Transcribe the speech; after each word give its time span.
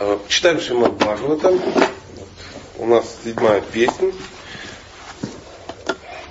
Э, 0.00 0.16
читаем 0.28 0.60
Шимат 0.60 0.92
Бхагаватам. 0.94 1.60
У 2.76 2.86
нас 2.86 3.16
седьмая 3.24 3.60
песня. 3.60 4.12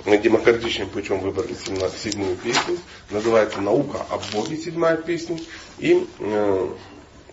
Мы 0.06 0.16
демократичным 0.16 0.88
путем 0.88 1.20
выбрали 1.20 1.54
седьмую 1.54 2.34
песню. 2.36 2.78
Называется 3.10 3.60
«Наука 3.60 4.06
о 4.08 4.18
Боге» 4.32 4.56
седьмая 4.56 4.96
песня. 4.96 5.38
И 5.76 6.06
э, 6.18 6.68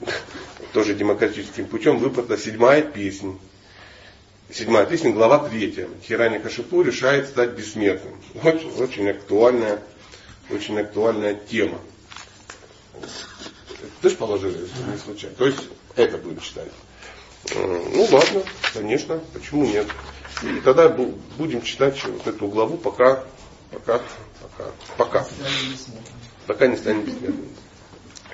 тоже 0.74 0.94
демократическим 0.94 1.67
путем 1.67 1.99
выбрана 1.99 2.38
седьмая 2.38 2.81
песня. 2.81 3.36
Седьмая 4.52 4.86
песня, 4.86 5.12
глава 5.12 5.47
третья. 5.47 5.88
Хирани 6.04 6.40
Кашипу 6.40 6.81
решает 6.81 7.29
стать 7.29 7.52
бессмертным. 7.52 8.22
Очень, 8.44 8.72
очень 8.72 9.10
актуальная, 9.10 9.81
очень 10.49 10.78
актуальная 10.78 11.36
тема. 11.36 11.79
Ты 14.02 14.10
же 14.10 14.15
положили, 14.17 14.67
не 14.92 14.97
случайно. 14.97 15.38
То 15.38 15.46
есть 15.46 15.70
это 15.96 16.17
будем 16.17 16.39
читать. 16.39 16.71
Ну 17.53 18.07
ладно, 18.11 18.43
конечно, 18.73 19.20
почему 19.33 19.65
нет. 19.65 19.88
И 20.43 20.59
тогда 20.61 20.89
будем 20.89 21.61
читать 21.61 22.03
вот 22.03 22.27
эту 22.27 22.47
главу, 22.47 22.77
пока, 22.77 23.23
пока, 23.71 24.01
пока, 24.41 24.71
пока. 24.97 25.27
Пока 26.47 26.67
не 26.67 26.77
станет 26.77 27.05
бессмертным. 27.05 27.49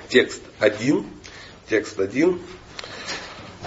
Текст 0.08 0.42
один. 0.58 1.06
Текст 1.68 1.98
один. 1.98 2.40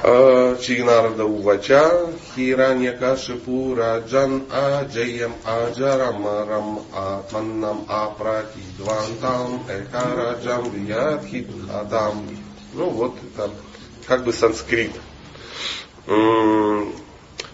Чинарда 0.04 1.24
Увача, 1.26 2.08
Хираньякашипу 2.36 3.76
Раджан 3.76 4.44
Аджаям 4.52 5.34
Аджарамарам 5.46 6.86
Атманнам 6.94 7.86
Апратидвантам 7.88 9.64
Экараджам 9.70 10.70
Виядхитхадам. 10.70 12.28
Ну 12.74 12.90
вот 12.90 13.16
это 13.24 13.50
как 14.08 14.24
бы 14.24 14.34
санскрит. 14.34 14.92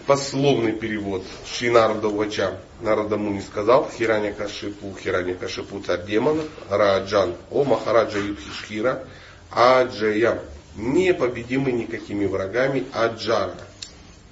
Пословный 0.06 0.72
перевод 0.72 1.22
Шинарда 1.46 2.08
Увача 2.08 2.58
Нарада 2.80 3.16
Муни 3.16 3.40
сказал 3.40 3.88
Хираня 3.88 4.32
Кашипу, 4.32 4.94
Хираня 5.00 5.34
Кашипу 5.34 5.80
царь 5.80 6.04
демонов, 6.04 6.46
Раджан, 6.68 7.36
о 7.50 7.64
Махараджа 7.64 8.18
Юдхишхира, 8.18 9.06
Аджая, 9.50 10.42
непобедимый 10.74 11.72
никакими 11.72 12.26
врагами, 12.26 12.84
Аджара, 12.92 13.56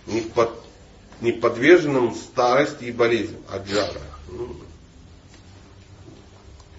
не, 0.06 0.22
под, 0.22 0.50
не 1.20 1.32
подверженным 1.32 2.14
старости 2.16 2.84
и 2.84 2.92
болезням, 2.92 3.40
Аджара. 3.48 4.00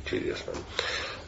Интересно. 0.04 0.54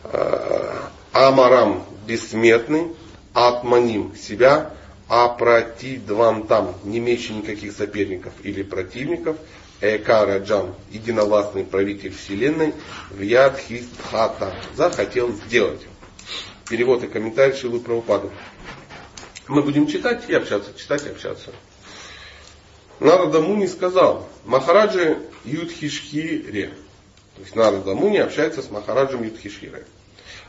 А, 0.04 0.92
Амарам 1.14 1.86
бессмертный, 2.06 2.94
Атманим 3.34 4.16
себя, 4.16 4.72
Апратидвантам, 5.08 6.76
не 6.84 7.00
имеющий 7.00 7.34
никаких 7.34 7.74
соперников 7.74 8.34
или 8.44 8.64
противников, 8.64 9.38
Экара 9.82 10.40
Джам, 10.40 10.76
единовластный 10.92 11.66
правитель 11.66 12.14
вселенной, 12.14 12.74
Вьядхистхата, 13.12 14.56
захотел 14.76 15.32
сделать. 15.32 15.82
Перевод 16.70 17.04
и 17.04 17.08
комментарий 17.08 17.56
Шилы 17.56 17.80
Правопада. 17.80 18.30
Мы 19.48 19.62
будем 19.62 19.88
читать 19.88 20.24
и 20.30 20.34
общаться, 20.34 20.72
читать 20.78 21.06
и 21.06 21.10
общаться. 21.10 21.52
Нарада 23.02 23.42
Муни 23.42 23.68
сказал, 23.68 24.30
Махараджи 24.46 25.18
Юдхишхире. 25.44 26.70
То 27.36 27.42
есть 27.42 27.56
Нарада 27.56 27.94
Муни 27.94 28.18
общается 28.18 28.62
с 28.62 28.72
Махараджем 28.72 29.24
Юдхишхире. 29.24 29.86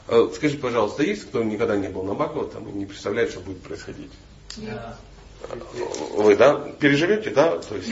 Э, 0.08 0.28
скажи, 0.34 0.58
пожалуйста, 0.58 1.02
есть 1.02 1.24
кто 1.24 1.42
никогда 1.42 1.76
не 1.76 1.88
был 1.88 2.02
на 2.02 2.14
Бхагаватам 2.14 2.68
и 2.68 2.72
не 2.72 2.86
представляет, 2.86 3.30
что 3.30 3.40
будет 3.40 3.62
происходить? 3.62 4.10
Да. 4.56 4.96
Вы, 6.16 6.36
да, 6.36 6.54
переживете, 6.78 7.30
да? 7.30 7.58
То 7.58 7.76
есть, 7.76 7.90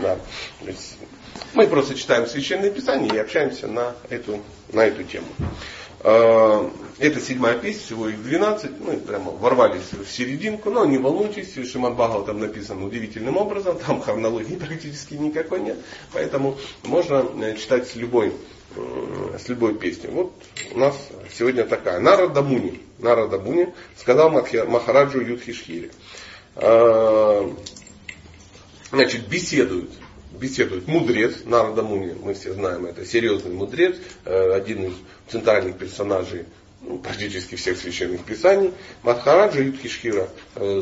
да. 0.00 0.18
То 0.60 0.66
есть, 0.66 0.96
мы 1.54 1.66
просто 1.66 1.94
читаем 1.94 2.26
Священное 2.26 2.70
Писание 2.70 3.14
и 3.14 3.18
общаемся 3.18 3.66
на 3.66 3.94
эту, 4.10 4.40
на 4.72 4.84
эту 4.84 5.04
тему. 5.04 5.26
Э, 6.04 6.68
это 6.98 7.20
седьмая 7.20 7.58
песня, 7.58 7.80
всего 7.82 8.08
их 8.08 8.22
12. 8.22 8.80
Мы 8.80 8.96
прямо 8.96 9.30
ворвались 9.30 9.92
в 9.92 10.08
серединку, 10.10 10.70
но 10.70 10.84
не 10.84 10.98
волнуйтесь, 10.98 11.54
Шиман 11.70 11.94
Бхагава 11.94 12.26
там 12.26 12.40
написан 12.40 12.82
удивительным 12.82 13.36
образом, 13.36 13.78
там 13.78 14.00
хронологии 14.00 14.56
практически 14.66 15.14
никакой 15.14 15.60
нет, 15.60 15.78
поэтому 16.12 16.58
можно 16.84 17.24
э, 17.40 17.56
читать 17.56 17.88
с 17.88 17.94
любой 17.94 18.32
с 19.38 19.48
любой 19.48 19.74
песней. 19.74 20.10
Вот 20.10 20.32
у 20.72 20.78
нас 20.78 20.96
сегодня 21.32 21.64
такая. 21.64 22.00
Нарада 22.00 22.42
Муни. 22.42 22.80
Нарада 22.98 23.38
Муни 23.38 23.72
сказал 23.96 24.30
Махараджу 24.30 25.20
Юдхишхире. 25.20 25.90
Э, 26.56 27.50
значит, 28.90 29.28
беседуют. 29.28 29.90
Беседует 30.32 30.88
мудрец 30.88 31.44
Нарада 31.44 31.82
Муни, 31.82 32.16
мы 32.20 32.32
все 32.32 32.54
знаем, 32.54 32.86
это 32.86 33.04
серьезный 33.04 33.52
мудрец, 33.52 33.96
э, 34.24 34.52
один 34.54 34.86
из 34.86 34.94
центральных 35.28 35.76
персонажей 35.76 36.46
ну, 36.80 36.98
практически 36.98 37.54
всех 37.54 37.76
священных 37.76 38.24
писаний. 38.24 38.72
Махараджа 39.02 39.60
Юдхишхира, 39.60 40.28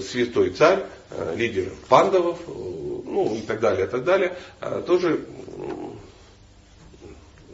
святой 0.01 0.51
царь, 0.51 0.85
лидер 1.35 1.73
пандавов, 1.89 2.39
ну 2.47 3.35
и 3.35 3.41
так 3.41 3.61
далее, 3.61 3.87
и 3.87 3.91
так 3.91 4.05
далее, 4.05 4.37
тоже 4.87 5.27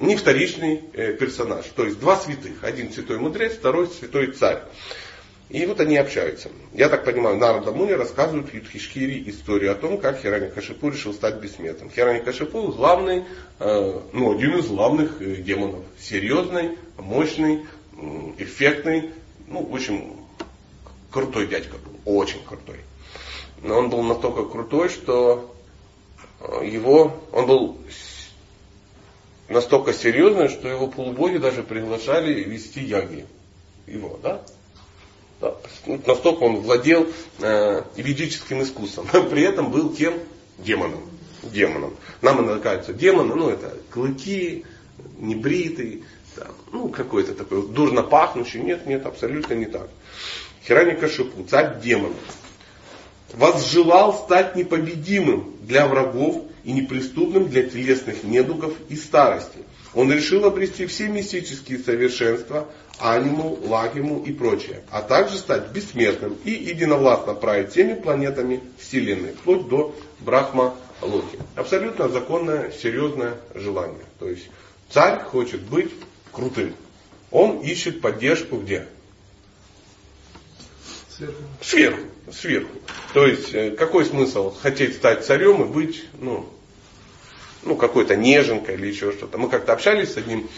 не 0.01 0.17
вторичный 0.17 0.83
э, 0.93 1.13
персонаж. 1.15 1.65
То 1.75 1.85
есть 1.85 1.99
два 1.99 2.17
святых. 2.17 2.63
Один 2.63 2.93
святой 2.93 3.19
мудрец, 3.19 3.55
второй 3.55 3.89
святой 3.89 4.33
царь. 4.33 4.63
И 5.49 5.65
вот 5.65 5.79
они 5.81 5.97
общаются. 5.97 6.51
Я 6.73 6.89
так 6.89 7.05
понимаю, 7.05 7.37
Нарада 7.37 7.71
Муни 7.71 7.93
рассказывают 7.93 8.53
Юдхишкири 8.53 9.31
историю 9.31 9.73
о 9.73 9.75
том, 9.77 9.99
как 9.99 10.21
Хирани 10.21 10.51
Кашипу 10.51 10.89
решил 10.89 11.15
стать 11.15 11.37
бессмертным. 11.37 11.89
Хирани 11.89 12.19
Кашипу 12.19 12.73
главный, 12.73 13.25
э, 13.61 14.01
ну, 14.13 14.35
один 14.35 14.59
из 14.59 14.67
главных 14.67 15.23
э, 15.23 15.37
демонов. 15.37 15.85
Серьезный, 16.01 16.77
мощный, 16.99 17.65
эффектный, 18.39 19.11
ну, 19.47 19.65
в 19.65 19.75
общем, 19.75 20.17
крутой 21.13 21.47
дядька 21.47 21.77
был. 21.79 22.19
Очень 22.19 22.45
крутой. 22.45 22.81
Но 23.63 23.79
он 23.79 23.89
был 23.89 24.03
настолько 24.03 24.45
крутой, 24.45 24.89
что 24.89 25.55
его, 26.63 27.21
он 27.33 27.47
был 27.47 27.79
настолько 29.49 29.93
серьезное, 29.93 30.49
что 30.49 30.69
его 30.69 30.89
полубоги 30.89 31.39
даже 31.39 31.63
приглашали 31.63 32.43
вести 32.45 32.81
яги. 32.83 33.27
Его, 33.87 34.19
да? 34.23 34.43
да. 35.41 35.55
Настолько 36.07 36.43
он 36.43 36.57
владел 36.57 37.07
э, 37.41 37.83
ведическим 37.97 38.63
искусством. 38.63 39.07
При 39.31 39.43
этом 39.43 39.71
был 39.71 39.95
кем? 39.95 40.15
Демоном. 40.59 41.03
Демоном. 41.43 41.95
Нам 42.23 42.45
иногда 42.45 42.59
кажется, 42.59 42.93
демоны, 42.93 43.35
ну 43.35 43.51
это 43.51 43.77
клыки, 43.91 44.65
небритый, 45.19 46.05
там, 46.35 46.49
ну 46.73 46.89
какой-то 46.89 47.35
такой 47.35 47.67
дурно 47.69 48.03
пахнущий. 48.03 48.61
Нет, 48.61 48.87
нет, 48.87 49.07
абсолютно 49.07 49.55
не 49.55 49.67
так. 49.67 49.89
Хирани 50.67 50.97
Кашипу, 50.97 51.45
царь 51.45 51.81
демонов, 51.81 52.17
возжелал 53.33 54.15
стать 54.15 54.57
непобедимым 54.57 55.55
для 55.61 55.87
врагов 55.87 56.43
и 56.67 56.73
неприступным 56.73 57.49
для 57.49 57.63
телесных 57.63 58.25
недугов 58.25 58.75
и 58.89 58.97
старости. 58.97 59.61
Он 59.95 60.13
решил 60.13 60.45
обрести 60.45 60.87
все 60.87 61.07
мистические 61.07 61.79
совершенства, 61.79 62.67
аниму, 62.99 63.57
лагиму 63.63 64.21
и 64.25 64.33
прочее, 64.33 64.83
а 64.91 65.01
также 65.01 65.39
стать 65.39 65.71
бессмертным 65.71 66.37
и 66.45 66.51
единовластно 66.51 67.35
править 67.35 67.71
всеми 67.71 67.95
планетами 67.95 68.61
Вселенной, 68.81 69.35
вплоть 69.35 69.69
до 69.69 69.95
Брахма 70.19 70.75
Локи. 71.01 71.39
Абсолютно 71.55 72.09
законное, 72.09 72.73
серьезное 72.73 73.37
желание. 73.55 74.05
То 74.19 74.29
есть 74.29 74.49
царь 74.91 75.21
хочет 75.21 75.61
быть 75.63 75.93
крутым. 76.33 76.75
Он 77.31 77.61
ищет 77.61 78.01
поддержку 78.01 78.57
где? 78.57 78.89
Сверху. 81.17 81.43
Сверху. 81.63 82.01
Сверху. 82.33 82.73
То 83.15 83.25
есть, 83.25 83.55
э, 83.55 83.71
какой 83.71 84.05
смысл 84.05 84.51
хотеть 84.51 84.97
стать 84.97 85.25
царем 85.25 85.63
и 85.63 85.73
быть, 85.73 86.05
ну, 86.19 86.47
ну, 87.67 87.77
какой-то 87.77 88.17
неженкой 88.17 88.77
или 88.77 88.87
еще 88.87 89.13
что-то. 89.13 89.37
Мы 89.39 89.49
как-то 89.49 89.73
общались 89.73 90.15
с 90.15 90.17
одним 90.17 90.49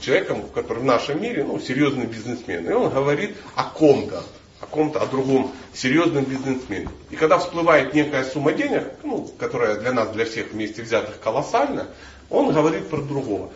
человеком, 0.00 0.42
который 0.54 0.78
в 0.78 0.84
нашем 0.84 1.22
мире, 1.22 1.44
ну, 1.44 1.60
серьезный 1.60 2.06
бизнесмен. 2.06 2.68
И 2.68 2.72
он 2.72 2.90
говорит 2.90 3.36
о 3.54 3.64
ком-то, 3.64 4.24
о 4.60 4.66
ком-то, 4.66 5.00
о 5.00 5.06
другом 5.06 5.52
серьезном 5.74 6.24
бизнесмене. 6.24 6.88
И 7.10 7.16
когда 7.16 7.38
всплывает 7.38 7.94
некая 7.94 8.24
сумма 8.24 8.52
денег, 8.52 8.84
ну, 9.04 9.30
которая 9.38 9.76
для 9.76 9.92
нас, 9.92 10.10
для 10.10 10.24
всех 10.24 10.52
вместе 10.52 10.82
взятых 10.82 11.20
колоссальна, 11.20 11.88
он 12.30 12.52
говорит 12.52 12.88
про 12.88 13.02
другого. 13.02 13.50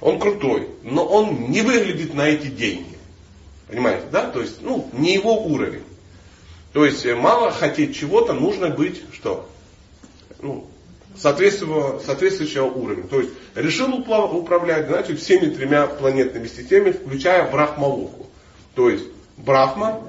Он 0.00 0.18
крутой, 0.18 0.68
но 0.82 1.04
он 1.04 1.50
не 1.50 1.62
выглядит 1.62 2.12
на 2.12 2.28
эти 2.28 2.48
деньги. 2.48 2.98
Понимаете, 3.68 4.06
да? 4.12 4.28
То 4.28 4.40
есть, 4.40 4.60
ну, 4.60 4.88
не 4.92 5.14
его 5.14 5.44
уровень. 5.46 5.84
То 6.72 6.84
есть, 6.84 7.06
э, 7.06 7.14
мало 7.14 7.50
хотеть 7.50 7.96
чего-то, 7.96 8.32
нужно 8.32 8.68
быть 8.68 9.02
что? 9.12 9.48
Ну, 10.40 10.66
соответствующего, 11.16 12.00
соответствующего 12.04 12.66
уровня. 12.66 13.06
То 13.06 13.20
есть 13.20 13.32
решил 13.54 13.92
управлять 13.94 14.88
значит, 14.88 15.20
всеми 15.20 15.50
тремя 15.50 15.86
планетными 15.86 16.46
системами, 16.46 16.92
включая 16.92 17.50
Брахмалоку. 17.50 18.26
То 18.74 18.88
есть 18.88 19.04
Брахма, 19.36 20.02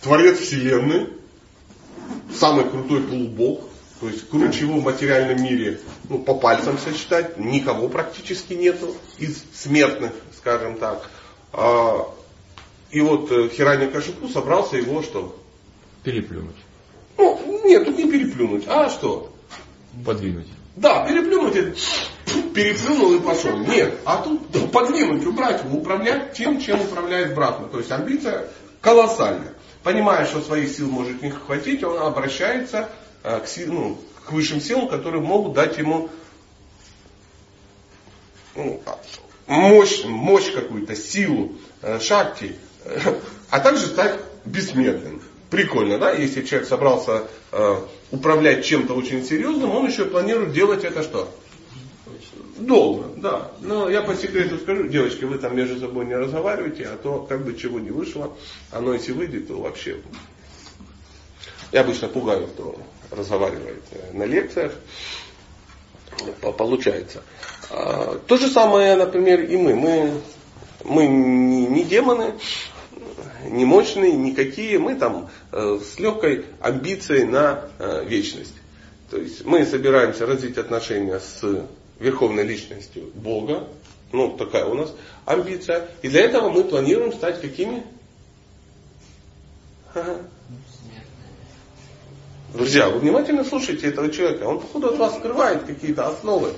творец 0.00 0.38
Вселенной, 0.38 1.08
самый 2.34 2.68
крутой 2.68 3.02
полубог, 3.02 3.62
то 4.00 4.08
есть 4.08 4.28
круче 4.28 4.60
его 4.60 4.80
в 4.80 4.84
материальном 4.84 5.42
мире, 5.42 5.80
ну, 6.08 6.18
по 6.18 6.34
пальцам 6.34 6.78
сосчитать, 6.78 7.38
никого 7.38 7.88
практически 7.88 8.54
нету 8.54 8.94
из 9.18 9.44
смертных, 9.54 10.12
скажем 10.38 10.78
так. 10.78 11.10
А, 11.52 12.08
и 12.90 13.00
вот 13.00 13.30
э, 13.30 13.48
Хиранья 13.50 13.88
Кашипу 13.88 14.28
собрался 14.28 14.76
его 14.78 15.02
что? 15.02 15.38
Переплюнуть. 16.02 16.56
Ну, 17.20 17.60
нет, 17.64 17.84
тут 17.84 17.98
не 17.98 18.10
переплюнуть, 18.10 18.64
а 18.66 18.88
что? 18.88 19.30
Подвинуть. 20.04 20.46
Да, 20.76 21.06
переплюнуть, 21.06 21.54
это 21.54 21.76
переплюнул 22.54 23.14
и 23.14 23.20
пошел. 23.20 23.58
Нет, 23.58 23.98
а 24.06 24.22
тут 24.22 24.72
подвинуть, 24.72 25.26
убрать, 25.26 25.62
управлять 25.70 26.32
тем, 26.32 26.60
чем 26.60 26.80
управляет 26.80 27.34
Брахма. 27.34 27.68
То 27.68 27.78
есть 27.78 27.90
амбиция 27.90 28.48
колоссальная. 28.80 29.52
Понимая, 29.82 30.26
что 30.26 30.40
своих 30.40 30.70
сил 30.70 30.88
может 30.88 31.22
не 31.22 31.30
хватить, 31.30 31.84
он 31.84 31.98
обращается 31.98 32.88
э, 33.22 33.40
к, 33.40 33.46
сил, 33.46 33.72
ну, 33.72 33.98
к 34.24 34.32
высшим 34.32 34.60
силам, 34.60 34.88
которые 34.88 35.22
могут 35.22 35.52
дать 35.54 35.76
ему 35.76 36.08
ну, 38.54 38.82
мощь, 39.46 40.04
мощь 40.04 40.52
какую-то, 40.52 40.96
силу, 40.96 41.52
э, 41.82 41.98
шахти, 42.00 42.56
а 43.50 43.60
также 43.60 43.86
стать 43.86 44.20
бессмертным. 44.44 45.22
Прикольно, 45.50 45.98
да? 45.98 46.12
Если 46.12 46.42
человек 46.42 46.68
собрался 46.68 47.24
э, 47.50 47.76
управлять 48.12 48.64
чем-то 48.64 48.94
очень 48.94 49.24
серьезным, 49.24 49.72
он 49.72 49.88
еще 49.88 50.04
планирует 50.04 50.52
делать 50.52 50.84
это 50.84 51.02
что? 51.02 51.28
Долго, 52.56 53.08
да. 53.16 53.50
Но 53.60 53.90
я 53.90 54.02
по 54.02 54.14
секрету 54.14 54.58
скажу, 54.58 54.86
девочки, 54.86 55.24
вы 55.24 55.38
там 55.38 55.56
между 55.56 55.80
собой 55.80 56.06
не 56.06 56.14
разговаривайте, 56.14 56.86
а 56.86 56.96
то 56.96 57.26
как 57.28 57.44
бы 57.44 57.54
чего 57.54 57.80
не 57.80 57.90
вышло, 57.90 58.36
оно 58.70 58.94
если 58.94 59.12
выйдет, 59.12 59.48
то 59.48 59.56
вообще. 59.56 59.96
Я 61.72 61.80
обычно 61.80 62.08
пугаю, 62.08 62.46
кто 62.46 62.76
разговаривает 63.10 63.82
э, 63.90 64.12
на 64.12 64.24
лекциях. 64.24 64.72
Получается. 66.58 67.22
А, 67.70 68.20
то 68.26 68.36
же 68.36 68.48
самое, 68.48 68.94
например, 68.94 69.42
и 69.42 69.56
мы. 69.56 69.74
Мы, 69.74 70.20
мы 70.82 71.06
не 71.06 71.84
демоны, 71.84 72.34
не 73.48 73.64
мощные, 73.64 74.12
никакие. 74.12 74.78
Мы 74.78 74.94
там 74.94 75.30
э, 75.52 75.80
с 75.82 75.98
легкой 75.98 76.44
амбицией 76.60 77.24
на 77.24 77.64
э, 77.78 78.04
вечность. 78.04 78.54
То 79.10 79.18
есть 79.18 79.44
мы 79.44 79.64
собираемся 79.64 80.26
развить 80.26 80.58
отношения 80.58 81.18
с 81.18 81.66
верховной 81.98 82.44
личностью 82.44 83.10
Бога. 83.14 83.68
Ну, 84.12 84.36
такая 84.36 84.64
у 84.64 84.74
нас 84.74 84.92
амбиция. 85.24 85.88
И 86.02 86.08
для 86.08 86.22
этого 86.22 86.50
мы 86.50 86.64
планируем 86.64 87.12
стать 87.12 87.40
какими? 87.40 87.84
Друзья, 92.54 92.88
вы 92.88 92.98
внимательно 92.98 93.44
слушайте 93.44 93.88
этого 93.88 94.10
человека. 94.10 94.44
Он, 94.44 94.60
походу, 94.60 94.88
от 94.88 94.98
вас 94.98 95.16
скрывает 95.16 95.64
какие-то 95.64 96.08
основы, 96.08 96.52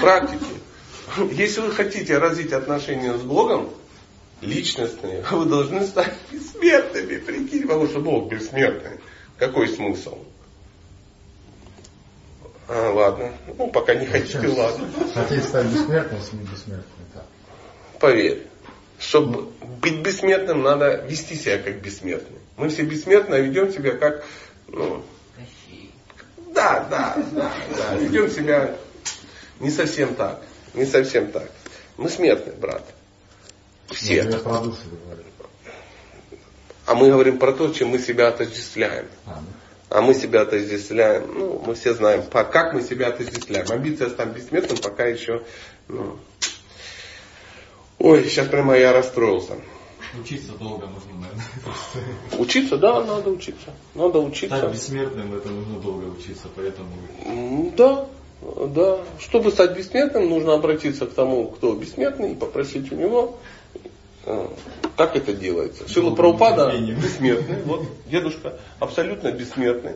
практики. 0.00 0.44
Если 1.32 1.60
вы 1.60 1.70
хотите 1.70 2.16
развить 2.16 2.52
отношения 2.52 3.16
с 3.16 3.20
Богом, 3.20 3.68
личностные, 4.44 5.22
вы 5.30 5.46
должны 5.46 5.86
стать 5.86 6.14
бессмертными, 6.30 7.18
прикинь, 7.18 7.62
потому 7.62 7.88
что 7.88 8.00
Бог 8.00 8.30
бессмертный. 8.30 9.00
Какой 9.38 9.68
смысл? 9.68 10.18
А, 12.68 12.90
ладно. 12.92 13.32
Ну, 13.58 13.68
пока 13.68 13.94
не 13.94 14.06
хотите, 14.06 14.46
ладно. 14.48 14.88
Хотите 15.12 15.42
стать 15.42 15.66
бессмертным, 15.66 16.20
если 16.20 16.36
не 16.36 16.44
бессмертным, 16.44 17.06
да. 17.14 17.24
Поверь. 18.00 18.46
Чтобы 18.98 19.50
быть 19.82 20.00
бессмертным, 20.00 20.62
надо 20.62 21.04
вести 21.08 21.34
себя 21.34 21.58
как 21.58 21.82
бессмертный. 21.82 22.38
Мы 22.56 22.68
все 22.68 22.82
бессмертные, 22.82 23.40
а 23.40 23.44
ведем 23.44 23.72
себя 23.72 23.92
как, 23.96 24.24
ну, 24.68 25.02
да, 26.54 26.86
да, 26.88 27.16
да, 27.32 27.52
да, 27.76 27.94
ведем 27.96 28.30
себя 28.30 28.76
не 29.58 29.70
совсем 29.70 30.14
так, 30.14 30.40
не 30.72 30.86
совсем 30.86 31.32
так. 31.32 31.50
Мы 31.96 32.08
смертные, 32.08 32.54
брат. 32.56 32.84
Все. 33.90 34.16
Я 34.16 34.38
про 34.38 34.60
душу 34.60 34.78
говорю. 35.04 35.22
А 36.86 36.94
мы 36.94 37.10
говорим 37.10 37.38
про 37.38 37.52
то, 37.52 37.72
чем 37.72 37.88
мы 37.88 37.98
себя 37.98 38.28
отождествляем. 38.28 39.06
А, 39.26 39.40
ну. 39.40 39.46
А 39.94 40.00
мы 40.00 40.12
себя 40.14 40.42
отождествляем, 40.42 41.32
ну, 41.38 41.62
мы 41.64 41.74
все 41.76 41.94
знаем, 41.94 42.24
как 42.30 42.74
мы 42.74 42.82
себя 42.82 43.08
отождествляем. 43.08 43.70
Амбиция 43.70 44.10
стать 44.10 44.28
бессмертным 44.30 44.78
пока 44.78 45.04
еще, 45.04 45.44
ну, 45.86 46.18
ой, 48.00 48.24
сейчас 48.24 48.48
прямо 48.48 48.76
я 48.76 48.92
расстроился. 48.92 49.54
Учиться 50.20 50.52
долго 50.52 50.86
нужно, 50.86 51.12
наверное. 51.14 51.44
Учиться, 52.38 52.76
да, 52.76 53.04
надо 53.04 53.30
учиться. 53.30 53.70
Надо 53.94 54.18
учиться. 54.18 54.56
Стать 54.56 54.72
бессмертным, 54.72 55.34
это 55.34 55.48
нужно 55.48 55.80
долго 55.80 56.06
учиться, 56.06 56.48
поэтому... 56.54 56.90
Да, 57.76 58.08
да. 58.66 58.98
Чтобы 59.20 59.50
стать 59.52 59.76
бессмертным, 59.76 60.28
нужно 60.28 60.54
обратиться 60.54 61.06
к 61.06 61.14
тому, 61.14 61.48
кто 61.48 61.72
бессмертный, 61.74 62.32
и 62.32 62.34
попросить 62.34 62.90
у 62.90 62.96
него, 62.96 63.38
э, 64.26 64.48
как 64.96 65.16
это 65.16 65.32
делается. 65.32 65.88
Шила 65.88 66.14
терпением. 66.70 67.00
бессмертный, 67.00 67.62
вот 67.62 67.86
дедушка 68.06 68.58
абсолютно 68.78 69.32
бессмертный. 69.32 69.92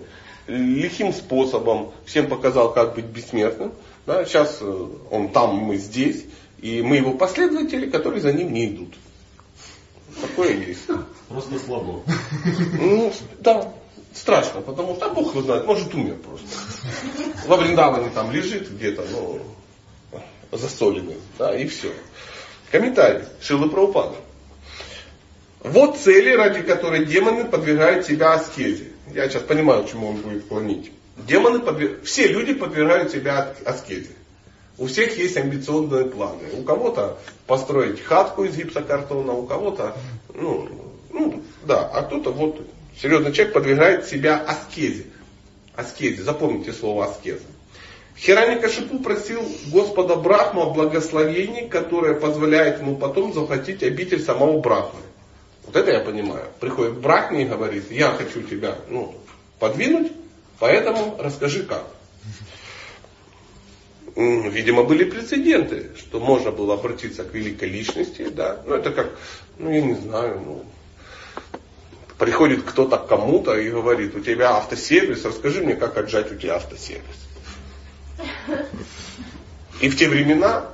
Лихим 0.46 1.12
способом 1.12 1.92
всем 2.06 2.28
показал, 2.28 2.72
как 2.72 2.94
быть 2.94 3.04
бессмертным. 3.04 3.72
Да, 4.06 4.24
сейчас 4.24 4.58
э, 4.60 4.88
он 5.10 5.28
там, 5.30 5.56
мы 5.56 5.76
здесь, 5.76 6.24
и 6.58 6.82
мы 6.82 6.96
его 6.96 7.12
последователи, 7.12 7.90
которые 7.90 8.22
за 8.22 8.32
ним 8.32 8.52
не 8.52 8.66
идут. 8.68 8.94
Такое 10.20 10.52
есть. 10.54 10.86
Просто 11.28 11.58
слабо. 11.58 12.02
Ну, 12.80 13.12
да, 13.40 13.72
страшно, 14.14 14.62
потому 14.62 14.96
что, 14.96 15.06
а 15.06 15.08
Бог 15.10 15.30
его 15.30 15.42
знает, 15.42 15.66
может 15.66 15.94
умер 15.94 16.16
просто. 16.16 16.46
Во 17.46 17.56
Вриндаване 17.56 18.10
там 18.10 18.32
лежит 18.32 18.70
где-то, 18.70 19.04
ну, 19.10 19.40
засоленный, 20.52 21.16
да, 21.38 21.54
и 21.54 21.66
все. 21.66 21.92
Комментарий 22.70 23.24
Шилы 23.40 23.68
Прабхупада. 23.68 24.16
Вот 25.60 25.98
цели, 25.98 26.30
ради 26.34 26.62
которой 26.62 27.04
демоны 27.04 27.44
подвергают 27.44 28.06
себя 28.06 28.34
аскезе. 28.34 28.92
Я 29.12 29.28
сейчас 29.28 29.42
понимаю, 29.42 29.84
к 29.84 29.90
чему 29.90 30.08
он 30.08 30.16
будет 30.16 30.46
клонить. 30.46 30.92
Демоны 31.16 31.58
подвер- 31.58 32.02
Все 32.04 32.28
люди 32.28 32.54
подвергают 32.54 33.10
себя 33.10 33.54
аскезе. 33.64 34.10
У 34.76 34.86
всех 34.86 35.18
есть 35.18 35.36
амбициозные 35.36 36.04
планы. 36.04 36.42
У 36.56 36.62
кого-то 36.62 37.18
построить 37.46 38.00
хатку 38.00 38.44
из 38.44 38.56
гипсокартона, 38.56 39.32
у 39.32 39.44
кого-то, 39.46 39.96
ну, 40.32 40.68
ну 41.12 41.42
да, 41.64 41.88
а 41.88 42.02
кто-то 42.02 42.30
вот, 42.30 42.60
серьезный 43.00 43.32
человек 43.32 43.54
подвергает 43.54 44.06
себя 44.06 44.36
аскезе. 44.38 45.06
Аскезе, 45.74 46.22
запомните 46.22 46.72
слово 46.72 47.06
аскеза. 47.06 47.42
Хираникашипу 48.20 48.98
просил 48.98 49.48
Господа 49.66 50.16
Брахму 50.16 50.62
о 50.62 50.70
благословении, 50.70 51.68
которое 51.68 52.14
позволяет 52.14 52.80
ему 52.80 52.96
потом 52.96 53.32
захватить 53.32 53.82
обитель 53.84 54.20
самого 54.20 54.60
Брахмы. 54.60 55.00
Вот 55.64 55.76
это 55.76 55.92
я 55.92 56.00
понимаю. 56.00 56.46
Приходит 56.58 56.94
Брахме 56.94 57.42
и 57.42 57.46
говорит, 57.46 57.90
я 57.90 58.10
хочу 58.10 58.42
тебя 58.42 58.76
ну, 58.88 59.14
подвинуть, 59.60 60.10
поэтому 60.58 61.16
расскажи 61.20 61.62
как. 61.62 61.84
Видимо, 64.16 64.82
были 64.82 65.04
прецеденты, 65.04 65.90
что 65.96 66.18
можно 66.18 66.50
было 66.50 66.74
обратиться 66.74 67.22
к 67.22 67.32
великой 67.32 67.68
личности, 67.68 68.28
да. 68.28 68.60
Ну, 68.66 68.74
это 68.74 68.90
как, 68.90 69.16
ну, 69.58 69.70
я 69.70 69.80
не 69.80 69.94
знаю, 69.94 70.42
ну, 70.44 70.64
приходит 72.18 72.64
кто-то 72.64 72.96
к 72.96 73.06
кому-то 73.06 73.56
и 73.56 73.70
говорит, 73.70 74.16
у 74.16 74.20
тебя 74.20 74.56
автосервис, 74.56 75.24
расскажи 75.24 75.62
мне, 75.62 75.76
как 75.76 75.96
отжать 75.96 76.32
у 76.32 76.34
тебя 76.34 76.56
автосервис. 76.56 77.27
И 79.80 79.88
в 79.88 79.96
те 79.96 80.08
времена 80.08 80.66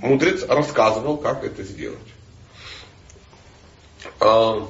мудрец 0.00 0.44
рассказывал, 0.44 1.18
как 1.18 1.44
это 1.44 1.62
сделать. 1.62 1.98
А, 4.20 4.68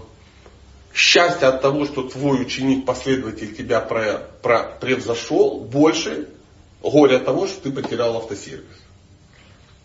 Счастье 0.99 1.47
от 1.47 1.63
того, 1.63 1.85
что 1.85 2.03
твой 2.09 2.43
ученик, 2.43 2.85
последователь 2.85 3.55
тебя 3.55 3.81
превзошел, 3.81 5.61
больше 5.61 6.29
горе 6.83 7.19
от 7.19 7.25
того, 7.25 7.47
что 7.47 7.61
ты 7.61 7.71
потерял 7.71 8.17
автосервис. 8.17 8.67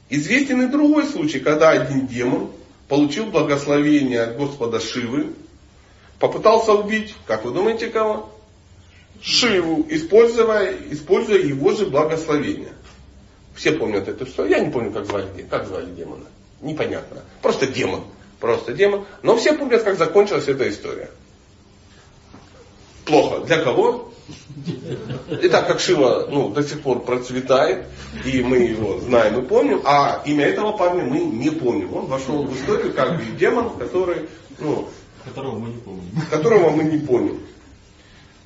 Известен 0.09 0.63
и 0.63 0.71
другой 0.71 1.05
случай, 1.05 1.39
когда 1.39 1.69
один 1.69 2.07
демон 2.07 2.49
получил 2.87 3.27
благословение 3.27 4.23
от 4.23 4.37
Господа 4.37 4.79
Шивы, 4.79 5.35
попытался 6.17 6.73
убить, 6.73 7.13
как 7.27 7.45
вы 7.45 7.51
думаете, 7.51 7.89
кого? 7.89 8.32
Шиву, 9.23 9.85
используя, 9.89 10.75
используя 10.91 11.39
его 11.39 11.71
же 11.71 11.85
благословение. 11.85 12.73
Все 13.55 13.71
помнят 13.71 14.07
эту 14.07 14.25
историю. 14.25 14.57
Я 14.57 14.59
не 14.65 14.69
помню, 14.69 14.91
как 14.91 15.05
звали, 15.05 15.27
как 15.49 15.65
звали 15.65 15.89
демона. 15.91 16.25
Непонятно. 16.61 17.21
Просто 17.41 17.67
демон. 17.67 18.03
Просто 18.41 18.73
демон. 18.73 19.05
Но 19.21 19.37
все 19.37 19.53
помнят, 19.53 19.83
как 19.83 19.97
закончилась 19.97 20.47
эта 20.47 20.69
история. 20.69 21.09
Плохо. 23.05 23.45
Для 23.45 23.63
кого? 23.63 24.11
И 25.41 25.47
так 25.49 25.67
как 25.67 25.79
Шива 25.79 26.27
ну, 26.29 26.49
до 26.49 26.63
сих 26.63 26.81
пор 26.81 27.03
процветает, 27.03 27.85
и 28.25 28.41
мы 28.41 28.57
его 28.57 28.99
знаем 28.99 29.39
и 29.39 29.47
помним, 29.47 29.81
а 29.85 30.21
имя 30.25 30.45
этого 30.45 30.73
парня 30.73 31.03
мы 31.03 31.19
не 31.19 31.49
помним. 31.49 31.93
Он 31.95 32.05
вошел 32.07 32.43
в 32.43 32.53
историю 32.57 32.93
как 32.93 33.37
демон, 33.37 33.77
который 33.77 34.27
ну, 34.59 34.89
Которого 35.23 35.57
мы 35.59 35.69
не 35.69 35.77
помним. 35.77 36.09
которого 36.29 36.69
мы 36.71 36.83
не 36.83 36.97
помним. 36.97 37.39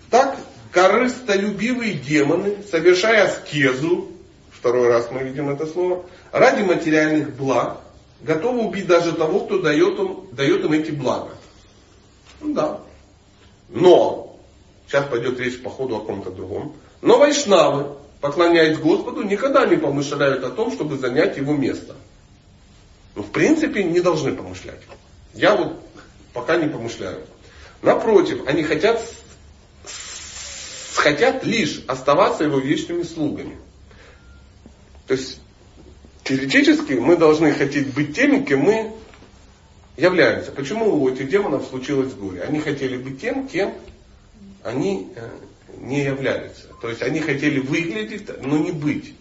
Так, 0.10 0.38
корыстолюбивые 0.78 1.94
демоны, 1.94 2.58
совершая 2.70 3.24
аскезу, 3.24 4.10
второй 4.52 4.90
раз 4.90 5.10
мы 5.10 5.24
видим 5.24 5.50
это 5.50 5.66
слово, 5.66 6.06
ради 6.32 6.62
материальных 6.62 7.36
благ, 7.36 7.82
готовы 8.22 8.60
убить 8.60 8.86
даже 8.86 9.14
того, 9.14 9.40
кто 9.40 9.58
дает 9.58 9.98
им, 9.98 10.28
дает 10.34 10.64
им 10.64 10.74
эти 10.74 10.92
блага. 10.92 11.32
Ну 12.42 12.54
да. 12.54 12.82
Но, 13.70 14.40
сейчас 14.86 15.08
пойдет 15.08 15.40
речь 15.40 15.64
по 15.64 15.72
ходу 15.72 15.96
о 15.96 16.02
ком-то 16.02 16.30
другом, 16.30 16.76
но 17.02 17.18
вайшнавы, 17.18 17.96
поклоняясь 18.22 18.78
Господу, 18.78 19.24
никогда 19.24 19.66
не 19.66 19.78
помышляют 19.78 20.44
о 20.44 20.52
том, 20.52 20.72
чтобы 20.72 21.00
занять 21.00 21.38
его 21.38 21.56
место. 21.56 21.96
Ну, 23.16 23.24
в 23.24 23.32
принципе, 23.32 23.84
не 23.84 24.00
должны 24.00 24.36
помышлять. 24.36 24.82
Я 25.34 25.56
вот 25.56 25.82
пока 26.34 26.56
не 26.56 26.70
помышляю. 26.70 27.26
Напротив, 27.82 28.44
они 28.46 28.62
хотят, 28.62 29.02
хотят 31.08 31.46
лишь 31.46 31.82
оставаться 31.88 32.44
его 32.44 32.60
вечными 32.60 33.04
слугами. 33.04 33.56
То 35.08 35.14
есть, 35.14 35.40
теоретически 36.26 36.94
мы 36.94 37.16
должны 37.16 37.54
хотеть 37.54 37.94
быть 37.94 38.14
теми, 38.14 38.44
кем 38.44 38.60
мы 38.60 38.92
являемся. 39.96 40.52
Почему 40.52 41.02
у 41.02 41.10
этих 41.10 41.30
демонов 41.30 41.66
случилось 41.68 42.14
горе? 42.14 42.42
Они 42.42 42.60
хотели 42.60 42.98
быть 42.98 43.22
тем, 43.22 43.48
кем 43.48 43.74
они 44.64 45.08
э, 45.16 45.30
не 45.78 46.04
являются. 46.04 46.68
То 46.82 46.90
есть 46.90 47.02
они 47.02 47.22
хотели 47.22 47.60
выглядеть, 47.60 48.28
но 48.44 48.58
не 48.58 48.72
быть. 48.72 49.14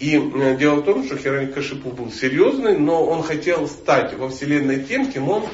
И 0.00 0.16
э, 0.16 0.56
дело 0.58 0.76
в 0.76 0.84
том, 0.84 1.06
что 1.06 1.16
Хиранькашипу 1.16 1.90
был 1.90 2.12
серьезный, 2.12 2.76
но 2.76 3.06
он 3.06 3.22
хотел 3.22 3.66
стать 3.68 4.12
во 4.18 4.28
Вселенной 4.28 4.84
тем, 4.84 5.10
кем 5.10 5.30
он 5.30 5.44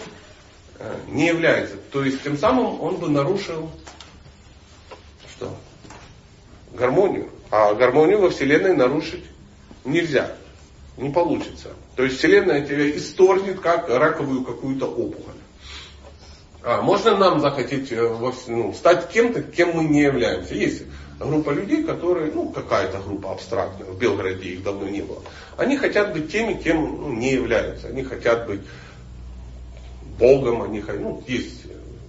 э, 0.81 0.95
не 1.09 1.29
является. 1.29 1.77
То 1.93 2.05
есть 2.05 2.25
тем 2.25 2.37
самым 2.37 2.81
он 2.81 2.97
бы 2.97 3.09
нарушил 3.09 3.71
что? 5.37 5.55
Гармонию. 6.73 7.31
А 7.51 7.75
гармонию 7.75 8.21
во 8.21 8.31
Вселенной 8.31 8.75
нарушить 8.75 9.25
нельзя. 9.85 10.33
Не 10.97 11.11
получится. 11.11 11.71
То 11.95 12.05
есть 12.05 12.19
Вселенная 12.19 12.67
тебя 12.67 12.91
исторгнет 12.97 13.61
как 13.61 13.89
раковую 13.89 14.45
какую-то 14.45 14.87
опухоль. 14.87 15.35
А, 16.63 16.83
можно 16.83 17.17
нам 17.17 17.41
захотеть 17.41 17.93
э, 17.93 18.17
ну, 18.49 18.73
стать 18.73 19.09
кем-то, 19.09 19.43
кем 19.43 19.77
мы 19.77 19.85
не 19.85 20.03
являемся. 20.03 20.55
Есть 20.55 20.83
группа 21.21 21.51
людей, 21.51 21.85
которые, 21.85 22.33
ну 22.33 22.49
какая-то 22.49 22.99
группа 22.99 23.33
абстрактная, 23.33 23.87
в 23.87 23.99
Белгороде 23.99 24.51
их 24.51 24.63
давно 24.63 24.89
не 24.89 25.03
было. 25.03 25.23
Они 25.57 25.77
хотят 25.77 26.13
быть 26.13 26.33
теми, 26.33 26.55
кем 26.55 27.03
ну, 27.03 27.13
не 27.13 27.33
являются. 27.33 27.89
Они 27.89 28.03
хотят 28.03 28.47
быть 28.47 28.63
Богом, 30.19 30.63
они 30.63 30.83
ну, 30.99 31.23
есть 31.27 31.67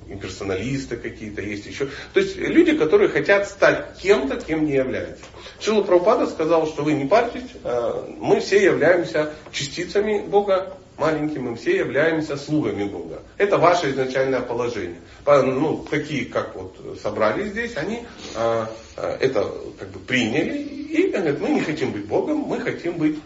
имперсоналисты 0.10 0.98
какие-то, 0.98 1.42
есть 1.42 1.66
еще. 1.66 1.88
То 2.14 2.20
есть 2.20 2.38
люди, 2.38 2.76
которые 2.78 3.10
хотят 3.10 3.48
стать 3.48 3.98
кем-то, 4.02 4.38
кем 4.38 4.66
не 4.66 4.74
являются. 4.74 5.24
Шила 5.60 5.82
Прабхупада 5.84 6.28
сказал, 6.28 6.68
что 6.68 6.84
вы 6.84 6.94
не 6.94 7.06
парьтесь, 7.06 7.50
а, 7.64 8.08
мы 8.18 8.40
все 8.40 8.64
являемся 8.64 9.34
частицами 9.52 10.22
Бога, 10.22 10.78
маленькими, 10.98 11.50
мы 11.50 11.56
все 11.56 11.78
являемся 11.78 12.38
слугами 12.38 12.86
Бога. 12.86 13.22
Это 13.38 13.58
ваше 13.58 13.92
изначальное 13.92 14.42
положение. 14.42 15.00
Ну, 15.26 15.86
такие, 15.90 16.26
как 16.26 16.56
вот 16.56 17.00
собрались 17.02 17.52
здесь, 17.52 17.78
они 17.78 18.06
а, 18.36 18.70
а, 18.96 19.18
это 19.20 19.52
как 19.80 19.90
бы 19.90 20.00
приняли 20.00 20.58
и 20.58 21.10
говорят, 21.10 21.40
мы 21.40 21.50
не 21.50 21.62
хотим 21.62 21.92
быть 21.92 22.06
Богом, 22.06 22.38
мы 22.38 22.60
хотим 22.60 22.98
быть 22.98 23.18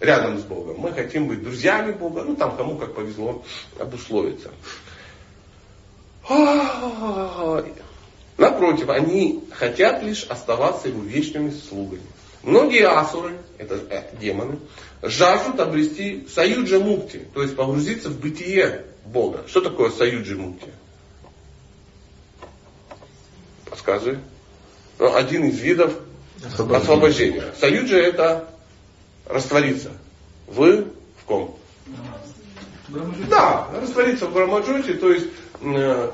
рядом 0.00 0.38
с 0.38 0.42
Богом. 0.42 0.78
Мы 0.78 0.92
хотим 0.92 1.28
быть 1.28 1.42
друзьями 1.42 1.92
Бога, 1.92 2.24
ну 2.24 2.34
там 2.34 2.56
кому 2.56 2.76
как 2.76 2.94
повезло 2.94 3.44
обусловиться. 3.78 4.50
Напротив, 8.38 8.88
они 8.88 9.44
хотят 9.52 10.02
лишь 10.02 10.24
оставаться 10.24 10.88
его 10.88 11.02
вечными 11.02 11.50
слугами. 11.50 12.02
Многие 12.42 12.88
асуры, 12.88 13.36
это 13.58 13.80
э, 13.90 14.04
демоны, 14.18 14.58
жаждут 15.02 15.60
обрести 15.60 16.26
саюджа 16.32 16.78
мукти, 16.78 17.26
то 17.34 17.42
есть 17.42 17.54
погрузиться 17.54 18.08
в 18.08 18.18
бытие 18.18 18.84
Бога. 19.04 19.44
Что 19.46 19.60
такое 19.60 19.90
саюджа 19.90 20.36
мукти? 20.36 20.70
Подсказывай. 23.68 24.18
Ну, 24.98 25.14
один 25.14 25.44
из 25.44 25.58
видов 25.58 25.94
освобождения. 26.44 26.76
освобождения. 26.76 27.54
Саюджа 27.58 27.96
это 27.96 28.48
раствориться. 29.26 29.90
Вы 30.46 30.86
в 31.20 31.24
ком? 31.26 31.58
Да, 33.28 33.68
раствориться 33.80 34.26
в 34.26 34.32
Брамаджоте, 34.32 34.94
то 34.94 35.10
есть 35.12 35.28
в, 35.60 36.12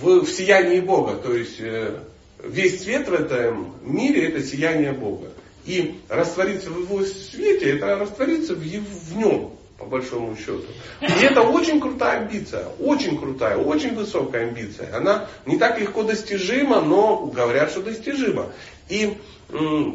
в 0.00 0.26
сиянии 0.28 0.80
Бога. 0.80 1.14
То 1.14 1.34
есть 1.34 1.60
э, 1.60 1.98
весь 2.42 2.82
свет 2.82 3.08
в 3.08 3.12
этом 3.12 3.74
мире 3.82 4.28
это 4.28 4.42
сияние 4.42 4.92
Бога. 4.92 5.28
И 5.66 6.00
раствориться 6.08 6.70
в 6.70 6.80
его 6.80 7.02
свете, 7.04 7.76
это 7.76 7.96
раствориться 7.96 8.54
в, 8.54 8.58
в 8.58 9.16
нем, 9.16 9.52
по 9.78 9.84
большому 9.84 10.34
счету. 10.36 10.64
И 11.02 11.24
это 11.24 11.42
очень 11.42 11.80
крутая 11.80 12.22
амбиция, 12.22 12.66
очень 12.80 13.18
крутая, 13.18 13.58
очень 13.58 13.94
высокая 13.94 14.48
амбиция. 14.48 14.96
Она 14.96 15.28
не 15.44 15.58
так 15.58 15.78
легко 15.78 16.04
достижима, 16.04 16.80
но 16.80 17.26
говорят, 17.26 17.70
что 17.70 17.82
достижима. 17.82 18.46
И 18.88 19.18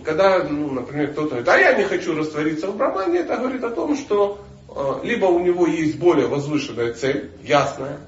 когда, 0.04 0.44
ну, 0.44 0.72
например, 0.72 1.12
кто-то 1.12 1.30
говорит, 1.30 1.48
а 1.48 1.58
я 1.58 1.74
не 1.74 1.84
хочу 1.84 2.16
раствориться 2.16 2.68
в 2.68 2.78
Брахмане, 2.78 3.20
это 3.20 3.38
говорит 3.38 3.64
о 3.64 3.70
том, 3.70 3.96
что 3.96 4.44
э, 4.68 5.06
либо 5.06 5.26
у 5.26 5.40
него 5.40 5.68
есть 5.68 5.98
более 5.98 6.26
возвышенная 6.26 6.94
цель, 6.94 7.30
ясная, 7.44 8.00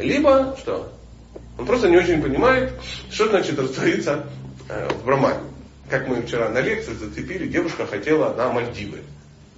либо 0.00 0.56
что? 0.58 0.92
Он 1.58 1.66
просто 1.66 1.88
не 1.88 1.96
очень 1.96 2.22
понимает, 2.22 2.72
что 3.10 3.28
значит 3.28 3.58
раствориться 3.58 4.26
э, 4.68 4.88
в 4.88 5.04
Брахмане. 5.04 5.40
Как 5.88 6.08
мы 6.08 6.22
вчера 6.22 6.48
на 6.48 6.60
лекции 6.60 6.94
зацепили, 6.94 7.48
девушка 7.48 7.86
хотела 7.86 8.32
на 8.34 8.50
Мальдивы. 8.50 9.00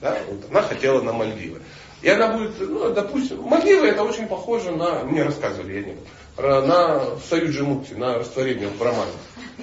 Да? 0.00 0.16
Вот 0.28 0.50
она 0.50 0.62
хотела 0.62 1.00
на 1.02 1.12
Мальдивы. 1.12 1.60
И 2.00 2.08
она 2.08 2.32
будет, 2.32 2.58
ну, 2.58 2.92
допустим, 2.92 3.42
Мальдивы 3.42 3.86
это 3.86 4.02
очень 4.02 4.26
похоже 4.26 4.72
на, 4.72 5.04
мне 5.04 5.22
рассказывали, 5.22 5.74
я 5.74 5.82
не 5.82 5.96
на 6.36 7.18
Союз 7.28 7.58
Мукти, 7.60 7.94
на 7.94 8.18
растворение 8.18 8.68
в 8.68 8.78
Брамане. 8.78 9.12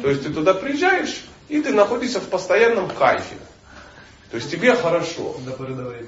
То 0.01 0.09
есть 0.09 0.23
ты 0.23 0.31
туда 0.31 0.53
приезжаешь, 0.53 1.25
и 1.49 1.61
ты 1.61 1.73
находишься 1.73 2.19
в 2.19 2.29
постоянном 2.29 2.89
кайфе. 2.89 3.35
То 4.31 4.37
есть 4.37 4.51
тебе 4.51 4.75
хорошо. 4.75 5.35
До 5.45 5.51
поры. 5.51 6.05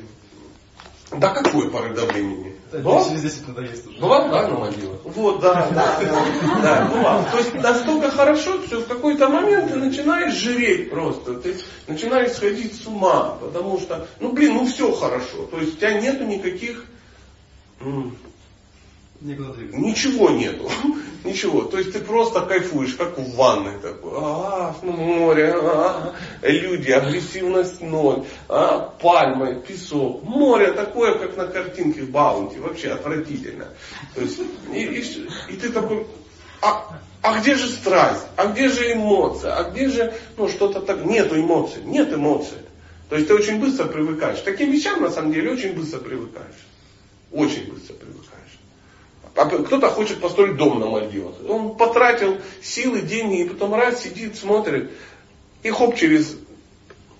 Да 1.12 1.30
какой 1.30 1.70
поры 1.70 1.94
до 1.94 2.06
времени? 2.06 2.56
Да, 2.72 3.04
через 3.04 3.22
10 3.22 3.48
надоест 3.50 3.88
уже. 3.88 4.00
Была, 4.00 4.30
да, 4.30 4.48
на 4.48 4.60
могилах? 4.60 5.00
Вот, 5.04 5.42
да, 5.42 5.68
да, 5.72 6.00
да, 6.00 6.26
да, 6.64 6.86
была. 6.86 7.24
То 7.24 7.38
есть 7.40 7.54
настолько 7.56 8.10
хорошо, 8.12 8.64
что 8.66 8.80
в 8.80 8.88
какой-то 8.88 9.28
момент 9.28 9.72
ты 9.72 9.78
начинаешь 9.78 10.36
жреть 10.36 10.90
просто. 10.90 11.34
Ты 11.34 11.58
начинаешь 11.88 12.32
сходить 12.32 12.82
с 12.82 12.88
ума, 12.88 13.38
потому 13.42 13.78
что, 13.80 14.08
ну 14.22 14.32
блин, 14.32 14.54
ну 14.54 14.66
все 14.66 14.94
хорошо. 14.94 15.48
То 15.52 15.60
есть 15.60 15.74
у 15.74 15.78
тебя 15.78 16.00
нету 16.00 16.24
никаких. 16.24 16.86
Ничего 19.74 20.32
нету. 20.32 20.70
Ничего. 21.24 21.64
То 21.64 21.78
есть 21.78 21.94
ты 21.94 22.00
просто 22.00 22.42
кайфуешь, 22.42 22.96
как 22.96 23.18
в 23.18 23.36
ванной 23.36 23.80
такой. 23.80 24.14
А, 24.16 24.76
море, 24.82 25.54
а, 25.56 26.16
люди, 26.42 26.90
агрессивность 26.90 27.82
ноль, 27.82 28.26
а, 28.50 28.80
пальмы, 29.00 29.62
песок. 29.62 30.24
Море 30.24 30.72
такое, 30.72 31.20
как 31.20 31.38
на 31.38 31.46
картинке 31.46 32.02
в 32.02 32.10
Баунти. 32.10 32.58
Вообще 32.58 32.90
отвратительно. 32.90 33.68
То 34.16 34.22
есть, 34.22 34.40
и, 34.74 34.84
и, 34.84 35.54
и 35.54 35.56
ты 35.58 35.70
такой, 35.70 36.08
а, 36.62 37.00
а 37.22 37.40
где 37.40 37.56
же 37.56 37.70
страсть? 37.70 38.26
А 38.36 38.48
где 38.48 38.70
же 38.70 38.92
эмоция? 38.92 39.56
А 39.56 39.70
где 39.70 39.90
же 39.90 40.14
ну, 40.38 40.48
что-то 40.50 40.82
так? 40.82 41.06
Нету 41.06 41.40
эмоций. 41.40 41.84
Нет 41.84 42.12
эмоций. 42.12 42.58
То 43.10 43.16
есть 43.16 43.28
ты 43.28 43.36
очень 43.36 43.60
быстро 43.60 43.86
привыкаешь. 43.86 44.40
К 44.40 44.46
таким 44.46 44.72
вещам 44.72 45.02
на 45.02 45.12
самом 45.12 45.32
деле 45.32 45.52
очень 45.52 45.74
быстро 45.74 46.00
привыкаешь. 46.00 46.66
Очень 47.32 47.72
быстро 47.72 47.94
привыкаешь. 47.94 48.41
А 49.36 49.46
кто-то 49.46 49.90
хочет 49.90 50.20
построить 50.20 50.58
дом 50.58 50.80
на 50.80 50.88
Мальдивах. 50.88 51.36
Он 51.48 51.76
потратил 51.76 52.38
силы, 52.62 53.02
деньги, 53.02 53.42
и 53.42 53.50
потом 53.50 53.74
раз 53.74 54.04
сидит, 54.04 54.36
смотрит. 54.36 54.92
И 55.64 55.70
хоп, 55.70 55.96
через, 55.96 56.36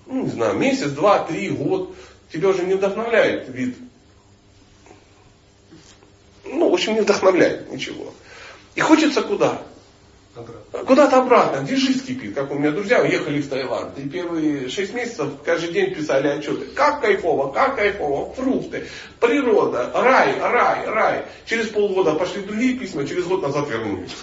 ну, 0.06 0.24
не 0.24 0.30
знаю, 0.30 0.54
месяц, 0.54 0.90
два, 0.90 1.20
три, 1.20 1.48
год, 1.48 1.94
тебя 2.32 2.48
уже 2.48 2.64
не 2.64 2.74
вдохновляет 2.74 3.48
вид. 3.48 3.76
Ну, 6.44 6.68
в 6.68 6.74
общем, 6.74 6.94
не 6.94 7.00
вдохновляет 7.00 7.70
ничего. 7.70 8.12
И 8.74 8.80
хочется 8.80 9.22
куда? 9.22 9.62
Куда-то 10.86 11.18
обратно, 11.18 11.62
где 11.62 11.76
жизнь 11.76 12.06
кипит. 12.06 12.34
Как 12.34 12.50
у 12.50 12.54
меня 12.54 12.70
друзья 12.70 13.02
уехали 13.02 13.42
в 13.42 13.48
Таиланд. 13.48 13.98
И 13.98 14.08
первые 14.08 14.70
шесть 14.70 14.94
месяцев 14.94 15.28
каждый 15.44 15.72
день 15.72 15.94
писали 15.94 16.28
отчеты. 16.28 16.66
Как 16.74 17.02
кайфово, 17.02 17.52
как 17.52 17.76
кайфово, 17.76 18.32
фрукты, 18.32 18.86
природа, 19.20 19.90
рай, 19.94 20.38
рай, 20.40 20.86
рай. 20.86 21.24
Через 21.44 21.68
полгода 21.68 22.14
пошли 22.14 22.42
другие 22.42 22.78
письма, 22.78 23.06
через 23.06 23.24
год 23.24 23.42
назад 23.42 23.68
вернулись. 23.68 24.16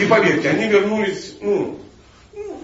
И 0.00 0.06
поверьте, 0.06 0.50
они 0.50 0.68
вернулись, 0.68 1.36
ну, 1.40 1.80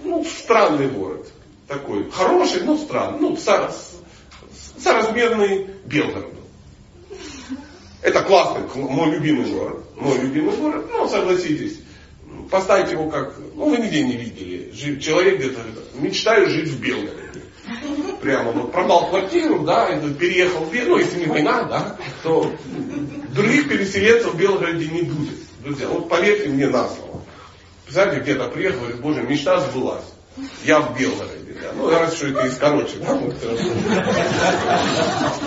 ну, 0.05 0.23
в 0.23 0.27
странный 0.27 0.87
город. 0.87 1.27
Такой, 1.67 2.09
хороший, 2.09 2.61
но 2.61 2.77
странный. 2.77 3.19
Ну, 3.19 3.35
со, 3.35 3.73
соразмерный 4.77 5.67
Белгороду. 5.83 6.37
Это 8.01 8.21
классный, 8.21 8.61
мой 8.75 9.11
любимый 9.11 9.51
город. 9.51 9.83
Мой 9.97 10.17
любимый 10.19 10.55
город, 10.55 10.85
ну 10.93 11.09
согласитесь. 11.09 11.79
Поставить 12.49 12.91
его 12.91 13.09
как, 13.09 13.33
ну 13.55 13.69
вы 13.69 13.77
нигде 13.77 14.03
не 14.03 14.15
видели. 14.15 14.71
Человек 14.99 15.39
где-то, 15.39 15.59
мечтаю 15.95 16.49
жить 16.49 16.69
в 16.69 16.79
Белгороде. 16.79 17.43
Прямо 18.21 18.51
вот 18.51 18.71
продал 18.71 19.09
квартиру, 19.09 19.59
да, 19.59 19.89
и 19.89 20.13
переехал 20.13 20.63
в 20.63 20.71
Белгород, 20.71 20.99
ну 20.99 21.05
если 21.05 21.19
не 21.19 21.25
война, 21.25 21.63
да, 21.63 21.97
то 22.23 22.51
других 23.33 23.67
переселенцев 23.67 24.33
в 24.33 24.37
Белгороде 24.37 24.87
не 24.87 25.01
будет. 25.01 25.37
Друзья, 25.63 25.87
вот 25.89 26.07
поверьте 26.07 26.49
мне 26.49 26.67
на 26.67 26.87
слово. 26.87 27.21
Представляете, 27.83 28.21
где-то 28.21 28.47
приехал, 28.49 28.79
говорит, 28.79 29.01
боже, 29.01 29.23
мечта 29.23 29.59
сбылась. 29.59 30.05
Я 30.63 30.79
в 30.79 30.97
Белгороде. 30.97 31.57
Да. 31.61 31.71
Ну, 31.75 31.89
раз 31.89 32.15
что 32.15 32.27
это 32.27 32.45
из 32.45 32.55
короче, 32.57 32.97
да, 33.01 33.15
вот, 33.15 33.35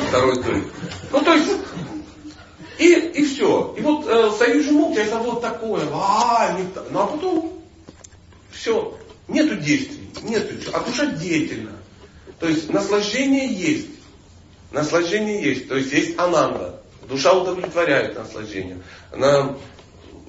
второй 0.08 0.42
тур. 0.42 0.64
Ну, 1.12 1.20
то 1.20 1.34
есть, 1.34 1.50
и, 2.80 2.94
и 3.20 3.24
все. 3.24 3.74
И 3.76 3.82
вот 3.82 4.06
э, 4.06 4.32
союз 4.38 4.70
мук 4.70 4.96
это 4.96 5.18
вот 5.18 5.42
такое. 5.42 5.86
А, 5.92 6.56
не 6.58 6.66
так. 6.72 6.86
Ну 6.90 7.00
а 7.00 7.06
потом 7.06 7.62
все. 8.50 8.98
Нету 9.28 9.56
действий. 9.56 10.10
Нету. 10.22 10.54
А 10.72 10.80
душа 10.80 11.06
деятельна. 11.06 11.72
То 12.38 12.48
есть 12.48 12.70
наслаждение 12.70 13.52
есть. 13.52 13.88
Наслаждение 14.72 15.42
есть. 15.42 15.68
То 15.68 15.76
есть 15.76 15.92
есть 15.92 16.18
ананда. 16.18 16.80
Душа 17.06 17.34
удовлетворяет 17.34 18.16
наслаждение. 18.16 18.78
Она 19.12 19.56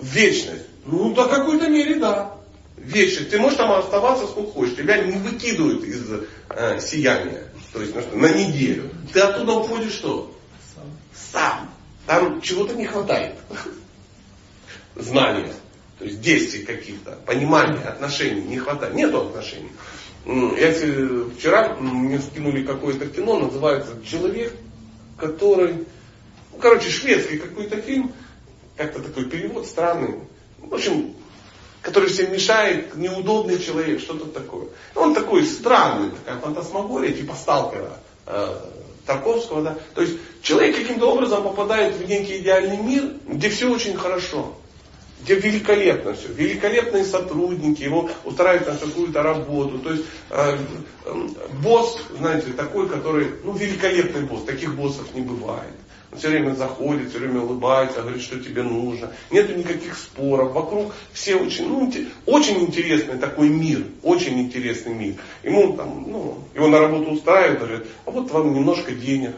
вечность. 0.01 0.65
Ну, 0.86 1.13
до 1.13 1.27
какой-то 1.27 1.70
мере, 1.70 1.96
да. 1.96 2.34
Вечность. 2.75 3.29
Ты 3.29 3.39
можешь 3.39 3.58
там 3.58 3.72
оставаться 3.72 4.27
сколько 4.27 4.51
хочешь. 4.51 4.75
Тебя 4.75 4.98
не 4.98 5.17
выкидывают 5.17 5.84
из 5.86 6.05
э, 6.50 6.79
сияния. 6.81 7.43
То 7.72 7.81
есть 7.81 7.96
на, 7.96 8.01
на 8.17 8.34
неделю. 8.34 8.89
Ты 9.13 9.22
оттуда 9.22 9.53
уходишь 9.53 9.93
что? 9.93 10.36
Сам. 10.75 10.86
Сам. 11.31 11.72
Там 12.05 12.41
чего-то 12.41 12.74
не 12.75 12.86
хватает. 12.86 13.36
Знания. 14.96 15.53
То 16.00 16.05
есть 16.05 16.22
действий 16.22 16.63
каких-то, 16.63 17.12
понимания, 17.25 17.84
отношений 17.84 18.41
не 18.41 18.58
хватает. 18.58 18.96
Нету 18.96 19.22
отношений. 19.22 19.72
Я 20.25 20.72
вчера 21.38 21.75
мне 21.75 22.20
скинули 22.20 22.63
какое-то 22.63 23.08
кино, 23.08 23.39
называется 23.39 23.93
«Человек, 24.05 24.53
который...» 25.17 25.86
Ну, 26.51 26.58
короче, 26.60 26.89
шведский 26.89 27.38
какой-то 27.38 27.81
фильм, 27.81 28.12
как-то 28.75 29.01
такой 29.01 29.25
перевод 29.25 29.65
странный. 29.65 30.20
В 30.60 30.74
общем, 30.74 31.15
который 31.81 32.10
всем 32.10 32.31
мешает, 32.31 32.96
неудобный 32.96 33.60
человек, 33.60 34.00
что-то 34.00 34.25
такое. 34.25 34.67
Он 34.96 35.13
такой 35.13 35.46
странный, 35.46 36.12
такая 36.12 36.39
фантасмагория, 36.39 37.13
типа 37.13 37.36
сталкера 37.36 37.98
э, 38.25 38.55
Тарковского. 39.12 39.62
Да? 39.62 39.77
То 39.94 40.01
есть 40.01 40.18
человек 40.41 40.77
каким-то 40.77 41.12
образом 41.12 41.44
попадает 41.44 41.96
в 41.96 42.08
некий 42.08 42.38
идеальный 42.38 42.77
мир, 42.77 43.03
где 43.27 43.50
все 43.50 43.70
очень 43.70 43.96
хорошо. 43.96 44.53
Где 45.24 45.36
великолепно 45.36 46.13
все. 46.13 46.30
Великолепные 46.30 47.03
сотрудники, 47.03 47.84
его 47.84 48.10
устраивают 48.25 48.68
на 48.68 48.88
какую-то 48.88 49.22
работу. 49.22 49.77
То 49.80 49.91
есть 49.91 50.06
э, 50.32 50.58
э, 51.06 51.27
босс, 51.62 52.00
знаете, 52.18 52.53
такой, 52.53 52.89
который, 52.89 53.27
ну, 53.44 53.53
великолепный 53.53 54.22
босс. 54.22 54.44
Таких 54.44 54.75
боссов 54.75 55.13
не 55.13 55.22
бывает. 55.22 55.74
Все 56.18 56.27
время 56.27 56.53
заходит, 56.56 57.10
все 57.10 57.20
время 57.20 57.41
улыбается, 57.41 58.01
говорит, 58.01 58.22
что 58.22 58.38
тебе 58.39 58.63
нужно. 58.63 59.12
Нету 59.30 59.53
никаких 59.53 59.98
споров. 59.98 60.51
Вокруг 60.51 60.94
все 61.13 61.36
очень, 61.36 61.70
ну, 61.70 61.91
очень 62.25 62.60
интересный 62.60 63.18
такой 63.18 63.48
мир. 63.48 63.86
Очень 64.03 64.41
интересный 64.41 64.94
мир. 64.94 65.15
Ему 65.44 65.77
там, 65.77 66.12
ну, 66.12 66.39
его 66.53 66.68
на 66.68 66.80
работу 66.80 67.12
устраивают, 67.12 67.60
говорят, 67.60 67.84
а 68.06 68.12
вот 68.12 68.30
вам 68.32 68.53
немножко 68.53 68.91
денег 68.91 69.36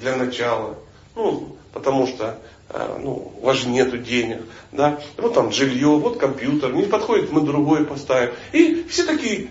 для 0.00 0.16
начала. 0.16 0.76
Ну, 1.14 1.56
потому 1.72 2.08
что 2.08 2.38
э, 2.70 2.98
ну, 3.00 3.32
у 3.40 3.46
вас 3.46 3.58
же 3.58 3.68
нету 3.68 3.98
денег, 3.98 4.42
да, 4.72 5.00
вот 5.16 5.34
там 5.34 5.52
жилье, 5.52 5.88
вот 5.88 6.18
компьютер, 6.18 6.74
не 6.74 6.84
подходит, 6.84 7.30
мы 7.30 7.42
другое 7.42 7.84
поставим. 7.84 8.32
И 8.52 8.84
все 8.88 9.04
такие 9.04 9.50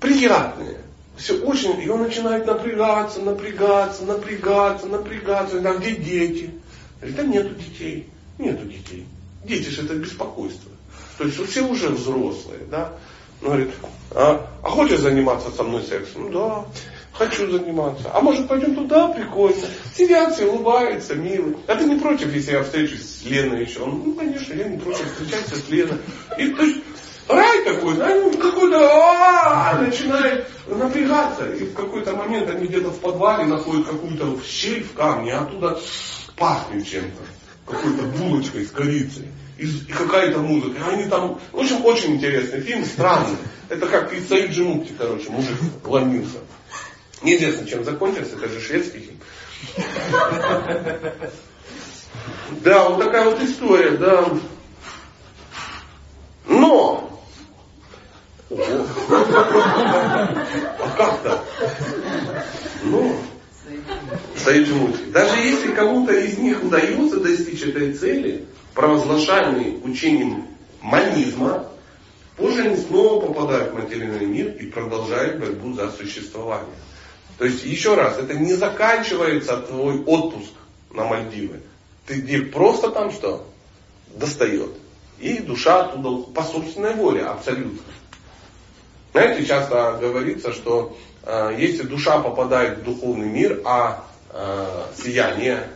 приятные. 0.00 0.83
Все 1.16 1.34
очень, 1.40 1.80
и 1.80 1.88
он 1.88 2.02
начинает 2.02 2.46
напрягаться, 2.46 3.20
напрягаться, 3.20 4.04
напрягаться, 4.04 4.86
напрягаться. 4.86 5.62
А 5.64 5.74
где 5.74 5.94
дети? 5.94 6.50
Говорит, 7.00 7.16
да 7.16 7.22
нету 7.22 7.54
детей. 7.54 8.08
Нету 8.38 8.66
детей. 8.66 9.06
Дети 9.44 9.68
же 9.68 9.84
это 9.84 9.94
беспокойство. 9.94 10.70
То 11.18 11.24
есть 11.24 11.50
все 11.50 11.62
уже 11.62 11.90
взрослые, 11.90 12.60
да. 12.70 12.92
Он 13.42 13.48
говорит, 13.48 13.70
а, 14.12 14.50
а 14.62 14.70
хочешь 14.70 15.00
заниматься 15.00 15.50
со 15.50 15.62
мной 15.62 15.82
сексом? 15.82 16.22
Ну 16.22 16.30
да, 16.30 16.64
хочу 17.12 17.50
заниматься. 17.50 18.10
А 18.12 18.20
может 18.20 18.48
пойдем 18.48 18.74
туда, 18.74 19.08
прикольно. 19.08 19.66
Сидят 19.94 20.34
все, 20.34 20.46
улыбаются, 20.46 21.14
милые. 21.14 21.56
А 21.68 21.76
ты 21.76 21.84
не 21.84 22.00
против, 22.00 22.34
если 22.34 22.52
я 22.52 22.64
встречусь 22.64 23.02
с 23.02 23.24
Леной 23.24 23.64
еще? 23.64 23.80
Он, 23.80 24.02
ну 24.04 24.14
конечно, 24.14 24.54
я 24.54 24.64
не 24.68 24.78
против, 24.78 25.12
встречаться 25.12 25.56
с 25.56 25.68
Леной. 25.68 25.98
И 26.38 26.48
то 26.48 26.62
есть 26.62 26.80
рай 27.28 27.64
такой, 27.64 27.94
да, 27.96 28.14
ну, 28.14 28.36
какой-то 28.36 29.78
начинает 29.80 30.46
напрягаться. 30.66 31.50
И 31.52 31.64
в 31.64 31.74
какой-то 31.74 32.12
момент 32.14 32.50
они 32.50 32.66
где-то 32.66 32.90
в 32.90 33.00
подвале 33.00 33.44
находят 33.44 33.86
какую-то 33.86 34.38
щель 34.46 34.84
в 34.84 34.92
камне, 34.94 35.34
а 35.34 35.42
оттуда 35.42 35.78
пахнет 36.36 36.86
чем-то. 36.86 37.22
Какой-то 37.66 38.02
булочкой 38.02 38.66
с 38.66 38.70
корицей. 38.70 39.28
И, 39.56 39.66
и 39.66 39.92
какая-то 39.92 40.38
музыка. 40.38 40.78
И 40.80 40.92
они 40.92 41.04
там, 41.04 41.38
в 41.52 41.58
общем, 41.58 41.84
очень 41.84 42.16
интересный 42.16 42.60
фильм, 42.60 42.84
странный. 42.84 43.36
Это 43.68 43.86
как 43.86 44.12
из 44.12 44.28
Саиджи 44.28 44.62
Мукти, 44.62 44.92
короче, 44.98 45.30
мужик 45.30 45.56
ломился. 45.84 46.38
Неизвестно, 47.22 47.66
чем 47.66 47.84
закончился, 47.84 48.36
это 48.36 48.48
же 48.48 48.60
шведский 48.60 48.98
фильм. 48.98 49.20
Да, 52.62 52.88
вот 52.88 53.02
такая 53.02 53.24
вот 53.24 53.40
история, 53.40 53.92
да. 53.92 54.28
Но 56.46 57.13
а 60.78 60.94
как 60.96 61.22
то 61.22 61.44
Ну, 62.84 63.16
Саиджмути. 64.36 65.10
Даже 65.10 65.36
если 65.36 65.72
кому-то 65.72 66.12
из 66.12 66.38
них 66.38 66.62
удается 66.62 67.20
достичь 67.20 67.62
этой 67.62 67.94
цели, 67.94 68.44
провозглашаемой 68.74 69.80
учением 69.82 70.46
манизма, 70.80 71.68
позже 72.36 72.62
они 72.62 72.76
снова 72.76 73.26
попадают 73.26 73.72
в 73.72 73.78
материальный 73.78 74.26
мир 74.26 74.48
и 74.60 74.66
продолжают 74.66 75.40
борьбу 75.40 75.72
за 75.72 75.90
существование. 75.90 76.76
То 77.38 77.44
есть, 77.46 77.64
еще 77.64 77.94
раз, 77.94 78.18
это 78.18 78.34
не 78.34 78.52
заканчивается 78.54 79.56
твой 79.58 80.02
отпуск 80.04 80.52
на 80.92 81.04
Мальдивы. 81.04 81.60
Ты 82.06 82.20
где 82.20 82.42
просто 82.42 82.90
там 82.90 83.10
что? 83.10 83.46
Достает. 84.14 84.70
И 85.18 85.38
душа 85.38 85.84
оттуда 85.84 86.30
по 86.32 86.42
собственной 86.42 86.94
воле, 86.94 87.22
абсолютно. 87.22 87.78
Знаете, 89.14 89.46
часто 89.46 89.96
говорится, 90.00 90.52
что 90.52 90.96
э, 91.22 91.54
если 91.56 91.84
душа 91.84 92.18
попадает 92.18 92.78
в 92.78 92.82
духовный 92.82 93.28
мир, 93.28 93.60
а 93.64 94.04
э, 94.30 94.86
сияние 95.00 95.68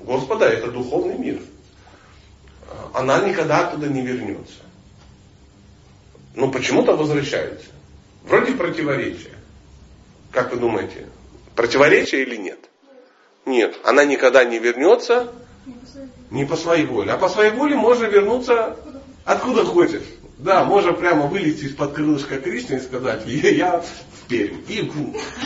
Господа 0.00 0.46
это 0.46 0.70
духовный 0.70 1.16
мир, 1.16 1.36
э, 1.36 2.74
она 2.92 3.20
никогда 3.20 3.66
оттуда 3.66 3.88
не 3.88 4.02
вернется. 4.02 4.60
Но 6.34 6.50
почему-то 6.50 6.94
возвращается. 6.94 7.68
Вроде 8.24 8.52
противоречия. 8.52 9.38
Как 10.30 10.52
вы 10.52 10.58
думаете, 10.58 11.06
противоречие 11.56 12.24
или 12.24 12.36
нет? 12.36 12.58
Нет, 13.46 13.74
она 13.84 14.04
никогда 14.04 14.44
не 14.44 14.58
вернется 14.58 15.32
не 16.30 16.44
по 16.44 16.56
своей 16.56 16.84
воле. 16.84 17.12
А 17.12 17.16
по 17.16 17.30
своей 17.30 17.52
воле 17.52 17.74
можно 17.74 18.04
вернуться 18.04 18.76
откуда 19.24 19.64
хочешь. 19.64 20.04
Да, 20.42 20.64
можно 20.64 20.92
прямо 20.92 21.28
вылезти 21.28 21.66
из-под 21.66 21.92
крылышка 21.92 22.40
Кришны 22.40 22.74
и 22.74 22.80
сказать, 22.80 23.22
я 23.26 23.80
в 23.80 24.28
Пермь. 24.28 24.60
И 24.68 24.90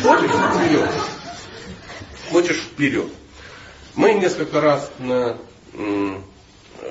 хочешь 0.03 0.31
вперед. 0.31 0.91
Хочешь 2.31 2.57
вперед. 2.57 3.07
Мы 3.95 4.15
несколько 4.15 4.63
раз 4.63 4.91
на, 4.99 5.37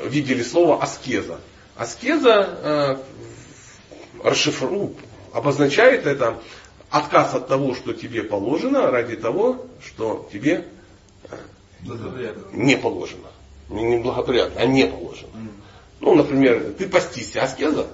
видели 0.03 0.43
слово 0.43 0.83
аскеза. 0.83 1.39
Аскеза 1.75 2.59
э, 2.61 4.23
расшифру, 4.23 4.93
обозначает 5.33 6.05
это 6.05 6.39
отказ 6.91 7.33
от 7.33 7.47
того, 7.47 7.73
что 7.73 7.93
тебе 7.93 8.21
положено, 8.21 8.91
ради 8.91 9.15
того, 9.15 9.65
что 9.83 10.29
тебе 10.31 10.65
э, 11.23 11.37
не 12.53 12.77
положено. 12.77 13.29
Не 13.69 13.97
благоприятно, 13.97 14.61
а 14.61 14.65
не 14.67 14.85
положено. 14.85 15.31
Ну, 15.99 16.15
например, 16.15 16.73
ты 16.77 16.87
постишься, 16.87 17.43
аскеза? 17.43 17.87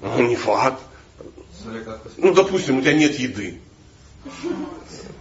Да. 0.00 0.16
Ну, 0.16 0.28
не 0.28 0.36
факт. 0.36 0.80
Ну, 2.16 2.34
допустим, 2.34 2.78
у 2.78 2.80
тебя 2.80 2.92
нет 2.92 3.18
еды. 3.18 3.60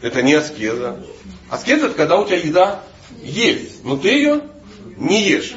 Это 0.01 0.21
не 0.21 0.34
аскеза. 0.34 1.03
Аскеза 1.49 1.88
это 1.88 1.95
когда 1.95 2.17
у 2.19 2.25
тебя 2.25 2.38
еда 2.38 2.84
есть, 3.21 3.84
но 3.84 3.97
ты 3.97 4.10
ее 4.10 4.41
не 4.97 5.27
ешь, 5.27 5.53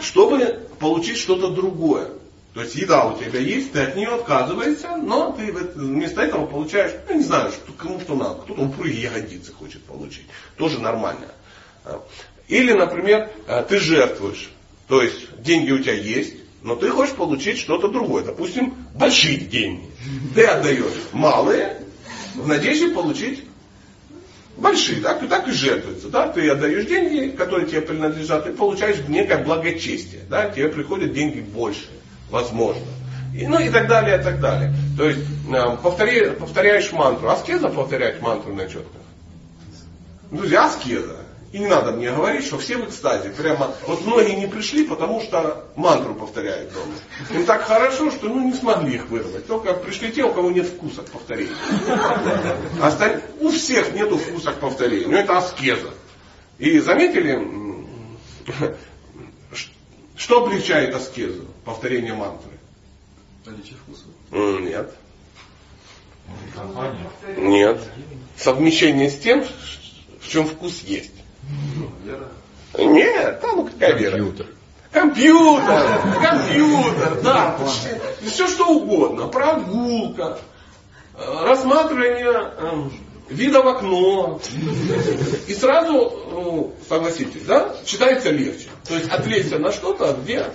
чтобы 0.00 0.66
получить 0.78 1.18
что-то 1.18 1.50
другое. 1.50 2.10
То 2.54 2.62
есть 2.62 2.74
еда 2.74 3.06
у 3.06 3.16
тебя 3.16 3.38
есть, 3.38 3.72
ты 3.72 3.80
от 3.80 3.96
нее 3.96 4.08
отказываешься, 4.08 4.96
но 4.96 5.32
ты 5.32 5.52
вместо 5.52 6.22
этого 6.22 6.46
получаешь, 6.46 6.92
я 7.08 7.14
не 7.14 7.22
знаю, 7.22 7.52
что, 7.52 7.72
кому 7.72 8.00
что 8.00 8.16
надо. 8.16 8.42
Кто-то 8.42 8.62
упругие 8.62 9.02
ягодицы 9.02 9.52
хочет 9.52 9.84
получить. 9.84 10.26
Тоже 10.56 10.80
нормально. 10.80 11.26
Или, 12.48 12.72
например, 12.72 13.30
э, 13.46 13.64
ты 13.68 13.78
жертвуешь. 13.78 14.50
То 14.90 15.02
есть 15.02 15.40
деньги 15.40 15.70
у 15.70 15.78
тебя 15.78 15.94
есть, 15.94 16.34
но 16.62 16.74
ты 16.74 16.90
хочешь 16.90 17.14
получить 17.14 17.58
что-то 17.58 17.88
другое. 17.88 18.24
Допустим, 18.24 18.74
большие 18.94 19.38
деньги. 19.38 19.88
Ты 20.34 20.44
отдаешь 20.44 20.92
малые 21.12 21.76
в 22.34 22.48
надежде 22.48 22.88
получить 22.88 23.44
большие. 24.56 25.00
Так, 25.00 25.22
и 25.22 25.28
так 25.28 25.46
и 25.46 25.52
жертвуется. 25.52 26.08
Да? 26.08 26.26
Ты 26.28 26.50
отдаешь 26.50 26.86
деньги, 26.86 27.30
которые 27.30 27.68
тебе 27.68 27.82
принадлежат, 27.82 28.48
и 28.48 28.52
получаешь 28.52 28.96
некое 29.06 29.38
благочестие. 29.38 30.22
Да? 30.28 30.50
Тебе 30.50 30.68
приходят 30.68 31.12
деньги 31.12 31.38
больше, 31.38 31.86
возможно. 32.28 32.82
И, 33.32 33.46
ну 33.46 33.60
и 33.60 33.70
так 33.70 33.86
далее, 33.86 34.18
и 34.18 34.22
так 34.24 34.40
далее. 34.40 34.74
То 34.98 35.08
есть 35.08 35.20
э, 35.54 35.76
повтори, 35.80 36.30
повторяешь 36.30 36.90
мантру. 36.90 37.28
Аскеза 37.28 37.68
повторять 37.68 38.20
мантру 38.20 38.52
на 38.52 38.64
четках. 38.64 39.02
Друзья, 40.32 40.66
аскеза. 40.66 41.29
И 41.52 41.58
не 41.58 41.66
надо 41.66 41.90
мне 41.90 42.12
говорить, 42.12 42.44
что 42.44 42.58
все 42.58 42.76
в 42.76 42.88
экстазе. 42.88 43.30
Прямо, 43.30 43.74
вот 43.86 44.06
многие 44.06 44.36
не 44.36 44.46
пришли, 44.46 44.84
потому 44.84 45.20
что 45.20 45.64
мантру 45.74 46.14
повторяют 46.14 46.72
дома. 46.72 46.92
Им 47.30 47.44
так 47.44 47.62
хорошо, 47.62 48.12
что 48.12 48.28
ну, 48.28 48.46
не 48.46 48.54
смогли 48.54 48.94
их 48.94 49.08
вырвать. 49.08 49.48
Только 49.48 49.74
пришли 49.74 50.12
те, 50.12 50.22
у 50.22 50.32
кого 50.32 50.52
нет 50.52 50.68
вкуса 50.68 51.02
к 51.02 51.10
повторению. 51.10 51.56
Осталь... 52.80 53.22
У 53.40 53.50
всех 53.50 53.92
нету 53.94 54.16
вкуса 54.16 54.52
к 54.52 54.60
повторению. 54.60 55.10
Ну, 55.10 55.16
это 55.16 55.38
аскеза. 55.38 55.90
И 56.58 56.78
заметили, 56.78 57.44
что 60.16 60.44
облегчает 60.44 60.94
аскезу? 60.94 61.46
Повторение 61.64 62.14
мантры. 62.14 62.52
Наличие 63.44 63.76
вкуса. 63.76 64.04
Нет. 64.30 64.94
Компания. 66.54 67.10
Нет. 67.36 67.80
Совмещение 68.36 69.10
с 69.10 69.18
тем, 69.18 69.44
в 70.20 70.28
чем 70.28 70.46
вкус 70.46 70.82
есть. 70.82 71.19
Нет, 72.78 73.40
там 73.40 73.66
какая 73.66 73.94
вера? 73.94 74.16
Компьютер. 74.16 74.46
Компьютер, 74.92 76.02
компьютер, 76.20 77.20
да, 77.22 77.56
все 78.26 78.48
что 78.48 78.74
угодно, 78.74 79.28
прогулка, 79.28 80.40
э, 81.16 81.44
рассматривание 81.44 82.52
э, 82.56 82.88
вида 83.30 83.62
в 83.62 83.68
окно. 83.68 84.40
И 85.46 85.54
сразу, 85.54 85.92
ну, 86.30 86.74
согласитесь, 86.88 87.42
да, 87.42 87.76
читается 87.84 88.30
легче. 88.30 88.68
То 88.88 88.94
есть 88.96 89.08
отвлечься 89.08 89.58
на 89.58 89.70
что-то, 89.70 90.18
где. 90.20 90.46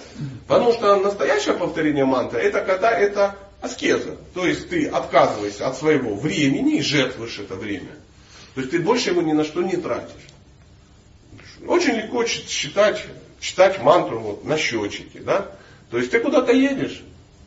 Потому 0.48 0.74
что 0.74 0.98
настоящее 0.98 1.54
повторение 1.54 2.06
мантры, 2.06 2.42
это 2.42 2.60
когда 2.60 2.92
это 2.92 3.36
аскеза. 3.62 4.18
То 4.34 4.46
есть 4.46 4.70
ты 4.70 4.88
отказываешься 4.88 5.68
от 5.68 5.78
своего 5.78 6.16
времени 6.16 6.78
и 6.78 6.82
жертвуешь 6.82 7.40
это 7.40 7.56
время. 7.56 7.92
То 8.54 8.62
есть 8.62 8.72
ты 8.72 8.80
больше 8.80 9.12
его 9.12 9.22
ни 9.22 9.32
на 9.32 9.44
что 9.44 9.62
не 9.62 9.78
тратишь. 9.78 10.28
Очень 11.68 11.96
легко 11.96 12.24
читать, 12.24 13.04
читать 13.40 13.82
мантру 13.82 14.20
вот, 14.20 14.46
на 14.46 14.58
счетчике. 14.58 15.20
Да? 15.20 15.52
То 15.92 15.98
есть 15.98 16.12
ты 16.12 16.20
куда-то 16.20 16.52
едешь, 16.52 17.02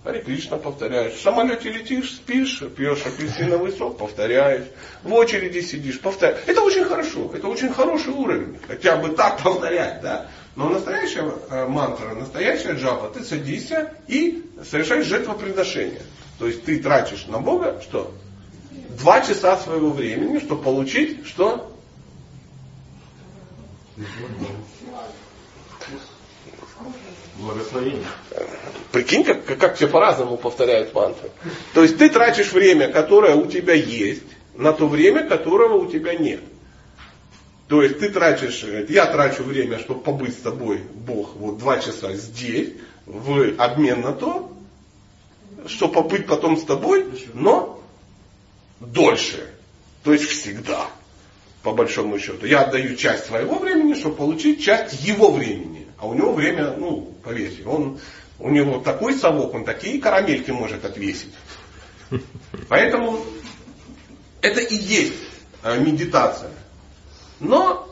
Хари 0.05 0.21
Кришна 0.21 0.57
повторяешь. 0.57 1.15
В 1.15 1.21
самолете 1.21 1.71
летишь, 1.71 2.13
спишь, 2.13 2.63
пьешь 2.77 3.05
апельсиновый 3.05 3.73
сок, 3.73 3.99
повторяешь. 3.99 4.65
В 5.03 5.13
очереди 5.13 5.61
сидишь, 5.61 6.01
повторяешь. 6.01 6.41
Это 6.47 6.63
очень 6.63 6.85
хорошо, 6.85 7.31
это 7.35 7.49
очень 7.49 7.73
хороший 7.73 8.13
уровень. 8.13 8.59
Хотя 8.67 8.97
бы 8.97 9.11
так 9.11 9.43
повторять, 9.43 10.01
да. 10.01 10.29
Но 10.57 10.69
настоящая 10.71 11.31
э, 11.51 11.67
мантра, 11.67 12.15
настоящая 12.15 12.73
джапа, 12.75 13.11
ты 13.11 13.23
садишься 13.25 13.93
и 14.07 14.45
совершаешь 14.69 15.05
жертвоприношение. 15.05 16.03
То 16.39 16.47
есть 16.47 16.65
ты 16.65 16.79
тратишь 16.81 17.27
на 17.27 17.39
Бога 17.39 17.81
что? 17.83 18.13
Два 18.99 19.21
часа 19.21 19.57
своего 19.59 19.91
времени, 19.91 20.39
чтобы 20.39 20.63
получить 20.63 21.27
что? 21.27 21.78
Благословение. 27.39 28.07
Прикинь, 28.93 29.25
как, 29.25 29.45
как, 29.45 29.77
все 29.77 29.89
по-разному 29.89 30.37
повторяют 30.37 30.95
мантры. 30.95 31.31
То 31.75 31.83
есть 31.83 31.99
ты 31.99 32.09
тратишь 32.09 32.53
время, 32.53 32.89
которое 32.89 33.35
у 33.35 33.47
тебя 33.47 33.75
есть, 33.75 34.25
на 34.55 34.73
то 34.73 34.89
время, 34.89 35.27
которого 35.29 35.75
у 35.75 35.91
тебя 35.91 36.15
нет. 36.15 36.41
То 37.69 37.83
есть 37.83 37.99
ты 38.01 38.09
тратишь, 38.09 38.65
э, 38.65 38.87
я 38.89 39.07
трачу 39.07 39.43
время, 39.43 39.79
чтобы 39.79 40.01
побыть 40.01 40.35
с 40.35 40.41
тобой, 40.41 40.83
Бог, 40.95 41.37
вот 41.37 41.59
два 41.59 41.79
часа 41.79 42.15
здесь, 42.15 42.71
в 43.05 43.55
обмен 43.59 44.01
на 44.01 44.13
то, 44.13 44.53
что 45.67 45.89
побыть 45.89 46.27
потом 46.27 46.57
с 46.57 46.65
тобой, 46.65 47.07
но 47.35 47.83
дольше. 48.81 49.49
То 50.03 50.13
есть 50.13 50.25
всегда, 50.25 50.87
по 51.69 51.75
большому 51.75 52.19
счету. 52.19 52.47
Я 52.47 52.63
отдаю 52.63 52.97
часть 52.97 53.27
своего 53.27 53.59
времени, 53.59 53.93
чтобы 53.93 54.17
получить 54.17 54.65
часть 54.65 55.05
его 55.05 55.31
времени. 55.31 55.87
А 55.99 56.07
у 56.07 56.15
него 56.15 56.33
время, 56.33 56.73
ну, 56.79 57.13
поверьте, 57.23 57.63
он, 57.67 57.99
у 58.39 58.49
него 58.49 58.79
такой 58.79 59.15
совок, 59.15 59.53
он 59.53 59.67
такие 59.67 60.01
карамельки 60.01 60.51
может 60.51 60.87
отвесить. 60.87 61.35
Поэтому 62.71 63.21
это 64.41 64.61
и 64.61 64.75
есть 64.77 65.13
э, 65.63 65.79
медитация. 65.79 66.53
Но 67.39 67.87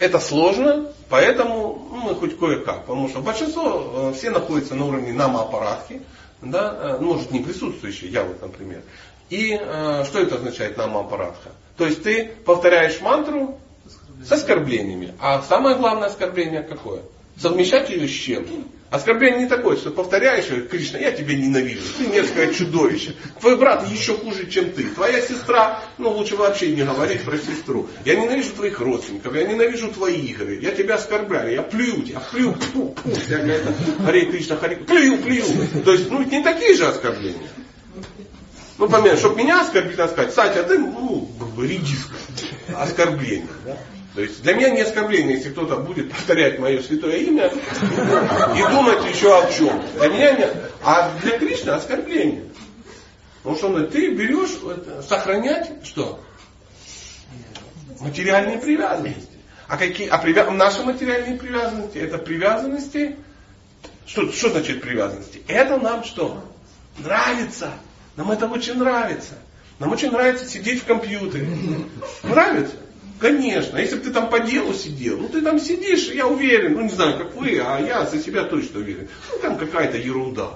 это 0.00 0.18
сложно, 0.18 0.92
поэтому 1.08 1.88
ну, 1.92 1.96
мы 1.98 2.14
хоть 2.16 2.36
кое-как. 2.36 2.86
Потому 2.86 3.08
что 3.08 3.20
большинство, 3.20 4.10
э, 4.10 4.14
все 4.18 4.30
находятся 4.30 4.74
на 4.74 4.84
уровне 4.86 5.12
намоаппаратки, 5.12 6.02
да, 6.40 6.96
э, 6.98 6.98
может 6.98 7.30
не 7.30 7.38
присутствующие, 7.38 8.10
я 8.10 8.24
вот, 8.24 8.42
например. 8.42 8.82
И 9.30 9.54
что 9.56 10.18
это 10.18 10.34
означает 10.34 10.76
намоаппаратка? 10.76 11.52
То 11.76 11.86
есть 11.86 12.02
ты 12.02 12.30
повторяешь 12.44 13.00
мантру 13.00 13.58
с 14.26 14.32
оскорблениями. 14.32 15.14
А 15.20 15.42
самое 15.42 15.76
главное 15.76 16.08
оскорбление 16.08 16.62
какое? 16.62 17.02
Совмещать 17.40 17.90
ее 17.90 18.06
с 18.06 18.12
чем? 18.12 18.46
Оскорбление 18.92 19.44
не 19.44 19.48
такое, 19.48 19.78
что 19.78 19.90
повторяешь, 19.90 20.48
Кришна, 20.68 20.98
я 20.98 21.12
тебя 21.12 21.34
ненавижу, 21.34 21.80
ты 21.96 22.08
мерзкое 22.08 22.52
чудовище. 22.52 23.14
Твой 23.40 23.56
брат 23.56 23.88
еще 23.88 24.14
хуже, 24.14 24.50
чем 24.50 24.70
ты. 24.70 24.84
Твоя 24.88 25.22
сестра, 25.22 25.80
ну 25.96 26.10
лучше 26.10 26.36
вообще 26.36 26.72
не 26.72 26.82
говорить 26.82 27.22
про 27.22 27.38
сестру. 27.38 27.88
Я 28.04 28.16
ненавижу 28.16 28.52
твоих 28.52 28.78
родственников, 28.80 29.34
я 29.34 29.44
ненавижу 29.44 29.90
твои 29.90 30.20
игры, 30.20 30.58
я 30.60 30.72
тебя 30.72 30.96
оскорбляю, 30.96 31.54
я 31.54 31.62
плюю 31.62 32.02
тебя, 32.02 32.20
плюю, 32.30 32.52
пу, 32.52 32.90
пу, 32.90 33.14
всякое 33.14 33.60
это, 33.60 33.74
Харе 34.04 34.26
Кришна, 34.26 34.56
Харе, 34.56 34.76
плюю, 34.76 35.22
плюю. 35.22 35.46
То 35.86 35.92
есть, 35.92 36.10
ну, 36.10 36.22
не 36.22 36.42
такие 36.42 36.74
же 36.74 36.86
оскорбления. 36.86 37.48
Ну, 38.78 38.88
помимо, 38.88 39.16
чтобы 39.16 39.36
меня 39.36 39.60
оскорбить, 39.60 39.98
надо 39.98 40.12
сказать, 40.12 40.34
Сатя, 40.34 40.62
ты, 40.64 40.78
ну, 40.78 41.28
редиска. 41.58 42.14
Оскорбление. 42.76 43.48
То 44.14 44.20
есть 44.20 44.42
для 44.42 44.54
меня 44.54 44.70
не 44.70 44.82
оскорбление, 44.82 45.36
если 45.36 45.50
кто-то 45.50 45.76
будет 45.76 46.10
повторять 46.10 46.58
мое 46.58 46.82
святое 46.82 47.16
имя 47.16 47.46
и 47.46 48.70
думать 48.70 49.04
еще 49.10 49.38
о 49.38 49.50
чем. 49.50 49.82
Для 49.98 50.08
меня 50.08 50.32
не... 50.32 50.46
А 50.82 51.10
для 51.22 51.38
Кришны 51.38 51.70
оскорбление. 51.70 52.44
Потому 53.42 53.56
что 53.56 53.66
он 53.68 53.72
говорит, 53.72 53.92
ты 53.92 54.14
берешь 54.14 54.50
сохранять 55.06 55.70
что? 55.84 56.20
Материальные 58.00 58.58
привязанности. 58.58 59.28
А 59.66 59.78
какие? 59.78 60.08
А 60.08 60.18
привя... 60.18 60.50
наши 60.50 60.82
материальные 60.82 61.38
привязанности 61.38 61.96
это 61.96 62.18
привязанности. 62.18 63.16
Что, 64.04 64.30
что 64.30 64.50
значит 64.50 64.82
привязанности? 64.82 65.42
Это 65.48 65.78
нам 65.78 66.04
что? 66.04 66.44
Нравится. 66.98 67.72
Нам 68.16 68.30
это 68.30 68.46
очень 68.46 68.74
нравится. 68.74 69.34
Нам 69.78 69.92
очень 69.92 70.10
нравится 70.10 70.48
сидеть 70.48 70.82
в 70.82 70.84
компьютере. 70.86 71.48
Нравится? 72.22 72.76
Конечно. 73.18 73.78
Если 73.78 73.96
бы 73.96 74.02
ты 74.02 74.12
там 74.12 74.30
по 74.30 74.40
делу 74.40 74.74
сидел, 74.74 75.18
ну 75.18 75.28
ты 75.28 75.42
там 75.42 75.58
сидишь, 75.60 76.08
я 76.08 76.26
уверен, 76.26 76.74
ну 76.74 76.82
не 76.82 76.90
знаю, 76.90 77.18
как 77.18 77.34
вы, 77.36 77.58
а 77.58 77.78
я 77.80 78.04
за 78.04 78.18
себя 78.18 78.44
точно 78.44 78.80
уверен. 78.80 79.08
Ну 79.30 79.38
там 79.38 79.56
какая-то 79.56 79.96
ерунда. 79.96 80.50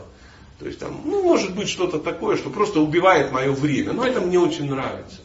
То 0.58 0.66
есть 0.66 0.78
там, 0.78 1.00
ну 1.04 1.22
может 1.22 1.54
быть 1.54 1.68
что-то 1.68 1.98
такое, 1.98 2.36
что 2.36 2.50
просто 2.50 2.80
убивает 2.80 3.30
мое 3.30 3.52
время. 3.52 3.92
Но 3.92 4.06
это 4.06 4.20
мне 4.20 4.38
очень 4.38 4.68
нравится. 4.68 5.18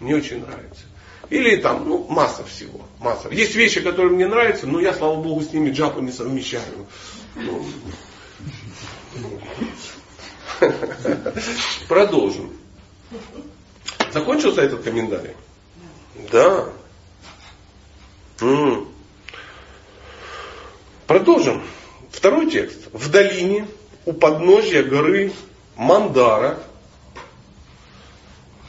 Мне 0.00 0.16
очень 0.16 0.40
нравится. 0.40 0.82
Или 1.28 1.56
там, 1.56 1.88
ну, 1.88 2.06
масса 2.08 2.44
всего. 2.44 2.80
Масса. 2.98 3.28
Есть 3.30 3.54
вещи, 3.54 3.80
которые 3.80 4.12
мне 4.12 4.26
нравятся, 4.26 4.66
но 4.66 4.80
я, 4.80 4.92
слава 4.92 5.22
богу, 5.22 5.42
с 5.42 5.52
ними 5.52 5.70
джапу 5.70 6.00
не 6.00 6.10
совмещаю. 6.10 6.86
Ну, 7.36 7.64
Продолжим. 11.88 12.52
Закончился 14.12 14.62
этот 14.62 14.82
комментарий? 14.82 15.34
Да. 16.30 16.68
М. 18.40 18.88
Продолжим. 21.06 21.62
Второй 22.10 22.50
текст. 22.50 22.88
В 22.92 23.10
долине 23.10 23.66
у 24.04 24.12
подножья 24.12 24.82
горы 24.82 25.32
Мандара. 25.76 26.58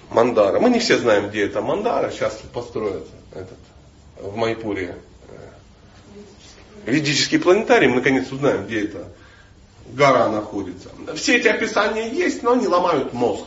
Мандара. 0.10 0.60
Мы 0.60 0.70
не 0.70 0.80
все 0.80 0.98
знаем, 0.98 1.30
где 1.30 1.46
это 1.46 1.62
Мандара. 1.62 2.12
Сейчас 2.12 2.40
построят 2.54 3.08
этот, 3.34 3.58
в 4.18 4.36
Майпуре 4.36 4.98
ведический 6.86 7.40
планетарий. 7.40 7.88
Мы 7.88 7.96
наконец 7.96 8.32
узнаем, 8.32 8.66
где 8.66 8.86
эта 8.86 9.08
гора 9.94 10.30
находится. 10.30 10.90
Все 11.16 11.38
эти 11.38 11.48
описания 11.48 12.10
есть, 12.10 12.44
но 12.44 12.54
они 12.54 12.68
ломают 12.68 13.14
мозг. 13.14 13.46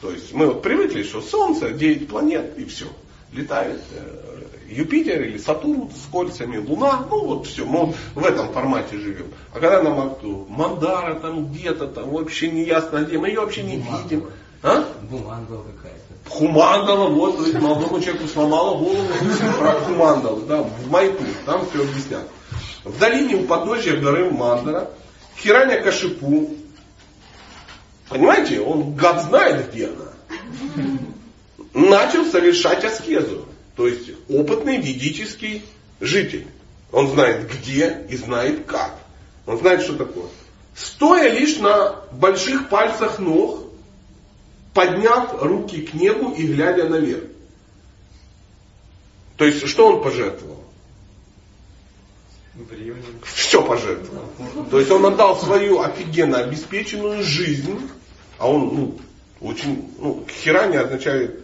То 0.00 0.10
есть 0.10 0.32
мы 0.32 0.46
вот 0.48 0.62
привыкли, 0.62 1.02
что 1.02 1.20
Солнце, 1.20 1.70
9 1.70 2.08
планет 2.08 2.58
и 2.58 2.64
все. 2.64 2.86
Летает. 3.32 3.80
э, 3.92 4.24
Юпитер 4.68 5.22
или 5.22 5.38
Сатурн 5.38 5.90
с 5.90 6.10
кольцами, 6.10 6.56
Луна, 6.56 7.06
ну 7.10 7.24
вот 7.26 7.46
все, 7.46 7.64
мы 7.64 7.92
в 8.14 8.24
этом 8.24 8.52
формате 8.52 8.98
живем. 8.98 9.26
А 9.52 9.60
когда 9.60 9.82
нам 9.82 10.00
акту, 10.00 10.46
Мандара 10.48 11.14
там 11.16 11.46
где-то, 11.52 11.86
там 11.86 12.10
вообще 12.10 12.48
не 12.50 12.64
ясно 12.64 12.98
где, 12.98 13.18
мы 13.18 13.28
ее 13.28 13.40
вообще 13.40 13.62
не 13.62 13.76
Бумага. 13.78 14.02
видим. 14.02 14.26
А? 14.62 14.84
Бумангал 15.02 15.64
какая-то. 15.76 16.30
Хумандала, 16.30 17.08
вот, 17.10 17.36
то 17.36 17.44
есть 17.44 17.60
молодому 17.60 18.00
человеку 18.00 18.26
сломала 18.26 18.78
голову 18.78 18.96
про 19.58 19.72
Хумандалу, 19.72 20.40
да, 20.42 20.62
в 20.62 20.90
Майту, 20.90 21.22
там 21.44 21.66
все 21.68 21.82
объяснят. 21.82 22.26
В 22.84 22.98
долине 22.98 23.36
у 23.36 23.44
подножия 23.44 24.00
горы 24.00 24.30
Мандара, 24.30 24.90
Хираня 25.38 25.82
Кашипу, 25.82 26.54
понимаете, 28.08 28.60
он 28.60 28.94
гад 28.94 29.22
знает 29.24 29.70
где 29.70 29.88
она, 29.88 30.84
начал 31.72 32.24
совершать 32.26 32.84
аскезу. 32.84 33.46
То 33.76 33.88
есть 33.88 34.10
опытный 34.28 34.78
ведический 34.78 35.64
житель. 36.00 36.46
Он 36.92 37.08
знает 37.08 37.50
где 37.50 38.06
и 38.08 38.16
знает 38.16 38.66
как. 38.66 38.96
Он 39.46 39.58
знает, 39.58 39.82
что 39.82 39.96
такое. 39.96 40.28
Стоя 40.76 41.28
лишь 41.28 41.58
на 41.58 42.00
больших 42.12 42.68
пальцах 42.68 43.18
ног, 43.18 43.64
подняв 44.72 45.42
руки 45.42 45.82
к 45.82 45.94
небу 45.94 46.32
и 46.32 46.46
глядя 46.46 46.88
наверх. 46.88 47.24
То 49.36 49.44
есть, 49.44 49.66
что 49.66 49.88
он 49.88 50.02
пожертвовал? 50.02 50.63
Все 53.24 53.62
пожертвовал. 53.62 54.28
То 54.70 54.78
есть 54.78 54.90
он 54.90 55.04
отдал 55.06 55.36
свою 55.36 55.80
офигенно 55.80 56.38
обеспеченную 56.38 57.22
жизнь, 57.22 57.90
а 58.38 58.48
он, 58.48 58.74
ну, 58.74 58.98
очень, 59.40 59.90
ну, 59.98 60.24
хирани 60.28 60.76
означает, 60.76 61.40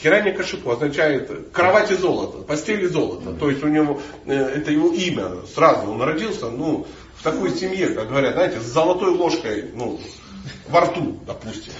хирани 0.00 0.32
кашипу 0.32 0.70
означает 0.70 1.50
кровать 1.52 1.90
и 1.92 1.94
золото, 1.94 2.38
постель 2.38 2.82
и 2.84 2.88
золото. 2.88 3.32
То 3.34 3.50
есть 3.50 3.62
у 3.62 3.68
него, 3.68 4.00
э, 4.26 4.34
это 4.34 4.72
его 4.72 4.92
имя, 4.92 5.30
сразу 5.54 5.90
он 5.90 6.02
родился, 6.02 6.50
ну, 6.50 6.86
в 7.16 7.22
такой 7.22 7.54
семье, 7.56 7.90
как 7.90 8.08
говорят, 8.08 8.34
знаете, 8.34 8.60
с 8.60 8.64
золотой 8.64 9.10
ложкой, 9.10 9.70
ну, 9.74 10.00
во 10.68 10.80
рту, 10.80 11.20
допустим. 11.24 11.72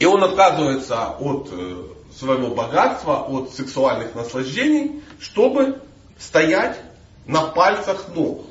И 0.00 0.04
он 0.04 0.24
отказывается 0.24 1.10
от 1.10 1.48
э, 1.52 1.84
своего 2.14 2.48
богатства, 2.48 3.22
от 3.28 3.54
сексуальных 3.54 4.14
наслаждений, 4.14 5.02
чтобы 5.20 5.80
стоять 6.18 6.80
на 7.26 7.42
пальцах 7.42 8.06
ног. 8.14 8.46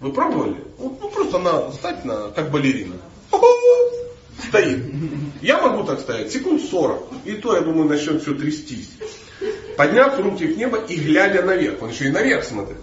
Вы 0.00 0.12
пробовали? 0.12 0.56
Ну, 0.78 0.98
ну, 1.00 1.08
просто 1.10 1.38
на, 1.38 1.70
стать 1.72 2.04
на, 2.04 2.30
как 2.30 2.50
балерина. 2.50 2.96
Стоит. 4.48 4.84
Я 5.42 5.60
могу 5.60 5.84
так 5.84 6.00
стоять 6.00 6.32
секунд 6.32 6.62
40. 6.62 7.08
И 7.24 7.32
то, 7.34 7.54
я 7.54 7.60
думаю, 7.60 7.88
начнет 7.88 8.22
все 8.22 8.34
трястись. 8.34 8.90
Подняв 9.76 10.18
руки 10.18 10.46
к 10.48 10.56
небу 10.56 10.76
и 10.76 10.96
глядя 10.96 11.42
наверх. 11.42 11.82
Он 11.82 11.90
еще 11.90 12.06
и 12.06 12.10
наверх 12.10 12.44
смотрит. 12.44 12.78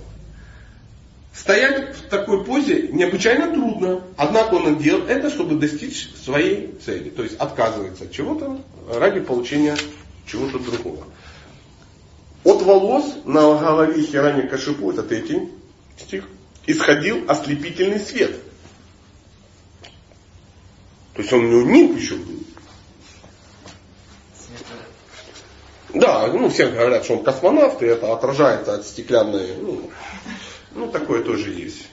Стоять 1.34 1.96
в 1.96 2.10
такой 2.10 2.44
позе 2.44 2.90
необычайно 2.92 3.52
трудно. 3.52 4.02
Однако 4.16 4.56
он 4.56 4.78
делает 4.78 5.10
это, 5.10 5.30
чтобы 5.30 5.56
достичь 5.56 6.10
своей 6.24 6.74
цели. 6.84 7.10
То 7.10 7.24
есть 7.24 7.36
отказывается 7.38 8.06
от 8.06 8.12
чего-то 8.12 8.62
ради 8.92 9.20
получения 9.20 9.76
чего-то 10.26 10.60
другого. 10.60 11.06
От 12.48 12.62
волос 12.62 13.04
на 13.26 13.42
голове 13.60 14.02
Хирани 14.02 14.48
Кашипу, 14.48 14.90
это 14.90 15.04
третий 15.04 15.50
стих, 15.98 16.24
исходил 16.66 17.26
ослепительный 17.28 18.00
свет. 18.00 18.40
То 21.14 21.22
есть 21.22 21.34
он 21.34 21.44
у 21.44 21.48
него 21.50 21.70
нимб 21.70 21.98
еще 21.98 22.16
был. 22.16 22.40
Да, 25.96 26.28
ну 26.28 26.50
все 26.50 26.70
говорят, 26.70 27.04
что 27.04 27.18
он 27.18 27.26
космонавт, 27.26 27.82
и 27.82 27.86
это 27.86 28.14
отражается 28.14 28.76
от 28.76 28.86
стеклянной, 28.86 29.58
ну, 29.58 29.92
ну 30.72 30.90
такое 30.90 31.24
тоже 31.24 31.50
есть. 31.50 31.86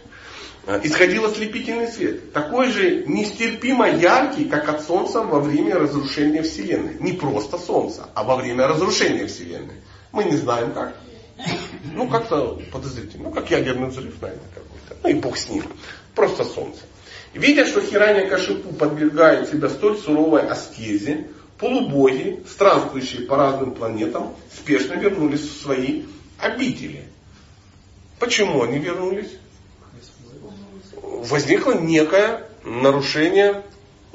А, 0.69 0.81
Исходил 0.85 1.25
ослепительный 1.25 1.89
свет, 1.89 2.33
такой 2.33 2.71
же 2.71 3.05
нестерпимо 3.07 3.91
яркий, 3.91 4.45
как 4.45 4.69
от 4.69 4.85
Солнца 4.85 5.21
во 5.21 5.41
время 5.41 5.81
разрушения 5.81 6.43
Вселенной. 6.43 6.95
Не 7.01 7.15
просто 7.15 7.59
Солнца, 7.59 8.09
а 8.15 8.23
во 8.23 8.37
время 8.37 8.69
разрушения 8.69 9.27
Вселенной. 9.27 9.81
Мы 10.15 10.25
не 10.25 10.37
знаем 10.37 10.73
как. 10.73 10.97
Ну, 11.93 12.09
как-то 12.09 12.61
подозрительно. 12.73 13.25
Ну, 13.25 13.31
как 13.35 13.51
ядерный 13.51 13.89
взрыв, 13.89 14.15
наверное, 14.23 14.49
какой-то. 14.55 14.97
Ну 15.03 15.09
и 15.11 15.15
бог 15.15 15.37
с 15.37 15.49
ним. 15.49 15.65
Просто 16.15 16.45
Солнце. 16.45 16.83
Видя, 17.33 17.67
что 17.67 17.81
Хираня 17.81 18.29
Кашипу 18.29 18.73
подвергает 18.73 19.51
себя 19.51 19.69
столь 19.69 19.99
суровой 19.99 20.47
аскезе, 20.47 21.27
полубоги, 21.59 22.45
странствующие 22.49 23.23
по 23.27 23.37
разным 23.37 23.75
планетам, 23.75 24.37
спешно 24.57 24.95
вернулись 24.95 25.41
в 25.41 25.63
свои 25.63 26.05
обители. 26.39 27.07
Почему 28.21 28.63
они 28.63 28.79
вернулись? 28.79 29.33
Возникло 31.03 31.73
некое 31.73 32.49
нарушение 32.63 33.65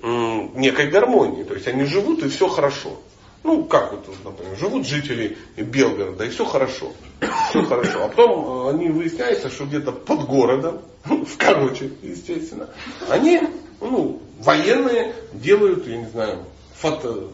некой 0.01 0.87
гармонии. 0.87 1.43
То 1.43 1.55
есть 1.55 1.67
они 1.67 1.83
живут 1.83 2.23
и 2.23 2.29
все 2.29 2.47
хорошо. 2.47 3.01
Ну, 3.43 3.63
как 3.65 3.91
вот, 3.93 4.05
например, 4.23 4.57
живут 4.57 4.85
жители 4.85 5.37
Белгорода, 5.55 6.25
и 6.25 6.29
все 6.29 6.45
хорошо. 6.45 6.91
Все 7.49 7.63
хорошо. 7.63 8.05
А 8.05 8.07
потом 8.09 8.67
э, 8.67 8.69
они 8.71 8.89
выясняется, 8.89 9.49
что 9.49 9.65
где-то 9.65 9.91
под 9.91 10.25
городом, 10.25 10.81
в 11.05 11.37
Короче, 11.37 11.91
естественно, 12.01 12.69
они, 13.09 13.41
ну, 13.79 14.21
военные 14.39 15.13
делают, 15.33 15.87
я 15.87 15.97
не 15.97 16.09
знаю, 16.09 16.45
фото, 16.79 17.29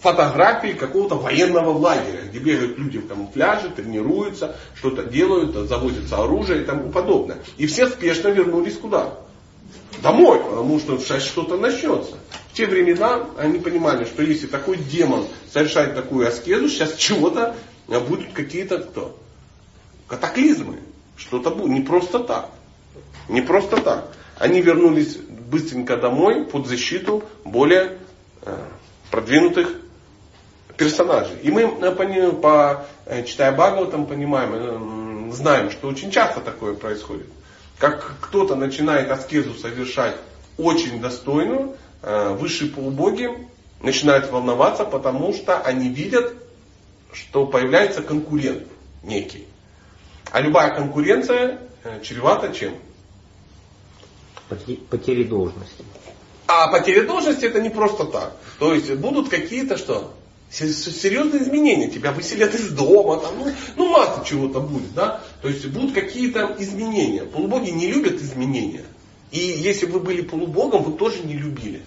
фотографии 0.00 0.72
какого-то 0.72 1.16
военного 1.16 1.70
лагеря, 1.70 2.22
где 2.28 2.38
бегают 2.38 2.78
люди 2.78 2.98
в 2.98 3.08
камуфляже, 3.08 3.70
тренируются, 3.70 4.56
что-то 4.74 5.04
делают, 5.04 5.54
завозится 5.68 6.22
оружие 6.22 6.62
и 6.62 6.64
тому 6.64 6.90
подобное. 6.90 7.38
И 7.56 7.66
все 7.66 7.88
спешно 7.88 8.28
вернулись 8.28 8.76
куда? 8.76 9.14
Домой, 10.02 10.40
потому 10.40 10.78
что 10.80 10.98
сейчас 10.98 11.22
что-то 11.22 11.56
начнется. 11.56 12.16
Те 12.54 12.66
времена 12.66 13.26
они 13.36 13.58
понимали, 13.58 14.04
что 14.04 14.22
если 14.22 14.46
такой 14.46 14.76
демон 14.76 15.26
совершает 15.52 15.96
такую 15.96 16.28
аскезу, 16.28 16.68
сейчас 16.68 16.94
чего-то 16.94 17.56
а, 17.88 18.00
будут 18.00 18.32
какие-то 18.32 18.78
кто? 18.78 19.18
Катаклизмы. 20.06 20.78
Что-то 21.16 21.50
будет. 21.50 21.70
Не 21.70 21.80
просто 21.80 22.20
так. 22.20 22.50
Не 23.28 23.42
просто 23.42 23.80
так. 23.80 24.08
Они 24.38 24.62
вернулись 24.62 25.16
быстренько 25.16 25.96
домой 25.96 26.44
под 26.44 26.66
защиту 26.66 27.24
более 27.44 27.98
э, 28.42 28.56
продвинутых 29.10 29.72
персонажей. 30.76 31.36
И 31.42 31.50
мы, 31.50 31.62
э, 31.62 32.76
э, 33.06 33.24
читая 33.24 33.52
Бхагаватам, 33.52 34.06
понимаем, 34.06 35.30
э, 35.30 35.32
знаем, 35.32 35.70
что 35.70 35.88
очень 35.88 36.10
часто 36.10 36.40
такое 36.40 36.74
происходит. 36.74 37.26
Как 37.78 38.12
кто-то 38.20 38.54
начинает 38.54 39.10
аскезу 39.10 39.54
совершать 39.54 40.16
очень 40.56 41.00
достойную, 41.00 41.76
высшие 42.34 42.70
полубоги 42.70 43.30
начинают 43.80 44.30
волноваться, 44.30 44.84
потому 44.84 45.32
что 45.32 45.60
они 45.60 45.88
видят, 45.88 46.34
что 47.12 47.46
появляется 47.46 48.02
конкурент 48.02 48.66
некий. 49.02 49.46
А 50.30 50.40
любая 50.40 50.74
конкуренция 50.74 51.60
э, 51.84 52.00
чревата 52.02 52.52
чем? 52.52 52.74
Поте- 54.48 54.78
Потери 54.90 55.24
должности. 55.24 55.84
А 56.46 56.68
потеря 56.68 57.04
должности 57.04 57.44
это 57.46 57.60
не 57.60 57.70
просто 57.70 58.04
так. 58.04 58.36
То 58.58 58.74
есть 58.74 58.92
будут 58.94 59.28
какие-то 59.28 59.76
что? 59.76 60.14
Серьезные 60.50 61.42
изменения. 61.42 61.88
Тебя 61.88 62.12
выселят 62.12 62.54
из 62.54 62.68
дома, 62.70 63.18
там, 63.20 63.38
ну, 63.38 63.52
ну 63.76 63.88
масса 63.88 64.24
чего-то 64.24 64.60
будет. 64.60 64.92
Да? 64.94 65.20
То 65.42 65.48
есть 65.48 65.66
будут 65.68 65.94
какие-то 65.94 66.54
изменения. 66.58 67.24
Полубоги 67.24 67.70
не 67.70 67.90
любят 67.90 68.20
изменения. 68.20 68.84
И 69.30 69.38
если 69.38 69.86
вы 69.86 70.00
были 70.00 70.22
полубогом, 70.22 70.82
вы 70.82 70.92
тоже 70.96 71.24
не 71.24 71.34
любили. 71.34 71.82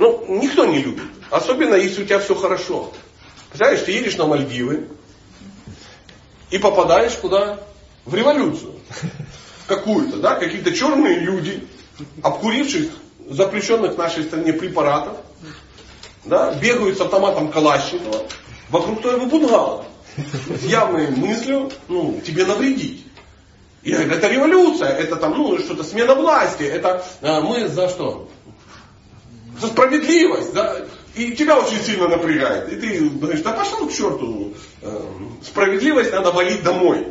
Ну, 0.00 0.24
никто 0.28 0.64
не 0.64 0.78
любит. 0.78 1.04
Особенно 1.30 1.74
если 1.74 2.02
у 2.02 2.06
тебя 2.06 2.18
все 2.20 2.34
хорошо. 2.34 2.90
Представляешь, 3.50 3.84
ты 3.84 3.92
едешь 3.92 4.16
на 4.16 4.26
Мальдивы 4.26 4.88
и 6.50 6.56
попадаешь 6.56 7.12
куда? 7.12 7.60
В 8.06 8.14
революцию. 8.14 8.76
Какую-то, 9.66 10.16
да? 10.16 10.36
Какие-то 10.36 10.72
черные 10.72 11.18
люди, 11.18 11.62
обкуривших 12.22 12.88
запрещенных 13.28 13.94
в 13.94 13.98
нашей 13.98 14.24
стране 14.24 14.54
препаратов, 14.54 15.18
да, 16.24 16.54
бегают 16.54 16.96
с 16.96 17.00
автоматом 17.02 17.52
Калашникова 17.52 18.22
вокруг 18.70 19.02
твоего 19.02 19.26
бунгала 19.26 19.84
с 20.16 20.64
явной 20.64 21.10
мыслью, 21.10 21.70
ну, 21.88 22.20
тебе 22.26 22.46
навредить. 22.46 23.04
И 23.82 23.92
это 23.92 24.28
революция, 24.28 24.88
это 24.88 25.16
там, 25.16 25.36
ну, 25.36 25.58
что-то 25.58 25.84
смена 25.84 26.14
власти, 26.14 26.62
это 26.62 27.04
э, 27.20 27.40
мы 27.40 27.68
за 27.68 27.88
что? 27.90 28.28
За 29.60 29.66
справедливость, 29.66 30.54
да? 30.54 30.76
И 31.14 31.32
тебя 31.32 31.58
очень 31.58 31.80
сильно 31.80 32.08
напрягает. 32.08 32.72
И 32.72 32.76
ты 32.76 33.08
говоришь, 33.10 33.42
да 33.42 33.52
пошел 33.52 33.86
к 33.86 33.92
черту, 33.92 34.54
э, 34.80 35.06
справедливость 35.42 36.12
надо 36.12 36.30
валить 36.30 36.62
домой. 36.62 37.06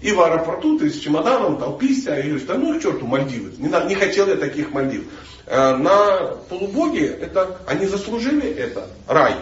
И 0.00 0.12
в 0.12 0.20
аэропорту 0.20 0.78
ты 0.78 0.90
с 0.90 0.98
чемоданом 0.98 1.58
толпишься 1.58 2.18
и 2.18 2.28
говоришь, 2.28 2.46
да 2.46 2.54
ну 2.54 2.78
к 2.78 2.82
черту 2.82 3.06
Мальдивы. 3.06 3.52
Не, 3.58 3.68
надо, 3.68 3.86
не 3.86 3.94
хотел 3.94 4.26
я 4.28 4.36
таких 4.36 4.72
Мальдив. 4.72 5.04
Э, 5.46 5.76
На 5.76 6.36
полубоге 6.48 7.06
это, 7.06 7.58
они 7.66 7.86
заслужили 7.86 8.48
это, 8.48 8.88
рай. 9.06 9.34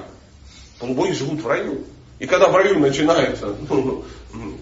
Полубоги 0.79 1.12
живут 1.12 1.41
в 1.43 1.47
раю. 1.47 1.85
И 2.19 2.27
когда 2.27 2.49
в 2.49 2.57
раю 2.57 2.79
начинается 2.79 3.55
ну, 3.69 4.05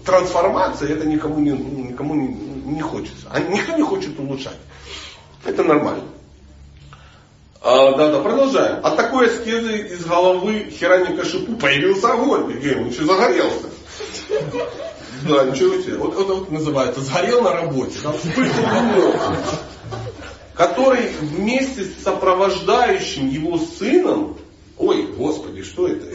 трансформация, 0.05 0.89
это 0.89 1.05
никому 1.05 1.39
не, 1.39 1.51
никому 1.51 2.15
не, 2.15 2.27
не 2.73 2.81
хочется. 2.81 3.27
А 3.29 3.39
никто 3.39 3.75
не 3.75 3.83
хочет 3.83 4.17
улучшать. 4.19 4.57
Это 5.45 5.63
нормально. 5.63 6.03
А, 7.63 7.95
да, 7.95 8.11
да, 8.11 8.19
продолжаем. 8.21 8.83
От 8.83 8.97
такой 8.97 9.27
аскезы 9.27 9.77
из 9.89 10.03
головы 10.05 10.71
Хераника 10.71 11.23
Шипу 11.23 11.55
появился 11.57 12.11
огонь. 12.11 12.51
Евгений, 12.51 12.81
он 12.81 12.89
еще 12.89 13.03
загорелся. 13.05 13.69
Да, 15.27 15.45
ничего 15.45 15.79
себе. 15.81 15.97
Вот 15.97 16.13
это 16.13 16.33
вот 16.33 16.51
называется 16.51 17.01
сгорел 17.01 17.41
на 17.43 17.53
работе. 17.53 17.99
Вспыхнул 17.99 19.13
который 20.61 21.07
вместе 21.19 21.85
с 21.85 22.03
сопровождающим 22.03 23.29
его 23.29 23.57
сыном, 23.57 24.37
ой, 24.77 25.07
господи, 25.17 25.63
что 25.63 25.87
это? 25.87 26.05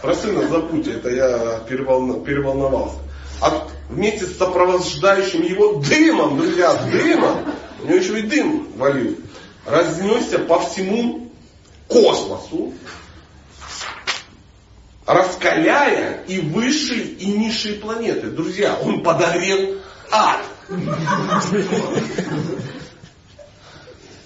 Про 0.00 0.14
сына 0.14 0.48
забудьте, 0.48 0.92
это 0.92 1.10
я 1.10 1.60
переволновался. 1.68 2.96
А 3.42 3.66
вместе 3.90 4.24
с 4.24 4.38
сопровождающим 4.38 5.42
его 5.42 5.74
дымом, 5.74 6.38
друзья, 6.38 6.72
дымом, 6.90 7.38
у 7.82 7.86
него 7.86 7.96
еще 7.96 8.18
и 8.20 8.22
дым 8.22 8.68
валил, 8.76 9.16
разнесся 9.66 10.38
по 10.38 10.60
всему 10.60 11.30
космосу, 11.88 12.72
раскаляя 15.06 16.22
и 16.26 16.40
высшие, 16.40 17.02
и 17.02 17.26
низшие 17.26 17.74
планеты. 17.74 18.28
Друзья, 18.30 18.78
он 18.82 19.02
подогрел 19.02 19.76
ад. 20.10 20.40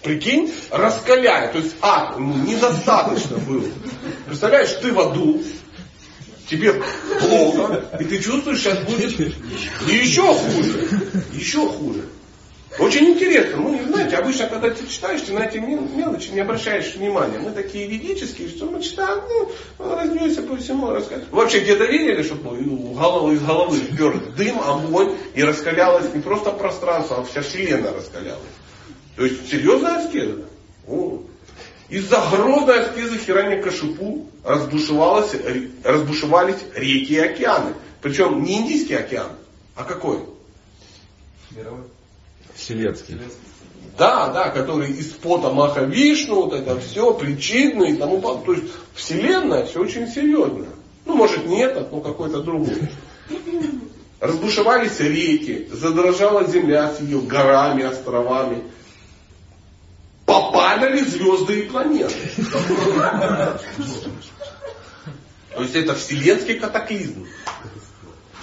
Прикинь, 0.02 0.52
раскаляя. 0.70 1.52
То 1.52 1.58
есть 1.58 1.76
ад 1.82 2.18
ну, 2.18 2.34
недостаточно 2.44 3.38
было. 3.38 3.64
Представляешь, 4.26 4.70
ты 4.80 4.92
в 4.92 5.00
аду, 5.00 5.42
тебе 6.48 6.80
плохо, 7.20 7.84
и 7.98 8.04
ты 8.04 8.20
чувствуешь, 8.20 8.60
сейчас 8.60 8.78
будет 8.84 9.18
еще 9.86 10.34
хуже. 10.34 10.88
Еще 11.32 11.68
хуже. 11.68 12.04
Очень 12.78 13.10
интересно. 13.10 13.60
Ну, 13.60 13.82
знаете, 13.88 14.16
обычно, 14.16 14.46
когда 14.46 14.70
ты 14.70 14.86
читаешь, 14.86 15.22
ты 15.22 15.32
на 15.32 15.40
эти 15.40 15.58
мелочи 15.58 16.30
не 16.30 16.40
обращаешь 16.40 16.94
внимания. 16.94 17.38
Мы 17.38 17.50
такие 17.50 17.88
ведические, 17.88 18.48
что 18.48 18.66
мы 18.66 18.80
читаем, 18.82 19.20
ну, 19.28 19.94
разнесся 19.96 20.42
по 20.42 20.56
всему, 20.56 20.90
рассказываем. 20.90 21.28
Вообще 21.32 21.60
где-то 21.60 21.84
видели, 21.84 22.22
что 22.22 22.36
голову 22.36 23.32
из 23.32 23.42
головы 23.42 23.80
пер 23.80 24.20
дым, 24.36 24.60
огонь, 24.60 25.16
и 25.34 25.42
раскалялось 25.42 26.14
не 26.14 26.20
просто 26.20 26.50
пространство, 26.50 27.18
а 27.18 27.24
вся 27.24 27.42
вселенная 27.42 27.92
раскалялась. 27.92 28.42
То 29.16 29.24
есть 29.24 29.50
серьезная 29.50 29.96
аскеза. 29.96 30.44
Из-за 31.88 32.22
грозной 32.30 32.80
аскезы 32.80 33.18
Хирани 33.18 33.60
Кашипу 33.60 34.30
разбушевались, 34.44 35.32
разбушевались 35.82 36.58
реки 36.74 37.14
и 37.14 37.18
океаны. 37.18 37.74
Причем 38.02 38.44
не 38.44 38.58
Индийский 38.58 38.94
океан, 38.94 39.32
а 39.74 39.82
какой? 39.84 40.20
Мировой. 41.50 41.84
Вселенский. 42.58 43.18
Да, 43.96 44.28
да, 44.28 44.50
который 44.50 44.90
из 44.90 45.06
пота 45.06 45.50
Маха 45.50 45.90
вот 46.28 46.52
это 46.52 46.78
все, 46.80 47.14
причинно 47.14 47.84
и 47.84 47.96
тому 47.96 48.20
подобное. 48.20 48.44
То 48.44 48.52
есть 48.52 48.74
Вселенная 48.94 49.66
все 49.66 49.80
очень 49.80 50.08
серьезно. 50.08 50.66
Ну, 51.06 51.14
может, 51.14 51.46
не 51.46 51.62
этот, 51.62 51.90
но 51.90 52.00
какой-то 52.00 52.42
другой. 52.42 52.88
Разбушевались 54.20 55.00
реки, 55.00 55.68
задрожала 55.72 56.46
земля 56.46 56.92
с 56.92 57.00
ее 57.00 57.20
горами, 57.20 57.84
островами 57.84 58.62
попадали 60.28 61.00
звезды 61.00 61.60
и 61.60 61.62
планеты. 61.68 62.14
То 65.54 65.62
есть 65.62 65.74
это 65.74 65.94
вселенский 65.94 66.58
катаклизм. 66.60 67.26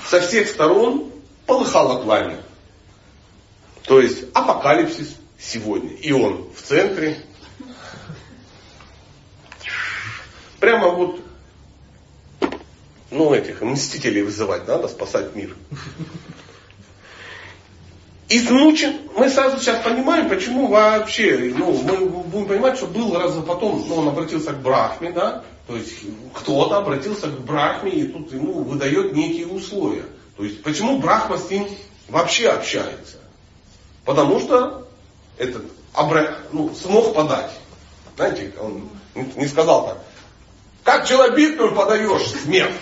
Со 0.10 0.20
всех 0.20 0.50
сторон 0.50 1.12
полыхало 1.46 2.02
пламя. 2.04 2.40
То 3.88 4.02
есть 4.02 4.26
апокалипсис 4.34 5.16
сегодня. 5.40 5.92
И 5.94 6.12
он 6.12 6.50
в 6.56 6.62
центре. 6.62 7.18
Прямо 10.60 10.90
вот, 10.90 11.20
ну 13.12 13.34
этих 13.34 13.62
мстителей 13.62 14.24
вызывать 14.24 14.68
надо, 14.68 14.88
спасать 14.88 15.36
мир 15.36 15.56
измучен. 18.30 18.94
Мы 19.16 19.30
сразу 19.30 19.60
сейчас 19.60 19.84
понимаем, 19.84 20.30
почему 20.30 20.68
вообще, 20.68 21.54
ну, 21.56 21.74
мы 21.84 22.06
будем 22.24 22.48
понимать, 22.48 22.78
что 22.78 22.88
был 22.88 23.18
раз 23.18 23.34
потом, 23.46 23.84
ну, 23.88 23.96
он 23.96 24.08
обратился 24.08 24.54
к 24.54 24.62
Брахме, 24.62 25.12
да, 25.12 25.44
то 25.68 25.76
есть 25.76 25.94
кто-то 26.34 26.78
обратился 26.78 27.28
к 27.28 27.40
Брахме 27.42 27.92
и 27.92 28.08
тут 28.08 28.32
ему 28.34 28.64
выдает 28.64 29.14
некие 29.14 29.48
условия. 29.48 30.06
То 30.38 30.44
есть 30.44 30.64
почему 30.64 31.00
Брахма 31.00 31.38
с 31.38 31.50
ним 31.50 31.68
вообще 32.10 32.50
общается? 32.50 33.18
Потому 34.06 34.40
что 34.40 34.88
этот 35.38 35.64
обра... 35.94 36.38
ну, 36.52 36.74
смог 36.74 37.14
подать. 37.14 37.52
Знаете, 38.16 38.54
он 38.62 38.90
не 39.14 39.48
сказал 39.48 39.88
так, 39.88 39.98
как 40.84 41.08
челобитную 41.08 41.74
подаешь 41.74 42.28
смерть. 42.44 42.74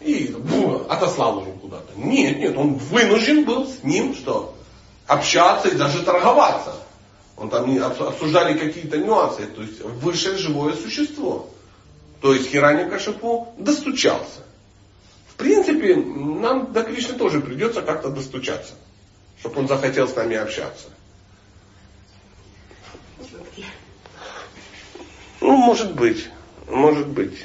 И 0.00 0.34
бу, 0.36 0.86
отослал 0.88 1.42
его 1.42 1.52
куда-то. 1.52 1.92
Нет, 1.96 2.38
нет, 2.38 2.56
он 2.56 2.74
вынужден 2.74 3.44
был 3.44 3.66
с 3.66 3.84
ним 3.84 4.14
что? 4.14 4.56
общаться 5.06 5.68
и 5.68 5.76
даже 5.76 6.02
торговаться. 6.02 6.74
Он 7.36 7.50
там 7.50 7.70
не 7.70 7.78
обсуждали 7.78 8.56
какие-то 8.58 8.98
нюансы. 8.98 9.46
То 9.46 9.62
есть 9.62 9.80
высшее 9.80 10.36
живое 10.36 10.74
существо. 10.74 11.50
То 12.20 12.34
есть 12.34 12.50
Хирани 12.50 12.88
Кашипу 12.88 13.52
достучался. 13.58 14.40
В 15.28 15.34
принципе, 15.34 15.96
нам 15.96 16.72
до 16.72 16.82
Кришны 16.84 17.14
тоже 17.14 17.40
придется 17.40 17.82
как-то 17.82 18.10
достучаться. 18.10 18.74
Чтобы 19.42 19.58
он 19.58 19.68
захотел 19.68 20.06
с 20.06 20.14
нами 20.14 20.36
общаться. 20.36 20.86
Ну, 25.40 25.56
может 25.56 25.96
быть. 25.96 26.28
Может 26.68 27.08
быть. 27.08 27.44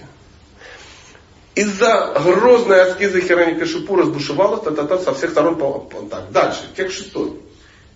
Из-за 1.56 2.14
грозной 2.24 2.84
аскезы 2.84 3.20
Хираника 3.22 3.66
Шипу 3.66 3.96
разбушевалась 3.96 4.62
та, 4.62 4.70
та, 4.70 4.86
та, 4.86 5.00
со 5.00 5.16
всех 5.16 5.32
сторон. 5.32 5.58
Так, 6.08 6.32
дальше, 6.32 6.70
текст 6.76 7.00
шестой. 7.00 7.34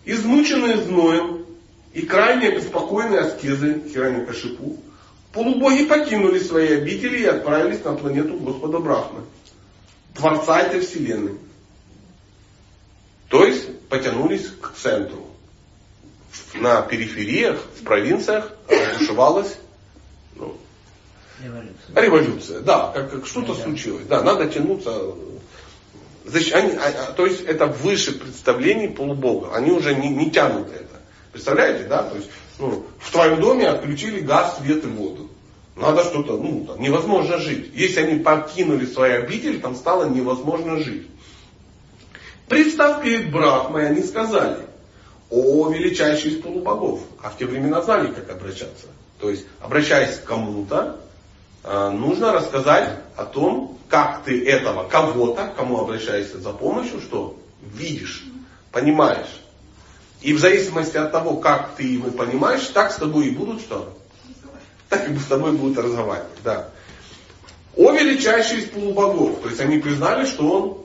Измученные 0.04 0.78
зноем 0.78 1.46
и 1.94 2.02
крайне 2.02 2.56
беспокойные 2.56 3.20
аскезы 3.20 3.84
Хираника 3.94 4.34
Шипу, 4.34 4.80
полубоги 5.32 5.86
покинули 5.86 6.40
свои 6.40 6.70
обители 6.78 7.20
и 7.20 7.26
отправились 7.26 7.84
на 7.84 7.94
планету 7.94 8.40
Господа 8.40 8.80
Брахмы, 8.80 9.22
Творца 10.16 10.60
этой 10.60 10.82
Вселенной. 10.82 11.38
То 13.32 13.46
есть 13.46 13.80
потянулись 13.88 14.48
к 14.62 14.74
центру. 14.76 15.26
На 16.54 16.82
перифериях, 16.82 17.60
в 17.80 17.84
провинциях 17.84 18.52
разбушевалась 18.67 19.56
ну, 20.36 20.58
революция. 21.41 21.96
революция. 21.96 22.60
Да, 22.60 22.91
как, 22.94 23.12
как 23.12 23.26
что-то 23.26 23.56
да. 23.56 23.63
случилось. 23.63 24.06
Да, 24.06 24.22
надо 24.22 24.48
тянуться 24.48 24.91
Значит, 26.26 26.54
они, 26.54 26.72
а, 26.74 27.10
а, 27.10 27.12
то 27.13 27.26
есть 27.26 27.41
это 27.41 27.65
выше 27.65 28.17
представлений 28.20 28.89
полубога. 28.89 29.56
Они 29.56 29.72
уже 29.72 29.96
не, 29.96 30.10
не 30.10 30.30
тянут 30.30 30.67
это. 30.67 31.02
Представляете, 31.32 31.86
да? 31.86 32.04
То 32.04 32.17
есть, 32.17 32.30
ну, 32.60 32.86
в 33.00 33.12
твоем 33.12 33.41
доме 33.41 33.67
отключили 33.67 34.20
газ, 34.20 34.58
свет 34.58 34.84
и 34.84 34.88
воду. 34.88 35.30
Надо 35.76 36.04
что-то, 36.04 36.38
ну, 36.38 36.65
там, 36.65 36.80
невозможно 36.80 37.38
жить. 37.38 37.72
Если 37.74 38.02
они 38.02 38.20
покинули 38.20 38.86
свои 38.86 39.13
обители, 39.13 39.58
там 39.58 39.76
стало 39.76 40.10
невозможно 40.10 40.78
жить. 40.78 41.08
Представь 42.52 43.02
перед 43.02 43.32
Брахмой, 43.32 43.88
они 43.88 44.04
сказали, 44.04 44.58
о 45.30 45.70
величайший 45.70 46.32
из 46.32 46.42
полубогов. 46.42 47.00
А 47.24 47.30
в 47.30 47.38
те 47.38 47.46
времена 47.46 47.82
знали, 47.82 48.12
как 48.12 48.30
обращаться. 48.30 48.88
То 49.22 49.30
есть, 49.30 49.46
обращаясь 49.62 50.18
к 50.18 50.26
кому-то, 50.26 50.97
а, 51.64 51.91
нужно 51.91 52.34
рассказать 52.34 52.89
о 53.16 53.24
том, 53.24 53.80
как 53.88 54.24
ты 54.26 54.45
этого 54.45 54.86
кого-то, 54.86 55.54
кому 55.56 55.80
обращаешься 55.80 56.41
за 56.41 56.52
помощью, 56.52 56.99
что 56.99 57.38
видишь, 57.62 58.26
понимаешь. 58.74 59.41
И 60.20 60.34
в 60.34 60.39
зависимости 60.39 60.97
от 60.97 61.14
того, 61.14 61.38
как 61.38 61.76
ты 61.78 61.84
его 61.84 62.12
понимаешь, 62.12 62.68
так 62.74 62.91
с 62.91 62.97
тобой 62.97 63.28
и 63.28 63.32
будут 63.32 63.62
что? 63.62 63.97
Так 64.89 65.10
и 65.10 65.16
с 65.18 65.26
тобой 65.28 65.54
будут 65.54 65.78
разговаривать. 65.78 66.28
Да. 66.43 66.68
О 67.78 67.93
величайший 67.93 68.58
из 68.58 68.66
полубогов. 68.66 69.39
То 69.41 69.47
есть 69.47 69.62
они 69.62 69.78
признали, 69.78 70.26
что 70.26 70.52
он 70.52 70.81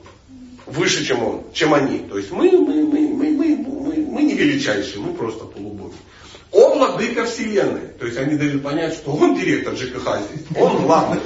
выше, 0.67 1.05
чем 1.05 1.23
он, 1.23 1.45
чем 1.53 1.73
они. 1.75 2.01
То 2.01 2.19
есть 2.19 2.31
мы, 2.31 2.51
мы, 2.51 2.85
мы, 2.85 3.09
мы, 3.09 3.31
мы, 3.31 3.57
мы, 3.57 3.97
мы 3.97 4.23
не 4.23 4.35
величайшие, 4.35 5.01
мы 5.01 5.14
просто 5.14 5.45
полубоги. 5.45 5.95
Он 6.53 6.79
владыка 6.79 7.25
вселенной. 7.25 7.89
То 7.99 8.07
есть 8.07 8.19
они 8.19 8.37
дают 8.37 8.62
понять, 8.62 8.95
что 8.95 9.12
он 9.12 9.35
директор 9.37 9.77
ЖКХ 9.77 10.19
здесь. 10.31 10.47
Он 10.57 10.83
главный. 10.83 11.21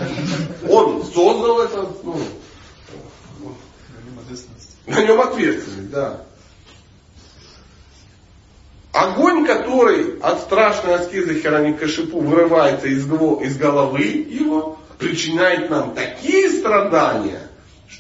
Он 0.68 1.05
создал 1.05 1.61
это. 1.61 1.88
Ну, 2.03 2.14
на 3.88 4.03
нем 4.03 4.18
ответственность. 4.18 4.76
На 4.86 5.05
нем 5.05 5.20
ответственность, 5.20 5.91
да. 5.91 6.24
Огонь, 8.93 9.47
который 9.47 10.18
от 10.18 10.41
страшной 10.41 10.97
аскезы 10.97 11.41
Хераника 11.41 11.86
Шипу 11.86 12.18
вырывается 12.18 12.88
из, 12.88 13.05
из 13.07 13.57
головы 13.57 14.03
его, 14.03 14.78
причиняет 14.99 15.70
нам 15.70 15.95
такие 15.95 16.51
страдания, 16.51 17.49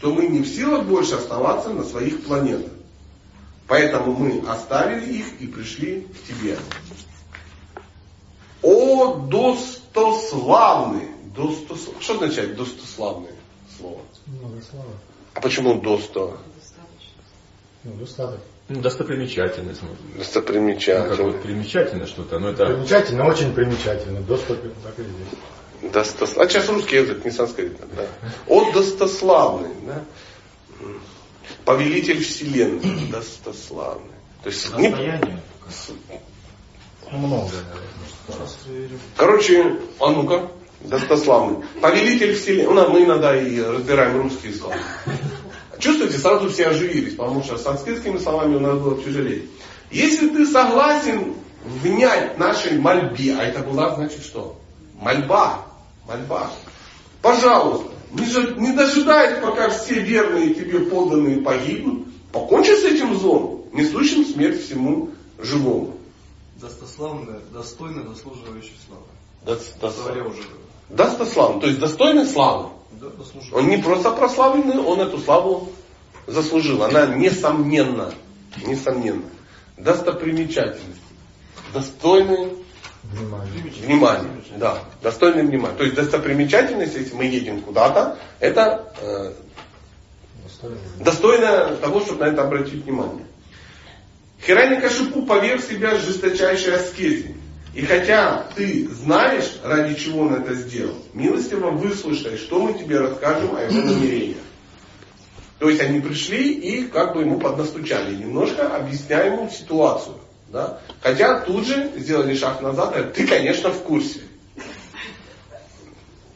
что 0.00 0.14
мы 0.14 0.28
не 0.28 0.40
в 0.40 0.48
силах 0.48 0.86
больше 0.86 1.16
оставаться 1.16 1.68
на 1.68 1.84
своих 1.84 2.24
планетах. 2.24 2.72
Поэтому 3.68 4.14
мы 4.14 4.48
оставили 4.48 5.12
их 5.12 5.40
и 5.42 5.46
пришли 5.46 6.00
к 6.00 6.26
тебе. 6.26 6.56
О 8.62 9.16
достославный! 9.16 11.10
Достос... 11.36 11.90
Что 12.00 12.14
означает 12.14 12.56
достославное 12.56 13.34
слово? 13.78 14.00
Много 14.26 14.62
слова. 14.62 14.86
А 15.34 15.40
почему 15.42 15.80
досто? 15.82 16.38
Ну, 17.84 17.94
достаточно. 17.94 18.40
Ну, 18.70 18.80
достопримечательность. 18.80 19.82
может 19.82 19.98
быть. 19.98 20.04
Ну, 20.06 20.12
как 20.12 20.18
Достопримечательно. 20.24 21.22
вот 21.24 21.42
примечательно 21.42 22.06
что-то, 22.06 22.38
но 22.38 22.48
это... 22.48 22.66
Примечательно, 22.66 23.26
очень 23.26 23.52
примечательно. 23.52 24.20
Доступ 24.22 24.62
так 24.82 24.98
и 24.98 25.02
здесь. 25.02 25.38
Достос... 25.82 26.36
А 26.36 26.48
сейчас 26.48 26.68
русский 26.68 26.96
язык, 26.96 27.24
не 27.24 27.30
санскрит. 27.30 27.78
Да. 27.96 28.06
О 28.46 28.70
достославный. 28.72 29.70
Да? 29.86 30.04
Повелитель 31.64 32.22
вселенной. 32.22 33.06
Достославный. 33.10 34.12
То 34.42 34.50
есть 34.50 34.76
не-. 34.76 34.94
Ну, 37.10 37.18
много. 37.18 37.50
Короче, 39.16 39.80
а 39.98 40.10
ну-ка, 40.10 40.50
достославный. 40.80 41.64
Повелитель 41.80 42.34
вселенной. 42.34 42.74
Ну, 42.74 42.90
мы 42.90 43.04
иногда 43.04 43.40
и 43.40 43.60
разбираем 43.60 44.20
русские 44.20 44.54
слова. 44.54 44.76
Чувствуете, 45.78 46.18
сразу 46.18 46.50
все 46.50 46.66
оживились, 46.66 47.14
потому 47.14 47.42
что 47.42 47.56
с 47.56 47.62
санскритскими 47.62 48.18
словами 48.18 48.56
у 48.56 48.60
нас 48.60 48.78
было 48.78 49.02
тяжелее. 49.02 49.46
Если 49.90 50.28
ты 50.28 50.46
согласен 50.46 51.34
внять 51.64 52.38
нашей 52.38 52.78
мольбе, 52.78 53.34
а 53.34 53.44
это 53.44 53.60
была, 53.60 53.94
значит, 53.94 54.22
что? 54.22 54.60
Мольба. 54.94 55.69
Мольба. 56.10 56.50
Пожалуйста, 57.22 57.92
не, 58.12 58.60
не 58.60 58.72
дожидаясь, 58.72 59.40
пока 59.40 59.70
все 59.70 60.00
верные 60.00 60.54
тебе 60.54 60.80
подданные 60.80 61.40
погибнут, 61.40 62.08
покончи 62.32 62.70
с 62.70 62.84
этим 62.84 63.16
злом, 63.16 63.66
несущим 63.72 64.24
смерть 64.24 64.64
всему 64.64 65.10
живому. 65.38 65.96
Достославный, 66.56 67.38
достойный, 67.52 68.06
заслуживающий 68.08 68.76
славы. 68.86 69.04
Уже. 70.26 70.42
Достославный, 70.88 71.60
то 71.60 71.66
есть 71.68 71.78
достойный 71.78 72.26
славы. 72.26 72.70
Да. 72.92 73.06
Он 73.52 73.68
не 73.68 73.78
просто 73.78 74.10
прославленный, 74.10 74.78
он 74.78 75.00
эту 75.00 75.18
славу 75.18 75.70
заслужил. 76.26 76.82
Она 76.82 77.06
несомненно, 77.06 78.12
несомненно. 78.66 79.22
Достопримечательность. 79.76 81.00
Достойный 81.72 82.59
Внимание. 83.12 83.62
внимания. 83.82 84.30
Да, 84.56 84.78
достойный 85.02 85.42
внимания. 85.42 85.76
То 85.76 85.84
есть 85.84 85.96
достопримечательность, 85.96 86.94
если 86.94 87.14
мы 87.14 87.24
едем 87.24 87.60
куда-то, 87.62 88.18
это 88.38 88.92
э, 89.00 89.32
Достойно. 90.98 91.76
того, 91.76 92.00
чтобы 92.00 92.24
на 92.24 92.28
это 92.28 92.42
обратить 92.42 92.84
внимание. 92.84 93.24
Хираникашипу 94.44 95.22
поверг 95.22 95.62
себя 95.62 95.96
жесточайшей 95.98 96.76
аскезе. 96.76 97.34
И 97.74 97.82
хотя 97.82 98.46
ты 98.56 98.88
знаешь, 98.88 99.58
ради 99.62 99.94
чего 99.94 100.22
он 100.22 100.34
это 100.34 100.54
сделал, 100.54 100.96
милостиво 101.12 101.70
выслушай, 101.70 102.36
что 102.36 102.60
мы 102.60 102.78
тебе 102.78 102.98
расскажем 102.98 103.54
о 103.54 103.62
его 103.62 103.86
намерениях. 103.86 104.38
То 105.58 105.68
есть 105.68 105.80
они 105.80 106.00
пришли 106.00 106.52
и 106.52 106.86
как 106.86 107.14
бы 107.14 107.20
ему 107.20 107.38
поднастучали, 107.38 108.16
немножко 108.16 108.74
объясняя 108.74 109.26
ему 109.30 109.48
ситуацию. 109.50 110.16
Да? 110.50 110.80
Хотя 111.00 111.40
тут 111.40 111.66
же 111.66 111.92
сделали 111.96 112.34
шаг 112.34 112.60
назад, 112.60 112.90
говорят, 112.90 113.14
ты, 113.14 113.26
конечно, 113.26 113.70
в 113.70 113.82
курсе. 113.82 114.20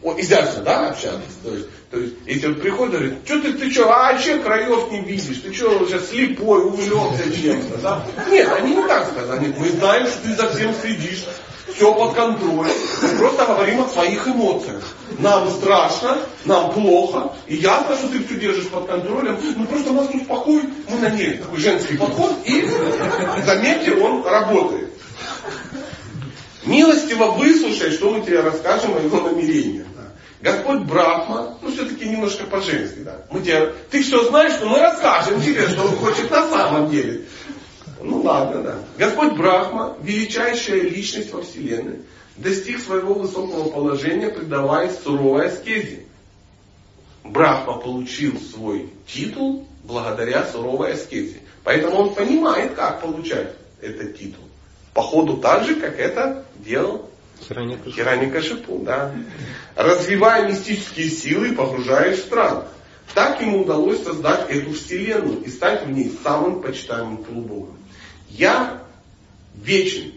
О, 0.03 0.15
изящно, 0.19 0.63
да, 0.63 0.91
общаться. 0.91 1.29
То 1.43 1.55
есть, 1.55 1.69
то 1.95 2.01
есть, 2.01 2.15
если 2.27 2.49
он 2.49 2.55
приходит, 2.57 2.93
говорит, 2.95 3.15
что 3.25 3.41
ты, 3.41 3.53
ты 3.53 3.71
что, 3.71 3.85
а 3.85 4.13
вообще 4.13 4.39
краев 4.39 4.91
не 4.91 5.01
видишь, 5.03 5.39
ты 5.39 5.55
что, 5.55 5.79
уже 5.79 6.01
слепой, 6.01 6.65
увлекся 6.65 7.33
чем-то, 7.41 7.79
да? 7.79 8.05
Нет, 8.29 8.49
они 8.53 8.75
не 8.75 8.83
так 8.83 9.09
сказали, 9.13 9.39
Они, 9.39 9.55
мы 9.57 9.69
знаем, 9.69 10.09
что 10.09 10.19
ты 10.23 10.35
за 10.35 10.49
всем 10.53 10.75
следишь, 10.75 11.25
все 11.73 11.95
под 11.95 12.15
контролем. 12.15 12.73
Мы 13.01 13.09
просто 13.17 13.47
говорим 13.47 13.83
о 13.83 13.89
своих 13.89 14.27
эмоциях. 14.27 14.83
Нам 15.21 15.49
страшно, 15.51 16.19
нам 16.47 16.73
плохо, 16.73 17.33
и 17.47 17.57
ясно, 17.57 17.97
что 17.97 18.09
ты 18.09 18.25
все 18.25 18.41
держишь 18.41 18.67
под 18.67 18.89
контролем. 18.89 19.39
Ну 19.57 19.65
просто 19.67 19.93
нас 19.93 20.09
успокой, 20.13 20.63
мы 20.89 20.99
на 20.99 21.11
ней 21.11 21.35
такой 21.35 21.61
женский 21.61 21.97
подход, 21.97 22.33
и 22.45 22.69
заметьте, 23.47 23.95
он 23.95 24.27
работает. 24.27 24.91
Милостиво 26.65 27.31
выслушай, 27.33 27.93
что 27.93 28.11
мы 28.11 28.21
тебе 28.27 28.41
расскажем 28.41 28.97
о 28.97 29.01
его 29.01 29.21
намерениях. 29.21 29.87
Господь 30.45 30.83
Брахма, 30.83 31.57
ну 31.63 31.73
все-таки 31.73 32.07
немножко 32.07 32.45
по-женски, 32.45 32.99
да. 32.99 33.23
Мы 33.31 33.41
тебе, 33.41 33.73
ты 33.91 34.03
все 34.03 34.29
знаешь, 34.29 34.53
но 34.61 34.69
мы 34.69 34.79
расскажем 34.79 35.41
тебе, 35.41 35.67
что 35.67 35.85
он 35.85 35.97
хочет 35.97 36.31
на 36.31 36.47
самом 36.51 36.91
деле. 36.91 37.25
Ну 38.03 38.21
ладно, 38.21 38.63
да. 38.63 38.75
Господь 38.99 39.33
Брахма, 39.39 39.97
величайшая 40.03 40.83
личность 40.83 41.33
во 41.33 41.41
Вселенной, 41.41 42.03
достиг 42.37 42.79
своего 42.81 43.15
высокого 43.15 43.71
положения, 43.71 44.29
предаваясь 44.29 44.99
суровой 45.03 45.47
аскезе. 45.47 46.05
Брахма 47.25 47.79
получил 47.79 48.39
свой 48.39 48.93
титул 49.07 49.67
благодаря 49.83 50.47
суровой 50.47 50.93
аскезе. 50.93 51.41
Поэтому 51.63 51.97
он 51.97 52.15
понимает, 52.15 52.75
как 52.75 53.01
получать 53.01 53.55
этот 53.81 54.19
титул. 54.19 54.45
Походу 54.93 55.39
так 55.39 55.65
же, 55.65 55.77
как 55.77 55.99
это 55.99 56.45
делал 56.59 57.09
Хираникашипу. 57.41 57.91
Хираникашипу, 57.91 58.79
да. 58.85 59.15
Развивая 59.77 60.49
мистические 60.49 61.09
силы 61.11 61.53
погружаясь 61.53 62.21
в 62.21 62.27
стран. 62.27 62.65
Так 63.15 63.41
ему 63.41 63.63
удалось 63.63 64.03
создать 64.03 64.51
эту 64.51 64.73
вселенную 64.73 65.43
и 65.43 65.49
стать 65.49 65.87
в 65.87 65.91
ней 65.91 66.13
самым 66.23 66.63
почитаемым 66.63 67.19
полубогом. 67.19 67.77
Я 68.29 68.83
вечен. 69.55 70.13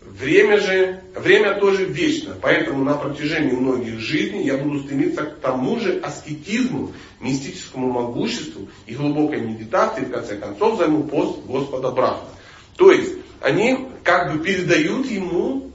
Время 0.00 0.58
же, 0.58 1.02
время 1.14 1.60
тоже 1.60 1.84
вечно. 1.84 2.34
Поэтому 2.40 2.82
на 2.82 2.94
протяжении 2.94 3.52
многих 3.52 3.98
жизней 3.98 4.44
я 4.44 4.56
буду 4.56 4.80
стремиться 4.80 5.24
к 5.24 5.36
тому 5.40 5.78
же 5.78 6.00
аскетизму, 6.00 6.92
мистическому 7.20 7.90
могуществу 7.90 8.68
и 8.86 8.94
глубокой 8.94 9.40
медитации, 9.40 10.04
в 10.04 10.10
конце 10.10 10.36
концов 10.36 10.78
займу 10.78 11.04
пост 11.04 11.40
Господа 11.44 11.90
Брахма. 11.90 12.28
То 12.76 12.90
есть, 12.90 13.14
они 13.40 13.88
как 14.02 14.32
бы 14.32 14.42
передают 14.42 15.06
ему 15.06 15.67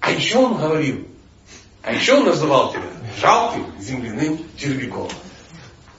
а 0.00 0.10
еще 0.10 0.38
он 0.38 0.56
говорил, 0.56 1.06
а 1.82 1.92
еще 1.92 2.14
он 2.14 2.26
называл 2.26 2.72
тебя 2.72 2.82
жалким 3.20 3.66
земляным 3.80 4.38
червяком. 4.56 5.08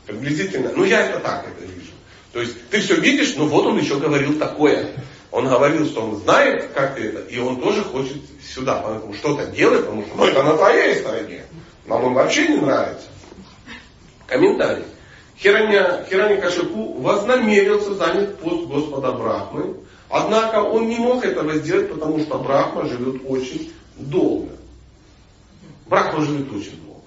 Приблизительно. 0.05 0.71
Ну 0.75 0.83
я 0.83 1.07
это 1.07 1.19
так 1.19 1.45
это 1.47 1.65
вижу. 1.65 1.91
То 2.33 2.41
есть 2.41 2.69
ты 2.69 2.81
все 2.81 2.95
видишь, 2.95 3.35
но 3.35 3.45
вот 3.45 3.65
он 3.65 3.77
еще 3.77 3.97
говорил 3.97 4.37
такое. 4.37 4.91
Он 5.31 5.47
говорил, 5.47 5.85
что 5.85 6.01
он 6.01 6.17
знает, 6.17 6.71
как 6.73 6.95
ты 6.95 7.07
это, 7.07 7.21
и 7.21 7.39
он 7.39 7.61
тоже 7.61 7.83
хочет 7.83 8.17
сюда, 8.43 8.81
поэтому 8.83 9.13
что-то 9.13 9.45
делает, 9.47 9.85
потому 9.85 10.05
что 10.05 10.15
ну, 10.15 10.25
это 10.25 10.43
на 10.43 10.57
твоей 10.57 10.95
стороне. 10.95 11.45
Нам 11.85 12.03
он 12.03 12.13
вообще 12.13 12.49
не 12.49 12.57
нравится. 12.57 13.07
Комментарий. 14.27 14.83
Хираня, 15.41 16.05
Хираникашипу 16.09 16.99
вознамерился 16.99 17.95
занять 17.95 18.37
пост 18.37 18.67
Господа 18.67 19.13
Брахмы, 19.13 19.77
однако 20.11 20.57
он 20.57 20.87
не 20.87 20.97
мог 20.97 21.25
этого 21.25 21.55
сделать, 21.55 21.91
потому 21.91 22.19
что 22.19 22.37
Брахма 22.37 22.87
живет 22.87 23.21
очень 23.25 23.71
долго. 23.95 24.51
Брахма 25.87 26.25
живет 26.25 26.51
очень 26.51 26.81
долго. 26.83 27.01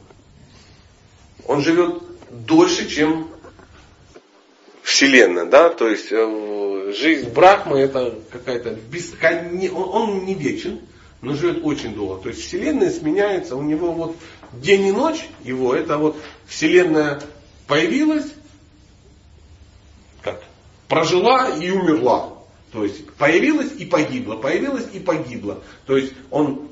Он 1.47 1.61
живет 1.61 2.03
дольше, 2.31 2.89
чем 2.89 3.29
Вселенная, 4.83 5.47
да, 5.47 5.71
то 5.71 5.89
есть 5.89 6.09
э, 6.11 6.93
жизнь 6.95 7.31
Брахмы 7.31 7.79
это 7.79 8.19
какая-то 8.31 8.71
бесконечная, 8.71 9.71
он, 9.73 10.25
не 10.27 10.35
вечен, 10.35 10.81
но 11.23 11.35
живет 11.35 11.65
очень 11.65 11.95
долго. 11.95 12.23
То 12.23 12.29
есть 12.29 12.43
Вселенная 12.43 12.91
сменяется, 12.91 13.57
у 13.57 13.63
него 13.63 13.93
вот 13.93 14.17
день 14.53 14.87
и 14.87 14.93
ночь 14.93 15.27
его, 15.43 15.75
это 15.75 15.97
вот 15.97 16.17
Вселенная 16.47 17.21
появилась, 17.67 18.27
как, 20.21 20.43
прожила 20.89 21.49
и 21.49 21.71
умерла. 21.71 22.34
То 22.75 22.83
есть 22.83 23.09
появилась 23.13 23.71
и 23.79 23.85
погибла, 23.85 24.35
появилась 24.35 24.89
и 24.93 24.99
погибла. 24.99 25.63
То 25.87 25.97
есть 25.97 26.13
он, 26.33 26.69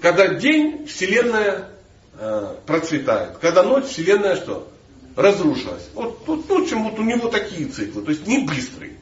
когда 0.00 0.28
день, 0.34 0.86
Вселенная 0.86 1.70
э, 2.14 2.54
процветает. 2.66 3.38
Когда 3.38 3.64
ночь, 3.64 3.86
Вселенная 3.86 4.36
что? 4.36 4.70
Разрушилась. 5.16 5.88
Вот 5.94 6.24
тут, 6.24 6.48
ну, 6.48 6.64
чем 6.68 6.84
вот 6.84 7.00
у 7.00 7.02
него 7.02 7.28
такие 7.28 7.66
циклы. 7.66 8.02
То 8.02 8.12
есть 8.12 8.28
не 8.28 8.46
быстрый. 8.46 8.92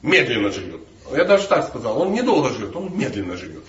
Медленно 0.00 0.50
живет. 0.50 0.80
Я 1.12 1.26
даже 1.26 1.46
так 1.48 1.68
сказал, 1.68 2.00
он 2.00 2.14
недолго 2.14 2.48
живет, 2.48 2.74
он 2.74 2.96
медленно 2.96 3.36
живет. 3.36 3.64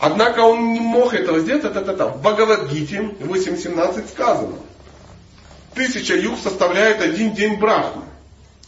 Однако 0.00 0.40
он 0.40 0.72
не 0.72 0.80
мог 0.80 1.14
этого 1.14 1.38
сделать. 1.38 1.62
Это, 1.62 1.78
это, 1.78 1.92
это. 1.92 2.08
В 2.08 2.20
Бхагавадгите 2.20 2.96
8.17 3.20 4.08
сказано. 4.08 4.56
Тысяча 5.76 6.16
юг 6.16 6.40
составляет 6.40 7.00
один 7.00 7.34
день 7.34 7.60
Брахмы. 7.60 8.02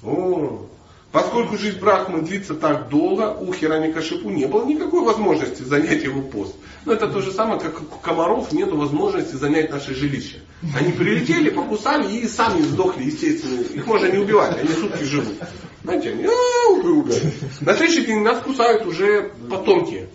О, 0.04 0.68
Поскольку 1.14 1.56
жизнь 1.56 1.78
Брахмы 1.78 2.22
длится 2.22 2.54
так 2.54 2.88
долго, 2.88 3.30
у 3.30 3.52
Хираника-Шипу 3.52 4.30
не 4.30 4.46
было 4.46 4.64
никакой 4.64 5.04
возможности 5.04 5.62
занять 5.62 6.02
его 6.02 6.20
пост. 6.22 6.56
Но 6.84 6.92
это 6.92 7.06
то 7.06 7.20
же 7.20 7.30
самое, 7.30 7.60
как 7.60 7.82
у 7.82 7.98
комаров 8.00 8.50
нет 8.50 8.72
возможности 8.72 9.36
занять 9.36 9.70
наше 9.70 9.94
жилище. 9.94 10.40
Они 10.76 10.90
прилетели, 10.90 11.50
покусали 11.50 12.16
и 12.16 12.26
сами 12.26 12.62
сдохли, 12.62 13.04
естественно. 13.04 13.60
Их 13.60 13.86
можно 13.86 14.06
не 14.06 14.18
убивать, 14.18 14.58
они 14.58 14.70
сутки 14.70 15.04
живут. 15.04 15.36
Знаете, 15.84 16.10
они 16.10 16.26
«А, 16.26 17.64
на 17.64 17.76
следующий 17.76 18.06
день 18.06 18.22
нас 18.22 18.40
кусают 18.40 18.84
уже 18.84 19.30
потомки 19.48 20.08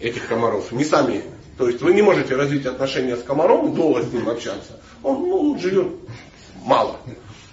этих 0.00 0.26
комаров, 0.26 0.72
не 0.72 0.84
сами. 0.84 1.22
То 1.56 1.68
есть 1.68 1.80
вы 1.82 1.94
не 1.94 2.02
можете 2.02 2.34
развить 2.34 2.66
отношения 2.66 3.16
с 3.16 3.22
комаром, 3.22 3.76
долго 3.76 4.02
с 4.02 4.12
ним 4.12 4.28
общаться. 4.28 4.80
Он, 5.04 5.20
ну, 5.20 5.56
живет 5.56 5.86
мало. 6.64 6.96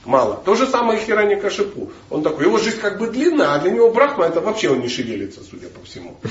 Мало. 0.05 0.41
То 0.43 0.55
же 0.55 0.67
самое 0.67 0.99
и 0.99 1.05
Хирани 1.05 1.35
Кашипу. 1.35 1.91
Он 2.09 2.23
такой, 2.23 2.45
его 2.45 2.57
жизнь 2.57 2.79
как 2.79 2.99
бы 2.99 3.07
длинная, 3.07 3.53
а 3.53 3.59
для 3.59 3.71
него 3.71 3.91
Брахма 3.91 4.25
это 4.25 4.41
вообще 4.41 4.69
он 4.69 4.81
не 4.81 4.89
шевелится, 4.89 5.41
судя 5.43 5.69
по 5.69 5.83
всему. 5.85 6.17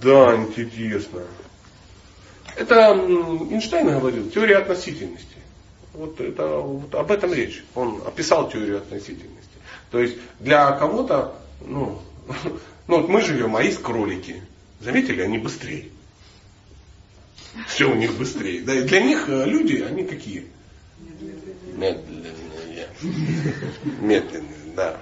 Да, 0.00 0.36
интересно. 0.36 1.22
Это 2.56 2.94
Эйнштейн 2.94 3.88
говорил, 3.88 4.30
теория 4.30 4.58
относительности. 4.58 5.36
Вот, 5.92 6.20
это, 6.20 6.46
вот 6.58 6.94
об 6.94 7.10
этом 7.10 7.32
речь. 7.32 7.64
Он 7.74 8.00
описал 8.06 8.48
теорию 8.48 8.78
относительности. 8.78 9.50
То 9.90 9.98
есть 9.98 10.16
для 10.40 10.72
кого-то, 10.72 11.34
ну, 11.60 12.00
ну 12.86 13.00
вот 13.00 13.08
мы 13.08 13.20
живем, 13.20 13.56
а 13.56 13.62
есть 13.62 13.82
кролики. 13.82 14.42
Заметили, 14.80 15.22
они 15.22 15.38
быстрее. 15.38 15.88
Все 17.68 17.90
у 17.90 17.94
них 17.94 18.16
быстрее. 18.16 18.60
Да, 18.62 18.74
и 18.74 18.82
для 18.82 19.02
них 19.02 19.28
э, 19.28 19.44
люди, 19.46 19.76
они 19.76 20.04
какие? 20.04 20.48
Медленные. 21.76 22.88
Медленные, 24.00 24.74
да. 24.76 25.00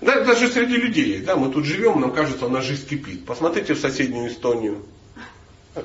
Да, 0.00 0.24
даже 0.24 0.48
среди 0.48 0.76
людей, 0.76 1.20
да, 1.20 1.36
мы 1.36 1.52
тут 1.52 1.64
живем, 1.64 2.00
нам 2.00 2.12
кажется, 2.12 2.46
у 2.46 2.48
нас 2.48 2.64
жизнь 2.64 2.88
кипит. 2.88 3.26
Посмотрите 3.26 3.74
в 3.74 3.80
соседнюю 3.80 4.30
Эстонию. 4.30 4.82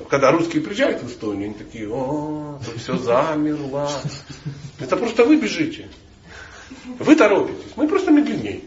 Когда 0.08 0.32
русские 0.32 0.62
приезжают 0.62 1.02
в 1.02 1.08
Эстонию, 1.08 1.46
они 1.46 1.54
такие, 1.54 1.88
о, 1.88 2.58
тут 2.64 2.80
все 2.80 2.96
замерло. 2.96 3.90
Это 4.80 4.96
просто 4.96 5.24
вы 5.24 5.36
бежите. 5.36 5.88
Вы 6.98 7.14
торопитесь. 7.14 7.72
Мы 7.76 7.86
просто 7.86 8.10
медленнее. 8.10 8.62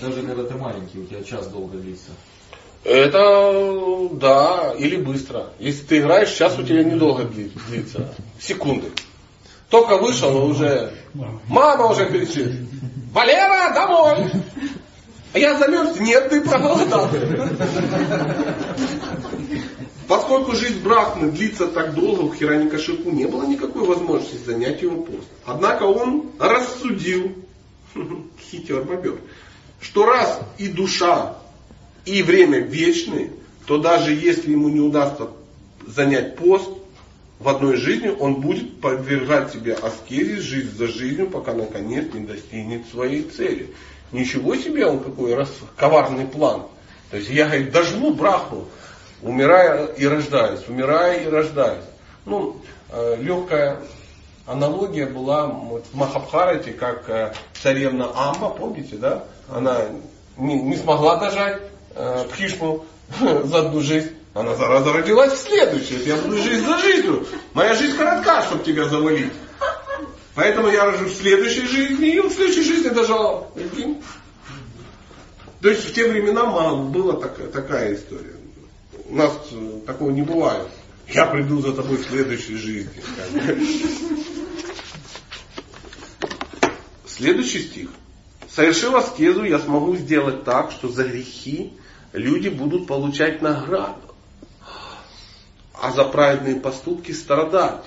Даже 0.00 0.22
когда 0.22 0.44
ты 0.44 0.54
маленький, 0.54 0.98
у 0.98 1.04
тебя 1.04 1.22
час 1.22 1.48
долго 1.48 1.78
длится. 1.78 2.10
Это 2.84 4.08
да, 4.12 4.74
или 4.78 4.96
быстро. 4.96 5.50
Если 5.58 5.84
ты 5.84 5.98
играешь, 5.98 6.28
сейчас 6.28 6.56
у 6.58 6.62
тебя 6.62 6.84
недолго 6.84 7.24
длится. 7.24 8.14
Секунды. 8.38 8.92
Только 9.70 9.98
вышел, 9.98 10.46
уже 10.46 10.92
мама 11.48 11.86
уже 11.86 12.06
кричит. 12.06 12.52
Валера, 13.12 13.74
домой! 13.74 14.30
А 15.32 15.38
я 15.38 15.58
замерз? 15.58 15.98
Нет, 16.00 16.30
ты 16.30 16.40
проголодался. 16.40 17.20
Поскольку 20.08 20.52
жизнь 20.52 20.82
Брахмы 20.82 21.32
длится 21.32 21.66
так 21.66 21.94
долго, 21.94 22.20
у 22.22 22.32
Хираникашипу 22.32 23.10
не 23.10 23.26
было 23.26 23.44
никакой 23.44 23.84
возможности 23.84 24.36
занять 24.44 24.80
его 24.82 25.02
пост. 25.02 25.26
Однако 25.44 25.82
он 25.82 26.30
рассудил, 26.38 27.34
хитер 28.50 28.84
бобер, 28.84 29.18
что 29.80 30.06
раз 30.06 30.40
и 30.58 30.68
душа, 30.68 31.36
и 32.04 32.22
время 32.22 32.60
вечны, 32.60 33.32
то 33.66 33.78
даже 33.78 34.12
если 34.12 34.52
ему 34.52 34.68
не 34.68 34.80
удастся 34.80 35.28
занять 35.86 36.36
пост, 36.36 36.70
в 37.38 37.48
одной 37.48 37.76
жизни 37.76 38.08
он 38.08 38.40
будет 38.40 38.80
подвергать 38.80 39.52
себе 39.52 39.74
аскезис 39.74 40.40
жизнь 40.40 40.76
за 40.76 40.86
жизнью, 40.86 41.30
пока 41.30 41.52
наконец 41.52 42.12
не 42.14 42.20
достигнет 42.20 42.88
своей 42.88 43.24
цели. 43.24 43.74
Ничего 44.12 44.56
себе 44.56 44.86
он 44.86 45.00
какой 45.00 45.34
раз 45.34 45.50
коварный 45.76 46.26
план. 46.26 46.62
То 47.10 47.18
есть 47.18 47.28
я 47.28 47.46
говорит, 47.46 47.72
дожму 47.72 48.14
брахму, 48.14 48.66
умирая 49.22 49.86
и 49.86 50.06
рождаюсь, 50.06 50.66
умирая 50.68 51.24
и 51.24 51.28
рождаюсь. 51.28 51.84
Ну, 52.24 52.60
э, 52.90 53.16
легкая 53.20 53.78
аналогия 54.46 55.06
была 55.06 55.46
вот, 55.46 55.84
в 55.92 55.96
Махабхарате, 55.96 56.72
как 56.72 57.08
э, 57.10 57.32
царевна 57.62 58.10
Амба, 58.14 58.50
помните, 58.50 58.96
да? 58.96 59.24
Она 59.52 59.82
не, 60.36 60.60
не 60.60 60.76
смогла 60.76 61.16
дожать 61.16 61.60
э, 61.96 62.24
Пхишму 62.30 62.84
за 63.20 63.58
одну 63.58 63.80
жизнь. 63.80 64.10
Она 64.34 64.54
зараза 64.54 64.92
родилась 64.92 65.32
в 65.32 65.38
следующую. 65.38 66.04
Я 66.04 66.16
буду 66.16 66.36
жизнь 66.36 66.64
за 66.64 66.78
жизнью. 66.78 67.26
Моя 67.54 67.74
жизнь 67.74 67.96
коротка, 67.96 68.42
чтобы 68.42 68.64
тебя 68.64 68.84
завалить. 68.84 69.32
Поэтому 70.34 70.68
я 70.68 70.84
рожу 70.84 71.06
в 71.06 71.14
следующей 71.14 71.66
жизни, 71.66 72.16
и 72.16 72.20
в 72.20 72.30
следующей 72.30 72.62
жизни 72.62 72.90
дожал. 72.90 73.50
То 75.62 75.70
есть 75.70 75.88
в 75.88 75.94
те 75.94 76.06
времена 76.06 76.44
была 76.44 77.14
такая, 77.14 77.48
такая 77.48 77.94
история. 77.94 78.36
У 79.08 79.16
нас 79.16 79.32
э, 79.52 79.80
такого 79.86 80.10
не 80.10 80.22
бывает. 80.22 80.68
Я 81.08 81.26
приду 81.26 81.62
за 81.62 81.72
тобой 81.72 81.96
в 81.96 82.06
следующей 82.06 82.56
жизни. 82.56 82.90
Следующий 87.06 87.62
стих. 87.62 87.88
Совершив 88.50 88.94
аскезу, 88.94 89.44
я 89.44 89.58
смогу 89.58 89.96
сделать 89.96 90.44
так, 90.44 90.72
что 90.72 90.88
за 90.88 91.04
грехи 91.04 91.72
люди 92.16 92.48
будут 92.48 92.86
получать 92.86 93.42
награду 93.42 94.00
а 95.78 95.92
за 95.92 96.04
праведные 96.04 96.56
поступки 96.56 97.12
страдать. 97.12 97.84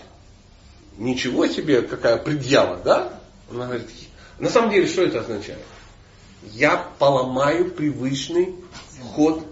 Ничего 0.97 1.47
себе, 1.47 1.81
какая 1.81 2.17
предъява, 2.17 2.77
да? 2.77 3.19
Она 3.49 3.65
говорит, 3.65 3.87
на 4.37 4.49
самом 4.49 4.69
деле, 4.69 4.85
что 4.87 5.01
это 5.01 5.21
означает? 5.21 5.63
Я 6.43 6.77
поломаю 6.99 7.71
привычный 7.71 8.55
ход 9.01 9.43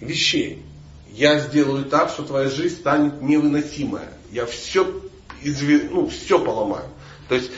вещей. 0.00 0.64
Я 1.10 1.40
сделаю 1.40 1.86
так, 1.86 2.10
что 2.10 2.22
твоя 2.22 2.48
жизнь 2.48 2.76
станет 2.76 3.20
невыносимая. 3.20 4.12
Я 4.30 4.46
все, 4.46 5.02
изве... 5.42 5.88
ну, 5.90 6.08
все 6.08 6.38
поломаю. 6.38 6.88
То 7.28 7.34
есть 7.34 7.50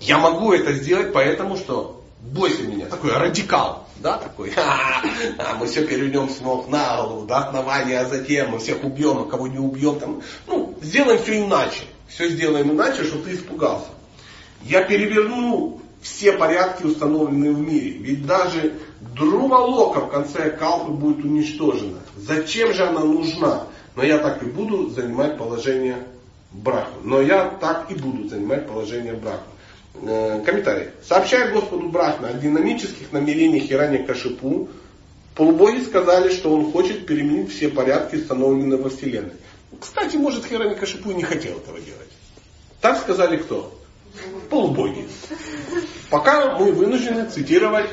я 0.00 0.18
могу 0.18 0.52
это 0.52 0.72
сделать, 0.74 1.12
поэтому 1.12 1.56
что 1.56 1.97
бойся 2.20 2.62
меня. 2.62 2.86
Такой 2.86 3.12
радикал 3.12 3.88
да, 4.00 4.18
такой, 4.18 4.52
а, 4.56 5.54
мы 5.58 5.66
все 5.66 5.86
перейдем 5.86 6.28
с 6.28 6.40
ног 6.40 6.68
на 6.68 6.96
голову, 6.96 7.26
до 7.26 7.38
основания, 7.38 8.00
а 8.00 8.04
затем 8.06 8.50
мы 8.50 8.58
всех 8.58 8.84
убьем, 8.84 9.18
а 9.18 9.24
кого 9.24 9.48
не 9.48 9.58
убьем, 9.58 9.98
там, 9.98 10.22
ну, 10.46 10.76
сделаем 10.82 11.20
все 11.22 11.44
иначе, 11.44 11.82
все 12.06 12.28
сделаем 12.28 12.70
иначе, 12.70 13.04
чтобы 13.04 13.24
ты 13.24 13.34
испугался. 13.34 13.88
Я 14.62 14.82
переверну 14.84 15.80
все 16.00 16.32
порядки, 16.32 16.84
установленные 16.84 17.52
в 17.52 17.58
мире, 17.58 17.90
ведь 17.98 18.26
даже 18.26 18.74
Друвалока 19.00 20.00
в 20.00 20.10
конце 20.10 20.50
Калпы 20.50 20.92
будет 20.92 21.24
уничтожена. 21.24 22.00
Зачем 22.16 22.72
же 22.74 22.84
она 22.84 23.00
нужна? 23.00 23.64
Но 23.94 24.02
я 24.02 24.18
так 24.18 24.42
и 24.42 24.46
буду 24.46 24.90
занимать 24.90 25.38
положение 25.38 25.98
брака. 26.52 26.90
Но 27.02 27.20
я 27.20 27.48
так 27.60 27.90
и 27.90 27.94
буду 27.94 28.28
занимать 28.28 28.66
положение 28.66 29.14
брака. 29.14 29.44
Э, 30.02 30.42
комментарий. 30.44 30.90
Сообщая 31.06 31.52
Господу 31.52 31.88
Брахме 31.88 32.28
о 32.28 32.34
динамических 32.34 33.10
намерениях 33.12 33.64
Хирани 33.64 33.98
Кашипу, 33.98 34.68
полубоги 35.34 35.82
сказали, 35.82 36.30
что 36.30 36.54
он 36.54 36.70
хочет 36.70 37.06
переменить 37.06 37.52
все 37.52 37.68
порядки, 37.68 38.16
установленные 38.16 38.78
во 38.78 38.90
Вселенной. 38.90 39.34
Кстати, 39.80 40.16
может, 40.16 40.44
Хирани 40.46 40.74
Кашипу 40.74 41.10
не 41.10 41.24
хотел 41.24 41.56
этого 41.56 41.80
делать. 41.80 42.08
Так 42.80 43.00
сказали 43.00 43.38
кто? 43.38 43.76
Полубоги. 44.50 45.08
Пока 46.10 46.56
мы 46.56 46.72
вынуждены 46.72 47.28
цитировать 47.28 47.90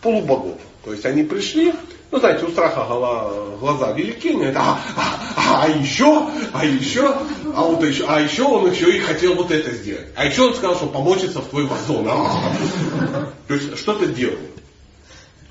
полубогов. 0.00 0.58
То 0.84 0.92
есть 0.92 1.04
они 1.04 1.24
пришли, 1.24 1.74
ну, 2.14 2.20
знаете, 2.20 2.46
у 2.46 2.50
страха 2.50 2.86
глаза 3.58 3.90
велики, 3.90 4.28
они 4.28 4.36
говорят, 4.36 4.56
а, 4.56 4.78
а, 5.36 5.64
а 5.64 5.68
еще, 5.68 6.28
а 6.52 6.64
еще, 6.64 7.12
а 7.56 7.62
вот 7.62 7.82
еще, 7.82 8.04
а 8.06 8.20
еще 8.20 8.44
он 8.44 8.70
еще 8.70 8.96
и 8.96 9.00
хотел 9.00 9.34
вот 9.34 9.50
это 9.50 9.72
сделать. 9.72 10.06
А 10.14 10.24
еще 10.24 10.42
он 10.42 10.54
сказал, 10.54 10.76
что 10.76 10.86
помочится 10.86 11.40
в 11.40 11.48
твой 11.48 11.66
вазон. 11.66 12.06
А, 12.08 13.32
то 13.48 13.54
есть 13.54 13.76
что-то 13.78 14.06
делает. 14.06 14.52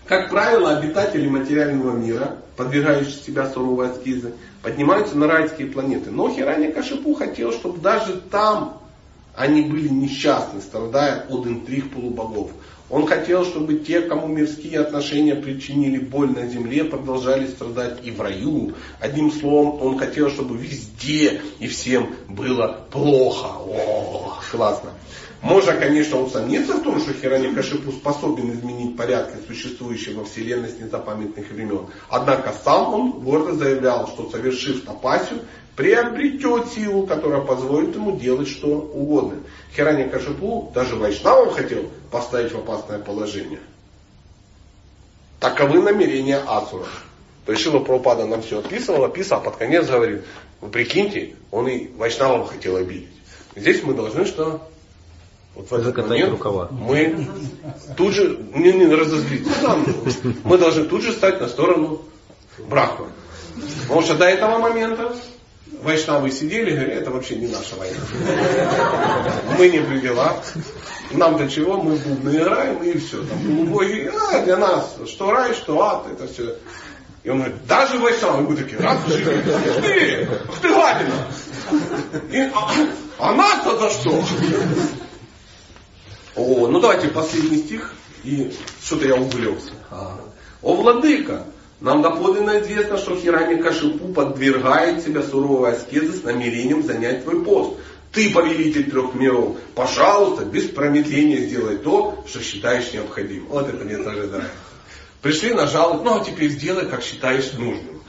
Как 0.06 0.30
правило, 0.30 0.78
обитатели 0.78 1.28
материального 1.28 1.98
мира, 1.98 2.38
подвергающие 2.56 3.22
себя 3.22 3.50
суровой 3.50 3.92
аскизы, 3.92 4.34
поднимаются 4.62 5.18
на 5.18 5.28
райские 5.28 5.68
планеты. 5.68 6.12
Но 6.12 6.30
Хирани 6.30 6.72
Кашипу 6.72 7.14
хотел, 7.14 7.52
чтобы 7.52 7.80
даже 7.80 8.22
там 8.32 8.80
они 9.36 9.64
были 9.64 9.90
несчастны, 9.90 10.62
страдая 10.62 11.26
от 11.28 11.46
интриг 11.46 11.92
полубогов. 11.92 12.52
Он 12.94 13.08
хотел, 13.08 13.44
чтобы 13.44 13.80
те, 13.80 14.02
кому 14.02 14.28
мирские 14.28 14.80
отношения 14.80 15.34
причинили 15.34 15.98
боль 15.98 16.30
на 16.30 16.46
земле, 16.46 16.84
продолжали 16.84 17.48
страдать 17.48 18.06
и 18.06 18.12
в 18.12 18.22
раю. 18.22 18.74
Одним 19.00 19.32
словом, 19.32 19.82
он 19.82 19.98
хотел, 19.98 20.30
чтобы 20.30 20.56
везде 20.58 21.42
и 21.58 21.68
всем 21.68 22.14
было 22.30 22.86
плохо. 22.92 23.48
О, 23.48 24.38
классно. 24.52 24.92
Можно, 25.42 25.74
конечно, 25.74 26.22
усомниться 26.22 26.74
в 26.76 26.84
том, 26.84 27.00
что 27.00 27.14
Хироникашипу 27.14 27.92
способен 27.94 28.52
изменить 28.54 28.96
порядки, 28.96 29.38
существующие 29.48 30.16
во 30.16 30.24
Вселенной 30.24 30.70
с 30.70 30.80
незапамятных 30.80 31.50
времен. 31.50 31.88
Однако 32.10 32.54
сам 32.64 32.94
он 32.94 33.12
гордо 33.22 33.56
заявлял, 33.56 34.08
что 34.08 34.30
совершив 34.30 34.86
тапасию, 34.86 35.40
приобретет 35.76 36.68
силу, 36.74 37.08
которая 37.08 37.42
позволит 37.42 37.96
ему 37.96 38.18
делать 38.18 38.48
что 38.48 38.68
угодно. 38.68 39.40
Хирани 39.76 40.08
Кашипу 40.10 40.72
даже 40.74 40.96
Вайшнавам 40.96 41.52
хотел 41.52 41.90
поставить 42.12 42.52
в 42.52 42.58
опасное 42.58 43.00
положение. 43.00 43.60
Таковы 45.40 45.82
намерения 45.82 46.38
Асура. 46.38 46.86
Пришила 47.46 47.80
Прабхупада 47.80 48.26
нам 48.26 48.42
все 48.42 48.60
описывал, 48.60 49.04
описал, 49.04 49.40
а 49.40 49.44
под 49.44 49.58
конец 49.58 49.88
говорит, 49.88 50.24
вы 50.62 50.70
прикиньте, 50.70 51.36
он 51.52 51.68
и 51.68 51.88
Вайшнавам 51.98 52.46
хотел 52.46 52.78
обидеть. 52.78 53.10
Здесь 53.56 53.84
мы 53.84 53.94
должны 53.94 54.26
что? 54.26 54.62
Вот 55.56 55.70
в 55.70 55.74
этот 55.74 56.08
момент 56.08 56.32
рукава. 56.32 56.70
мы 56.72 57.28
тут 57.96 58.14
же, 58.14 58.40
не, 58.56 58.72
не 58.72 58.86
разозлиться, 58.86 59.78
мы 60.44 60.58
должны 60.58 60.86
тут 60.86 61.04
же 61.04 61.12
стать 61.12 61.42
на 61.42 61.48
сторону 61.48 62.02
Брахмана. 62.58 63.12
Потому 63.84 64.02
что 64.02 64.16
до 64.16 64.26
этого 64.26 64.58
момента 64.58 65.14
Вайшнавы 65.82 66.32
сидели 66.32 66.72
и 66.72 66.74
говорили, 66.76 66.96
это 66.96 67.12
вообще 67.12 67.36
не 67.36 67.48
наша 67.48 67.76
война. 67.76 67.98
Мы 69.58 69.70
не 69.70 69.80
при 69.80 70.00
делах. 70.00 70.44
Нам 71.12 71.38
до 71.38 71.48
чего, 71.48 71.78
мы 71.78 71.96
бубны 71.96 72.30
играем 72.30 72.82
и 72.84 72.98
все. 72.98 73.24
Там 73.24 73.40
полубоги, 73.40 74.12
а, 74.32 74.42
для 74.44 74.58
нас 74.58 74.96
что 75.08 75.32
рай, 75.32 75.54
что 75.54 75.82
ад, 75.82 76.06
это 76.12 76.32
все. 76.32 76.56
И 77.24 77.30
он 77.30 77.40
говорит, 77.40 77.66
даже 77.68 78.00
Вайшнавы, 78.00 78.50
мы 78.50 78.56
такие, 78.56 78.80
раз 78.80 78.98
живы, 79.08 79.38
ух 79.38 79.76
ты, 79.82 80.28
ты 80.62 80.70
гадина. 80.70 81.28
И, 82.32 82.40
а, 82.54 82.72
а 83.20 83.34
нас-то 83.34 83.78
за 83.78 83.90
что? 83.90 84.24
О, 86.36 86.68
ну 86.68 86.80
давайте 86.80 87.10
последний 87.10 87.60
стих, 87.60 87.94
и 88.24 88.54
что-то 88.84 89.06
я 89.06 89.16
увлекся. 89.16 89.72
О, 89.92 90.76
владыка, 90.76 91.44
нам 91.84 92.02
доподлинно 92.02 92.62
известно, 92.62 92.98
что 92.98 93.18
Хирами 93.18 93.62
Кашипу 93.62 94.08
подвергает 94.14 95.04
себя 95.04 95.22
суровой 95.22 95.74
аскезы 95.74 96.14
с 96.14 96.24
намерением 96.24 96.82
занять 96.82 97.24
твой 97.24 97.44
пост. 97.44 97.78
Ты, 98.14 98.34
повелитель 98.34 98.90
трех 98.90 99.14
миров, 99.16 99.58
пожалуйста, 99.76 100.46
без 100.46 100.70
промедления 100.70 101.46
сделай 101.46 101.78
то, 101.78 102.24
что 102.26 102.42
считаешь 102.42 102.94
необходимым. 102.94 103.50
Вот 103.50 103.68
это 103.68 103.84
мне 103.84 103.98
тоже 103.98 104.28
нравится. 104.28 104.52
Пришли 105.22 105.54
на 105.54 105.68
жалобу, 105.68 106.06
ну 106.06 106.22
а 106.22 106.24
теперь 106.24 106.52
сделай, 106.52 106.86
как 106.86 107.04
считаешь 107.04 107.52
нужным. 107.52 108.02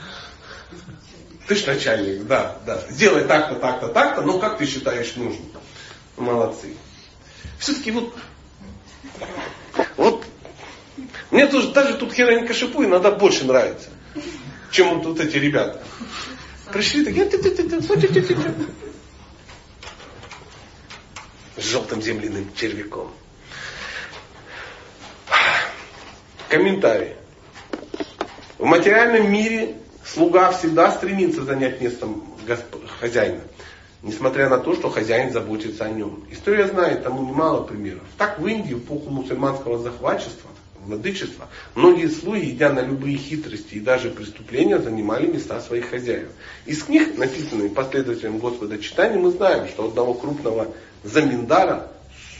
Ты 1.48 1.56
ж 1.56 1.66
начальник, 1.66 2.28
да, 2.28 2.58
да. 2.64 2.80
Сделай 2.90 3.24
так-то, 3.24 3.56
так-то, 3.56 3.88
так-то, 3.88 4.22
но 4.22 4.38
как 4.38 4.58
ты 4.58 4.66
считаешь 4.66 5.16
нужным. 5.16 5.46
Молодцы. 6.16 6.74
Все-таки 7.58 7.90
вот, 7.90 8.14
вот 9.96 10.24
мне 11.34 11.48
тоже, 11.48 11.72
даже 11.72 11.94
тут 11.94 12.12
Херань 12.12 12.46
Кашипу 12.46 12.84
иногда 12.84 13.10
больше 13.10 13.44
нравится, 13.44 13.88
чем 14.70 15.00
вот, 15.00 15.06
вот 15.06 15.20
эти 15.20 15.36
ребята. 15.36 15.82
Пришли 16.72 17.04
такие, 17.04 17.24
с 21.56 21.64
желтым 21.64 22.00
земляным 22.00 22.54
червяком. 22.54 23.10
Комментарий. 26.48 27.14
В 28.56 28.64
материальном 28.64 29.28
мире 29.32 29.78
слуга 30.06 30.52
всегда 30.52 30.92
стремится 30.92 31.42
занять 31.42 31.80
место 31.80 32.06
хозяина, 33.00 33.40
несмотря 34.02 34.48
на 34.48 34.58
то, 34.58 34.76
что 34.76 34.88
хозяин 34.88 35.32
заботится 35.32 35.86
о 35.86 35.88
нем. 35.88 36.24
История 36.30 36.68
знает 36.68 37.02
тому 37.02 37.28
немало 37.28 37.64
примеров. 37.64 38.04
Так 38.18 38.38
в 38.38 38.46
Индии 38.46 38.74
в 38.74 38.84
эпоху 38.84 39.10
мусульманского 39.10 39.80
захватчества 39.80 40.50
владычества, 40.84 41.48
многие 41.74 42.08
слуги, 42.08 42.50
идя 42.50 42.72
на 42.72 42.80
любые 42.80 43.16
хитрости 43.16 43.74
и 43.74 43.80
даже 43.80 44.10
преступления, 44.10 44.78
занимали 44.78 45.26
места 45.26 45.60
своих 45.60 45.90
хозяев. 45.90 46.28
Из 46.66 46.82
книг, 46.82 47.18
написанных 47.18 47.74
последователем 47.74 48.38
Господа 48.38 48.78
читания, 48.78 49.18
мы 49.18 49.30
знаем, 49.30 49.68
что 49.68 49.88
одного 49.88 50.14
крупного 50.14 50.68
заминдара 51.02 51.90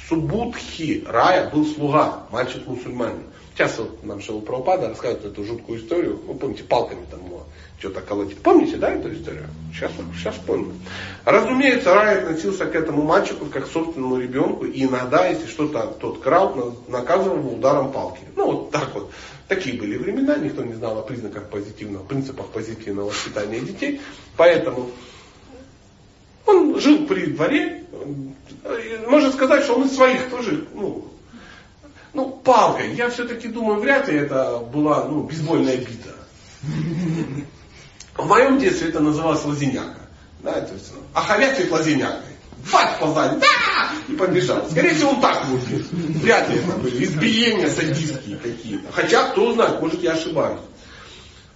Субудхи 0.08 1.02
Рая 1.06 1.48
был 1.50 1.64
слуга, 1.66 2.26
мальчик-мусульманин. 2.30 3.24
Сейчас 3.54 3.78
вот 3.78 4.04
нам 4.04 4.20
Шилу 4.20 4.42
Прабхупада 4.42 4.88
рассказывает 4.88 5.24
эту 5.24 5.44
жуткую 5.44 5.78
историю. 5.78 6.20
Вы 6.26 6.34
помните, 6.34 6.64
палками 6.64 7.06
там 7.10 7.24
его 7.24 7.46
что-то 7.78 8.00
колотить. 8.00 8.38
Помните, 8.38 8.76
да, 8.76 8.92
эту 8.92 9.12
историю? 9.12 9.46
Сейчас, 9.72 9.92
сейчас 10.16 10.36
помню. 10.46 10.74
Разумеется, 11.24 11.94
Рай 11.94 12.22
относился 12.22 12.66
к 12.66 12.74
этому 12.74 13.02
мальчику 13.02 13.46
как 13.46 13.64
к 13.64 13.70
собственному 13.70 14.18
ребенку. 14.18 14.64
И 14.64 14.84
иногда, 14.84 15.26
если 15.26 15.46
что-то 15.46 15.86
тот 16.00 16.20
крал, 16.20 16.76
наказывал 16.88 17.38
его 17.38 17.54
ударом 17.54 17.92
палки. 17.92 18.22
Ну, 18.36 18.46
вот 18.46 18.70
так 18.70 18.94
вот. 18.94 19.10
Такие 19.48 19.78
были 19.78 19.98
времена, 19.98 20.36
никто 20.36 20.62
не 20.62 20.72
знал 20.72 20.98
о 20.98 21.02
признаках 21.02 21.50
позитивного, 21.50 22.04
принципах 22.04 22.46
позитивного 22.46 23.08
воспитания 23.10 23.60
детей. 23.60 24.00
Поэтому 24.36 24.90
он 26.46 26.80
жил 26.80 27.06
при 27.06 27.26
дворе. 27.26 27.84
Можно 29.06 29.32
сказать, 29.32 29.64
что 29.64 29.76
он 29.76 29.86
из 29.86 29.94
своих 29.94 30.30
тоже, 30.30 30.66
ну, 30.74 31.04
ну, 32.14 32.30
палкой. 32.30 32.94
Я 32.94 33.10
все-таки 33.10 33.48
думаю, 33.48 33.80
вряд 33.80 34.08
ли 34.08 34.16
это 34.16 34.58
была 34.60 35.04
ну, 35.04 35.24
бейсбольная 35.24 35.76
бита. 35.76 36.14
В 38.16 38.26
моем 38.26 38.58
детстве 38.58 38.88
это 38.88 39.00
называлось 39.00 39.44
лазиняка. 39.44 40.00
Да, 40.42 40.60
то 40.60 40.74
есть, 40.74 40.92
а 41.14 41.20
хомячик 41.22 41.70
лазинякой. 41.70 42.34
Бать 42.72 42.98
по 42.98 43.06
да! 43.06 43.40
И 44.08 44.12
побежал. 44.12 44.68
Скорее 44.70 44.94
всего, 44.94 45.10
он 45.10 45.20
так 45.20 45.46
будет. 45.46 45.86
Вряд 45.90 46.48
ли 46.48 46.58
это 46.58 46.76
были 46.76 47.04
избиения 47.04 47.68
садистские 47.70 48.36
какие-то. 48.36 48.92
Хотя, 48.92 49.30
кто 49.30 49.52
знает, 49.54 49.80
может 49.80 50.02
я 50.02 50.12
ошибаюсь. 50.12 50.60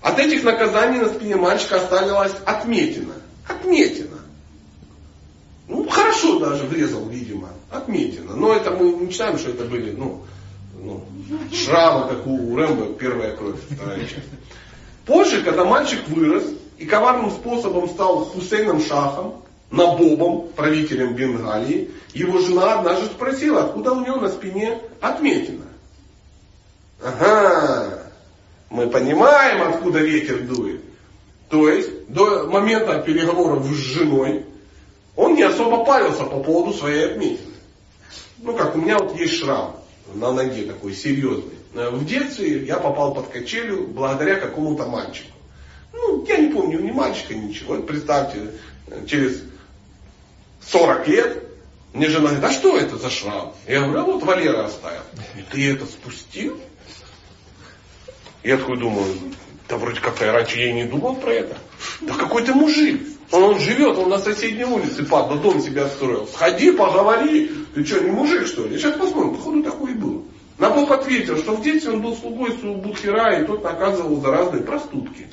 От 0.01 0.19
этих 0.19 0.45
наказаний 0.45 1.01
на 1.01 1.09
спине 1.09 1.37
мальчика 1.37 1.77
осталась 1.77 2.33
отметина. 2.45 3.15
Отметина. 3.47 4.19
Ну, 5.67 5.89
хорошо 5.89 6.39
даже 6.39 6.65
врезал, 6.65 7.07
видимо. 7.09 7.51
Отметина. 7.71 8.35
Но 8.35 8.55
это 8.55 8.71
мы 8.71 8.93
не 8.93 9.13
читаем, 9.13 9.39
что 9.39 9.51
это 9.51 9.65
были, 9.65 9.93
ну, 9.93 10.25
ну, 10.81 11.05
шрамы, 11.53 12.09
как 12.09 12.27
у 12.27 12.57
Рэмбо, 12.57 12.95
первая 12.95 13.37
кровь, 13.37 13.57
вторая 13.71 14.01
часть. 14.01 14.29
Позже, 15.09 15.43
когда 15.43 15.65
мальчик 15.65 16.07
вырос 16.07 16.45
и 16.77 16.85
коварным 16.85 17.31
способом 17.31 17.89
стал 17.89 18.27
Хусейном 18.27 18.83
Шахом, 18.83 19.43
Набобом, 19.71 20.49
правителем 20.49 21.15
Бенгалии, 21.15 21.91
его 22.13 22.39
жена 22.41 22.79
однажды 22.79 23.07
спросила, 23.07 23.65
откуда 23.65 23.93
у 23.93 24.05
него 24.05 24.17
на 24.17 24.29
спине 24.29 24.79
отметина. 25.01 25.65
Ага, 27.03 28.03
мы 28.69 28.89
понимаем, 28.89 29.63
откуда 29.63 30.01
ветер 30.01 30.43
дует. 30.43 30.83
То 31.49 31.71
есть, 31.71 32.09
до 32.09 32.47
момента 32.47 32.99
переговоров 33.01 33.65
с 33.65 33.77
женой, 33.77 34.45
он 35.17 35.37
не 35.37 35.43
особо 35.43 35.87
парился 35.87 36.25
по 36.25 36.41
поводу 36.41 36.75
своей 36.77 37.07
отметины. 37.07 37.55
Ну, 38.39 38.55
как 38.55 38.77
у 38.77 38.79
меня 38.79 38.99
вот 38.99 39.19
есть 39.19 39.39
шрам 39.39 39.75
на 40.13 40.33
ноге 40.33 40.65
такой 40.65 40.93
серьезный. 40.93 41.55
Э, 41.79 41.91
в 41.91 42.05
детстве 42.05 42.65
я 42.65 42.79
попал 42.79 43.15
под 43.15 43.29
качелю 43.29 43.87
благодаря 43.87 44.37
какому-то 44.37 44.87
мальчику. 44.87 45.31
Ну, 45.93 46.25
я 46.27 46.39
не 46.39 46.53
помню 46.53 46.81
ни 46.81 46.91
мальчика, 46.91 47.35
ничего. 47.35 47.77
Представьте, 47.77 48.53
э, 48.89 49.07
через 49.07 49.43
40 50.67 51.07
лет 51.09 51.45
мне 51.93 52.09
жена 52.09 52.31
говорит, 52.31 52.45
а 52.45 52.53
что 52.53 52.77
это 52.77 52.97
за 52.97 53.11
шрам? 53.11 53.55
Я 53.67 53.83
говорю, 53.83 54.01
а 54.01 54.05
вот 54.05 54.23
Валера 54.25 54.65
оставил. 54.65 55.03
И 55.37 55.43
ты 55.53 55.73
это 55.73 55.87
спустил? 55.87 56.59
Я 58.43 58.57
такой 58.57 58.79
думаю, 58.79 59.15
да 59.69 59.77
вроде 59.77 60.01
как 60.01 60.21
я 60.21 60.33
раньше 60.33 60.59
я 60.59 60.71
и 60.71 60.73
не 60.73 60.85
думал 60.85 61.15
про 61.15 61.31
это. 61.33 61.59
Да 62.01 62.15
какой 62.15 62.43
ты 62.43 62.55
мужик. 62.55 63.01
Он, 63.31 63.43
он 63.43 63.61
живет, 63.61 63.99
он 63.99 64.09
на 64.09 64.19
соседней 64.19 64.65
улице, 64.65 65.05
падла, 65.05 65.37
дом 65.37 65.61
себя 65.61 65.87
строил. 65.89 66.27
Сходи, 66.27 66.73
поговори. 66.73 67.51
Ты 67.75 67.85
что, 67.85 68.01
не 68.01 68.11
мужик 68.11 68.47
что 68.47 68.67
ли? 68.67 68.79
Сейчас 68.79 68.97
посмотрим, 68.97 69.37
походу 69.37 69.63
такой 69.63 69.93
и 69.93 69.95
был. 69.95 70.28
Набоб 70.59 70.91
ответил, 70.91 71.37
что 71.39 71.53
в 71.53 71.63
детстве 71.63 71.93
он 71.93 72.03
был 72.03 72.17
слугой 72.17 72.51
Будхира, 72.53 73.41
и 73.41 73.45
тот 73.45 73.63
наказывал 73.63 74.21
за 74.21 74.31
разные 74.31 74.63
проступки. 74.63 75.29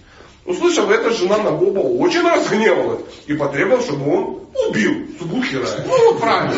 Услышав 0.45 0.89
это, 0.91 1.09
жена 1.11 1.39
Набоба 1.39 1.79
очень 1.79 2.21
разгневалась 2.21 3.01
и 3.25 3.33
потребовала, 3.33 3.81
чтобы 3.81 4.15
он 4.15 4.39
убил 4.67 5.07
Субудхира. 5.17 5.67
Ну 5.87 6.11
вот 6.11 6.19
правильно. 6.19 6.53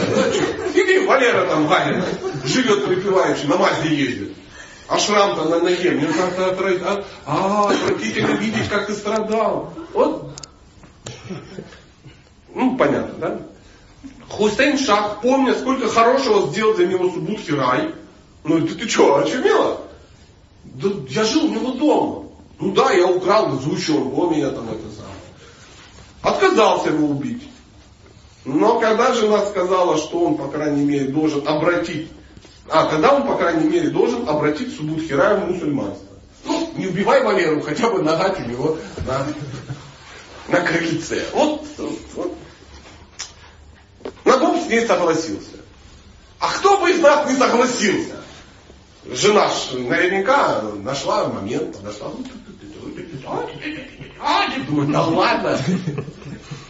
Иди, 0.74 1.05
Валера 1.05 1.47
там 1.47 1.68
Галина, 1.68 2.05
живет 2.43 2.86
припевающий, 2.86 3.47
на 3.47 3.55
Мазде 3.55 3.95
ездит. 3.95 4.34
А 4.89 4.99
шрам-то 4.99 5.45
на 5.45 5.59
ноге, 5.59 5.91
мне 5.91 6.07
как-то 6.07 6.51
отвратительно, 6.51 7.03
а, 7.26 7.70
отвратительно 7.70 8.32
видеть, 8.32 8.70
как 8.70 8.88
ты 8.88 8.93
страдал. 8.93 9.74
Вот. 9.93 10.32
Ну, 12.53 12.78
понятно, 12.78 13.13
да? 13.20 13.39
Хусейн 14.30 14.78
Шах, 14.78 15.22
помня, 15.22 15.53
сколько 15.53 15.88
хорошего 15.88 16.47
сделал 16.47 16.74
для 16.74 16.88
него 16.88 17.09
Субудхи 17.09 17.51
Рай, 17.51 17.93
ну 18.44 18.66
ты, 18.68 18.76
ты 18.76 18.88
что, 18.88 19.18
очумела? 19.18 19.82
Да 20.64 20.90
я 21.10 21.24
жил 21.24 21.46
у 21.46 21.50
него 21.50 21.72
дома. 21.72 22.30
Ну 22.60 22.72
да, 22.72 22.92
я 22.92 23.08
украл, 23.08 23.60
заучен, 23.60 24.12
он 24.16 24.32
меня 24.32 24.50
там 24.50 24.70
это 24.70 24.84
сам. 24.96 25.06
Отказался 26.22 26.90
его 26.90 27.08
убить. 27.08 27.44
Но 28.46 28.80
когда 28.80 29.14
жена 29.14 29.46
сказала, 29.46 29.98
что 29.98 30.22
он, 30.22 30.38
по 30.38 30.48
крайней 30.48 30.86
мере, 30.86 31.10
должен 31.10 31.48
обратить, 31.48 32.10
а, 32.70 32.86
когда 32.86 33.14
он, 33.14 33.28
по 33.28 33.36
крайней 33.36 33.68
мере, 33.68 33.90
должен 33.90 34.28
обратить 34.28 34.76
Субудхираю 34.76 35.42
в 35.42 35.52
мусульманство. 35.52 36.08
Ну, 36.46 36.72
не 36.78 36.88
убивай 36.88 37.24
Валеру, 37.24 37.62
хотя 37.62 37.90
бы 37.90 38.02
нагать 38.02 38.40
у 38.40 38.50
него. 38.50 38.78
Да. 39.06 39.26
на 40.48 40.62
крыльце. 40.62 41.26
Вот, 41.34 41.66
вот, 41.78 42.00
вот. 42.16 42.38
Нагоб 44.26 44.64
с 44.64 44.68
ней 44.68 44.86
согласился. 44.86 45.58
А 46.40 46.52
кто 46.54 46.80
бы 46.80 46.92
из 46.92 47.00
нас 47.00 47.30
не 47.30 47.36
согласился? 47.36 48.16
Жена 49.12 49.49
наверняка 49.74 50.62
нашла 50.84 51.28
момент, 51.28 51.78
подошла. 51.78 52.12
Думаю, 54.68 54.91
да 54.91 55.01
ладно. 55.03 55.58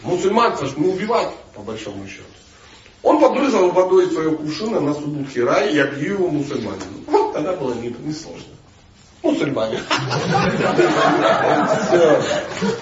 Мусульманца 0.03 0.65
ж 0.67 0.77
не 0.77 0.87
убивать, 0.87 1.33
по 1.53 1.61
большому 1.61 2.07
счету. 2.07 2.23
Он 3.03 3.19
побрызгал 3.19 3.71
водой 3.71 4.09
своего 4.11 4.37
кувшина 4.37 4.79
на 4.79 4.93
субут 4.93 5.29
Хира 5.29 5.65
и 5.65 5.77
объявил 5.77 6.17
его 6.17 6.29
мусульманином. 6.29 7.05
Вот 7.07 7.33
тогда 7.33 7.53
было 7.53 7.73
не, 7.75 7.89
не 7.89 8.13
сложно. 8.13 8.53
Мусульмане. 9.23 9.79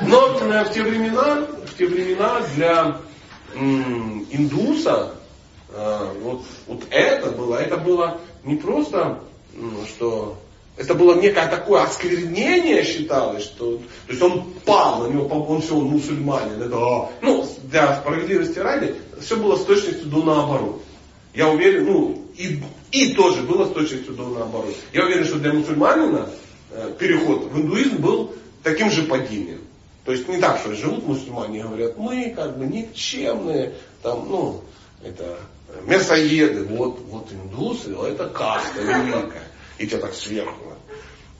Но 0.01 0.27
в 0.29 0.73
те 0.73 0.83
времена, 0.83 1.47
в 1.65 1.77
те 1.77 1.87
времена 1.87 2.41
для 2.55 2.97
индуса 3.55 5.13
э, 5.69 6.13
вот, 6.21 6.43
вот 6.67 6.83
это 6.89 7.31
было, 7.31 7.55
это 7.55 7.77
было 7.77 8.19
не 8.43 8.55
просто, 8.55 9.19
что 9.87 10.37
это 10.77 10.93
было 10.93 11.19
некое 11.19 11.47
такое 11.47 11.83
осквернение 11.83 12.83
считалось, 12.83 13.43
что 13.43 13.77
то 13.77 13.81
есть 14.09 14.21
он 14.21 14.53
пал, 14.65 15.03
на 15.03 15.13
него 15.13 15.25
он 15.27 15.61
все, 15.61 15.75
он 15.75 15.85
мусульманин. 15.85 16.61
Это, 16.61 16.75
а, 16.77 17.09
ну, 17.21 17.47
для 17.63 17.95
справедливости 17.97 18.59
ради, 18.59 18.95
все 19.21 19.37
было 19.37 19.55
с 19.55 19.63
точностью 19.63 20.07
до 20.07 20.23
наоборот. 20.23 20.81
Я 21.33 21.49
уверен, 21.49 21.85
ну, 21.85 22.25
и, 22.37 22.59
и 22.91 23.13
тоже 23.13 23.41
было 23.43 23.65
с 23.65 23.71
точностью 23.71 24.13
до 24.13 24.27
наоборот. 24.27 24.75
Я 24.91 25.05
уверен, 25.05 25.23
что 25.25 25.39
для 25.39 25.53
мусульманина 25.53 26.29
э, 26.71 26.93
переход 26.99 27.51
в 27.51 27.57
индуизм 27.57 27.97
был 27.97 28.33
таким 28.63 28.91
же 28.91 29.03
падением. 29.03 29.61
То 30.03 30.11
есть 30.11 30.27
не 30.27 30.37
так, 30.37 30.59
что 30.59 30.75
живут 30.75 31.07
мусульмане 31.07 31.59
и 31.59 31.63
говорят, 31.63 31.97
мы 31.97 32.33
как 32.35 32.57
бы 32.57 32.65
никчемные, 32.65 33.73
там, 34.03 34.27
ну, 34.29 34.61
это 35.03 35.37
мясоеды, 35.85 36.63
вот, 36.65 36.99
вот 37.09 37.31
индусы, 37.31 37.95
это 37.95 38.27
каста 38.27 38.81
великая. 38.81 39.44
И 39.77 39.87
тебя 39.87 39.99
так 39.99 40.13
сверху. 40.13 40.73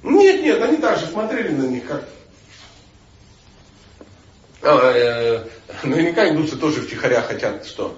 Нет, 0.04 0.42
нет, 0.42 0.62
они 0.62 0.78
также 0.78 1.08
смотрели 1.08 1.50
на 1.50 1.64
них 1.64 1.88
как... 1.88 2.08
А, 4.62 4.92
э, 4.94 5.48
наверняка 5.84 6.30
индусы 6.30 6.58
тоже 6.58 6.82
втихаря 6.82 7.22
хотят 7.22 7.66
что? 7.66 7.98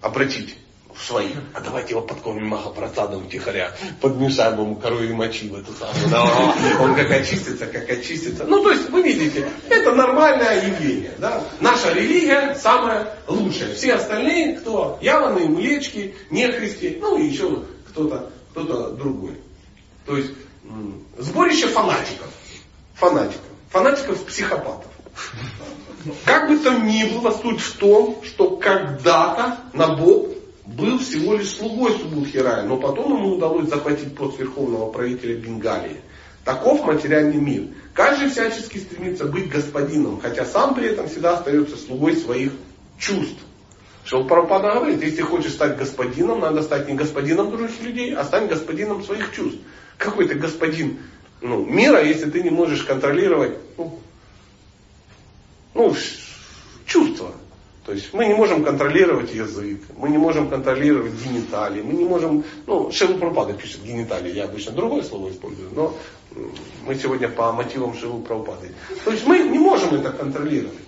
Обратить 0.00 0.56
в 0.94 1.04
своих. 1.04 1.36
А 1.54 1.60
давайте 1.60 1.90
его 1.90 2.00
подкормим 2.00 2.46
махапрасадом 2.46 3.26
втихаря, 3.26 3.72
подмешаем 4.00 4.60
ему 4.60 4.76
коровьи 4.76 5.12
мочи 5.12 5.48
в 5.48 5.56
эту 5.56 5.72
самую. 5.72 6.08
Да, 6.10 6.54
он 6.80 6.94
как 6.94 7.10
очистится, 7.10 7.66
как 7.66 7.88
очистится. 7.90 8.44
Ну, 8.44 8.62
то 8.62 8.70
есть, 8.70 8.88
вы 8.88 9.02
видите, 9.02 9.46
это 9.68 9.92
нормальное 9.92 10.66
явление. 10.66 11.12
Да? 11.18 11.42
Наша 11.60 11.92
религия 11.92 12.54
самая 12.54 13.14
лучшая. 13.28 13.74
Все 13.74 13.94
остальные, 13.94 14.56
кто 14.56 14.98
яванные, 15.02 15.48
мулечки, 15.48 16.14
нехристи, 16.30 16.98
ну 17.00 17.18
и 17.18 17.26
еще 17.26 17.62
кто-то 17.90 18.30
кто 18.52 18.90
другой. 18.90 19.34
То 20.06 20.16
есть 20.16 20.30
сборище 21.18 21.68
фанатиков. 21.68 22.28
Фанатиков. 22.94 23.42
Фанатиков-психопатов. 23.70 24.90
Как 26.24 26.48
бы 26.48 26.58
там 26.58 26.86
ни 26.86 27.04
было, 27.04 27.32
суть 27.32 27.60
в 27.60 27.76
том, 27.76 28.22
что 28.24 28.56
когда-то 28.56 29.58
Набоб 29.72 30.36
был 30.64 30.98
всего 30.98 31.34
лишь 31.34 31.56
слугой 31.56 31.92
Субудхирая, 31.92 32.62
но 32.62 32.76
потом 32.76 33.16
ему 33.16 33.36
удалось 33.36 33.68
захватить 33.68 34.14
пост 34.14 34.38
верховного 34.38 34.90
правителя 34.90 35.36
Бенгалии. 35.36 36.00
Таков 36.44 36.84
материальный 36.84 37.40
мир. 37.40 37.68
Каждый 37.92 38.30
всячески 38.30 38.78
стремится 38.78 39.24
быть 39.24 39.48
господином, 39.48 40.20
хотя 40.20 40.44
сам 40.44 40.74
при 40.74 40.88
этом 40.88 41.08
всегда 41.08 41.38
остается 41.38 41.76
слугой 41.76 42.16
своих 42.16 42.52
чувств. 42.98 43.40
Шилпарапада 44.04 44.74
говорит, 44.74 45.02
если 45.02 45.22
хочешь 45.22 45.52
стать 45.52 45.76
господином, 45.76 46.38
надо 46.38 46.62
стать 46.62 46.86
не 46.88 46.94
господином 46.94 47.50
других 47.50 47.80
людей, 47.82 48.14
а 48.14 48.24
стать 48.24 48.48
господином 48.48 49.02
своих 49.02 49.34
чувств. 49.34 49.58
Какой 49.98 50.28
ты 50.28 50.34
господин 50.34 50.98
ну, 51.40 51.64
мира, 51.64 52.02
если 52.02 52.30
ты 52.30 52.42
не 52.42 52.50
можешь 52.50 52.82
контролировать 52.82 53.56
ну, 53.76 53.98
ну, 55.74 55.94
чувства. 56.86 57.32
То 57.84 57.92
есть 57.92 58.12
мы 58.12 58.26
не 58.26 58.34
можем 58.34 58.64
контролировать 58.64 59.32
язык, 59.32 59.80
мы 59.96 60.08
не 60.08 60.18
можем 60.18 60.48
контролировать 60.48 61.12
гениталии, 61.24 61.82
мы 61.82 61.92
не 61.92 62.04
можем, 62.04 62.42
ну, 62.66 62.90
Шилу 62.90 63.16
Прабхупада 63.16 63.52
пишет 63.52 63.84
гениталии, 63.84 64.34
я 64.34 64.44
обычно 64.44 64.72
другое 64.72 65.04
слово 65.04 65.30
использую, 65.30 65.70
но 65.72 65.96
мы 66.84 66.96
сегодня 66.96 67.28
по 67.28 67.52
мотивам 67.52 67.96
Шилу 67.96 68.22
Прабхупады. 68.22 68.72
То 69.04 69.12
есть 69.12 69.24
мы 69.24 69.38
не 69.38 69.58
можем 69.58 69.94
это 69.94 70.10
контролировать. 70.10 70.80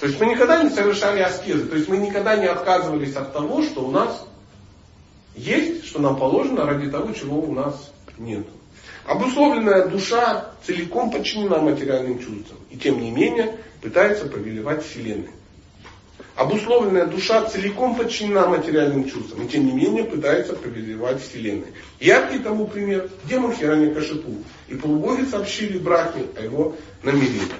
То 0.00 0.06
есть 0.06 0.18
мы 0.18 0.26
никогда 0.26 0.64
не 0.64 0.70
совершали 0.70 1.20
аскезы. 1.20 1.66
То 1.66 1.76
есть 1.76 1.88
мы 1.88 1.96
никогда 1.96 2.36
не 2.36 2.46
отказывались 2.46 3.14
от 3.14 3.32
того, 3.32 3.62
что 3.62 3.86
у 3.86 3.92
нас 3.92 4.26
есть, 5.36 5.86
что 5.86 6.00
нам 6.00 6.16
положено 6.16 6.66
ради 6.66 6.90
того, 6.90 7.12
чего 7.12 7.40
у 7.40 7.52
нас 7.52 7.91
нет. 8.24 8.46
Обусловленная 9.04 9.88
душа 9.88 10.52
целиком 10.64 11.10
подчинена 11.10 11.58
материальным 11.58 12.18
чувствам. 12.18 12.58
И 12.70 12.76
тем 12.76 13.00
не 13.00 13.10
менее 13.10 13.58
пытается 13.80 14.26
повелевать 14.26 14.84
Вселенной. 14.84 15.30
Обусловленная 16.36 17.06
душа 17.06 17.44
целиком 17.44 17.94
подчинена 17.94 18.46
материальным 18.46 19.08
чувствам, 19.08 19.44
и 19.44 19.48
тем 19.48 19.66
не 19.66 19.72
менее 19.72 20.04
пытается 20.04 20.54
повелевать 20.54 21.20
Вселенной. 21.20 21.68
Яркий 22.00 22.38
тому 22.38 22.66
пример 22.66 23.10
демон 23.24 23.52
Хирани 23.52 23.92
Кашипу. 23.92 24.30
И 24.68 24.74
полубоги 24.74 25.24
сообщили 25.24 25.76
Брахме 25.76 26.24
о 26.38 26.42
его 26.42 26.76
намерениях. 27.02 27.50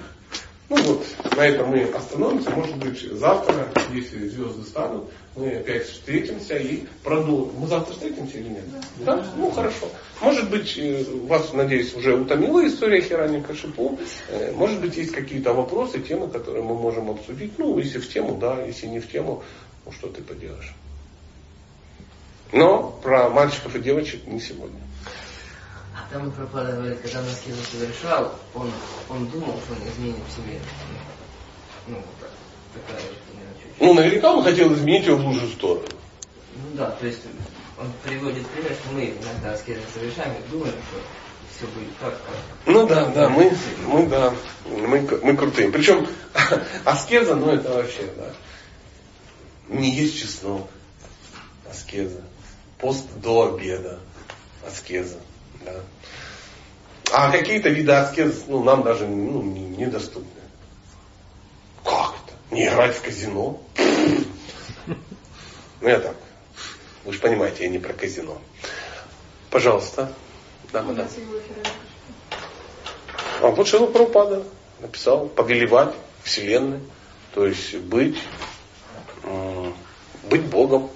Ну 0.73 0.81
вот, 0.81 1.05
на 1.37 1.41
этом 1.41 1.69
мы 1.69 1.83
остановимся. 1.83 2.49
Может 2.49 2.77
быть, 2.77 2.99
завтра, 2.99 3.67
если 3.91 4.27
звезды 4.27 4.63
станут, 4.63 5.03
мы 5.35 5.57
опять 5.57 5.87
встретимся 5.87 6.57
и 6.57 6.85
продолжим. 7.03 7.53
Мы 7.59 7.67
завтра 7.67 7.93
встретимся 7.93 8.39
или 8.39 8.49
нет? 8.49 8.63
Да. 9.05 9.17
да? 9.17 9.33
Ну 9.37 9.51
хорошо. 9.51 9.87
Может 10.19 10.49
быть, 10.49 10.75
э, 10.77 11.05
вас, 11.27 11.53
надеюсь, 11.53 11.93
уже 11.93 12.15
утомила 12.15 12.65
история 12.65 13.01
Хирани 13.01 13.41
Кашипу. 13.41 13.99
Э, 14.29 14.51
может 14.53 14.81
быть, 14.81 14.97
есть 14.97 15.11
какие-то 15.11 15.53
вопросы, 15.53 15.99
темы, 15.99 16.27
которые 16.27 16.63
мы 16.63 16.73
можем 16.73 17.11
обсудить. 17.11 17.51
Ну, 17.59 17.77
если 17.77 17.99
в 17.99 18.11
тему, 18.11 18.39
да, 18.41 18.63
если 18.65 18.87
не 18.87 18.99
в 18.99 19.11
тему, 19.11 19.43
ну 19.85 19.91
что 19.91 20.07
ты 20.07 20.23
поделаешь. 20.23 20.73
Но 22.51 22.99
про 23.03 23.29
мальчиков 23.29 23.75
и 23.75 23.79
девочек 23.79 24.25
не 24.25 24.39
сегодня. 24.39 24.79
Там 26.13 26.31
Прабхупада 26.31 26.73
говорит, 26.73 26.99
когда 27.01 27.21
он 27.21 27.25
аскезу 27.25 27.63
совершал, 27.71 28.35
он, 28.53 28.71
он 29.09 29.25
думал, 29.29 29.59
что 29.65 29.73
он 29.73 29.89
изменит 29.89 30.23
себе. 30.29 30.59
Ну, 31.87 31.97
так, 32.21 32.29
такая 32.75 33.01
чуть 33.01 33.79
Ну, 33.79 33.95
наверняка 33.95 34.31
он 34.31 34.43
хотел 34.43 34.71
изменить 34.75 35.07
его 35.07 35.17
в 35.17 35.25
лучшую 35.25 35.49
сторону. 35.53 35.87
Ну 36.55 36.77
да, 36.77 36.91
то 36.91 37.07
есть 37.07 37.21
он 37.79 37.91
приводит 38.03 38.45
пример, 38.45 38.73
что 38.73 38.93
мы 38.93 39.05
иногда 39.05 39.53
аскезы 39.53 39.81
совершаем 39.91 40.35
и 40.35 40.51
думаем, 40.51 40.75
что 40.91 41.01
все 41.57 41.65
будет 41.73 41.97
так, 41.97 42.11
как... 42.11 42.35
Ну 42.67 42.85
да, 42.85 43.05
да, 43.05 43.29
мы, 43.29 43.51
мы 43.87 44.05
да, 44.05 44.35
мы, 44.67 45.01
мы 45.23 45.35
крутые. 45.35 45.71
Причем 45.71 46.07
аскеза, 46.85 47.33
ну 47.33 47.49
это 47.49 47.73
вообще, 47.73 48.07
да. 48.15 48.31
Не 49.67 49.89
есть 49.89 50.19
чеснок, 50.19 50.69
аскеза. 51.67 52.21
Пост 52.77 53.07
до 53.15 53.55
обеда, 53.55 53.99
аскеза. 54.63 55.17
Да. 55.65 55.73
А 57.11 57.31
какие-то 57.31 57.69
виды 57.69 57.91
аскез 57.91 58.45
ну, 58.47 58.63
нам 58.63 58.83
даже 58.83 59.07
ну, 59.07 59.41
недоступны. 59.41 60.41
Как 61.83 62.15
это? 62.15 62.55
Не 62.55 62.67
играть 62.67 62.95
в 62.95 63.01
казино? 63.01 63.61
Ну 64.87 65.89
я 65.89 65.99
так. 65.99 66.15
Вы 67.03 67.13
же 67.13 67.19
понимаете, 67.19 67.65
я 67.65 67.69
не 67.69 67.77
про 67.77 67.93
казино. 67.93 68.41
Пожалуйста. 69.49 70.11
Да, 70.71 70.81
да. 70.81 71.07
А 73.41 73.47
вот 73.49 73.67
Шила 73.67 73.87
Прабхупада 73.87 74.43
написал, 74.79 75.27
повелевать 75.27 75.93
Вселенной, 76.23 76.79
то 77.33 77.45
есть 77.45 77.75
быть, 77.75 78.17
быть 80.23 80.45
Богом. 80.45 80.89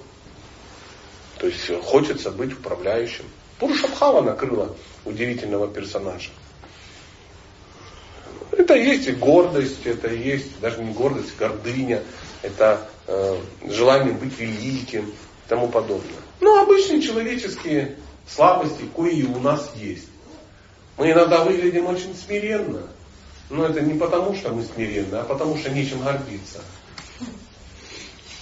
То 1.38 1.46
есть 1.46 1.70
хочется 1.84 2.30
быть 2.30 2.52
управляющим. 2.52 3.26
Пурушабхава 3.58 4.20
накрыла 4.22 4.74
удивительного 5.04 5.68
персонажа. 5.68 6.30
Это 8.52 8.74
есть 8.74 9.08
и 9.08 9.12
гордость, 9.12 9.84
это 9.84 10.08
есть 10.08 10.60
даже 10.60 10.82
не 10.82 10.92
гордость, 10.92 11.36
гордыня, 11.36 12.02
это 12.42 12.88
э, 13.06 13.36
желание 13.68 14.12
быть 14.12 14.38
великим 14.38 15.08
и 15.08 15.48
тому 15.48 15.68
подобное. 15.68 16.18
Ну, 16.40 16.60
обычные 16.60 17.02
человеческие 17.02 17.96
слабости, 18.26 18.84
кои 18.94 19.22
у 19.22 19.38
нас 19.40 19.72
есть. 19.76 20.08
Мы 20.96 21.12
иногда 21.12 21.44
выглядим 21.44 21.86
очень 21.86 22.14
смиренно. 22.14 22.82
Но 23.50 23.66
это 23.66 23.80
не 23.80 23.98
потому, 23.98 24.34
что 24.34 24.50
мы 24.50 24.62
смиренны, 24.62 25.16
а 25.16 25.24
потому, 25.24 25.56
что 25.56 25.70
нечем 25.70 26.02
гордиться. 26.02 26.60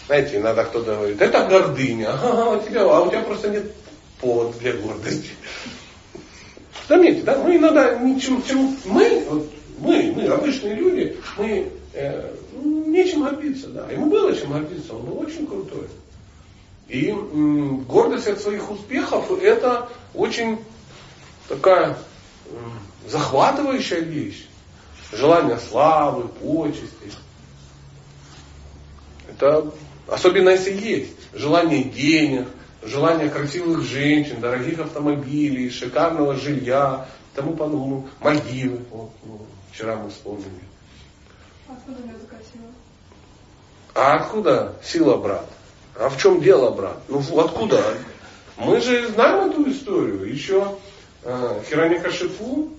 Знаете, 0.07 0.39
иногда 0.39 0.65
кто-то 0.65 0.97
говорит, 0.97 1.21
это 1.21 1.47
гордыня, 1.47 2.11
а, 2.23 2.57
у 2.57 2.61
тебя, 2.61 2.83
а 2.83 3.03
у 3.03 3.09
тебя 3.09 3.23
просто 3.23 3.51
нет 3.51 3.73
повод 4.21 4.59
для 4.59 4.73
гордости. 4.75 5.31
Заметьте, 6.89 7.23
да, 7.23 7.39
мы 7.39 7.57
иногда 7.57 7.99
ничем, 7.99 8.43
чем 8.45 8.77
мы, 8.85 9.25
вот, 9.29 9.51
мы, 9.79 10.13
мы, 10.15 10.27
обычные 10.27 10.75
люди, 10.75 11.17
мы 11.37 11.71
э, 11.95 12.35
нечем 12.63 13.25
гордиться, 13.25 13.69
да. 13.69 13.91
Ему 13.91 14.07
было 14.07 14.35
чем 14.35 14.53
гордиться, 14.53 14.95
он 14.95 15.03
был 15.03 15.19
очень 15.19 15.47
крутой. 15.47 15.89
И 16.89 17.09
м, 17.09 17.81
гордость 17.85 18.29
от 18.29 18.41
своих 18.41 18.71
успехов 18.71 19.31
это 19.43 19.89
очень 20.15 20.59
такая 21.49 21.99
м, 22.51 22.73
захватывающая 23.09 24.01
вещь. 24.01 24.47
Желание 25.13 25.59
славы, 25.59 26.29
почести. 26.29 27.13
Это 29.29 29.73
особенно 30.07 30.51
если 30.51 30.73
есть 30.73 31.13
желание 31.33 31.85
денег, 31.85 32.47
желание 32.87 33.29
красивых 33.29 33.83
женщин, 33.83 34.41
дорогих 34.41 34.79
автомобилей, 34.79 35.71
шикарного 35.71 36.35
жилья, 36.35 37.09
тому 37.35 37.55
подобное. 37.55 38.05
Мальдивы, 38.21 38.81
вот, 38.91 39.11
ну, 39.25 39.41
вчера 39.73 39.97
мы 39.97 40.11
вспомнили. 40.11 40.51
Откуда 41.69 41.99
у 41.99 42.19
такая 42.19 42.41
сила? 42.53 42.67
А 43.95 44.15
откуда 44.15 44.77
сила, 44.83 45.17
брат? 45.17 45.47
А 45.99 46.09
в 46.09 46.21
чем 46.21 46.41
дело, 46.41 46.71
брат? 46.71 46.99
Ну 47.09 47.21
откуда? 47.41 47.83
Мы 48.57 48.81
же 48.81 49.09
знаем 49.09 49.51
эту 49.51 49.71
историю. 49.71 50.31
Еще 50.31 50.77
э, 51.23 51.63
Хираника-Шифу, 51.69 52.71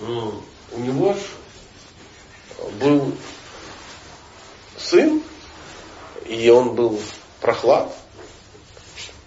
э, 0.00 0.30
у 0.72 0.80
него 0.80 1.14
ж 1.14 1.18
был 2.80 3.14
сын, 4.78 5.22
и 6.26 6.48
он 6.50 6.74
был 6.74 7.00
прохлад. 7.40 7.94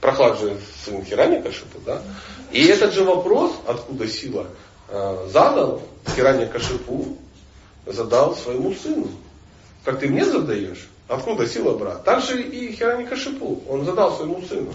Прохлад 0.01 0.39
же 0.39 0.57
сын 0.83 1.03
Хираника-Шифу, 1.03 1.79
да? 1.85 2.01
И 2.51 2.65
этот 2.65 2.93
же 2.93 3.03
вопрос, 3.03 3.53
откуда 3.67 4.07
сила, 4.07 4.47
э, 4.89 5.27
задал 5.31 5.81
Хираника-Шифу, 6.15 7.17
задал 7.85 8.35
своему 8.35 8.73
сыну. 8.73 9.07
Как 9.83 9.99
ты 9.99 10.07
мне 10.07 10.25
задаешь, 10.25 10.87
откуда 11.07 11.47
сила 11.47 11.77
брат? 11.77 12.03
Так 12.03 12.23
же 12.23 12.41
и 12.41 12.71
Хираника 12.73 13.15
Шипу. 13.15 13.63
Он 13.67 13.85
задал 13.85 14.15
своему 14.15 14.41
сыну. 14.43 14.73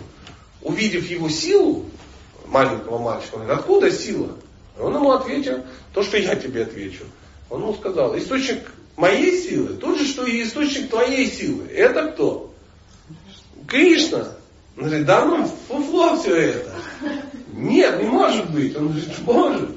Увидев 0.62 1.08
его 1.08 1.28
силу, 1.28 1.84
маленького 2.46 2.98
мальчика, 2.98 3.36
он 3.36 3.42
говорит, 3.42 3.60
откуда 3.60 3.90
сила? 3.90 4.30
Он 4.78 4.94
ему 4.94 5.12
ответил, 5.12 5.64
то, 5.92 6.02
что 6.02 6.16
я 6.16 6.34
тебе 6.34 6.62
отвечу. 6.62 7.04
Он 7.50 7.62
ему 7.62 7.74
сказал, 7.74 8.16
источник 8.18 8.62
моей 8.96 9.40
силы, 9.40 9.74
тот 9.74 9.96
же, 9.98 10.06
что 10.06 10.26
и 10.26 10.42
источник 10.42 10.90
твоей 10.90 11.30
силы. 11.30 11.66
Это 11.68 12.10
кто? 12.12 12.52
Кришна. 13.68 14.32
Он 14.76 14.84
говорит, 14.84 15.06
да 15.06 15.24
ну, 15.24 15.50
фуфло 15.68 16.16
все 16.16 16.36
это. 16.36 16.74
Нет, 17.52 18.02
не 18.02 18.08
может 18.08 18.50
быть. 18.50 18.76
Он 18.76 18.88
говорит, 18.88 19.18
может. 19.20 19.70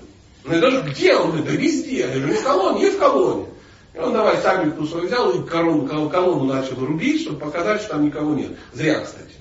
Ну 0.43 0.55
и 0.55 0.59
даже 0.59 0.81
где? 0.81 1.15
Он 1.15 1.27
говорит, 1.31 1.45
да 1.45 1.51
везде. 1.53 1.99
Я 1.99 2.07
говорю, 2.07 2.27
не 2.27 2.33
в 2.33 2.43
колонне, 2.43 2.81
не 2.81 2.89
в 2.89 2.99
колонне. 2.99 3.45
И 3.93 3.97
он 3.97 4.13
давай 4.13 4.37
сабельку 4.37 4.85
свою 4.85 5.07
взял 5.07 5.31
и 5.31 5.47
корону, 5.47 6.09
колонну 6.09 6.43
начал 6.43 6.75
рубить, 6.85 7.21
чтобы 7.21 7.39
показать, 7.39 7.81
что 7.81 7.91
там 7.91 8.05
никого 8.05 8.33
нет. 8.35 8.51
Зря, 8.73 8.99
кстати. 8.99 9.33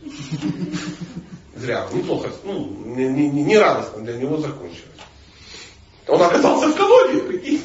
Зря. 1.57 1.87
Неплохо. 1.93 2.31
Ну, 2.45 2.73
не, 2.85 3.09
не, 3.09 3.29
не 3.29 3.59
радостно 3.59 4.03
для 4.03 4.17
него 4.17 4.39
закончилось. 4.39 4.85
Он 6.07 6.23
оказался 6.23 6.69
в 6.69 6.77
колонии, 6.77 7.21
прикинь. 7.21 7.63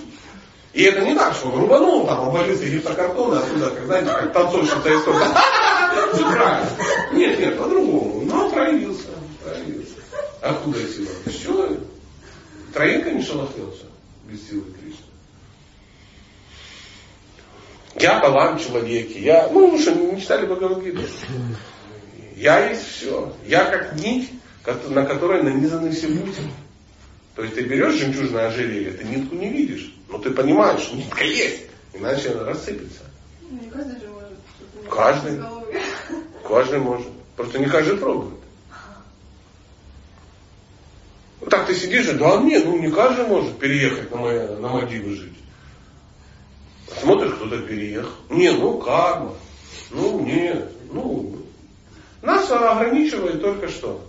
И 0.73 0.83
это 0.83 1.01
не 1.01 1.13
так, 1.13 1.35
что 1.35 1.49
он 1.49 1.61
рубанул, 1.61 2.07
там, 2.07 2.27
обвалился 2.27 2.65
гипсокартон, 2.65 3.37
оттуда, 3.37 3.69
как, 3.69 3.85
знаете, 3.85 4.09
как 4.09 4.33
танцовщица 4.33 4.89
из 4.89 5.03
Все 6.13 6.31
правильно. 6.31 6.69
Нет, 7.13 7.39
нет, 7.39 7.57
по-другому. 7.57 8.25
Но 8.25 8.49
проявился. 8.49 9.07
проявился. 9.43 9.95
Откуда 10.41 10.79
сила? 10.87 11.09
Все. 11.27 11.79
Троинка 12.73 13.11
не 13.11 13.21
шелохнется 13.21 13.85
без 14.27 14.47
силы 14.47 14.63
Кришны. 14.79 15.05
Я 17.95 18.19
талант 18.19 18.61
человеке. 18.61 19.21
Я, 19.21 19.49
ну, 19.49 19.71
вы 19.71 19.79
что, 19.79 19.93
не 19.93 20.19
читали 20.19 20.47
Бхагавадгиту? 20.47 21.01
Я 22.35 22.69
есть 22.69 22.87
все. 22.87 23.33
Я 23.45 23.65
как 23.65 23.95
нить, 23.99 24.31
на 24.89 25.05
которой 25.05 25.43
нанизаны 25.43 25.91
все 25.91 26.07
пути. 26.07 26.41
То 27.35 27.43
есть 27.43 27.55
ты 27.55 27.61
берешь 27.61 27.95
жемчужное 27.95 28.47
ожерелье, 28.47 28.91
ты 28.91 29.03
нитку 29.05 29.35
не 29.35 29.49
видишь, 29.49 29.93
но 30.07 30.19
ты 30.19 30.29
понимаешь, 30.29 30.91
нитка 30.93 31.23
есть, 31.23 31.63
иначе 31.93 32.29
она 32.29 32.43
рассыпется. 32.43 33.01
Ну, 33.49 33.59
каждый 33.71 33.99
же 33.99 34.07
может. 34.07 34.89
Каждый. 34.89 35.39
Каждый 36.53 36.81
может. 36.81 37.07
Просто 37.35 37.57
не 37.57 37.65
каждый 37.65 37.97
пробует. 37.97 38.35
Вот 41.39 41.49
так 41.49 41.65
ты 41.65 41.73
сидишь 41.73 42.07
и 42.09 42.13
да 42.13 42.37
нет, 42.37 42.65
ну 42.65 42.77
не 42.77 42.91
каждый 42.91 43.25
может 43.25 43.57
переехать 43.57 44.11
на, 44.11 44.17
мои, 44.17 44.37
на 44.37 44.67
Мальдивы 44.67 45.15
жить. 45.15 45.33
Смотришь, 47.01 47.33
кто-то 47.33 47.57
переехал. 47.63 48.11
Не, 48.29 48.51
ну 48.51 48.77
карма. 48.77 49.33
Ну 49.89 50.19
нет. 50.19 50.71
Ну, 50.91 51.39
нас 52.21 52.51
ограничивает 52.51 53.41
только 53.41 53.67
что. 53.67 54.07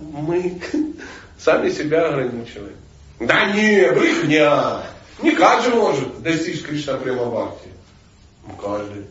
Мы 0.00 0.60
сами 1.38 1.70
себя 1.70 2.08
ограничиваем. 2.08 2.76
Да 3.20 3.54
не, 3.54 3.90
брехня. 3.90 4.82
Не 5.22 5.30
каждый 5.30 5.76
может 5.76 6.20
достичь 6.20 6.62
Кришна 6.62 6.98
прямо 6.98 7.24
бхакти. 7.24 7.70
Ну, 8.46 8.54
каждый. 8.56 9.06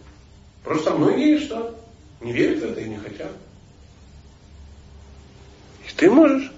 Просто 0.64 0.92
многие 0.92 1.40
что? 1.40 1.76
Не 2.22 2.32
верят 2.32 2.62
в 2.62 2.72
это 2.72 2.80
и 2.80 2.90
не 2.90 2.98
хотят. 2.98 3.32
И 5.88 5.96
ты 5.96 6.10
можешь. 6.10 6.52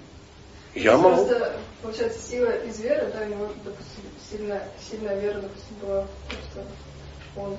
Я 0.75 0.97
могу. 0.97 1.25
Просто, 1.25 1.57
получается, 1.81 2.19
сила 2.21 2.49
из 2.49 2.79
веры, 2.79 3.11
да, 3.13 3.25
у 3.25 3.29
него, 3.29 3.49
допустим, 3.63 4.03
сильная, 4.29 4.67
сильная 4.89 5.19
вера, 5.19 5.39
допустим, 5.39 5.75
была, 5.81 6.05
что 6.51 7.41
он... 7.41 7.57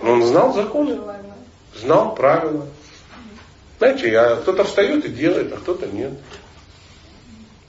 Но 0.00 0.12
он 0.12 0.22
знал 0.24 0.52
законы, 0.52 0.96
желаемое. 0.96 1.34
знал 1.74 2.14
правила. 2.14 2.66
Знаете, 3.78 4.10
я, 4.10 4.36
кто-то 4.36 4.64
встает 4.64 5.04
и 5.04 5.08
делает, 5.08 5.52
а 5.52 5.56
кто-то 5.56 5.86
нет. 5.86 6.12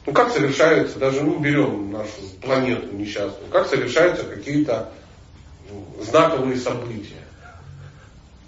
Ну 0.06 0.14
как 0.14 0.32
совершаются, 0.32 0.98
даже 0.98 1.22
ну, 1.22 1.38
берем 1.40 1.92
нашу 1.92 2.12
планету 2.42 2.94
несчастную, 2.96 3.50
как 3.52 3.68
совершаются 3.68 4.24
какие-то 4.24 4.92
ну, 5.70 6.04
знаковые 6.04 6.58
события, 6.58 7.21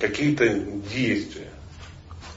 какие-то 0.04 0.50
действия. 0.94 1.48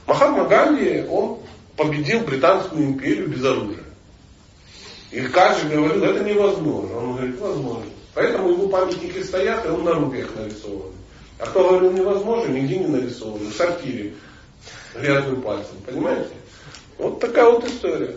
Махатма 0.05 0.45
Ганди, 0.45 1.03
он 1.09 1.39
победил 1.75 2.21
Британскую 2.21 2.85
империю 2.85 3.27
без 3.27 3.43
оружия. 3.43 3.83
И 5.11 5.19
каждый 5.23 5.75
говорил, 5.75 6.01
это 6.01 6.23
невозможно. 6.23 6.97
Он 6.97 7.15
говорит, 7.15 7.37
возможно. 7.39 7.91
Поэтому 8.13 8.51
его 8.51 8.69
памятники 8.69 9.21
стоят, 9.21 9.65
и 9.65 9.69
он 9.69 9.83
на 9.83 9.95
рупиях 9.95 10.33
нарисован. 10.33 10.93
А 11.39 11.45
кто 11.45 11.67
говорил 11.67 11.91
невозможно, 11.91 12.51
нигде 12.53 12.77
не 12.77 12.87
нарисован. 12.87 13.39
В 13.39 13.53
сортире 13.53 14.13
грязным 14.95 15.41
пальцем. 15.41 15.75
Понимаете? 15.85 16.31
Вот 16.97 17.19
такая 17.19 17.51
вот 17.51 17.67
история. 17.67 18.15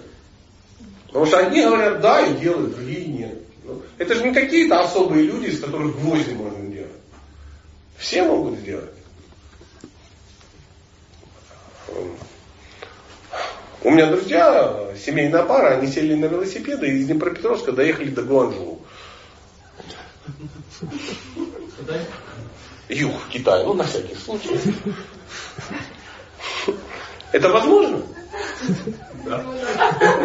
Потому 1.09 1.27
что 1.27 1.39
одни 1.39 1.65
говорят 1.65 2.01
да 2.01 2.25
и 2.25 2.39
делают, 2.39 2.77
другие 2.77 3.07
нет. 3.07 3.39
Ну, 3.65 3.83
это 3.99 4.15
же 4.15 4.23
не 4.23 4.33
какие-то 4.33 4.81
особые 4.81 5.25
люди, 5.25 5.47
из 5.47 5.61
которых 5.61 6.01
гвозди 6.01 6.35
можно 6.35 6.65
делать. 6.69 6.93
Все 7.99 8.23
могут 8.23 8.61
сделать. 8.61 9.00
У 13.83 13.91
меня 13.91 14.07
друзья, 14.07 14.89
семейная 15.03 15.43
пара, 15.43 15.77
они 15.77 15.91
сели 15.91 16.15
на 16.15 16.27
велосипеды 16.27 16.87
и 16.87 16.99
из 16.99 17.07
Днепропетровска 17.07 17.73
доехали 17.73 18.11
до 18.11 18.23
Гуанчжоу. 18.23 18.81
Юг 22.89 23.13
Китая, 23.31 23.65
ну 23.65 23.75
на 23.75 23.85
всякий 23.85 24.17
случай. 24.17 24.61
Это 27.33 27.49
возможно? 27.49 28.03
Да. 29.25 29.45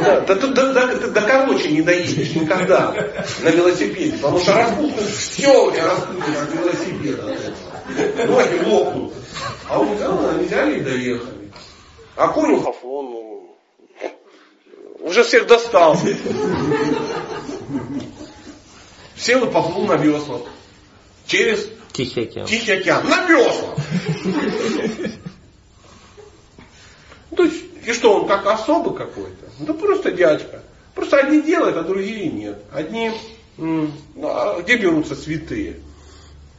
Да, 0.03 0.21
да, 0.21 0.35
да, 0.35 0.73
да, 0.73 0.95
да, 0.95 1.07
да 1.07 1.21
короче 1.21 1.71
не 1.71 1.81
доедешь 1.81 2.35
никогда 2.35 2.91
на 3.43 3.49
велосипеде, 3.49 4.17
потому 4.17 4.39
что 4.39 4.53
распухнут 4.53 5.09
все 5.09 5.65
у 5.65 5.71
тебя 5.71 5.85
распухнут 5.85 6.37
от 6.37 6.53
велосипеда. 6.53 7.35
Ноги 8.27 8.65
лопнут. 8.65 9.13
А 9.69 9.79
он 9.79 9.95
взял, 9.95 10.29
они 10.29 10.45
взяли 10.45 10.79
и 10.79 10.83
доехали. 10.83 11.44
А 12.15 12.29
Конюхов, 12.29 12.77
он 12.83 13.05
ну, 13.11 13.57
уже 14.99 15.23
всех 15.23 15.47
достал. 15.47 15.97
Сел 19.17 19.45
и 19.45 19.51
поплыл 19.51 19.85
на 19.85 19.95
веслах. 19.95 20.41
Через 21.25 21.69
Тихий 21.91 22.23
океан. 22.23 22.45
Тихий 22.45 22.71
океан. 22.73 23.07
На 23.07 23.25
веслах. 23.25 23.75
То 27.35 27.43
есть, 27.43 27.63
и 27.85 27.93
что, 27.93 28.19
он 28.19 28.27
как 28.27 28.45
особый 28.47 28.95
какой-то? 28.95 29.45
Да 29.59 29.73
просто 29.73 30.11
дядька. 30.11 30.61
Просто 30.93 31.17
одни 31.17 31.41
делают, 31.41 31.75
а 31.75 31.83
другие 31.83 32.29
нет. 32.29 32.57
Одни, 32.71 33.11
ну, 33.57 33.91
а 34.23 34.61
где 34.61 34.77
берутся 34.77 35.15
святые? 35.15 35.79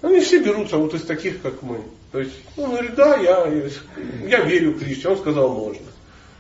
Они 0.03 0.21
все 0.21 0.39
берутся 0.39 0.77
вот 0.77 0.93
из 0.95 1.03
таких, 1.03 1.41
как 1.41 1.63
мы. 1.63 1.83
То 2.13 2.21
есть, 2.21 2.33
он 2.57 2.71
говорит, 2.71 2.95
да, 2.95 3.17
я, 3.17 3.47
я 4.27 4.41
верю 4.41 4.73
в 4.73 4.79
Кришне. 4.79 5.11
Он 5.11 5.19
сказал, 5.19 5.49
можно. 5.51 5.87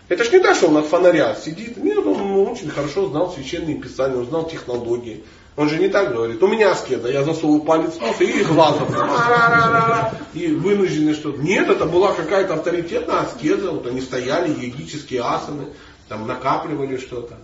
Это 0.08 0.22
ж 0.22 0.32
не 0.32 0.38
так, 0.38 0.56
что 0.56 0.68
он 0.68 0.76
от 0.76 0.86
фонаря 0.86 1.34
сидит. 1.34 1.76
Нет, 1.76 1.98
он 1.98 2.48
очень 2.48 2.70
хорошо 2.70 3.08
знал 3.08 3.32
священные 3.32 3.76
писания, 3.76 4.16
он 4.16 4.26
знал 4.26 4.48
технологии. 4.48 5.24
Он 5.56 5.68
же 5.68 5.78
не 5.78 5.88
так 5.88 6.12
говорит. 6.12 6.42
У 6.42 6.48
меня 6.48 6.72
аскеза, 6.72 7.08
я 7.08 7.24
засовываю 7.24 7.62
палец 7.62 7.94
в 7.94 8.00
нос 8.00 8.20
и 8.20 8.44
глазом. 8.44 8.88
И 10.34 10.48
вынуждены 10.48 11.14
что-то. 11.14 11.40
Нет, 11.40 11.68
это 11.68 11.86
была 11.86 12.12
какая-то 12.12 12.54
авторитетная 12.54 13.20
аскеза. 13.20 13.72
Вот 13.72 13.86
они 13.86 14.02
стояли, 14.02 14.50
йогические 14.50 15.22
асаны, 15.22 15.68
там 16.08 16.26
накапливали 16.26 16.98
что-то. 16.98 17.38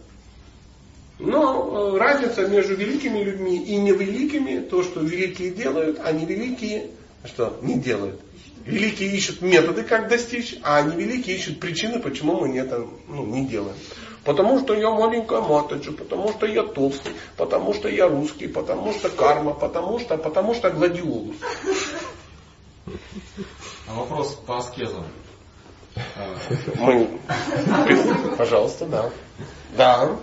Но 1.18 1.94
э, 1.94 1.98
разница 1.98 2.46
между 2.46 2.74
великими 2.74 3.22
людьми 3.22 3.56
и 3.56 3.76
невеликими, 3.76 4.60
то, 4.60 4.82
что 4.82 5.00
великие 5.00 5.50
делают, 5.50 6.00
а 6.02 6.12
невеликие 6.12 6.90
что 7.24 7.58
не 7.62 7.78
делают. 7.78 8.20
Великие 8.64 9.10
ищут 9.16 9.42
методы, 9.42 9.82
как 9.82 10.08
достичь, 10.08 10.56
а 10.62 10.82
невеликие 10.82 11.36
ищут 11.36 11.58
причины, 11.58 11.98
почему 11.98 12.40
мы 12.40 12.56
это 12.56 12.86
ну, 13.08 13.26
не 13.26 13.44
делаем. 13.46 13.76
Потому 14.24 14.60
что 14.60 14.74
я 14.74 14.90
маленькая 14.90 15.40
маточка, 15.40 15.92
потому 15.92 16.30
что 16.30 16.46
я 16.46 16.62
толстый, 16.62 17.12
потому 17.36 17.74
что 17.74 17.88
я 17.88 18.08
русский, 18.08 18.46
потому 18.46 18.92
что 18.92 19.10
карма, 19.10 19.52
потому 19.52 19.98
что, 19.98 20.16
потому 20.16 20.54
что 20.54 20.70
гладиолус. 20.70 21.36
А 23.88 23.94
вопрос 23.94 24.34
по 24.46 24.58
аскезам. 24.58 25.06
Мы, 26.76 27.20
пожалуйста, 28.38 28.86
да. 28.86 29.10
Да. 29.76 30.16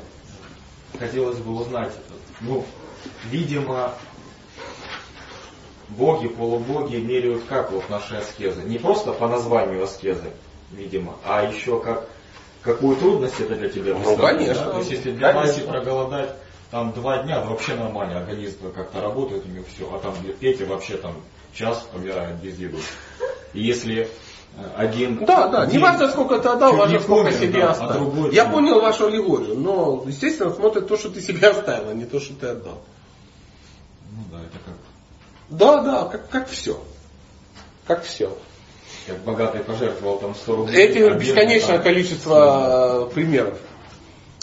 Хотелось 0.97 1.37
бы 1.39 1.55
узнать, 1.55 1.93
ну, 2.41 2.65
видимо, 3.25 3.93
боги, 5.89 6.27
полубоги 6.27 6.97
меряют 6.97 7.43
как 7.49 7.71
вот 7.71 7.89
наши 7.89 8.15
аскезы. 8.15 8.63
Не 8.63 8.77
просто 8.77 9.13
по 9.13 9.27
названию 9.27 9.83
аскезы, 9.83 10.31
видимо, 10.71 11.15
а 11.25 11.43
еще 11.43 11.79
как 11.79 12.07
какую 12.61 12.95
трудность 12.97 13.39
это 13.39 13.55
для 13.55 13.69
тебя 13.69 13.95
Ну, 13.95 14.17
конечно. 14.17 14.65
Да? 14.65 14.71
То 14.71 14.77
есть 14.79 14.91
если 14.91 15.11
для 15.11 15.33
Наси 15.33 15.61
проголодать 15.61 16.35
там 16.71 16.91
два 16.93 17.23
дня, 17.23 17.43
ну, 17.43 17.51
вообще 17.51 17.75
нормально, 17.75 18.19
организм 18.19 18.71
как-то 18.73 19.01
работает 19.01 19.45
у 19.45 19.49
него 19.49 19.65
все, 19.73 19.91
а 19.93 19.99
там 19.99 20.13
для 20.21 20.33
Пети 20.33 20.63
вообще 20.63 20.97
там 20.97 21.15
час 21.53 21.87
помирает 21.91 22.35
без 22.41 22.59
еды. 22.59 22.77
И 23.53 23.61
если 23.61 24.07
э, 24.55 24.69
один... 24.75 25.25
Да, 25.25 25.47
да, 25.47 25.65
не 25.65 25.79
важно, 25.79 26.09
сколько 26.09 26.37
ты 26.39 26.49
отдал, 26.49 26.75
важно, 26.75 26.99
сколько 26.99 27.31
помер, 27.31 27.39
себе 27.39 27.61
да, 27.61 27.69
а 27.69 27.71
оставил. 27.71 28.11
другой 28.11 28.35
Я 28.35 28.45
понял 28.45 28.79
вашу 28.81 29.07
аллегорию, 29.07 29.55
но, 29.57 30.03
естественно, 30.05 30.53
смотрят 30.53 30.87
то, 30.87 30.97
что 30.97 31.09
ты 31.09 31.21
себе 31.21 31.47
оставил, 31.47 31.89
а 31.89 31.93
не 31.93 32.05
то, 32.05 32.19
что 32.19 32.35
ты 32.35 32.47
отдал. 32.47 32.83
Ну 34.11 34.23
да, 34.31 34.39
это 34.43 34.59
как, 34.63 34.75
Да, 35.49 35.81
да, 35.81 36.05
как, 36.05 36.29
как 36.29 36.49
все. 36.49 36.81
Как 37.87 38.03
все. 38.03 38.37
как 39.07 39.19
богатый 39.23 39.61
пожертвовал 39.63 40.19
там 40.19 40.35
100 40.35 40.55
рублей. 40.55 40.83
Эти 40.83 40.99
бедный 40.99 41.19
бесконечное 41.19 41.75
там- 41.77 41.83
количество 41.83 43.07
э, 43.09 43.13
примеров. 43.13 43.57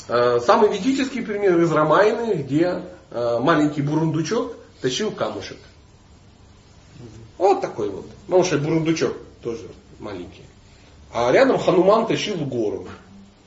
Э, 0.08 0.40
Самый 0.44 0.72
ведический 0.72 1.22
пример 1.22 1.58
из 1.60 1.70
Рамайны, 1.70 2.34
где 2.34 2.82
э, 3.10 3.38
маленький 3.40 3.82
бурундучок 3.82 4.54
тащил 4.80 5.12
камушек. 5.12 5.58
Вот 7.38 7.60
такой 7.60 7.90
вот. 7.90 8.06
Потому 8.26 8.44
что 8.44 8.58
бурундучок 8.58 9.16
тоже 9.42 9.68
маленький. 9.98 10.42
А 11.12 11.30
рядом 11.30 11.58
Хануман 11.58 12.06
тащил 12.06 12.36
гору. 12.36 12.88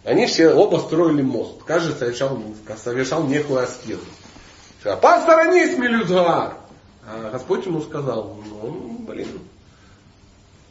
Они 0.05 0.27
все 0.27 0.53
оба 0.53 0.77
строили 0.77 1.21
мост. 1.21 1.61
Каждый 1.65 1.95
совершал, 1.95 2.39
совершал 2.81 3.23
некую 3.25 3.63
аскезу. 3.63 4.05
Посторонись, 5.01 5.77
Мелюзгар! 5.77 6.53
А 7.11 7.31
Господь 7.31 7.65
ему 7.65 7.81
сказал, 7.81 8.37
ну, 8.45 8.97
блин, 8.99 9.39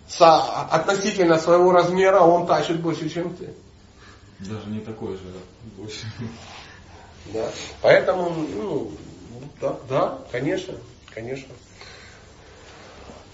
со- 0.07 0.67
относительно 0.71 1.37
своего 1.39 1.73
размера 1.73 2.21
он 2.21 2.47
тащит 2.47 2.81
больше, 2.81 3.09
чем 3.11 3.35
ты. 3.35 3.53
Даже 4.39 4.69
не 4.69 4.79
такой 4.79 5.15
же, 5.15 5.23
больше. 5.77 6.07
Да. 7.33 7.51
Поэтому, 7.83 8.31
ну, 8.31 8.93
да, 9.61 9.77
да, 9.89 10.19
конечно, 10.31 10.75
конечно. 11.13 11.53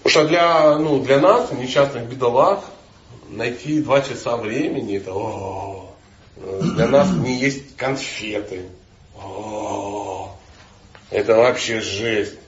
Потому 0.01 0.11
что 0.11 0.27
для, 0.27 0.77
ну, 0.79 0.99
для 0.99 1.19
нас, 1.19 1.51
несчастных 1.51 2.07
бедолаг, 2.09 2.63
найти 3.29 3.81
два 3.83 4.01
часа 4.01 4.35
времени, 4.35 4.97
это 4.97 5.13
о, 5.13 5.93
для 6.35 6.87
нас 6.87 7.09
не 7.11 7.35
есть 7.35 7.75
конфеты. 7.75 8.65
О, 9.15 10.35
это 11.11 11.35
вообще 11.35 11.81
жесть. 11.81 12.39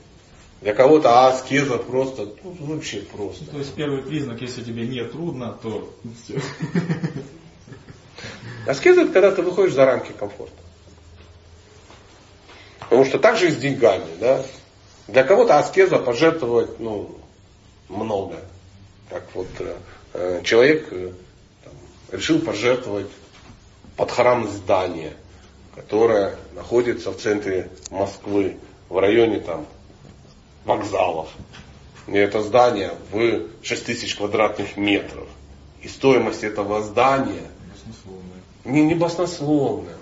Для 0.60 0.74
кого-то 0.74 1.28
аскеза 1.28 1.78
просто, 1.78 2.34
ну, 2.42 2.56
вообще 2.60 3.00
просто. 3.00 3.44
То 3.46 3.58
есть 3.58 3.74
первый 3.74 4.02
признак, 4.02 4.40
если 4.40 4.62
тебе 4.62 4.88
не 4.88 5.04
трудно, 5.04 5.56
то 5.62 5.94
все. 6.24 6.40
Аскеза 8.66 9.02
это 9.02 9.12
когда 9.12 9.30
ты 9.30 9.42
выходишь 9.42 9.74
за 9.74 9.86
рамки 9.86 10.12
комфорта. 10.12 10.52
Потому 12.80 13.04
что 13.04 13.18
так 13.18 13.36
же 13.36 13.48
и 13.48 13.52
с 13.52 13.56
деньгами, 13.56 14.08
да. 14.18 14.44
Для 15.06 15.22
кого-то 15.22 15.58
аскеза 15.58 15.98
пожертвовать, 15.98 16.80
ну, 16.80 17.18
много. 17.88 18.40
Как 19.10 19.24
вот 19.34 19.46
э, 19.60 19.76
э, 20.14 20.42
человек 20.42 20.88
э, 20.90 21.12
там, 21.64 21.72
решил 22.10 22.40
пожертвовать 22.40 23.06
под 23.96 24.10
храм 24.10 24.48
здание, 24.48 25.14
которое 25.74 26.36
находится 26.54 27.10
в 27.12 27.16
центре 27.18 27.70
Москвы, 27.90 28.58
в 28.88 28.98
районе 28.98 29.40
там 29.40 29.66
вокзалов. 30.68 31.28
И 32.06 32.12
это 32.16 32.42
здание 32.42 32.94
в 33.10 33.42
6 33.62 33.84
тысяч 33.86 34.14
квадратных 34.14 34.76
метров. 34.76 35.26
И 35.82 35.88
стоимость 35.88 36.44
этого 36.44 36.82
здания 36.82 37.48
не, 38.64 38.82
не 38.82 38.94
баснословное. 38.94 39.96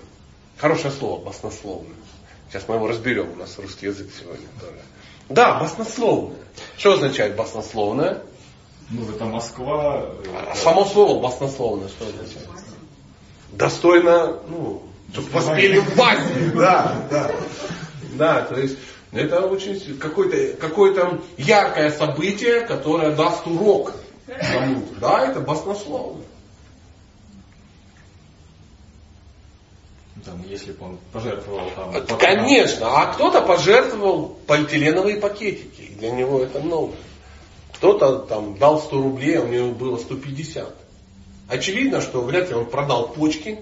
Хорошее 0.57 0.91
слово, 0.91 1.23
баснословное. 1.23 1.95
Сейчас 2.49 2.67
мы 2.67 2.75
его 2.75 2.87
разберем, 2.87 3.31
у 3.33 3.35
нас 3.35 3.57
русский 3.57 3.87
язык 3.87 4.09
сегодня 4.17 4.47
тоже. 4.59 4.79
Да, 5.29 5.59
баснословное. 5.59 6.37
Что 6.77 6.93
означает 6.93 7.35
баснословное? 7.35 8.23
Ну, 8.89 9.09
это 9.09 9.25
Москва. 9.25 10.01
А 10.01 10.51
это- 10.51 10.57
Само 10.57 10.85
слово 10.85 11.21
баснословное 11.21 11.89
что 11.89 12.05
означает? 12.05 12.47
Достойно, 13.51 14.39
ну, 14.47 14.83
чтобы 15.11 15.27
поспели 15.27 15.79
в 15.79 15.95
басне. 15.95 16.51
Да, 16.55 16.95
да. 17.09 17.31
Да, 18.13 18.41
то 18.41 18.59
есть 18.59 18.77
это 19.11 19.47
очень 19.47 19.97
какое-то 19.97 20.57
какое 20.57 21.19
яркое 21.37 21.91
событие, 21.91 22.61
которое 22.61 23.15
даст 23.15 23.45
урок 23.47 23.93
кому-то. 24.25 24.99
Да, 24.99 25.25
это 25.27 25.39
баснословно. 25.39 26.23
Там, 30.25 30.43
если 30.49 30.73
бы 30.73 30.85
он 30.87 30.97
пожертвовал 31.13 31.69
там... 31.75 31.95
А, 31.95 32.01
под- 32.01 32.19
Конечно, 32.19 32.87
а 32.87 33.13
кто-то 33.13 33.41
пожертвовал 33.41 34.37
полиэтиленовые 34.47 35.17
пакетики, 35.17 35.81
и 35.83 35.95
для 35.95 36.11
него 36.11 36.41
это 36.41 36.59
много. 36.59 36.95
Кто-то 37.75 38.19
там 38.19 38.57
дал 38.57 38.81
100 38.81 39.01
рублей, 39.01 39.37
а 39.37 39.43
у 39.43 39.47
него 39.47 39.71
было 39.71 39.97
150. 39.97 40.75
Очевидно, 41.47 42.01
что 42.01 42.21
вряд 42.21 42.49
ли 42.49 42.55
он 42.55 42.65
продал 42.65 43.09
почки, 43.09 43.59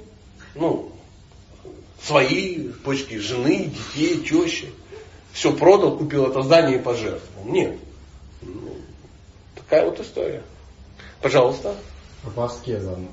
ну, 0.55 0.91
свои 2.01 2.69
почки 2.69 3.17
жены, 3.17 3.65
детей, 3.65 4.17
тещи. 4.23 4.71
Все 5.36 5.51
продал, 5.51 5.97
купил 5.97 6.27
это 6.27 6.43
здание 6.43 6.77
и 6.77 6.81
пожертвовал. 6.81 7.45
Нет. 7.45 7.77
Ну, 8.41 8.71
такая 9.53 9.86
вот 9.86 9.99
история. 9.99 10.41
Пожалуйста. 11.21 11.75
По 12.36 12.45
аскезам. 12.45 13.09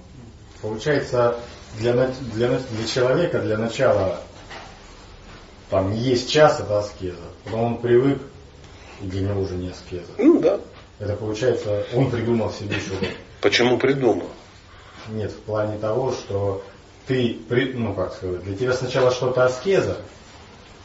Получается, 0.61 1.37
для, 1.81 1.93
для, 1.93 2.61
для 2.61 2.87
человека 2.87 3.41
для 3.41 3.59
начала 3.59 4.21
там 5.69 5.93
есть 5.93 6.31
час, 6.31 6.61
это 6.61 6.79
аскеза. 6.79 7.25
Потом 7.43 7.61
он 7.61 7.79
привык, 7.79 8.23
и 9.03 9.07
для 9.07 9.23
него 9.23 9.41
уже 9.41 9.57
не 9.57 9.71
аскеза. 9.71 10.13
Ну 10.17 10.39
да. 10.39 10.61
Это 11.01 11.17
получается, 11.17 11.85
он 11.93 12.09
придумал 12.09 12.53
себе 12.53 12.79
что-то. 12.79 13.07
Почему 13.41 13.79
придумал? 13.79 14.29
Нет, 15.09 15.33
в 15.33 15.41
плане 15.41 15.77
того, 15.77 16.13
что 16.13 16.63
ты, 17.09 17.41
ну 17.75 17.95
как 17.95 18.15
сказать, 18.15 18.45
для 18.45 18.57
тебя 18.57 18.73
сначала 18.75 19.11
что-то 19.11 19.45
аскеза, 19.45 19.97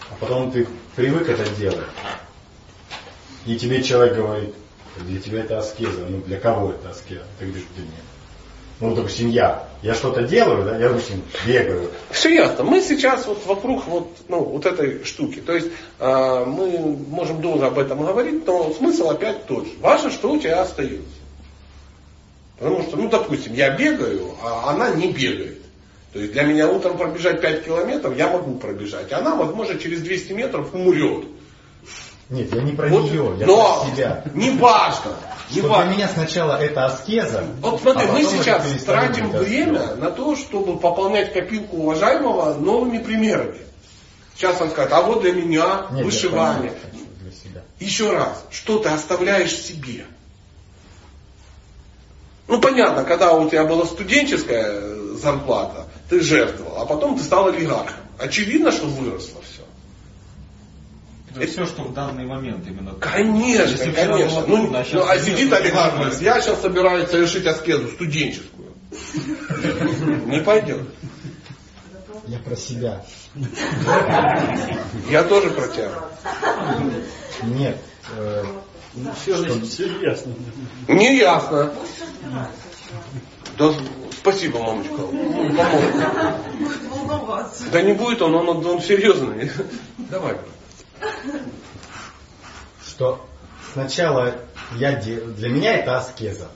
а 0.09 0.15
потом 0.19 0.51
ты 0.51 0.67
привык 0.95 1.29
это 1.29 1.49
делать. 1.55 1.85
И 3.45 3.57
тебе 3.57 3.81
человек 3.81 4.15
говорит, 4.15 4.53
для 4.97 5.19
тебя 5.19 5.41
это 5.41 5.59
аскеза, 5.59 6.05
ну 6.09 6.21
для 6.21 6.39
кого 6.39 6.71
это 6.71 6.89
аскеза? 6.89 7.23
Ты 7.39 7.45
говоришь, 7.45 7.65
для 7.75 7.83
меня. 7.83 8.01
Ну, 8.79 8.93
допустим, 8.93 9.29
я. 9.29 9.67
Я 9.81 9.95
что-то 9.95 10.23
делаю, 10.23 10.63
да, 10.63 10.77
я, 10.77 10.89
допустим, 10.89 11.23
бегаю. 11.45 11.89
Все 12.11 12.33
ясно. 12.35 12.63
Мы 12.63 12.81
сейчас 12.81 13.25
вот 13.25 13.43
вокруг 13.45 13.85
вот, 13.87 14.07
ну, 14.27 14.43
вот 14.43 14.65
этой 14.65 15.03
штуки. 15.03 15.39
То 15.39 15.53
есть 15.55 15.67
э, 15.99 16.45
мы 16.45 16.79
можем 17.09 17.41
долго 17.41 17.67
об 17.67 17.79
этом 17.79 18.05
говорить, 18.05 18.45
но 18.45 18.71
смысл 18.73 19.09
опять 19.09 19.45
тот 19.47 19.65
же. 19.65 19.71
Важно, 19.79 20.11
что 20.11 20.31
у 20.31 20.39
тебя 20.39 20.61
остается. 20.61 21.05
Потому 22.59 22.83
что, 22.83 22.97
ну, 22.97 23.09
допустим, 23.09 23.53
я 23.53 23.71
бегаю, 23.71 24.35
а 24.43 24.71
она 24.71 24.89
не 24.91 25.11
бегает. 25.11 25.56
То 26.13 26.19
есть 26.19 26.33
для 26.33 26.43
меня 26.43 26.69
утром 26.69 26.97
пробежать 26.97 27.41
5 27.41 27.65
километров 27.65 28.15
я 28.17 28.29
могу 28.29 28.55
пробежать. 28.55 29.11
Она, 29.11 29.35
возможно, 29.35 29.77
через 29.77 30.01
200 30.01 30.33
метров 30.33 30.73
умрет. 30.73 31.25
Нет, 32.29 32.53
я 32.53 32.61
не 32.61 32.73
про 32.73 32.87
Вот, 32.89 33.03
нее, 33.05 33.35
я 33.39 33.45
но 33.45 33.81
про 33.85 33.91
себя. 33.91 34.23
не 34.33 34.49
важно. 34.51 35.13
Не 35.51 35.59
Что 35.59 35.69
важно. 35.69 35.85
для 35.85 35.95
меня 35.95 36.07
сначала 36.09 36.61
это 36.61 36.85
аскеза. 36.85 37.45
Вот 37.61 37.81
смотри, 37.81 38.07
а 38.07 38.11
мы 38.11 38.23
сейчас 38.23 38.65
тратим 38.83 39.29
время 39.31 39.95
на 39.95 40.11
то, 40.11 40.35
чтобы 40.35 40.77
пополнять 40.77 41.31
копилку 41.31 41.77
уважаемого 41.77 42.53
новыми 42.55 42.97
примерами. 42.97 43.59
Сейчас 44.35 44.59
он 44.61 44.69
скажет, 44.71 44.91
а 44.93 45.01
вот 45.01 45.21
для 45.21 45.31
меня 45.33 45.87
Нет, 45.91 46.03
вышивание. 46.05 46.73
для 47.21 47.31
себя. 47.31 47.61
Еще 47.79 48.11
раз, 48.11 48.43
что 48.51 48.79
ты 48.79 48.89
оставляешь 48.89 49.55
себе? 49.55 50.05
Ну 52.47 52.59
понятно, 52.61 53.03
когда 53.03 53.33
у 53.33 53.49
тебя 53.49 53.65
была 53.65 53.85
студенческая 53.85 54.81
зарплата, 55.15 55.86
ты 56.09 56.21
жертвовал, 56.21 56.81
а 56.81 56.85
потом 56.85 57.17
ты 57.17 57.23
стал 57.23 57.47
олигархом. 57.47 57.95
Очевидно, 58.19 58.71
что 58.71 58.87
выросло 58.87 59.41
все. 59.41 59.61
Это 61.35 61.51
все, 61.51 61.65
что 61.65 61.83
в 61.83 61.93
данный 61.93 62.25
момент 62.25 62.65
именно. 62.67 62.93
Конечно, 62.93 63.69
Если 63.69 63.91
конечно. 63.91 64.41
было 64.41 64.45
Ну, 64.47 64.57
трудно, 64.57 64.79
а 64.79 64.85
ну, 64.91 65.07
а 65.07 65.19
сидит 65.19 65.53
олигарх, 65.53 65.95
говорит, 65.97 66.21
я 66.21 66.41
сейчас 66.41 66.61
собираюсь 66.61 67.09
совершить 67.09 67.45
аскезу 67.45 67.89
студенческую. 67.89 68.73
Не 70.25 70.39
пойдет. 70.41 70.87
Я 72.27 72.39
про 72.39 72.55
себя. 72.55 73.05
Я 75.09 75.23
тоже 75.23 75.51
про 75.51 75.67
тебя. 75.67 75.91
Нет. 77.43 77.77
э, 78.17 78.43
Все, 79.21 79.37
значит, 79.37 79.65
все 79.67 80.01
ясно. 80.01 80.33
Не 80.87 81.17
ясно. 81.17 81.71
Да, 83.57 83.73
спасибо, 84.31 84.59
мамочка. 84.59 84.93
Ну, 84.97 87.07
помог. 87.07 87.45
Да 87.71 87.81
не 87.81 87.93
будет 87.93 88.21
он, 88.21 88.35
он, 88.35 88.65
он 88.65 88.81
серьезный. 88.81 89.51
Давай. 89.97 90.37
что 92.85 93.25
сначала 93.73 94.35
я 94.75 94.93
для 94.93 95.49
меня 95.49 95.77
это 95.77 95.97
аскеза. 95.97 96.47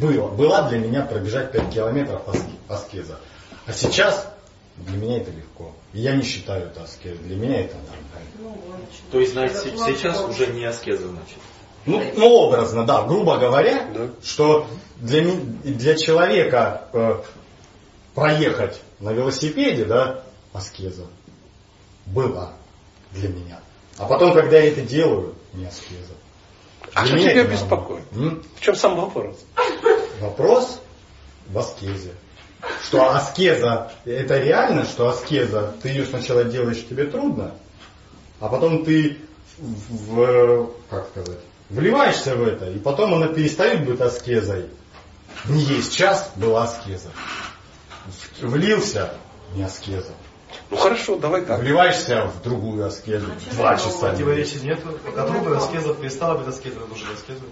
Было, 0.00 0.28
была 0.28 0.68
для 0.68 0.78
меня 0.78 1.02
пробежать 1.02 1.52
5 1.52 1.72
километров 1.72 2.28
ас- 2.28 2.44
аскеза. 2.68 3.18
А 3.66 3.72
сейчас 3.72 4.28
для 4.76 4.96
меня 4.98 5.18
это 5.18 5.30
легко. 5.30 5.72
Я 5.94 6.14
не 6.14 6.22
считаю 6.22 6.66
это 6.66 6.82
аскезой. 6.82 7.16
Для 7.18 7.36
меня 7.36 7.60
это 7.62 7.76
нормально. 7.76 8.60
То 9.10 9.20
есть, 9.20 9.32
значит, 9.32 9.56
се- 9.56 9.76
сейчас 9.76 10.22
уже 10.22 10.48
не 10.48 10.64
аскеза, 10.66 11.08
значит. 11.08 11.38
Ну, 11.86 12.02
ну, 12.16 12.28
образно, 12.28 12.84
да, 12.84 13.02
грубо 13.04 13.38
говоря, 13.38 13.86
Да. 13.94 14.10
что 14.22 14.66
для, 14.96 15.22
для 15.62 15.96
человека 15.96 16.88
э, 16.92 17.16
проехать 18.14 18.80
на 19.00 19.10
велосипеде, 19.12 19.84
да, 19.84 20.22
аскеза 20.52 21.06
была 22.06 22.52
для 23.12 23.28
меня. 23.28 23.60
А 23.98 24.06
потом, 24.06 24.32
когда 24.32 24.58
я 24.58 24.68
это 24.70 24.82
делаю, 24.82 25.34
не 25.54 25.66
аскеза. 25.66 26.14
А 26.94 27.04
Для 27.04 27.18
что 27.18 27.30
тебя 27.30 27.44
беспокоит? 27.44 28.04
М? 28.12 28.42
В 28.56 28.60
чем 28.60 28.74
сам 28.74 28.96
вопрос? 28.96 29.36
Вопрос 30.20 30.80
в 31.48 31.58
аскезе. 31.58 32.12
Что 32.82 33.10
аскеза, 33.14 33.92
это 34.04 34.38
реально, 34.38 34.84
что 34.84 35.08
аскеза, 35.08 35.74
ты 35.82 35.90
ее 35.90 36.04
сначала 36.06 36.44
делаешь, 36.44 36.84
тебе 36.88 37.04
трудно, 37.04 37.54
а 38.40 38.48
потом 38.48 38.84
ты 38.84 39.18
в, 39.58 40.14
в- 40.14 40.70
как 40.90 41.08
сказать, 41.08 41.38
вливаешься 41.70 42.36
в 42.36 42.46
это, 42.46 42.70
и 42.70 42.78
потом 42.78 43.14
она 43.14 43.28
перестает 43.28 43.84
быть 43.84 44.00
аскезой. 44.00 44.66
Не 45.46 45.60
есть 45.62 45.94
час, 45.94 46.30
была 46.36 46.64
аскеза. 46.64 47.08
Влился, 48.40 49.12
не 49.54 49.62
аскеза. 49.64 50.12
Ну 50.70 50.76
хорошо, 50.76 51.16
давай 51.18 51.42
так. 51.42 51.60
Вливаешься 51.60 52.26
в 52.26 52.42
другую 52.42 52.86
аскезу, 52.86 53.26
два 53.52 53.76
часа. 53.76 54.10
Противоречий 54.10 54.60
нету. 54.60 54.98
Пока 55.04 55.26
трудно 55.26 55.58
аскеза 55.58 55.94
перестала 55.94 56.38
быть 56.38 56.48
аскезой, 56.48 56.82
уже 56.92 57.04
аскезу. 57.12 57.42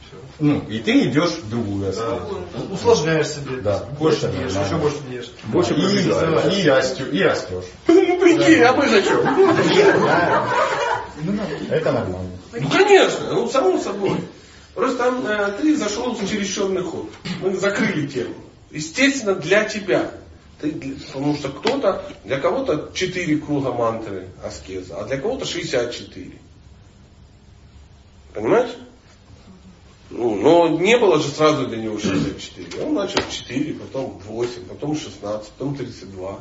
Все. 0.00 0.16
Ну, 0.38 0.60
и 0.68 0.78
ты 0.78 1.04
идешь 1.08 1.30
в 1.30 1.48
другую 1.50 1.88
аскезу. 1.90 2.44
Усложняешь 2.70 3.28
себе. 3.28 3.56
Да. 3.62 3.78
Больше 3.98 4.26
ешь, 4.26 4.52
еще 4.52 4.76
больше 4.76 4.98
не 5.08 5.16
ешь. 5.16 5.30
Больше 5.44 5.74
И, 5.74 5.80
пробегаешь. 5.80 6.54
и, 6.54 6.68
растё- 6.68 7.10
и 7.10 7.22
растешь. 7.22 7.64
Ну 7.88 8.20
прикинь, 8.20 8.62
а 8.62 8.72
мы 8.74 8.88
зачем? 8.88 9.20
Это 11.70 11.92
нормально. 11.92 12.30
Ну 12.52 12.68
конечно, 12.68 13.32
ну 13.32 13.48
само 13.48 13.78
собой. 13.78 14.16
Просто 14.74 14.98
там 14.98 15.26
э, 15.26 15.52
ты 15.60 15.76
зашел 15.76 16.14
в 16.14 16.28
чересчерный 16.28 16.82
ход. 16.82 17.10
Мы 17.40 17.56
закрыли 17.56 18.06
тему. 18.06 18.34
Естественно, 18.70 19.34
для 19.34 19.64
тебя. 19.64 20.10
Ты, 20.60 20.96
потому 21.06 21.36
что 21.36 21.50
кто-то, 21.50 22.04
для 22.24 22.38
кого-то 22.38 22.90
4 22.94 23.36
круга 23.38 23.72
мантры 23.72 24.28
аскеза, 24.42 25.00
а 25.00 25.04
для 25.04 25.18
кого-то 25.18 25.44
64. 25.44 26.32
Понимаешь? 28.32 28.70
Ну, 30.08 30.36
но 30.36 30.68
не 30.68 30.98
было 30.98 31.20
же 31.20 31.28
сразу 31.28 31.66
для 31.66 31.78
него 31.78 31.98
64. 31.98 32.84
Он 32.84 32.94
начал 32.94 33.20
4, 33.28 33.74
потом 33.74 34.20
8, 34.26 34.64
потом 34.66 34.96
16, 34.96 35.50
потом 35.50 35.74
32. 35.74 36.40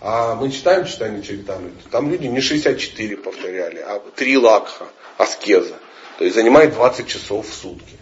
А 0.00 0.34
мы 0.34 0.50
читаем 0.50 0.86
читание 0.86 1.22
Чаритамриты. 1.22 1.88
Там 1.90 2.10
люди 2.10 2.26
не 2.26 2.40
64 2.40 3.16
повторяли, 3.18 3.78
а 3.78 4.00
3 4.16 4.36
лакха, 4.38 4.86
аскеза. 5.18 5.74
То 6.18 6.24
есть 6.24 6.36
занимает 6.36 6.74
20 6.74 7.06
часов 7.06 7.48
в 7.48 7.52
сутки. 7.52 7.96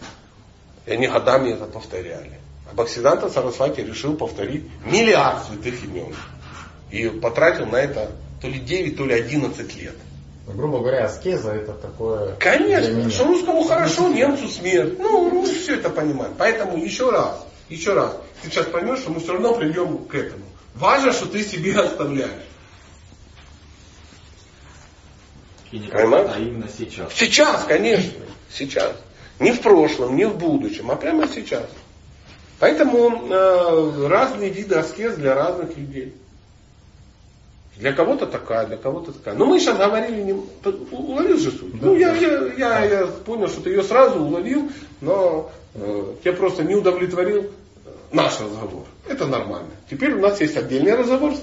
И 0.85 0.91
они 0.91 1.07
годами 1.07 1.51
это 1.51 1.65
повторяли. 1.65 2.39
А 2.69 2.73
Бхактисиданта 2.73 3.29
Сарасвати 3.29 3.81
решил 3.81 4.15
повторить 4.15 4.63
миллиард 4.85 5.45
святых 5.47 5.83
имен. 5.83 6.15
И 6.89 7.09
потратил 7.09 7.65
на 7.65 7.77
это 7.77 8.11
то 8.41 8.47
ли 8.47 8.59
9, 8.59 8.97
то 8.97 9.05
ли 9.05 9.13
11 9.13 9.75
лет. 9.81 9.95
Ну, 10.47 10.53
грубо 10.53 10.79
говоря, 10.79 11.05
аскеза 11.05 11.51
это 11.51 11.73
такое... 11.73 12.35
Конечно, 12.35 13.09
что 13.11 13.25
русскому 13.25 13.63
хорошо, 13.63 14.07
немцу 14.07 14.47
смерть. 14.47 14.97
Ну, 14.97 15.29
мы 15.29 15.45
все 15.45 15.75
это 15.75 15.89
понимаем. 15.89 16.33
Поэтому 16.37 16.77
еще 16.77 17.11
раз, 17.11 17.45
еще 17.67 17.93
раз, 17.93 18.15
ты 18.41 18.49
сейчас 18.49 18.65
поймешь, 18.67 18.99
что 18.99 19.11
мы 19.11 19.19
все 19.19 19.33
равно 19.33 19.53
придем 19.53 20.05
к 20.05 20.15
этому. 20.15 20.45
Важно, 20.79 21.11
что 21.11 21.25
ты 21.25 21.43
себе 21.43 21.77
оставляешь. 21.77 22.31
И 25.71 25.79
не 25.79 25.87
Понимаешь? 25.87 26.31
а 26.33 26.39
именно 26.39 26.67
сейчас. 26.69 27.13
Сейчас, 27.13 27.65
конечно, 27.65 28.23
сейчас. 28.51 28.95
Не 29.39 29.51
в 29.51 29.61
прошлом, 29.61 30.15
не 30.15 30.25
в 30.25 30.37
будущем, 30.37 30.89
а 30.89 30.95
прямо 30.95 31.27
сейчас. 31.27 31.65
Поэтому 32.59 33.27
э, 33.29 34.07
разные 34.07 34.49
виды 34.49 34.75
аскез 34.75 35.15
для 35.15 35.35
разных 35.35 35.77
людей. 35.77 36.15
Для 37.75 37.93
кого-то 37.93 38.25
такая, 38.25 38.65
для 38.67 38.75
кого-то 38.77 39.11
такая. 39.13 39.35
Но 39.35 39.45
мы 39.45 39.59
сейчас 39.59 39.77
говорили, 39.77 40.21
не, 40.21 40.33
уловил 40.33 41.37
же 41.37 41.51
суть? 41.51 41.81
ну, 41.81 41.95
я, 41.95 42.13
я, 42.15 42.53
я, 42.57 42.85
я 42.85 43.07
понял, 43.07 43.47
что 43.47 43.61
ты 43.61 43.69
ее 43.69 43.83
сразу 43.83 44.19
уловил, 44.19 44.69
но 44.99 45.51
э, 45.75 46.15
тебя 46.21 46.33
просто 46.33 46.63
не 46.63 46.75
удовлетворил 46.75 47.51
наш 48.11 48.39
разговор. 48.39 48.85
Это 49.07 49.25
нормально. 49.25 49.69
Теперь 49.89 50.13
у 50.13 50.19
нас 50.19 50.39
есть 50.41 50.57
отдельный 50.57 50.95
разговор, 50.95 51.33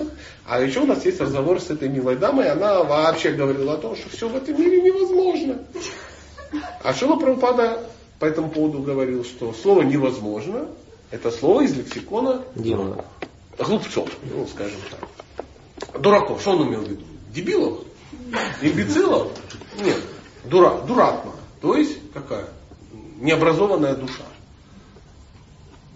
а 0.44 0.60
еще 0.60 0.80
у 0.80 0.86
нас 0.86 1.04
есть 1.04 1.20
разговор 1.20 1.60
с 1.60 1.70
этой 1.70 1.88
милой 1.88 2.16
дамой. 2.16 2.50
Она 2.50 2.82
вообще 2.82 3.32
говорила 3.32 3.74
о 3.74 3.78
том, 3.78 3.96
что 3.96 4.08
все 4.08 4.28
в 4.28 4.36
этом 4.36 4.60
мире 4.60 4.80
невозможно. 4.82 5.58
А 6.82 6.94
Шила 6.94 7.16
Прабхупада 7.16 7.88
по 8.18 8.24
этому 8.24 8.50
поводу 8.50 8.80
говорил, 8.80 9.24
что 9.24 9.52
слово 9.52 9.82
невозможно, 9.82 10.68
это 11.10 11.30
слово 11.30 11.62
из 11.62 11.76
лексикона 11.76 12.42
Демона. 12.54 13.04
глупцов, 13.58 14.08
ну, 14.22 14.46
скажем 14.46 14.78
так. 14.90 16.00
Дураков, 16.00 16.40
что 16.40 16.52
он 16.52 16.68
имел 16.68 16.82
в 16.82 16.88
виду? 16.88 17.04
Дебилов? 17.32 17.80
Имбецилов? 18.62 19.32
Нет, 19.78 20.00
дурак, 20.44 20.86
дуракма. 20.86 21.32
То 21.60 21.76
есть 21.76 21.98
какая? 22.12 22.46
Необразованная 23.18 23.94
душа. 23.94 24.24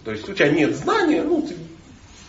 То 0.04 0.12
есть 0.12 0.28
у 0.28 0.32
тебя 0.34 0.48
нет 0.50 0.74
знания, 0.76 1.22
ну, 1.22 1.42
ты, 1.42 1.54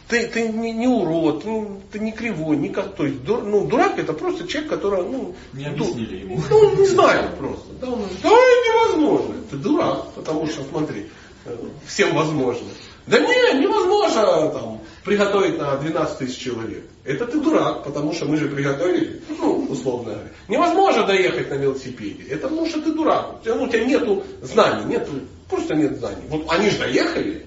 ты, 0.08 0.28
ты 0.28 0.48
не, 0.50 0.74
не 0.74 0.88
урод, 0.88 1.46
ну, 1.46 1.82
ты 1.92 2.00
не 2.00 2.12
кривой, 2.12 2.58
никак. 2.58 2.96
То 2.96 3.06
есть 3.06 3.24
ду- 3.24 3.42
ну, 3.42 3.66
дурак 3.66 3.98
это 3.98 4.14
просто 4.14 4.48
человек, 4.48 4.70
который, 4.70 5.04
ну, 5.04 5.36
Не 5.54 5.66
объяснили 5.68 6.18
ему. 6.18 6.42
ну, 6.50 6.76
не 6.76 6.86
знает 6.86 7.38
просто. 7.38 7.74
Да, 7.80 7.88
он, 7.88 8.02
да 8.22 8.30
невозможно. 8.30 9.36
Ты 9.50 9.56
дурак, 9.58 10.12
потому 10.14 10.48
что, 10.48 10.64
смотри, 10.64 11.08
э, 11.46 11.56
всем 11.88 12.14
возможно. 12.16 12.68
Да 13.08 13.20
не, 13.20 13.60
невозможно 13.62 14.50
там, 14.50 14.82
приготовить 15.04 15.58
на 15.58 15.76
12 15.78 16.18
тысяч 16.20 16.38
человек. 16.38 16.84
Это 17.04 17.26
ты 17.26 17.40
дурак, 17.40 17.84
потому 17.84 18.14
что 18.14 18.26
мы 18.26 18.38
же 18.38 18.48
приготовили, 18.48 19.22
ну, 19.40 19.66
условно 19.70 20.12
говоря. 20.12 20.30
Невозможно 20.48 21.04
доехать 21.08 21.50
на 21.50 21.56
велосипеде. 21.56 22.24
Это 22.30 22.48
потому 22.48 22.68
что 22.68 22.82
ты 22.82 22.92
дурак. 22.94 23.40
У 23.40 23.44
тебя, 23.44 23.56
ну, 23.56 23.64
у 23.64 23.68
тебя 23.70 23.86
нету 23.86 24.24
знаний, 24.44 24.86
нету, 24.86 25.14
просто 25.50 25.74
нет 25.74 25.98
знаний. 25.98 26.24
Вот 26.30 26.46
они 26.50 26.70
же 26.70 26.78
доехали. 26.78 27.46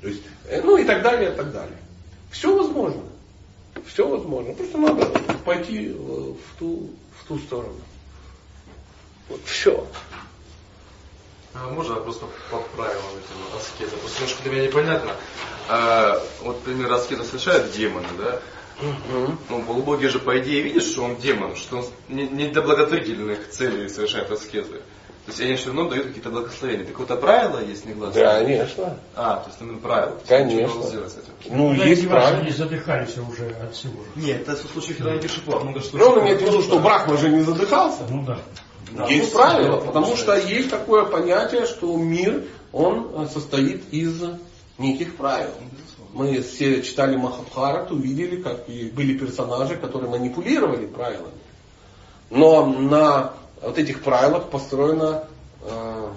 То 0.00 0.08
есть, 0.08 0.22
э, 0.46 0.60
ну 0.62 0.76
и 0.76 0.84
так 0.84 1.02
далее, 1.02 1.32
и 1.32 1.36
так 1.36 1.52
далее. 1.52 1.76
Все 2.30 2.56
возможно. 2.56 3.02
Все 3.86 4.08
возможно. 4.08 4.54
Просто 4.54 4.78
надо 4.78 5.06
пойти 5.44 5.88
э, 5.88 5.92
в 5.92 6.58
ту, 6.58 6.90
в 7.20 7.28
ту 7.28 7.38
сторону. 7.38 7.80
Вот 9.28 9.40
все. 9.44 9.86
А 11.54 11.68
можно 11.68 11.94
я 11.94 12.00
просто 12.00 12.26
по 12.50 12.58
правилам 12.76 13.04
этим 13.10 13.58
аскеза? 13.58 13.96
Просто 13.96 14.20
немножко 14.20 14.42
для 14.42 14.52
меня 14.52 14.66
непонятно. 14.66 15.16
А, 15.68 16.22
вот, 16.42 16.64
например, 16.66 16.92
аскеза 16.92 17.24
совершают 17.24 17.72
демоны, 17.72 18.06
да? 18.18 18.40
Ну, 19.50 19.62
полубоги 19.64 20.06
же, 20.06 20.18
по 20.18 20.38
идее, 20.38 20.62
видишь, 20.62 20.84
что 20.84 21.02
он 21.02 21.16
демон, 21.16 21.54
что 21.54 21.78
он 21.78 21.86
не, 22.08 22.26
не 22.26 22.48
для 22.48 22.62
благотворительных 22.62 23.50
целей 23.50 23.88
совершает 23.88 24.30
аскезы. 24.30 24.80
То 25.26 25.32
есть 25.32 25.40
они 25.40 25.54
все 25.56 25.66
равно 25.66 25.88
дают 25.88 26.06
какие-то 26.06 26.30
благословения. 26.30 26.86
Так 26.86 26.98
вот, 26.98 27.10
а 27.10 27.16
правила 27.16 27.62
есть 27.62 27.84
негласные? 27.84 28.24
Да, 28.24 28.40
конечно. 28.40 28.96
А, 29.14 29.36
то 29.36 29.48
есть 29.48 29.60
именно 29.60 29.78
правила. 29.78 30.18
Конечно. 30.26 30.82
сделать 30.82 31.12
с 31.12 31.18
этим. 31.18 31.56
Ну, 31.56 31.70
Куда 31.70 31.84
есть 31.84 32.08
правильно. 32.08 32.40
Они 32.40 32.50
задыхались 32.50 33.18
уже 33.18 33.50
от 33.62 33.74
всего. 33.74 34.02
Нет, 34.16 34.48
это 34.48 34.56
в 34.56 34.70
случае. 34.72 34.96
Много 35.46 35.80
что. 35.80 35.98
Ну, 35.98 36.04
он 36.06 36.20
имеет 36.20 36.40
в 36.40 36.46
виду, 36.46 36.62
что 36.62 36.78
Брахма 36.78 37.16
же 37.16 37.28
не 37.28 37.42
задыхался. 37.42 38.02
Ну 38.08 38.24
да. 38.24 38.38
Да, 38.92 39.06
есть 39.06 39.32
ну, 39.32 39.38
правила, 39.38 39.80
да, 39.80 39.86
потому 39.86 40.16
что 40.16 40.36
есть 40.36 40.70
такое 40.70 41.04
понятие, 41.04 41.66
что 41.66 41.96
мир, 41.96 42.42
он 42.72 43.10
э, 43.14 43.26
состоит 43.32 43.84
из 43.92 44.20
неких 44.78 45.16
правил. 45.16 45.50
Мы 46.12 46.42
все 46.42 46.82
читали 46.82 47.16
Махабхарату, 47.16 47.96
видели, 47.96 48.42
как 48.42 48.68
и 48.68 48.90
были 48.90 49.16
персонажи, 49.16 49.76
которые 49.76 50.10
манипулировали 50.10 50.86
правилами. 50.86 51.34
Но 52.30 52.66
на 52.66 53.34
вот 53.62 53.78
этих 53.78 54.02
правилах 54.02 54.48
построено 54.48 55.24
э, 55.62 56.08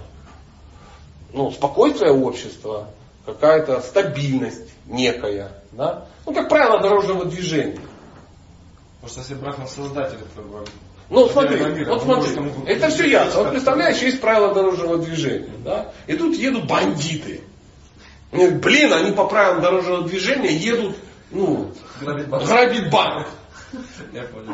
ну, 1.34 1.52
спокойствие 1.52 2.12
общества, 2.12 2.90
какая-то 3.26 3.82
стабильность 3.82 4.70
некая. 4.86 5.52
Да? 5.72 6.08
Ну, 6.26 6.34
как 6.34 6.50
правило 6.50 6.80
дорожного 6.80 7.26
движения. 7.26 7.80
Потому 9.02 9.10
что 9.10 9.20
если 9.20 9.34
Брахман 9.36 9.68
создатель 9.68 10.18
этого 10.18 10.66
Ну, 11.10 11.28
смотри, 11.28 11.60
мира, 11.60 11.94
вот 11.94 12.04
смотри, 12.04 12.40
может 12.40 12.68
это 12.68 12.90
все 12.90 13.10
ясно. 13.10 13.42
Вот 13.42 13.52
представляешь, 13.52 14.02
есть 14.02 14.22
правила 14.22 14.54
дорожного 14.54 14.98
движения, 14.98 15.52
да? 15.64 15.92
И 16.08 16.16
тут 16.16 16.36
едут 16.36 16.68
бандиты. 16.68 17.42
Блин, 18.32 18.94
они 18.94 19.12
по 19.12 19.26
правилам 19.26 19.62
дорожного 19.62 20.08
движения 20.08 20.56
едут, 20.56 20.96
ну, 21.32 21.72
Грабить 22.00 22.28
банк. 22.28 22.46
грабить 22.46 22.90
банк. 22.90 23.28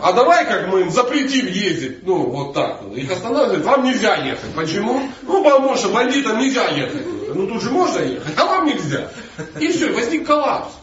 А 0.01 0.13
давай 0.13 0.45
как 0.45 0.67
мы 0.67 0.81
им 0.81 0.91
запретим 0.91 1.47
ездить, 1.47 2.05
ну, 2.05 2.29
вот 2.29 2.53
так. 2.53 2.81
вот. 2.83 2.97
Их 2.97 3.11
останавливают, 3.11 3.65
вам 3.65 3.83
нельзя 3.83 4.15
ехать. 4.17 4.53
Почему? 4.55 5.01
Ну, 5.23 5.43
потому 5.43 5.75
что 5.75 5.89
бандитам 5.89 6.39
нельзя 6.39 6.67
ехать. 6.69 7.05
Ну, 7.33 7.47
тут 7.47 7.61
же 7.61 7.69
можно 7.69 7.99
ехать, 7.99 8.33
а 8.37 8.45
вам 8.45 8.65
нельзя. 8.65 9.09
И 9.59 9.67
все, 9.69 9.91
возник 9.91 10.25
коллапс. 10.25 10.73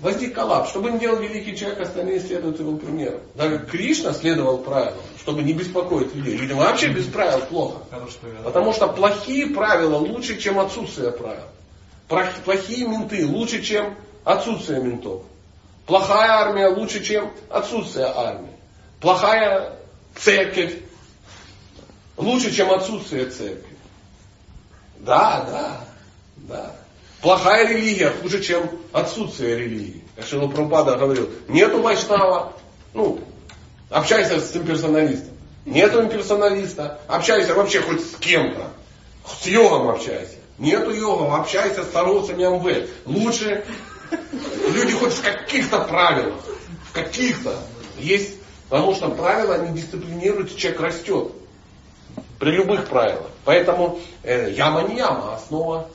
Возник 0.00 0.34
коллапс. 0.34 0.70
Что 0.70 0.80
бы 0.80 0.90
ни 0.90 0.98
делал 0.98 1.18
великий 1.18 1.56
человек, 1.56 1.80
остальные 1.80 2.20
следуют 2.20 2.60
его 2.60 2.76
примеру. 2.76 3.20
Даже 3.34 3.58
Кришна 3.58 4.12
следовал 4.12 4.58
правилам, 4.58 5.00
чтобы 5.18 5.42
не 5.42 5.54
беспокоить 5.54 6.14
людей. 6.14 6.36
Людям 6.36 6.58
вообще 6.58 6.88
без 6.88 7.06
правил 7.06 7.40
плохо. 7.46 7.78
Потому 8.44 8.72
что 8.72 8.88
плохие 8.88 9.46
правила 9.48 9.96
лучше, 9.96 10.38
чем 10.38 10.58
отсутствие 10.58 11.12
правил. 11.12 11.44
Плохие 12.44 12.86
менты 12.86 13.26
лучше, 13.26 13.62
чем 13.62 13.94
отсутствие 14.24 14.82
ментов. 14.82 15.22
Плохая 15.86 16.30
армия 16.30 16.68
лучше, 16.68 17.02
чем 17.02 17.32
отсутствие 17.48 18.06
армии. 18.06 18.52
Плохая 19.00 19.76
церковь 20.16 20.74
лучше, 22.16 22.52
чем 22.52 22.72
отсутствие 22.72 23.26
церкви. 23.26 23.76
Да, 24.98 25.46
да, 25.48 25.80
да. 26.36 26.72
Плохая 27.22 27.68
религия 27.68 28.10
хуже, 28.10 28.42
чем 28.42 28.68
отсутствие 28.92 29.58
религии. 29.58 30.04
Как 30.16 30.26
Шила 30.26 30.48
Прабхупада 30.48 30.96
говорил, 30.96 31.30
нету 31.48 31.80
вайшнава, 31.80 32.52
ну, 32.92 33.20
общайся 33.90 34.40
с 34.40 34.56
имперсоналистом. 34.56 35.34
Нету 35.64 36.02
имперсоналиста, 36.02 37.00
общайся 37.08 37.54
вообще 37.54 37.80
хоть 37.80 38.00
с 38.00 38.16
кем-то. 38.16 38.68
С 39.26 39.46
йогом 39.46 39.88
общайся. 39.88 40.36
Нету 40.58 40.90
йогом, 40.90 41.34
общайся 41.34 41.84
с 41.84 41.88
староцами 41.88 42.44
МВ. 42.44 42.88
Лучше 43.04 43.64
люди 44.72 44.92
хоть 44.92 45.12
в 45.12 45.22
каких-то 45.22 45.80
правилах. 45.80 46.40
В 46.90 46.92
каких-то. 46.92 47.58
Есть, 47.98 48.36
потому 48.68 48.94
что 48.94 49.10
правила, 49.10 49.54
они 49.54 49.78
дисциплинируют, 49.78 50.56
человек 50.56 50.80
растет. 50.80 51.32
При 52.38 52.50
любых 52.50 52.88
правилах. 52.88 53.30
Поэтому 53.44 53.98
э, 54.22 54.52
яма 54.52 54.82
не 54.82 54.96
яма, 54.96 55.32
а 55.32 55.36
основа 55.36 55.88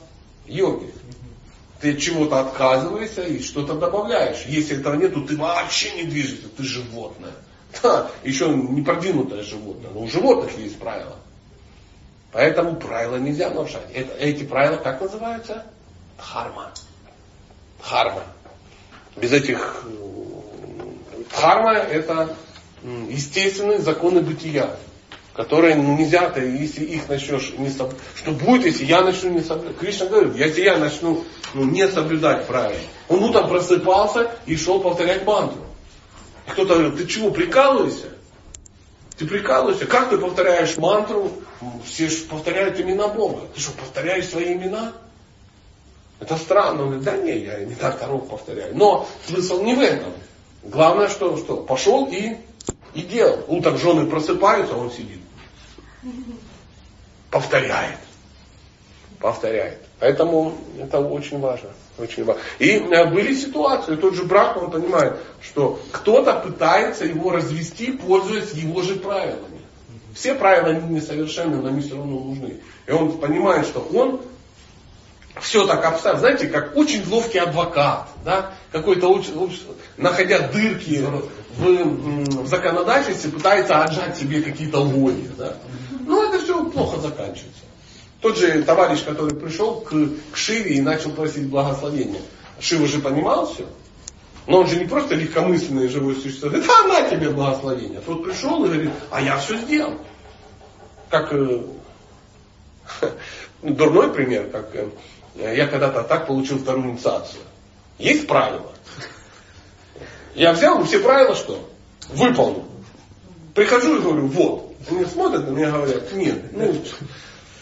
йоги. 0.46 0.92
Ты 1.80 1.96
чего-то 1.96 2.40
отказываешься 2.40 3.22
и 3.22 3.42
что-то 3.42 3.74
добавляешь. 3.74 4.44
Если 4.46 4.78
этого 4.78 4.94
нету, 4.94 5.22
ты 5.22 5.36
вообще 5.36 5.92
не 5.92 6.04
движешься, 6.04 6.48
ты 6.48 6.62
животное. 6.62 7.32
Да, 7.82 8.10
еще 8.22 8.50
не 8.50 8.82
продвинутое 8.82 9.42
животное. 9.42 9.90
Но 9.92 10.02
у 10.02 10.06
животных 10.06 10.56
есть 10.58 10.78
правила. 10.78 11.16
Поэтому 12.30 12.76
правила 12.76 13.16
нельзя 13.16 13.50
нарушать. 13.50 13.90
Это, 13.94 14.14
эти 14.18 14.44
правила 14.44 14.76
как 14.76 15.00
называются? 15.00 15.64
Дхарма. 16.18 16.72
Дхарма. 17.82 18.22
Без 19.16 19.32
этих... 19.32 19.84
Дхарма 21.30 21.72
это 21.72 22.36
естественные 22.82 23.78
законы 23.78 24.20
бытия, 24.20 24.76
которые 25.34 25.76
нельзя, 25.76 26.28
ты, 26.30 26.40
если 26.40 26.84
их 26.84 27.08
начнешь 27.08 27.52
не 27.56 27.70
соблюдать. 27.70 28.00
Что 28.16 28.32
будет, 28.32 28.66
если 28.66 28.84
я 28.84 29.02
начну 29.02 29.30
не 29.30 29.40
соблюдать? 29.40 29.78
Кришна 29.78 30.06
говорит, 30.06 30.36
если 30.36 30.62
я 30.62 30.78
начну 30.78 31.24
ну, 31.54 31.64
не 31.64 31.88
соблюдать 31.88 32.46
правила. 32.46 32.80
Он 33.08 33.22
утром 33.24 33.48
просыпался 33.48 34.30
и 34.46 34.56
шел 34.56 34.80
повторять 34.80 35.24
мантру. 35.26 35.62
И 36.46 36.50
кто-то 36.50 36.74
говорит, 36.74 36.98
ты 36.98 37.06
чего, 37.06 37.30
прикалываешься? 37.30 38.08
Ты 39.16 39.26
прикалываешься? 39.26 39.86
Как 39.86 40.10
ты 40.10 40.18
повторяешь 40.18 40.76
мантру? 40.76 41.32
Все 41.84 42.08
же 42.08 42.24
повторяют 42.24 42.80
имена 42.80 43.08
Бога. 43.08 43.42
Ты 43.54 43.60
что, 43.60 43.72
повторяешь 43.72 44.28
свои 44.28 44.54
имена? 44.54 44.92
Это 46.22 46.36
странно. 46.36 46.82
Он 46.82 46.86
говорит, 46.90 47.04
да 47.04 47.16
не, 47.16 47.36
я 47.38 47.58
не 47.64 47.74
так 47.74 47.98
дорог 47.98 48.28
повторяю. 48.28 48.76
Но 48.76 49.08
смысл 49.26 49.60
не 49.60 49.74
в 49.74 49.80
этом. 49.80 50.12
Главное, 50.62 51.08
что, 51.08 51.36
что 51.36 51.56
пошел 51.56 52.06
и, 52.06 52.36
и 52.94 53.02
делал. 53.02 53.40
Утром 53.48 53.76
жены 53.76 54.06
просыпаются, 54.06 54.74
а 54.74 54.78
он 54.78 54.92
сидит. 54.92 55.18
Повторяет. 57.28 57.98
Повторяет. 59.18 59.80
Поэтому 59.98 60.54
это 60.78 61.00
очень 61.00 61.40
важно. 61.40 61.70
Очень 61.98 62.22
важно. 62.22 62.40
И 62.60 62.70
э, 62.70 63.10
были 63.10 63.34
ситуации, 63.34 63.96
тот 63.96 64.14
же 64.14 64.22
брак, 64.22 64.56
он 64.56 64.70
понимает, 64.70 65.16
что 65.40 65.80
кто-то 65.90 66.34
пытается 66.34 67.04
его 67.04 67.32
развести, 67.32 67.92
пользуясь 67.92 68.52
его 68.52 68.80
же 68.82 68.94
правилами. 68.94 69.60
Все 70.14 70.36
правила 70.36 70.72
несовершенны, 70.72 71.56
но 71.56 71.68
они 71.68 71.80
все 71.80 71.96
равно 71.96 72.20
нужны. 72.20 72.60
И 72.86 72.92
он 72.92 73.18
понимает, 73.18 73.66
что 73.66 73.80
он 73.92 74.20
все 75.40 75.66
так 75.66 75.84
обставил, 75.84 76.18
знаете, 76.18 76.46
как 76.48 76.76
очень 76.76 77.08
ловкий 77.08 77.38
адвокат, 77.38 78.08
да, 78.24 78.52
какой-то 78.70 79.20
находя 79.96 80.48
дырки 80.48 81.04
в, 81.56 82.42
в 82.42 82.46
законодательстве, 82.46 83.30
пытается 83.30 83.82
отжать 83.82 84.16
себе 84.16 84.42
какие-то 84.42 84.80
логи, 84.80 85.30
да. 85.38 85.54
Ну, 86.06 86.28
это 86.28 86.42
все 86.42 86.64
плохо 86.66 87.00
заканчивается. 87.00 87.62
Тот 88.20 88.38
же 88.38 88.62
товарищ, 88.62 89.04
который 89.04 89.34
пришел 89.34 89.80
к, 89.80 89.90
к 89.90 90.36
Шиве 90.36 90.76
и 90.76 90.80
начал 90.80 91.10
просить 91.10 91.48
благословения. 91.48 92.20
Шива 92.60 92.86
же 92.86 93.00
понимал 93.00 93.52
все. 93.52 93.66
Но 94.46 94.60
он 94.60 94.68
же 94.68 94.76
не 94.76 94.84
просто 94.84 95.14
легкомысленное 95.14 95.88
живое 95.88 96.14
существо. 96.14 96.48
Говорит, 96.48 96.68
а 96.70 96.86
на 96.86 97.08
тебе 97.08 97.30
благословение. 97.30 98.00
Тот 98.00 98.24
пришел 98.24 98.64
и 98.64 98.68
говорит, 98.68 98.90
а 99.10 99.20
я 99.20 99.36
все 99.38 99.56
сделал. 99.56 99.94
Как 101.10 101.32
э, 101.32 101.62
дурной 103.62 104.12
пример, 104.12 104.48
как 104.50 104.74
э, 104.74 104.88
я 105.34 105.66
когда-то 105.66 106.02
так 106.02 106.26
получил 106.26 106.58
вторую 106.58 106.90
инициацию. 106.90 107.42
Есть 107.98 108.26
правила. 108.26 108.72
Я 110.34 110.52
взял 110.52 110.82
все 110.84 110.98
правила 110.98 111.34
что? 111.34 111.68
Выполнил. 112.08 112.64
Прихожу 113.54 113.98
и 113.98 114.00
говорю, 114.00 114.26
вот. 114.28 114.74
Они 114.90 115.04
смотрят 115.04 115.48
на 115.48 115.52
меня 115.52 115.70
говорят, 115.70 116.12
нет, 116.12 116.52
ну, 116.52 116.74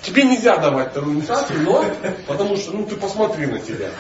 тебе 0.02 0.24
нельзя 0.24 0.56
давать 0.56 0.92
вторую 0.92 1.16
инициацию, 1.16 1.60
но, 1.62 1.84
потому 2.26 2.56
что, 2.56 2.72
ну, 2.72 2.86
ты 2.86 2.97
посмотри 2.97 3.47
на 3.47 3.59
тебя. 3.59 3.90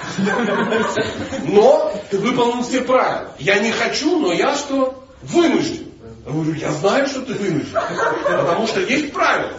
Но 1.44 1.92
ты 2.10 2.18
выполнил 2.18 2.62
все 2.62 2.80
правила. 2.80 3.34
Я 3.38 3.58
не 3.58 3.72
хочу, 3.72 4.18
но 4.18 4.32
я 4.32 4.54
что? 4.54 5.04
Вынужден. 5.22 5.92
Я 6.24 6.32
говорю, 6.32 6.54
я 6.54 6.72
знаю, 6.72 7.06
что 7.08 7.20
ты 7.22 7.34
вынужден. 7.34 7.78
Потому 8.24 8.66
что 8.66 8.80
есть 8.80 9.12
правила. 9.12 9.58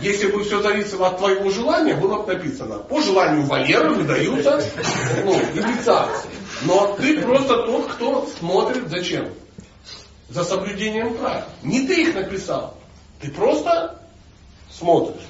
Если 0.00 0.26
бы 0.26 0.42
все 0.42 0.60
зависело 0.60 1.08
от 1.08 1.18
твоего 1.18 1.50
желания, 1.50 1.94
было 1.94 2.22
бы 2.22 2.34
написано, 2.34 2.78
по 2.78 3.00
желанию 3.00 3.46
Валеры 3.46 3.90
выдаются 3.90 4.60
ну, 5.24 5.34
инициации. 5.34 6.30
Но 6.62 6.96
ты 6.96 7.20
просто 7.22 7.62
тот, 7.64 7.92
кто 7.92 8.26
смотрит 8.38 8.88
зачем? 8.88 9.28
За 10.28 10.44
соблюдением 10.44 11.14
правил. 11.14 11.44
Не 11.62 11.86
ты 11.86 12.02
их 12.02 12.14
написал. 12.14 12.76
Ты 13.20 13.30
просто 13.30 14.00
смотришь. 14.70 15.22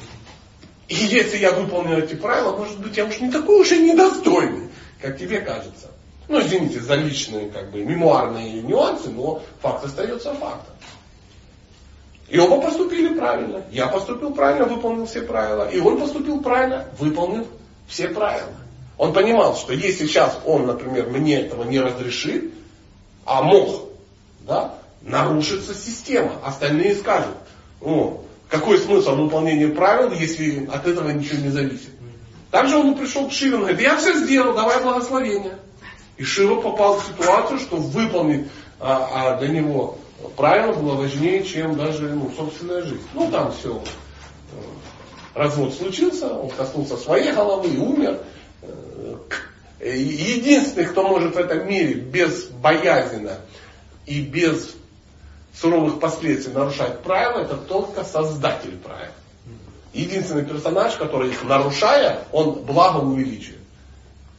И 0.89 0.95
если 0.95 1.39
я 1.39 1.53
выполнил 1.53 1.99
эти 1.99 2.15
правила, 2.15 2.57
может 2.57 2.79
быть, 2.79 2.97
я 2.97 3.05
уж 3.05 3.19
не 3.21 3.31
такой 3.31 3.61
уже 3.61 3.79
недостойный, 3.79 4.71
как 5.01 5.19
тебе 5.19 5.41
кажется. 5.41 5.91
Ну, 6.29 6.41
извините 6.41 6.81
за 6.81 6.95
личные, 6.95 7.51
как 7.51 7.71
бы, 7.71 7.85
мемуарные 7.85 8.63
нюансы, 8.63 9.11
но 9.11 9.43
факт 9.61 9.85
остается 9.85 10.33
фактом. 10.35 10.75
И 12.29 12.39
оба 12.39 12.61
поступили 12.61 13.15
правильно. 13.15 13.63
Я 13.71 13.87
поступил 13.89 14.33
правильно, 14.33 14.65
выполнил 14.67 15.07
все 15.07 15.23
правила. 15.23 15.69
И 15.69 15.79
он 15.79 15.99
поступил 16.01 16.41
правильно, 16.41 16.87
выполнил 16.99 17.47
все 17.87 18.09
правила. 18.09 18.53
Он 18.97 19.13
понимал, 19.13 19.57
что 19.57 19.73
если 19.73 20.07
сейчас 20.07 20.39
он, 20.47 20.67
например, 20.67 21.09
мне 21.09 21.41
этого 21.41 21.65
не 21.65 21.81
разрешит, 21.81 22.53
а 23.25 23.43
мог, 23.43 23.91
да, 24.41 24.75
нарушится 25.03 25.75
система. 25.75 26.33
Остальные 26.45 26.95
скажут, 26.95 27.35
о, 27.81 28.23
Какой 28.49 28.79
смысл 28.79 29.17
выполнения 29.17 29.69
правил, 29.69 30.13
если 30.13 30.67
от 30.67 30.87
этого 30.87 31.11
ничего 31.11 31.43
не 31.43 31.49
зависит? 31.49 31.91
Также 32.51 32.77
он 32.77 32.95
пришел 32.95 33.29
к 33.29 33.33
Шиве, 33.33 33.57
он 33.57 33.61
говорит, 33.63 33.81
я 33.81 33.97
все 33.97 34.15
сделал, 34.15 34.55
давай 34.55 34.81
благословение. 34.83 35.59
И 36.17 36.23
Шива 36.23 36.61
попал 36.61 36.99
в 37.01 37.05
ситуацию, 37.05 37.59
что 37.59 37.77
выполнить 37.77 38.47
а, 38.79 39.33
а 39.35 39.37
для 39.39 39.49
него 39.49 39.99
правило 40.31 40.73
было 40.73 40.95
важнее, 40.95 41.43
чем 41.45 41.77
даже 41.77 42.09
ну, 42.09 42.31
собственная 42.37 42.83
жизнь. 42.83 43.07
Ну 43.15 43.31
там 43.31 43.53
все. 43.53 43.83
Развод 45.35 45.75
случился, 45.75 46.33
он 46.33 46.51
коснулся 46.51 46.97
своей 46.97 47.33
головы 47.33 47.69
и 47.69 47.79
умер. 47.79 48.21
Э, 49.81 49.97
единственный, 49.97 50.87
кто 50.87 51.03
может 51.03 51.35
в 51.35 51.39
этом 51.39 51.69
мире 51.69 51.95
безбоязненно 51.95 53.39
и 54.07 54.21
без 54.21 54.75
суровых 55.55 56.01
последствий 56.01 56.53
нарушать 56.53 57.01
правила, 57.01 57.41
это 57.43 57.57
только 57.57 58.05
создатель 58.05 58.77
правил 58.79 59.13
единственный 59.95 60.45
персонаж, 60.45 60.97
который 60.97 61.31
их 61.31 61.43
нарушая, 61.45 62.19
он 62.33 62.65
благо 62.65 62.99
увеличивает. 62.99 63.61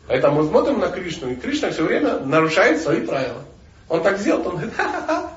Поэтому 0.07 0.44
мы 0.44 0.49
смотрим 0.49 0.80
на 0.80 0.90
Кришну, 0.90 1.32
и 1.32 1.36
Кришна 1.36 1.72
все 1.72 1.84
время 1.84 2.20
нарушает 2.20 2.82
свои 2.82 3.02
правила. 3.02 3.41
Он 3.90 4.02
так 4.02 4.18
сделал, 4.18 4.48
он 4.48 4.56
говорит, 4.56 4.74
ха-ха-ха. 4.76 5.32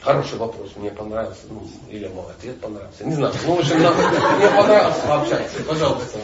Хороший 0.00 0.36
вопрос, 0.36 0.72
мне 0.76 0.90
понравился. 0.90 1.42
Ну, 1.48 1.66
или 1.88 2.08
мой 2.08 2.26
ответ 2.30 2.60
понравился. 2.60 3.04
Не 3.06 3.14
знаю. 3.14 3.32
Ну, 3.46 3.54
в 3.54 3.58
общем, 3.58 3.82
нам, 3.82 3.94
мне 4.38 4.48
понравилось 4.48 4.98
пообщаться. 4.98 5.62
Пожалуйста. 5.62 6.18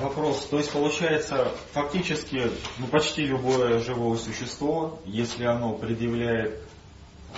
Вопрос. 0.00 0.46
То 0.48 0.58
есть 0.58 0.70
получается, 0.70 1.48
фактически, 1.72 2.50
ну 2.78 2.86
почти 2.86 3.26
любое 3.26 3.80
живое 3.80 4.16
существо, 4.16 5.00
если 5.06 5.44
оно 5.44 5.72
предъявляет 5.72 6.60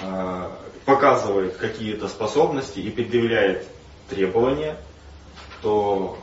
а, 0.03 0.57
показывает 0.85 1.57
какие-то 1.57 2.09
способности 2.09 2.81
и 2.81 2.91
предъявляет 2.91 3.67
требования, 4.09 4.77
то 5.63 6.19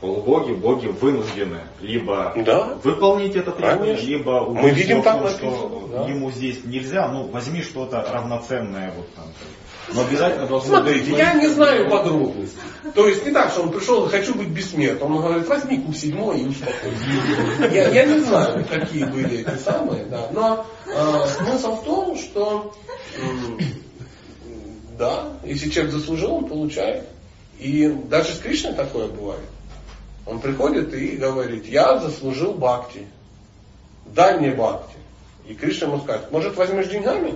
полубоги, 0.00 0.52
боги 0.52 0.86
вынуждены 0.86 1.60
либо 1.80 2.32
да, 2.36 2.76
выполнить 2.82 3.36
это 3.36 3.52
требование, 3.52 3.96
конечно. 3.96 4.08
либо 4.08 4.50
Мы 4.50 4.70
видим 4.70 5.02
том, 5.02 5.22
так 5.22 5.30
что 5.32 5.88
да. 5.92 6.04
ему 6.06 6.30
здесь 6.30 6.64
нельзя, 6.64 7.08
ну 7.08 7.28
возьми 7.28 7.62
что-то 7.62 8.06
равноценное 8.12 8.92
вот 8.96 9.12
там. 9.14 9.26
Но 9.94 10.02
обязательно 10.02 10.46
должно 10.46 10.76
Смотрите, 10.76 11.10
быть... 11.10 11.18
я 11.18 11.34
не 11.34 11.46
знаю 11.48 11.88
подробностей. 11.88 12.58
То 12.94 13.08
есть 13.08 13.24
не 13.24 13.32
так, 13.32 13.50
что 13.50 13.62
он 13.62 13.72
пришел 13.72 14.06
и 14.06 14.10
хочу 14.10 14.34
быть 14.34 14.48
бессмертным. 14.48 15.16
Он 15.16 15.22
говорит, 15.22 15.48
возьми 15.48 15.78
куб 15.78 15.96
седьмой 15.96 16.40
и 16.40 16.46
успокойся. 16.46 17.72
Я, 17.72 17.88
я 17.88 18.04
не 18.04 18.20
знаю, 18.20 18.66
какие 18.68 19.04
были 19.04 19.40
эти 19.40 19.58
самые, 19.58 20.04
да. 20.04 20.28
Но 20.32 20.66
э, 20.86 21.26
смысл 21.26 21.76
в 21.76 21.84
том, 21.84 22.18
что 22.18 22.74
э, 23.16 23.62
да, 24.98 25.32
если 25.44 25.70
человек 25.70 25.92
заслужил, 25.92 26.34
он 26.34 26.48
получает. 26.48 27.04
И 27.58 27.88
даже 27.88 28.34
с 28.34 28.38
Кришной 28.38 28.74
такое 28.74 29.08
бывает. 29.08 29.40
Он 30.28 30.40
приходит 30.40 30.92
и 30.92 31.16
говорит, 31.16 31.66
я 31.66 31.98
заслужил 31.98 32.52
бхакти. 32.52 33.06
Дай 34.04 34.38
мне 34.38 34.50
бхакти. 34.50 34.96
И 35.46 35.54
Кришна 35.54 35.86
ему 35.86 36.00
скажет, 36.00 36.30
может 36.30 36.54
возьмешь 36.54 36.88
деньгами? 36.88 37.34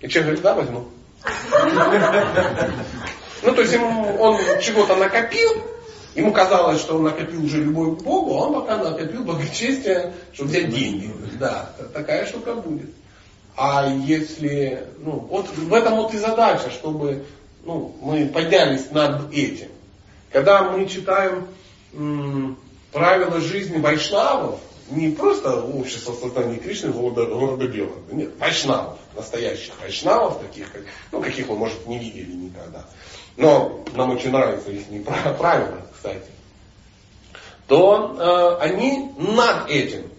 И 0.00 0.08
человек 0.08 0.40
говорит, 0.40 0.42
да, 0.42 0.54
возьму. 0.54 0.84
Ну, 3.42 3.54
то 3.54 3.60
есть 3.60 3.74
ему, 3.74 4.16
он 4.20 4.38
чего-то 4.60 4.94
накопил, 4.94 5.50
ему 6.14 6.32
казалось, 6.32 6.80
что 6.80 6.96
он 6.96 7.02
накопил 7.02 7.44
уже 7.44 7.64
любовь 7.64 7.98
к 7.98 8.02
Богу, 8.02 8.38
а 8.38 8.46
он 8.46 8.54
пока 8.54 8.76
накопил 8.76 9.24
благочестие, 9.24 10.12
чтобы 10.32 10.50
взять 10.50 10.70
деньги. 10.70 11.10
Да, 11.40 11.70
такая 11.92 12.24
штука 12.26 12.54
будет. 12.54 12.90
А 13.56 13.88
если, 13.88 14.86
ну, 14.98 15.26
вот 15.28 15.48
в 15.48 15.74
этом 15.74 15.96
вот 15.96 16.14
и 16.14 16.18
задача, 16.18 16.70
чтобы 16.70 17.24
ну, 17.64 17.96
мы 18.00 18.26
поднялись 18.26 18.90
над 18.92 19.32
этим. 19.32 19.73
Когда 20.34 20.64
мы 20.64 20.88
читаем 20.88 21.46
правила 22.90 23.40
жизни 23.40 23.78
вайшнавов, 23.78 24.58
не 24.90 25.10
просто 25.10 25.62
общество 25.62 26.12
сознания 26.12 26.56
Кришны 26.56 26.90
города, 26.90 27.68
Белого, 27.68 28.00
нет, 28.10 28.32
вайшнавов, 28.40 28.98
настоящих 29.14 29.74
вайшнавов, 29.80 30.40
таких, 30.40 30.72
как, 30.72 30.82
ну, 31.12 31.22
каких 31.22 31.46
вы, 31.46 31.56
может, 31.56 31.86
не 31.86 32.00
видели 32.00 32.32
никогда. 32.32 32.84
Но 33.36 33.84
нам 33.94 34.10
очень 34.10 34.32
нравятся 34.32 34.72
их 34.72 35.04
правила, 35.38 35.82
кстати. 35.94 36.26
То 37.68 38.16
э, 38.18 38.64
они 38.64 39.12
над 39.16 39.70
этим, 39.70 40.10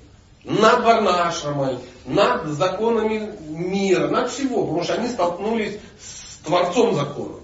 над 0.46 0.82
варнашрамой, 0.82 1.80
над 2.06 2.46
законами 2.54 3.34
мира, 3.50 4.08
над 4.08 4.32
всего, 4.32 4.64
потому 4.64 4.82
что 4.86 4.94
они 4.94 5.10
столкнулись 5.10 5.78
с 6.00 6.38
Творцом 6.38 6.96
закона. 6.96 7.36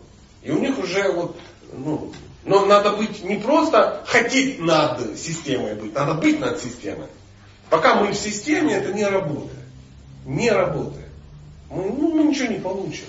И 0.41 0.51
у 0.51 0.57
них 0.57 0.79
уже 0.79 1.11
вот, 1.11 1.35
ну, 1.73 2.13
но 2.43 2.65
надо 2.65 2.91
быть 2.91 3.23
не 3.23 3.35
просто 3.35 4.03
хотеть 4.07 4.59
над 4.59 5.17
системой 5.17 5.75
быть, 5.75 5.93
надо 5.93 6.15
быть 6.15 6.39
над 6.39 6.59
системой. 6.59 7.07
Пока 7.69 7.95
мы 7.95 8.11
в 8.11 8.15
системе, 8.15 8.73
это 8.73 8.91
не 8.93 9.05
работает. 9.05 9.59
Не 10.25 10.49
работает. 10.49 11.07
Мы, 11.69 11.85
ну, 11.85 12.13
мы 12.13 12.23
ничего 12.23 12.47
не 12.47 12.59
получим. 12.59 13.05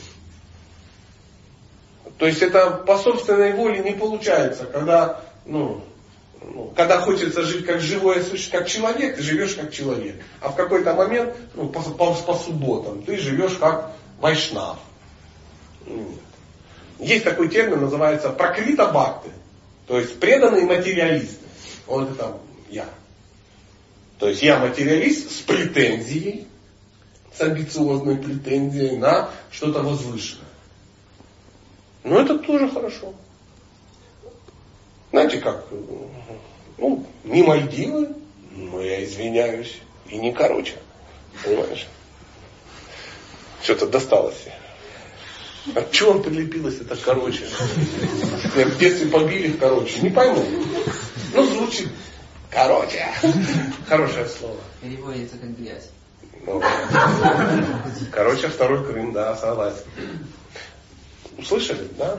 То 2.18 2.26
есть 2.26 2.42
это 2.42 2.70
по 2.70 2.98
собственной 2.98 3.52
воле 3.54 3.80
не 3.80 3.92
получается, 3.92 4.66
когда, 4.66 5.20
ну, 5.44 5.82
ну, 6.40 6.72
когда 6.76 7.00
хочется 7.00 7.42
жить 7.42 7.66
как 7.66 7.80
живое 7.80 8.22
существо, 8.22 8.60
как 8.60 8.68
человек, 8.68 9.16
ты 9.16 9.22
живешь 9.22 9.54
как 9.54 9.72
человек. 9.72 10.22
А 10.40 10.50
в 10.50 10.56
какой-то 10.56 10.94
момент, 10.94 11.34
ну, 11.54 11.68
по, 11.68 11.80
по, 11.80 12.14
по 12.14 12.34
субботам, 12.34 13.02
ты 13.02 13.16
живешь 13.18 13.54
как 13.54 13.92
вайшнав. 14.20 14.78
Есть 17.02 17.24
такой 17.24 17.48
термин, 17.48 17.80
называется 17.80 18.30
прокрита 18.30 18.86
бхакты. 18.86 19.30
То 19.88 19.98
есть 19.98 20.20
преданные 20.20 20.64
материалисты. 20.64 21.44
Вот 21.86 22.12
это 22.12 22.38
я. 22.70 22.86
То 24.20 24.28
есть 24.28 24.40
я 24.40 24.60
материалист 24.60 25.32
с 25.32 25.40
претензией, 25.40 26.46
с 27.36 27.40
амбициозной 27.40 28.16
претензией 28.16 28.96
на 28.96 29.30
что-то 29.50 29.82
возвышенное. 29.82 30.46
Но 32.04 32.20
это 32.20 32.38
тоже 32.38 32.70
хорошо. 32.70 33.14
Знаете 35.10 35.38
как, 35.40 35.66
ну, 36.78 37.04
не 37.24 37.42
Мальдивы, 37.42 38.10
но 38.52 38.80
я 38.80 39.04
извиняюсь, 39.04 39.76
и 40.08 40.18
не 40.18 40.32
короче. 40.32 40.74
Понимаешь? 41.44 41.88
Что-то 43.60 43.88
досталось. 43.88 44.46
От 45.74 45.92
чего 45.92 46.12
он 46.12 46.22
прилепилось 46.22 46.80
это 46.80 46.96
короче? 46.96 47.44
Меня 48.54 48.66
в 48.66 48.78
детстве 48.78 49.08
побили 49.10 49.52
короче. 49.52 50.00
Не 50.00 50.10
пойму. 50.10 50.44
Ну, 51.34 51.44
звучит 51.46 51.88
короче. 52.52 53.06
Хорошее 53.88 54.26
слово. 54.26 54.58
Переводится 54.80 55.36
как 55.38 55.58
грязь. 55.58 55.88
Ну, 56.44 56.62
короче, 58.10 58.48
второй 58.48 58.84
Крым, 58.84 59.12
да, 59.12 59.36
согласен. 59.36 59.84
Услышали, 61.38 61.88
да? 61.96 62.18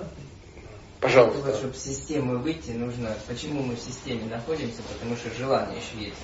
Пожалуйста. 1.01 1.55
Чтобы 1.55 1.73
с 1.73 1.83
системы 1.83 2.37
выйти, 2.37 2.71
нужно... 2.71 3.13
Почему 3.27 3.61
мы 3.61 3.75
в 3.75 3.79
системе 3.79 4.23
находимся? 4.29 4.81
Потому 4.93 5.17
что 5.17 5.29
желание 5.37 5.77
еще 5.77 6.05
есть. 6.05 6.17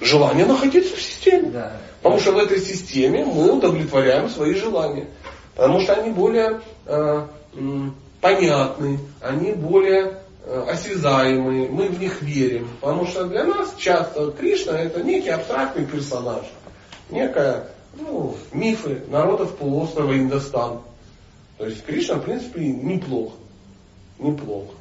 Желание 0.00 0.44
находиться 0.44 0.94
в 0.94 1.00
системе. 1.00 1.50
Да. 1.50 1.80
Потому 2.02 2.20
что 2.20 2.32
в 2.32 2.38
этой 2.38 2.60
системе 2.60 3.24
мы 3.24 3.52
удовлетворяем 3.52 4.28
свои 4.28 4.54
желания. 4.54 5.08
Потому 5.54 5.80
что 5.80 5.94
они 5.94 6.10
более 6.10 6.60
э, 6.86 7.26
понятны, 8.20 8.98
они 9.20 9.52
более 9.52 10.18
э, 10.44 10.64
мы 11.70 11.88
в 11.88 12.00
них 12.00 12.22
верим. 12.22 12.68
Потому 12.80 13.06
что 13.06 13.24
для 13.24 13.44
нас 13.44 13.74
часто 13.76 14.32
Кришна 14.32 14.80
это 14.80 15.02
некий 15.02 15.30
абстрактный 15.30 15.86
персонаж. 15.86 16.44
Некая, 17.10 17.68
ну, 17.98 18.36
мифы 18.52 19.02
народов 19.08 19.56
полуострова 19.56 20.16
Индостан. 20.16 20.80
То 21.58 21.66
есть 21.66 21.84
Кришна, 21.84 22.16
в 22.16 22.24
принципе, 22.24 22.66
неплохо. 22.66 23.36
Неплохо. 24.18 24.72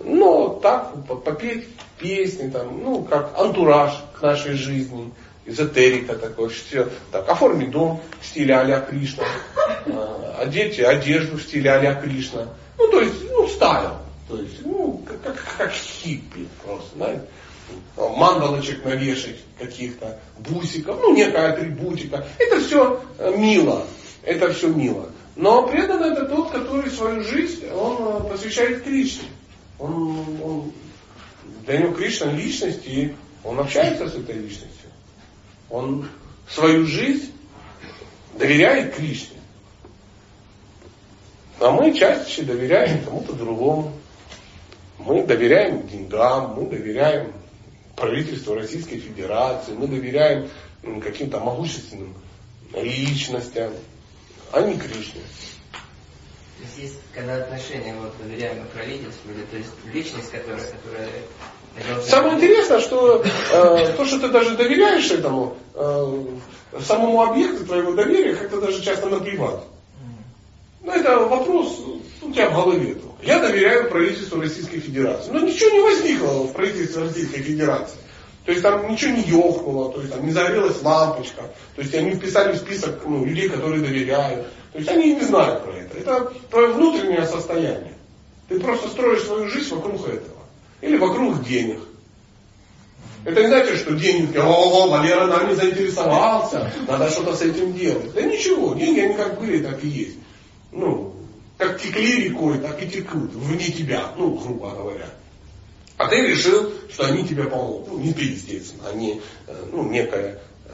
Но 0.00 0.60
так, 0.62 0.92
попеть 1.06 1.68
песни, 1.98 2.50
там, 2.50 2.82
ну, 2.82 3.02
как 3.04 3.38
антураж 3.38 3.92
к 4.18 4.22
нашей 4.22 4.54
жизни, 4.54 5.12
эзотерика 5.46 6.14
такой, 6.14 6.48
все. 6.48 6.88
Так, 7.12 7.28
оформить 7.28 7.70
дом 7.70 8.00
в 8.20 8.26
стиле 8.26 8.56
а-ля 8.56 8.80
Кришна, 8.80 9.24
а, 9.86 10.38
одеть 10.40 10.78
одежду 10.80 11.36
в 11.36 11.42
стиле 11.42 11.70
а-ля 11.70 11.94
Кришна. 11.94 12.48
Ну, 12.78 12.88
то 12.88 13.00
есть, 13.00 13.30
ну, 13.30 13.46
стайл. 13.48 13.98
То 14.28 14.38
есть, 14.38 14.64
ну, 14.64 15.02
как, 15.06 15.22
как, 15.22 15.56
как 15.58 15.72
хиппи 15.72 16.48
просто, 16.64 16.96
знаете. 16.96 17.24
Мандалочек 17.96 18.84
навешать 18.84 19.36
каких-то, 19.58 20.18
бусиков, 20.38 20.98
ну, 21.00 21.14
некая 21.14 21.52
атрибутика. 21.52 22.26
Это 22.38 22.60
все 22.60 23.02
э, 23.18 23.34
мило. 23.36 23.86
Это 24.22 24.52
все 24.52 24.68
мило. 24.68 25.10
Но 25.36 25.66
преданный 25.66 26.12
это 26.12 26.26
тот, 26.26 26.50
который 26.50 26.90
свою 26.90 27.22
жизнь 27.22 27.66
он 27.70 27.96
э, 28.00 28.30
посвящает 28.30 28.82
Кришне. 28.84 29.28
Он, 29.78 30.18
он, 30.42 30.72
для 31.64 31.78
него 31.78 31.94
Кришна 31.94 32.32
личность, 32.32 32.86
и 32.86 33.14
он 33.42 33.58
общается 33.58 34.08
с 34.08 34.14
этой 34.14 34.36
личностью. 34.36 34.83
Он 35.70 36.08
свою 36.48 36.86
жизнь 36.86 37.32
доверяй 38.34 38.90
Кришне. 38.90 39.38
А 41.60 41.70
мы 41.70 41.94
чаще 41.94 42.42
доверяем 42.42 43.04
кому-то 43.04 43.32
другому. 43.32 43.92
Мы 44.98 45.24
доверяем 45.24 45.86
деньгам, 45.86 46.54
мы 46.54 46.68
доверяем 46.68 47.32
правительству 47.96 48.54
Российской 48.54 48.98
Федерации, 48.98 49.72
мы 49.72 49.86
доверяем 49.86 50.50
каким-то 51.02 51.40
могущественным 51.40 52.14
личностям, 52.74 53.72
а 54.52 54.60
не 54.62 54.76
Кришне. 54.78 55.20
То 56.56 56.62
есть 56.62 56.78
есть, 56.78 56.98
когда 57.12 57.36
отношения 57.36 57.94
вот 57.94 58.14
доверяемые 58.18 58.66
правительству, 58.66 59.32
или 59.32 59.44
то 59.44 59.56
есть 59.56 59.70
личность, 59.92 60.30
которая, 60.30 60.64
которая 60.64 61.10
Самое 62.06 62.36
интересное, 62.36 62.80
что 62.80 63.24
э, 63.24 63.94
то, 63.96 64.04
что 64.04 64.20
ты 64.20 64.28
даже 64.28 64.56
доверяешь 64.56 65.10
этому, 65.10 65.56
э, 65.74 66.24
самому 66.80 67.22
объекту 67.22 67.66
твоего 67.66 67.92
доверия, 67.92 68.34
как-то 68.36 68.60
даже 68.60 68.82
часто 68.82 69.08
наплевать. 69.08 69.60
Ну, 70.82 70.92
это 70.92 71.18
вопрос 71.18 71.80
у 72.22 72.30
тебя 72.30 72.50
в 72.50 72.54
голове. 72.54 72.96
Я 73.22 73.40
доверяю 73.40 73.88
правительству 73.88 74.40
Российской 74.40 74.80
Федерации. 74.80 75.30
Но 75.30 75.40
ничего 75.40 75.70
не 75.70 75.80
возникло 75.80 76.44
в 76.44 76.52
правительстве 76.52 77.04
Российской 77.04 77.40
Федерации. 77.40 77.98
То 78.44 78.52
есть 78.52 78.62
там 78.62 78.90
ничего 78.90 79.12
не 79.12 79.22
ёхнуло, 79.22 79.90
то 79.90 80.00
есть 80.00 80.12
там 80.12 80.26
не 80.26 80.32
загорелась 80.32 80.82
лампочка. 80.82 81.42
То 81.74 81.82
есть 81.82 81.94
они 81.94 82.10
вписали 82.10 82.52
в 82.52 82.58
список 82.58 83.00
ну, 83.06 83.24
людей, 83.24 83.48
которые 83.48 83.80
доверяют. 83.80 84.46
То 84.72 84.78
есть 84.78 84.90
они 84.90 85.14
не 85.14 85.22
знают 85.22 85.64
про 85.64 85.72
это. 85.72 85.96
Это 85.96 86.32
твое 86.50 86.68
внутреннее 86.68 87.26
состояние. 87.26 87.94
Ты 88.48 88.60
просто 88.60 88.88
строишь 88.88 89.22
свою 89.22 89.48
жизнь 89.48 89.74
вокруг 89.74 90.06
этого. 90.06 90.33
Или 90.80 90.96
вокруг 90.96 91.44
денег. 91.44 91.80
Это 93.24 93.40
не 93.40 93.48
значит, 93.48 93.78
что 93.78 93.94
деньги, 93.94 94.36
о, 94.36 94.86
Валера 94.88 95.26
нами 95.26 95.54
заинтересовался, 95.54 96.70
надо 96.86 97.10
что-то 97.10 97.34
с 97.34 97.40
этим 97.40 97.72
делать. 97.72 98.12
Да 98.12 98.20
ничего, 98.20 98.74
деньги 98.74 99.00
они 99.00 99.14
как 99.14 99.40
были, 99.40 99.62
так 99.64 99.82
и 99.82 99.88
есть. 99.88 100.18
Ну, 100.72 101.14
как 101.56 101.80
текли 101.80 102.28
рекой, 102.28 102.58
так 102.58 102.82
и 102.82 102.88
текут 102.88 103.32
вне 103.32 103.64
тебя, 103.64 104.10
ну, 104.18 104.34
грубо 104.34 104.70
говоря. 104.70 105.08
А 105.96 106.08
ты 106.08 106.26
решил, 106.26 106.72
что 106.92 107.06
они 107.06 107.26
тебе 107.26 107.44
помогут. 107.44 107.88
Ну, 107.88 107.98
не 107.98 108.12
ты, 108.12 108.24
естественно, 108.24 108.88
они, 108.90 109.22
э, 109.46 109.64
ну, 109.72 109.88
некая, 109.88 110.40
э, 110.66 110.70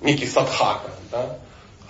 некий 0.00 0.26
садхака. 0.26 0.92
Да? 1.10 1.38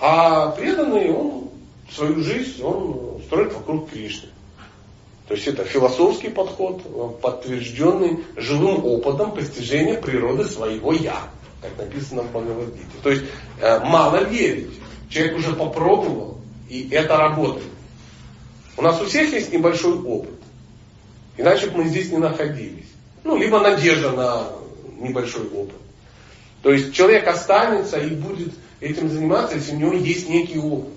А 0.01 0.51
преданный, 0.53 1.11
он 1.13 1.51
свою 1.93 2.23
жизнь, 2.23 2.63
он 2.63 3.21
строит 3.27 3.53
вокруг 3.53 3.91
Кришны. 3.91 4.31
То 5.31 5.37
есть 5.37 5.47
это 5.47 5.65
философский 5.65 6.29
подход, 6.29 6.83
э, 6.85 7.09
подтвержденный 7.23 8.25
живым 8.35 8.85
опытом 8.85 9.33
постижения 9.33 9.95
природы 9.95 10.45
своего 10.45 10.93
«я», 10.93 11.21
как 11.63 11.79
написано 11.79 12.23
в 12.23 12.31
Бхагавадгите. 12.33 12.89
То 13.01 13.11
есть 13.11 13.23
э, 13.61 13.79
мало 13.79 14.25
верить. 14.25 14.73
Человек 15.09 15.37
уже 15.37 15.55
попробовал, 15.55 16.41
и 16.69 16.89
это 16.91 17.17
работает. 17.17 17.69
У 18.77 18.83
нас 18.83 19.01
у 19.01 19.05
всех 19.05 19.33
есть 19.33 19.53
небольшой 19.53 20.01
опыт. 20.03 20.35
Иначе 21.37 21.69
бы 21.69 21.85
мы 21.85 21.91
здесь 21.91 22.11
не 22.11 22.19
находились. 22.19 22.89
Ну, 23.23 23.37
либо 23.37 23.61
надежда 23.61 24.11
на 24.11 24.49
небольшой 24.99 25.47
опыт. 25.47 25.77
То 26.65 26.73
есть 26.73 26.93
человек 26.93 27.29
останется 27.29 28.01
и 28.01 28.17
будет 28.17 28.53
этим 28.81 29.09
заниматься, 29.09 29.55
если 29.55 29.77
у 29.77 29.79
него 29.79 29.93
есть 29.93 30.29
некий 30.29 30.59
опыт. 30.59 30.91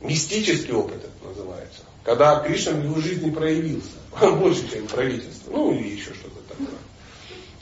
Мистический 0.00 0.72
опыт 0.72 1.04
это 1.04 1.28
называется. 1.28 1.85
Когда 2.06 2.38
Кришна 2.38 2.72
в 2.72 2.84
его 2.84 3.00
жизни 3.00 3.30
проявился. 3.30 3.90
Больше, 4.20 4.70
чем 4.72 4.86
правительство. 4.86 5.50
Ну, 5.50 5.72
или 5.72 5.96
еще 5.96 6.14
что-то 6.14 6.40
такое. 6.48 6.68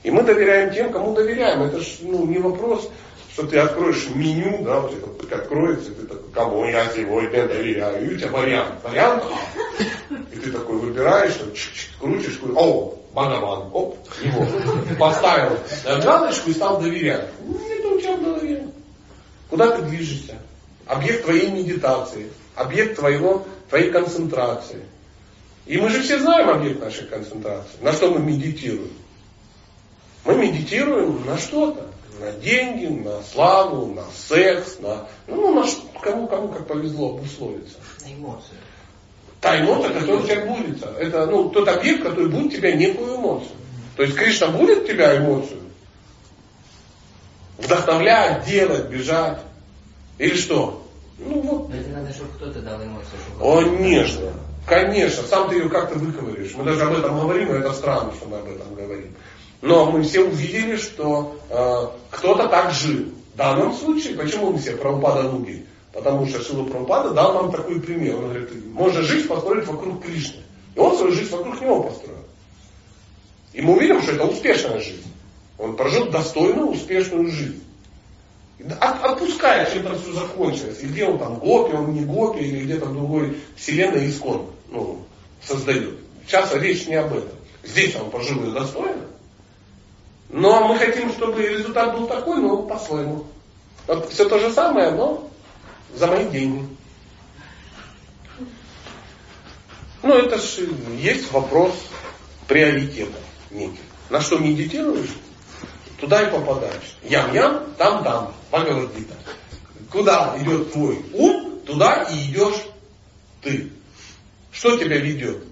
И 0.02 0.10
мы 0.10 0.22
доверяем 0.22 0.72
тем, 0.72 0.92
кому 0.92 1.14
доверяем. 1.14 1.62
Это 1.62 1.80
ж 1.80 1.96
ну, 2.02 2.26
не 2.26 2.38
вопрос, 2.38 2.90
что 3.32 3.46
ты 3.46 3.58
откроешь 3.58 4.06
меню, 4.14 4.62
да, 4.62 4.80
вот 4.80 4.92
это 4.92 5.36
откроется, 5.36 5.90
и 5.90 5.94
ты 5.94 6.06
такой, 6.06 6.30
кому 6.30 6.66
я 6.66 6.86
сегодня 6.90 7.48
доверяю, 7.48 8.04
и 8.04 8.14
у 8.14 8.18
тебя 8.18 8.28
вариант, 8.28 8.74
вариант 8.84 9.24
А. 9.24 10.14
И 10.30 10.38
ты 10.38 10.52
такой 10.52 10.76
выбираешь, 10.76 11.34
там, 11.34 11.48
чик-чик, 11.48 11.98
крутишь, 11.98 12.36
такой, 12.36 12.54
о, 12.54 12.98
Бхагаван, 13.14 13.70
оп, 13.72 13.96
его, 14.22 14.46
поставил 14.98 15.58
галочку 16.02 16.50
и 16.50 16.52
стал 16.52 16.82
доверять. 16.82 17.30
Нет 17.46 17.84
у 17.86 17.98
тебя 17.98 18.16
голове. 18.18 18.68
Куда 19.48 19.70
ты 19.70 19.82
движешься? 19.82 20.36
Объект 20.86 21.24
твоей 21.24 21.50
медитации, 21.50 22.28
объект 22.54 22.96
твоего, 22.96 23.46
твоей 23.68 23.90
концентрации. 23.90 24.82
И 25.66 25.78
мы 25.78 25.88
же 25.88 26.02
все 26.02 26.18
знаем 26.18 26.50
объект 26.50 26.80
нашей 26.80 27.06
концентрации. 27.06 27.78
На 27.80 27.92
что 27.92 28.10
мы 28.10 28.20
медитируем? 28.20 28.92
Мы 30.24 30.36
медитируем 30.36 31.24
на 31.24 31.38
что-то. 31.38 31.90
На 32.20 32.30
деньги, 32.32 32.86
на 32.86 33.22
славу, 33.22 33.92
на 33.92 34.04
секс, 34.28 34.78
на, 34.78 35.06
ну, 35.26 35.52
на 35.52 35.66
ш- 35.66 35.78
кому, 36.00 36.28
кому 36.28 36.48
как 36.48 36.66
повезло 36.66 37.16
обусловиться. 37.16 37.76
на 38.04 38.12
эмоции. 38.14 38.54
Та 39.40 39.60
эмоция, 39.60 39.92
которая 39.92 40.22
у 40.22 40.26
тебя 40.26 40.46
будет. 40.46 40.82
Это 40.82 41.26
ну, 41.26 41.48
тот 41.50 41.68
объект, 41.68 42.04
который 42.04 42.28
будет 42.28 42.52
тебя 42.52 42.72
некую 42.72 43.16
эмоцию. 43.16 43.50
То 43.96 44.04
есть 44.04 44.14
Кришна 44.16 44.48
будет 44.48 44.86
тебя 44.86 45.16
эмоцию? 45.18 45.60
Вдохновлять, 47.58 48.44
делать, 48.46 48.88
бежать. 48.88 49.40
Или 50.18 50.36
что? 50.36 50.83
Ну 51.18 51.40
вот. 51.42 51.68
Но 51.68 51.76
это 51.76 51.88
надо, 51.90 52.12
чтобы 52.12 52.30
кто-то 52.34 52.60
дал 52.60 52.82
эмоцию. 52.82 53.18
чтобы 53.36 53.64
конечно. 53.64 54.32
Конечно. 54.66 55.22
Сам 55.24 55.48
ты 55.48 55.56
ее 55.56 55.68
как-то 55.68 55.98
выковыришь. 55.98 56.54
Мы 56.54 56.64
даже 56.64 56.82
об 56.82 56.94
этом 56.94 57.20
говорим, 57.20 57.54
и 57.54 57.58
это 57.58 57.72
странно, 57.72 58.12
что 58.14 58.26
мы 58.26 58.38
об 58.38 58.48
этом 58.48 58.74
говорим. 58.74 59.14
Но 59.62 59.90
мы 59.90 60.02
все 60.02 60.20
увидели, 60.20 60.76
что 60.76 61.36
э, 61.48 61.86
кто-то 62.10 62.48
так 62.48 62.72
жил. 62.72 63.06
В 63.34 63.36
данном 63.36 63.72
случае, 63.74 64.16
почему 64.16 64.52
мы 64.52 64.58
все 64.58 64.76
Прабхупада 64.76 65.24
Нуги? 65.24 65.66
Потому 65.92 66.26
что 66.26 66.42
Шила 66.42 66.64
Прабхупада 66.64 67.10
дал 67.10 67.34
нам 67.34 67.50
такой 67.50 67.80
пример. 67.80 68.16
Он 68.16 68.24
говорит, 68.24 68.50
можно 68.72 69.02
жизнь 69.02 69.26
построить 69.26 69.66
вокруг 69.66 70.04
Кришны. 70.04 70.40
И 70.74 70.78
он 70.78 70.96
свою 70.96 71.12
жизнь 71.12 71.30
вокруг 71.30 71.60
него 71.60 71.82
построил. 71.82 72.18
И 73.52 73.62
мы 73.62 73.76
увидим, 73.76 74.02
что 74.02 74.12
это 74.12 74.24
успешная 74.26 74.80
жизнь. 74.80 75.06
Он 75.58 75.76
прожил 75.76 76.10
достойную, 76.10 76.68
успешную 76.68 77.30
жизнь. 77.30 77.63
От- 78.80 79.04
Отпуская, 79.04 79.70
чем 79.70 79.86
это 79.86 79.98
все 79.98 80.12
закончилось. 80.12 80.78
И 80.82 80.86
где 80.86 81.06
он 81.06 81.18
там, 81.18 81.38
Гопи, 81.38 81.74
он 81.74 81.92
не 81.92 82.04
Гопи, 82.04 82.40
или 82.40 82.64
где-то 82.64 82.86
другой 82.86 83.36
вселенной 83.56 84.08
искон 84.08 84.50
ну, 84.68 85.04
создает. 85.42 85.98
Сейчас 86.26 86.54
речь 86.54 86.86
не 86.86 86.94
об 86.94 87.12
этом. 87.12 87.36
Здесь 87.62 87.94
он 87.96 88.10
прожил 88.10 88.42
ее 88.44 88.52
достойно. 88.52 89.02
Но 90.30 90.66
мы 90.66 90.78
хотим, 90.78 91.12
чтобы 91.12 91.42
результат 91.42 91.96
был 91.96 92.06
такой, 92.06 92.40
но 92.40 92.62
по-своему. 92.62 93.26
Вот 93.86 94.10
все 94.10 94.28
то 94.28 94.38
же 94.38 94.50
самое, 94.50 94.90
но 94.90 95.30
за 95.94 96.06
мои 96.06 96.28
деньги. 96.28 96.66
Ну, 100.02 100.14
это 100.14 100.38
же 100.38 100.68
есть 100.98 101.30
вопрос 101.32 101.72
приоритета 102.48 103.18
некий. 103.50 103.80
На 104.10 104.20
что 104.20 104.38
медитируешь, 104.38 105.10
туда 106.04 106.22
и 106.22 106.30
попадаешь. 106.30 106.96
Ям-ям, 107.02 107.64
там-там, 107.78 108.34
Бхагавадгита. 108.50 109.14
Куда 109.90 110.36
идет 110.38 110.72
твой 110.72 110.98
ум, 111.14 111.60
туда 111.66 112.02
и 112.02 112.30
идешь 112.30 112.62
ты. 113.42 113.70
Что 114.52 114.76
тебя 114.76 114.98
ведет? 114.98 115.44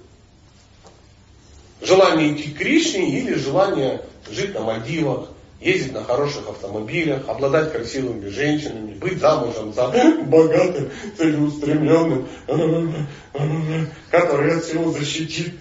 Желание 1.81 2.35
идти 2.35 2.51
к 2.51 2.59
Кришне 2.59 3.19
или 3.19 3.35
желание 3.35 4.03
жить 4.31 4.55
на 4.55 4.61
Мальдивах, 4.61 5.31
ездить 5.61 5.95
на 5.95 6.05
хороших 6.05 6.49
автомобилях, 6.49 7.29
обладать 7.29 7.73
красивыми 7.73 8.29
женщинами, 8.29 8.95
быть 8.95 9.21
замужем 9.21 9.73
за 9.73 9.89
богатым, 10.27 10.91
целеустремленным, 11.17 12.29
который 14.11 14.59
от 14.59 14.65
всего 14.65 14.93
защитит. 14.93 15.55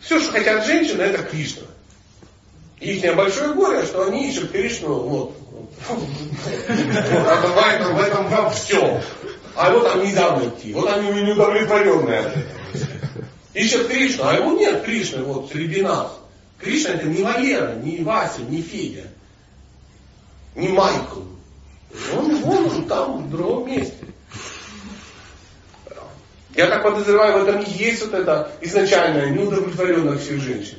Все, 0.00 0.18
что 0.18 0.32
хотят 0.32 0.66
женщины, 0.66 1.02
это 1.02 1.22
Кришна. 1.22 1.66
Их 2.84 3.16
большое 3.16 3.54
горе, 3.54 3.82
что 3.84 4.06
они 4.06 4.28
ищут 4.28 4.52
Кришну 4.52 4.94
вот, 4.94 5.34
этом, 7.72 7.96
в 7.96 8.00
этом 8.00 8.28
во 8.28 8.50
всем. 8.50 9.00
А 9.56 9.70
его 9.70 9.80
там 9.80 10.04
нельзя 10.04 10.36
найти. 10.36 10.74
Вот 10.74 10.90
они 10.90 11.08
неудовлетворенные 11.22 12.20
от 12.20 12.26
этого. 12.26 12.44
Ищет 13.54 13.88
Кришну, 13.88 14.24
а 14.26 14.34
его 14.34 14.52
нет 14.52 14.82
Кришны 14.84 15.22
вот 15.22 15.50
среди 15.50 15.80
нас. 15.80 16.12
Кришна 16.60 16.90
это 16.90 17.06
не 17.06 17.22
Валера, 17.22 17.74
не 17.76 18.02
Вася, 18.02 18.42
не 18.42 18.60
Федя, 18.60 19.04
не 20.54 20.68
Майкл. 20.68 21.22
Он 22.14 22.36
вон 22.42 22.66
он 22.66 22.84
там, 22.86 23.26
в 23.26 23.30
другом 23.30 23.70
месте. 23.70 24.03
Я 26.54 26.68
так 26.68 26.82
подозреваю, 26.82 27.44
в 27.44 27.48
этом 27.48 27.62
и 27.62 27.70
есть 27.70 28.04
вот 28.04 28.14
это 28.14 28.50
изначальная 28.60 29.30
неудовлетворенность 29.30 30.24
всех 30.24 30.40
женщин. 30.40 30.78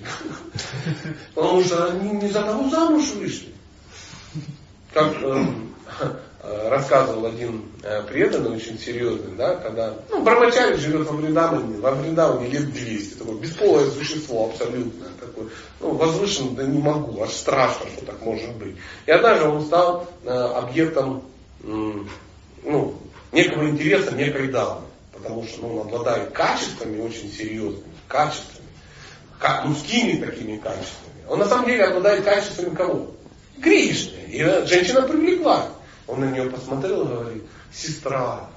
Потому 1.34 1.64
что 1.64 1.88
они 1.88 2.12
не 2.12 2.30
за 2.30 2.44
того 2.44 2.70
замуж 2.70 3.12
вышли. 3.16 3.50
Как 4.94 5.22
эм, 5.22 5.76
э, 6.44 6.70
рассказывал 6.70 7.26
один 7.26 7.64
э, 7.84 8.04
преданный, 8.04 8.56
очень 8.56 8.80
серьезный, 8.80 9.36
да, 9.36 9.58
когда 9.58 9.94
ну, 10.10 10.24
Брамачари 10.24 10.78
живет 10.78 11.10
во 11.10 11.18
Вриндаване, 11.18 11.78
во 11.80 11.92
Вриндаване 11.92 12.48
лет 12.48 12.72
200, 12.72 13.16
такое 13.16 13.36
бесполое 13.36 13.92
существо 13.92 14.46
абсолютно, 14.46 15.08
такое, 15.20 15.48
ну, 15.82 15.92
возвышенно, 15.96 16.52
да 16.52 16.64
не 16.64 16.80
могу, 16.80 17.22
аж 17.22 17.32
страшно, 17.32 17.88
что 17.94 18.06
так 18.06 18.22
может 18.22 18.56
быть. 18.56 18.78
И 19.06 19.12
однажды 19.12 19.50
он 19.50 19.62
стал 19.66 20.08
э, 20.24 20.30
объектом 20.30 21.24
м, 21.64 22.10
ну, 22.64 22.96
некого 23.34 23.68
интереса, 23.68 24.16
некой 24.16 24.48
дамы. 24.48 24.82
Потому 25.26 25.44
что 25.44 25.66
он 25.66 25.88
обладает 25.88 26.30
качествами 26.34 27.02
очень 27.02 27.32
серьезными, 27.32 27.96
качествами, 28.08 28.68
как 29.40 29.66
мужскими 29.66 30.24
такими 30.24 30.58
качествами. 30.58 31.16
Он 31.28 31.40
на 31.40 31.48
самом 31.48 31.66
деле 31.66 31.86
обладает 31.86 32.24
качествами 32.24 32.76
кого? 32.76 33.12
Кришны. 33.60 34.20
И 34.28 34.44
женщина 34.68 35.02
привлекла. 35.02 35.70
Он 36.06 36.20
на 36.20 36.26
нее 36.26 36.48
посмотрел 36.52 37.02
и 37.02 37.08
говорит, 37.08 37.44
сестра, 37.74 38.48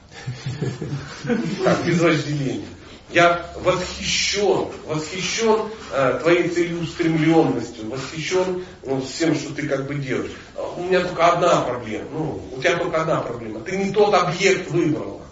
как 1.65 1.87
без 1.87 2.01
вожделения. 2.03 2.67
Я 3.11 3.51
восхищен, 3.57 4.69
восхищен 4.87 5.71
э, 5.93 6.19
твоей 6.21 6.51
целеустремленностью, 6.51 7.89
восхищен 7.89 8.67
ну, 8.85 9.01
всем, 9.01 9.35
что 9.35 9.55
ты 9.55 9.67
как 9.67 9.87
бы 9.87 9.95
делаешь. 9.95 10.33
У 10.77 10.83
меня 10.83 11.01
только 11.01 11.33
одна 11.33 11.63
проблема. 11.63 12.05
Ну, 12.13 12.43
у 12.55 12.61
тебя 12.61 12.77
только 12.77 13.01
одна 13.01 13.23
проблема. 13.23 13.61
Ты 13.61 13.79
не 13.79 13.91
тот 13.91 14.13
объект 14.13 14.71
выбрала. 14.71 15.23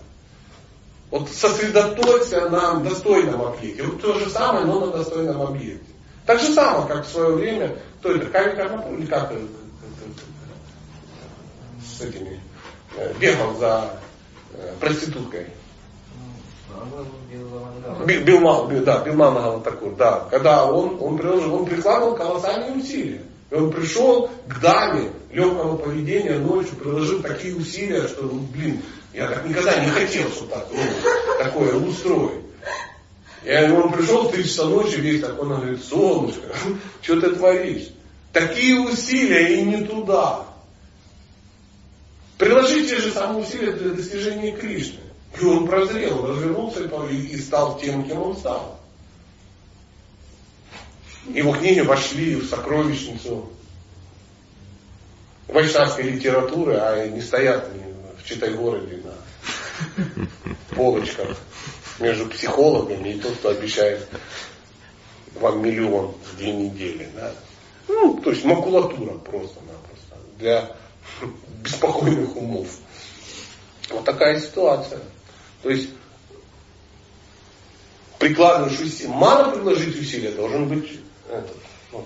Вот 1.11 1.29
сосредоточься 1.29 2.49
на 2.49 2.81
достойном 2.81 3.43
объекте. 3.43 3.85
Вот 3.85 4.01
то 4.01 4.19
же 4.19 4.29
самое, 4.29 4.67
но 4.67 4.87
на 4.87 4.93
достойном 4.93 5.41
объекте. 5.43 5.87
Так 6.25 6.41
же 6.41 6.53
самое, 6.53 6.89
как 6.89 7.07
в 7.07 7.11
свое 7.11 7.35
время, 7.35 7.77
кто 8.01 8.13
это, 8.13 8.27
как, 8.27 8.57
как, 8.57 8.91
или 8.91 9.07
как, 9.07 9.31
э, 9.31 9.47
с 11.87 12.01
этими, 12.01 12.41
э, 12.97 13.15
бегал 13.21 13.55
за 13.57 14.01
э, 14.55 14.75
проституткой. 14.81 15.47
Билман, 18.05 18.85
да, 18.85 19.03
Билман 19.05 19.35
Галатакур, 19.35 19.95
да. 19.97 20.27
Когда 20.31 20.67
он, 20.67 20.99
он, 21.01 21.17
приложил, 21.17 21.55
он 21.55 21.67
прикладывал 21.67 22.17
колоссальные 22.17 22.73
усилия. 22.73 23.23
И 23.51 23.55
он 23.55 23.71
пришел 23.71 24.29
к 24.49 24.61
даме 24.61 25.13
легкого 25.31 25.77
поведения 25.77 26.39
ночью, 26.39 26.77
приложил 26.77 27.23
такие 27.23 27.55
усилия, 27.55 28.09
что, 28.09 28.25
ну, 28.25 28.41
блин, 28.53 28.83
я 29.17 29.29
так 29.29 29.47
никогда 29.47 29.83
не 29.83 29.91
хотел, 29.91 30.31
что 30.31 30.45
так, 30.45 30.69
ну, 30.71 30.79
такое 31.39 31.75
устроить. 31.75 32.45
И 33.45 33.51
он 33.71 33.91
пришел 33.91 34.29
в 34.29 34.33
3 34.33 34.45
часа 34.45 34.67
ночи, 34.67 34.97
весь 34.97 35.23
так, 35.23 35.41
он 35.41 35.49
говорит, 35.49 35.83
солнышко, 35.83 36.55
что 37.01 37.21
ты 37.21 37.35
творишь? 37.35 37.89
Такие 38.35 38.79
усилия 38.79 39.57
и 39.57 39.63
не 39.63 39.85
туда. 39.85 40.45
Приложите 42.37 42.99
же 42.99 43.11
самые 43.11 43.45
усилия 43.45 43.73
для 43.73 43.95
достижения 43.95 44.55
Кришны. 44.55 45.01
И 45.41 45.45
он 45.45 45.67
прозрел, 45.67 46.27
развернулся 46.27 46.83
и 46.83 47.37
стал 47.39 47.79
тем, 47.79 48.05
кем 48.05 48.21
он 48.21 48.37
стал. 48.37 48.79
Его 51.29 51.55
книги 51.55 51.81
вошли 51.81 52.37
в 52.37 52.47
сокровищницу 52.49 53.51
вайшнавской 55.49 56.05
литературы, 56.05 56.75
а 56.75 57.09
не 57.09 57.23
стоят 57.23 57.71
в 58.19 58.29
Читай-городе 58.29 58.97
полочках 60.71 61.37
между 61.99 62.27
психологами 62.27 63.11
и 63.11 63.21
тот, 63.21 63.35
кто 63.37 63.51
обещает 63.51 64.07
вам 65.35 65.63
миллион 65.63 66.15
в 66.25 66.37
две 66.37 66.53
недели. 66.53 67.09
Да? 67.15 67.33
Ну, 67.89 68.21
то 68.21 68.31
есть 68.31 68.45
макулатура 68.45 69.19
просто-напросто 69.19 70.17
для 70.39 70.77
беспокойных 71.63 72.37
умов. 72.37 72.69
Вот 73.91 74.05
такая 74.05 74.41
ситуация. 74.41 75.01
То 75.63 75.71
есть 75.71 75.91
прикладываешь 78.19 78.79
усилия, 78.81 79.09
мало 79.09 79.53
приложить 79.53 79.99
усилия, 79.99 80.33
должен 80.33 80.69
быть 80.69 81.01
этот, 81.29 81.57
ну, 81.93 82.05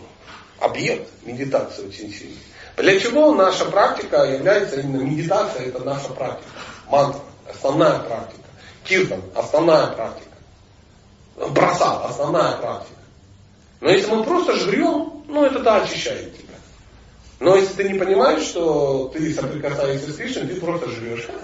объект 0.59 1.11
медитации 1.25 1.87
очень 1.87 2.13
сильный. 2.13 2.39
Для 2.77 2.99
чего 2.99 3.35
наша 3.35 3.65
практика 3.67 4.25
является 4.25 4.81
именно 4.81 5.03
медитация, 5.03 5.67
это 5.67 5.81
наша 5.81 6.09
практика. 6.11 6.51
Мантра, 6.89 7.21
основная 7.51 7.99
практика. 8.01 8.49
Киртан, 8.85 9.23
основная 9.35 9.89
практика. 9.89 10.37
Браса, 11.51 12.05
основная 12.05 12.57
практика. 12.57 13.01
Но 13.81 13.91
если 13.91 14.11
мы 14.11 14.25
просто 14.25 14.57
жрем, 14.57 15.25
ну 15.29 15.45
это 15.45 15.61
да, 15.61 15.83
очищает 15.83 16.37
тебя. 16.37 16.55
Но 17.39 17.57
если 17.57 17.75
ты 17.75 17.89
не 17.89 17.99
понимаешь, 17.99 18.43
что 18.43 19.11
ты 19.13 19.33
соприкасаешься 19.33 20.13
с 20.13 20.17
Кришной, 20.17 20.47
ты 20.47 20.61
просто 20.61 20.89
живешь 20.91 21.27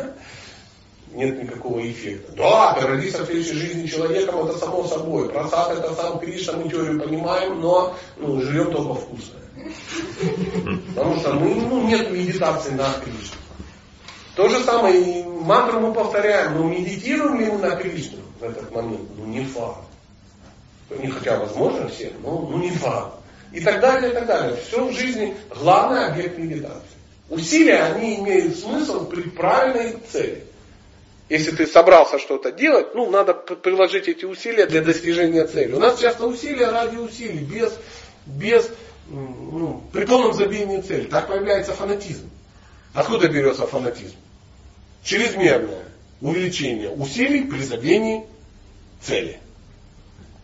нет 1.16 1.42
никакого 1.42 1.80
эффекта. 1.90 2.32
Да, 2.32 2.74
родиться 2.80 3.22
в 3.22 3.26
следующей 3.26 3.54
жизни 3.54 3.86
человеком, 3.86 4.46
это 4.46 4.58
само 4.58 4.86
собой. 4.86 5.30
Просад 5.30 5.78
это 5.78 5.94
сам 5.94 6.18
Кришна, 6.18 6.54
мы 6.54 6.68
теорию 6.68 7.00
понимаем, 7.00 7.60
но 7.60 7.96
ну, 8.18 8.40
живем 8.42 8.70
только 8.72 8.94
вкусно. 8.94 9.38
Потому 10.94 11.16
что 11.16 11.32
ну, 11.32 11.86
нет 11.86 12.10
медитации 12.10 12.70
на 12.70 12.92
Кришну. 13.02 13.36
То 14.36 14.50
же 14.50 14.62
самое, 14.64 15.00
и 15.00 15.22
мантру 15.24 15.80
мы 15.80 15.94
повторяем, 15.94 16.58
но 16.58 16.64
медитируем 16.64 17.40
ли 17.40 17.46
мы 17.46 17.58
на 17.58 17.74
Кришну 17.74 18.18
в 18.38 18.44
этот 18.44 18.70
момент? 18.70 19.08
Ну 19.16 19.24
не 19.24 19.42
факт. 19.46 19.80
Не 20.90 21.08
хотя 21.08 21.38
возможно 21.38 21.88
все, 21.88 22.12
но 22.22 22.46
ну, 22.50 22.58
не 22.58 22.70
факт. 22.70 23.14
И 23.50 23.60
так 23.60 23.80
далее, 23.80 24.10
и 24.10 24.14
так 24.14 24.26
далее. 24.26 24.58
Все 24.68 24.84
в 24.84 24.92
жизни 24.92 25.34
главный 25.48 26.04
объект 26.04 26.36
медитации. 26.36 26.82
Усилия, 27.30 27.82
они 27.84 28.16
имеют 28.16 28.58
смысл 28.58 29.06
при 29.06 29.22
правильной 29.22 29.96
цели. 30.12 30.44
Если 31.30 31.52
ты 31.52 31.66
собрался 31.66 32.18
что-то 32.18 32.52
делать, 32.52 32.94
ну, 32.94 33.10
надо 33.10 33.32
приложить 33.32 34.06
эти 34.06 34.26
усилия 34.26 34.66
для 34.66 34.82
достижения 34.82 35.46
цели. 35.46 35.72
У 35.72 35.80
нас 35.80 35.98
часто 35.98 36.26
усилия 36.26 36.68
ради 36.68 36.96
усилий, 36.96 37.38
без, 37.38 37.72
без 38.26 38.68
ну, 39.08 39.82
при 39.94 40.04
полном 40.04 40.34
забвении 40.34 40.82
цели. 40.82 41.06
Так 41.06 41.26
появляется 41.28 41.72
фанатизм. 41.72 42.30
Откуда 42.92 43.28
берется 43.28 43.66
фанатизм? 43.66 44.16
Чрезмерное 45.06 45.84
увеличение 46.20 46.90
усилий 46.90 47.44
при 47.44 47.62
забвении 47.62 48.26
цели. 49.00 49.38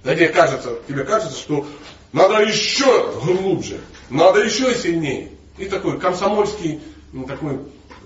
Да 0.04 0.14
тебе 0.14 0.28
кажется, 0.28 0.78
тебе 0.86 1.02
кажется, 1.02 1.36
что 1.36 1.66
надо 2.12 2.42
еще 2.42 3.12
глубже, 3.24 3.80
надо 4.08 4.40
еще 4.40 4.72
сильнее. 4.76 5.32
И 5.58 5.64
такой 5.64 5.98
комсомольский, 5.98 6.80
ну, 7.12 7.24
такой 7.24 7.58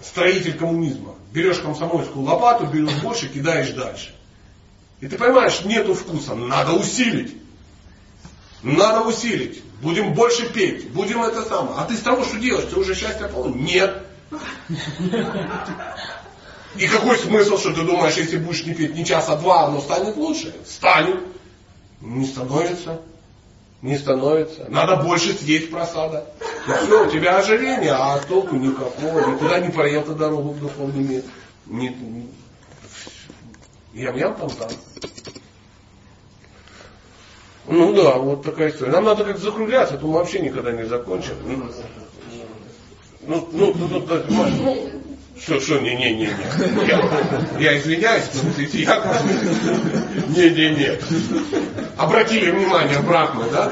строитель 0.03 0.57
коммунизма. 0.57 1.15
Берешь 1.31 1.59
комсомольскую 1.59 2.25
лопату, 2.25 2.67
берешь 2.67 3.03
больше, 3.03 3.29
кидаешь 3.29 3.71
дальше. 3.73 4.15
И 5.01 5.09
ты 5.09 5.19
понимаешь, 5.19 5.63
нету 5.63 5.93
вкуса, 5.93 6.35
надо 6.35 6.73
усилить. 6.73 7.37
Надо 8.63 9.03
усилить. 9.03 9.63
Будем 9.83 10.15
больше 10.15 10.51
петь, 10.51 10.89
будем 10.91 11.23
это 11.23 11.43
самое. 11.43 11.77
А 11.77 11.85
ты 11.85 11.97
с 11.97 12.01
того, 12.01 12.25
что 12.25 12.39
делаешь, 12.39 12.69
ты 12.71 12.81
уже 12.81 12.95
счастье 12.95 13.29
получил? 13.29 13.61
Нет. 13.61 14.03
И 16.79 16.87
какой 16.87 17.19
смысл, 17.19 17.59
что 17.59 17.73
ты 17.73 17.83
думаешь, 17.83 18.17
если 18.17 18.37
будешь 18.37 18.65
не 18.65 18.75
петь 18.75 18.95
не 18.95 19.05
час, 19.05 19.29
а 19.29 19.37
два, 19.37 19.67
оно 19.67 19.81
станет 19.81 20.17
лучше? 20.17 20.55
Станет. 20.67 21.21
Не 22.01 22.27
становится 22.27 23.01
не 23.83 23.99
становится. 23.99 24.67
Надо 24.69 24.97
больше 24.97 25.33
съесть 25.33 25.71
просада. 25.71 26.27
И 26.67 26.87
все, 26.87 27.07
у 27.07 27.11
тебя 27.11 27.39
ожирение, 27.39 27.93
а 27.93 28.19
толку 28.19 28.57
никакого. 28.57 29.31
Никуда 29.31 29.61
не 29.61 29.71
проехал 29.71 30.15
дорогу 30.15 30.51
в 30.51 30.61
духовный 30.61 31.05
мир. 31.05 31.23
Не, 31.67 31.89
не, 31.89 32.29
ям-ям 33.95 34.35
там 34.35 34.51
там. 34.51 34.69
Ну 37.69 37.93
да, 37.95 38.19
вот 38.19 38.45
такая 38.45 38.71
история. 38.71 38.93
Нам 38.93 39.05
надо 39.05 39.25
как 39.25 39.39
закругляться, 39.39 39.95
а 39.95 39.99
то 39.99 40.07
мы 40.07 40.15
вообще 40.15 40.41
никогда 40.41 40.73
не 40.73 40.85
закончим. 40.85 41.35
Ну, 41.45 41.65
ну, 43.27 43.49
ну, 43.53 43.75
ну, 43.75 43.89
ну, 43.89 44.21
ну 44.29 44.91
что, 45.41 45.61
что, 45.61 45.79
не, 45.81 45.95
не, 45.95 46.15
не, 46.15 46.27
не. 46.27 46.87
Я, 46.87 47.73
я 47.73 47.79
извиняюсь, 47.79 48.25
но 48.35 48.51
я... 48.73 49.03
Не, 50.29 50.51
не, 50.51 50.71
не. 50.75 50.99
Обратили 51.97 52.51
внимание, 52.51 52.99
Брахма, 53.01 53.45
да? 53.53 53.71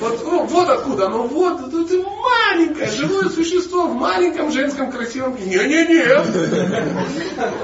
Вот, 0.00 0.22
ну, 0.24 0.46
вот 0.46 0.68
откуда, 0.68 1.08
ну 1.08 1.26
вот, 1.26 1.72
ну, 1.72 1.84
ты 1.84 2.00
маленькое 2.00 2.88
живое 2.90 3.28
существо 3.28 3.88
в 3.88 3.94
маленьком 3.94 4.52
женском 4.52 4.92
красивом... 4.92 5.36
Не-не-не. 5.36 6.22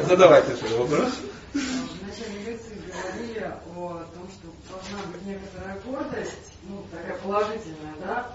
Задавайте 0.08 0.56
свой 0.56 0.78
вопрос. 0.80 1.12
В 1.52 1.56
начале 1.56 2.38
лекции 2.44 2.76
говорили 2.88 3.52
о 3.76 4.04
том, 4.12 4.28
что 4.32 4.48
должна 4.68 4.98
быть 5.12 5.24
некоторая 5.26 5.78
гордость, 5.86 6.52
ну, 6.68 6.84
такая 6.90 7.16
положительная, 7.20 7.94
да? 8.04 8.26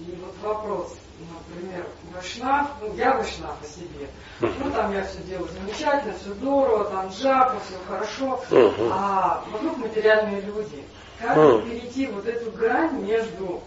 И 0.00 0.14
вот 0.20 0.34
вопрос, 0.42 0.92
например, 1.20 1.86
вайшнав, 2.12 2.68
ну 2.80 2.94
я 2.94 3.14
вайшнав 3.14 3.56
по 3.58 3.66
себе, 3.66 4.08
ну 4.40 4.70
там 4.70 4.92
я 4.92 5.04
все 5.04 5.18
делаю 5.22 5.48
замечательно, 5.48 6.14
все 6.14 6.32
здорово, 6.34 6.84
там 6.84 7.08
джапа, 7.08 7.56
все 7.66 7.78
хорошо, 7.86 8.44
а 8.92 9.44
вокруг 9.50 9.78
материальные 9.78 10.42
люди. 10.42 10.84
Как 11.20 11.34
перейти 11.64 12.06
вот 12.06 12.26
эту 12.26 12.50
грань 12.52 13.02
между 13.02 13.60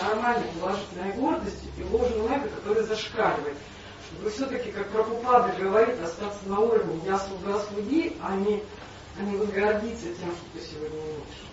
нормальной 0.00 0.46
положительной 0.60 1.12
гордостью 1.14 1.68
и 1.76 1.82
ложным 1.92 2.32
эго, 2.32 2.48
который 2.48 2.84
зашкаливает? 2.84 3.56
Чтобы 4.06 4.30
все-таки, 4.30 4.70
как 4.70 4.88
Прабхупада 4.90 5.52
говорит, 5.58 6.00
остаться 6.00 6.38
на 6.46 6.60
уровне 6.60 7.00
«я 7.04 7.18
слуга 7.18 7.58
слуги», 7.64 8.16
а 8.22 8.36
не, 8.36 8.62
а 9.18 9.22
не 9.24 9.36
вот 9.36 9.50
гордиться 9.50 10.06
тем, 10.06 10.30
что 10.30 10.44
ты 10.52 10.60
сегодня 10.64 11.00
имеешь. 11.00 11.44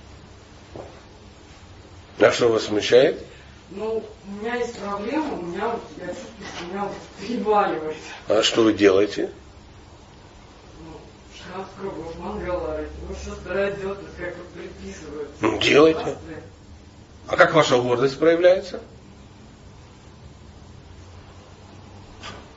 А 2.19 2.31
что 2.31 2.49
вас 2.49 2.65
смущает? 2.65 3.25
Ну, 3.73 4.03
у 4.27 4.31
меня 4.41 4.55
есть 4.55 4.77
проблема, 4.79 5.33
у 5.33 5.41
меня 5.43 5.67
вот, 5.69 5.81
я 5.97 6.07
чувствую, 6.07 6.27
что 6.55 6.65
у 6.65 6.67
меня 6.71 6.83
вот 6.83 6.97
переваливает. 7.27 7.97
А 8.27 8.43
что 8.43 8.63
вы 8.63 8.73
делаете? 8.73 9.29
Ну, 10.79 10.99
16 11.37 11.73
кругов, 11.79 12.19
мангала, 12.19 12.79
ну, 13.07 13.15
все 13.15 13.33
стараюсь 13.35 13.77
делать, 13.77 13.99
как 14.17 14.35
вот 14.37 14.47
предписывают. 14.49 15.29
Ну, 15.39 15.57
делайте. 15.59 16.17
А 17.27 17.37
как 17.37 17.53
ваша 17.53 17.77
гордость 17.77 18.19
проявляется? 18.19 18.81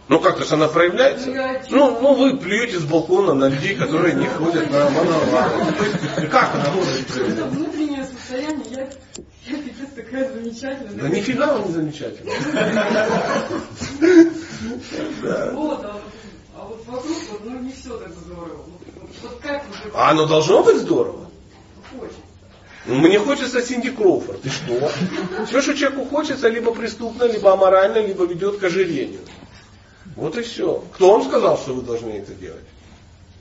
Ну 0.08 0.20
как-то 0.20 0.44
же 0.44 0.54
она 0.54 0.68
проявляется. 0.68 1.28
Ну, 1.70 1.90
Ну, 1.90 2.00
ну 2.00 2.14
вы 2.14 2.36
плюете 2.36 2.78
с 2.78 2.84
балкона 2.84 3.32
на 3.34 3.48
людей, 3.48 3.74
которые 3.74 4.14
не 4.14 4.26
ходят 4.26 4.70
на 4.70 4.90
монолог. 4.90 5.76
То 5.78 5.84
есть, 5.84 6.30
Как 6.30 6.54
она 6.54 6.70
гордость 6.74 7.00
Это 7.04 7.12
проявляется? 7.14 7.44
внутреннее 7.46 8.04
состояние, 8.04 8.64
я 8.70 8.88
пипец 9.64 9.88
такая 9.94 10.32
замечательная. 10.32 11.02
Да 11.02 11.08
нифига 11.08 11.54
вы 11.54 11.68
не 11.68 11.72
замечательно. 11.74 12.30
Вот, 15.52 15.84
а 15.84 15.92
вот, 15.92 16.02
а 16.56 16.64
вот 16.64 16.84
вокруг 16.86 17.16
ну, 17.44 17.58
не 17.60 17.72
все 17.72 17.96
так 17.98 18.12
здорово. 18.12 18.64
Вот 19.22 19.40
как 19.42 19.62
уже 19.70 19.90
А 19.94 20.10
оно 20.10 20.26
должно 20.26 20.62
быть 20.62 20.76
здорово. 20.76 21.28
хочется. 21.90 22.18
Ну, 22.86 22.94
Мне 22.96 23.18
хочется 23.18 23.62
Синди 23.62 23.90
Кроуфорд. 23.90 24.44
И 24.44 24.48
что? 24.48 24.90
Все, 25.46 25.62
что 25.62 25.74
человеку 25.74 26.04
хочется, 26.04 26.48
либо 26.48 26.74
преступно, 26.74 27.24
либо 27.24 27.52
аморально, 27.52 27.98
либо 27.98 28.24
ведет 28.24 28.58
к 28.58 28.64
ожирению. 28.64 29.20
Вот 30.16 30.36
и 30.36 30.42
все. 30.42 30.84
Кто 30.94 31.12
вам 31.12 31.28
сказал, 31.28 31.56
что 31.58 31.74
вы 31.74 31.82
должны 31.82 32.10
это 32.10 32.34
делать? 32.34 32.64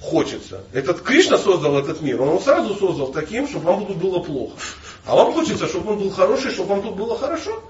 Хочется. 0.04 0.62
Этот 0.74 1.02
Кришна 1.02 1.38
создал 1.38 1.78
этот 1.78 2.02
мир, 2.02 2.22
он 2.22 2.28
его 2.28 2.40
сразу 2.40 2.76
создал 2.76 3.14
таким, 3.14 3.48
чтобы 3.48 3.68
вам 3.68 3.86
тут 3.86 3.98
было 3.98 4.20
плохо. 4.20 4.58
А 5.06 5.16
вам 5.16 5.32
хочется, 5.32 5.66
чтобы 5.66 5.94
он 5.94 6.00
был 6.00 6.10
хороший, 6.10 6.52
чтобы 6.52 6.72
вам 6.72 6.82
тут 6.82 6.96
было 6.98 7.18
хорошо? 7.18 7.64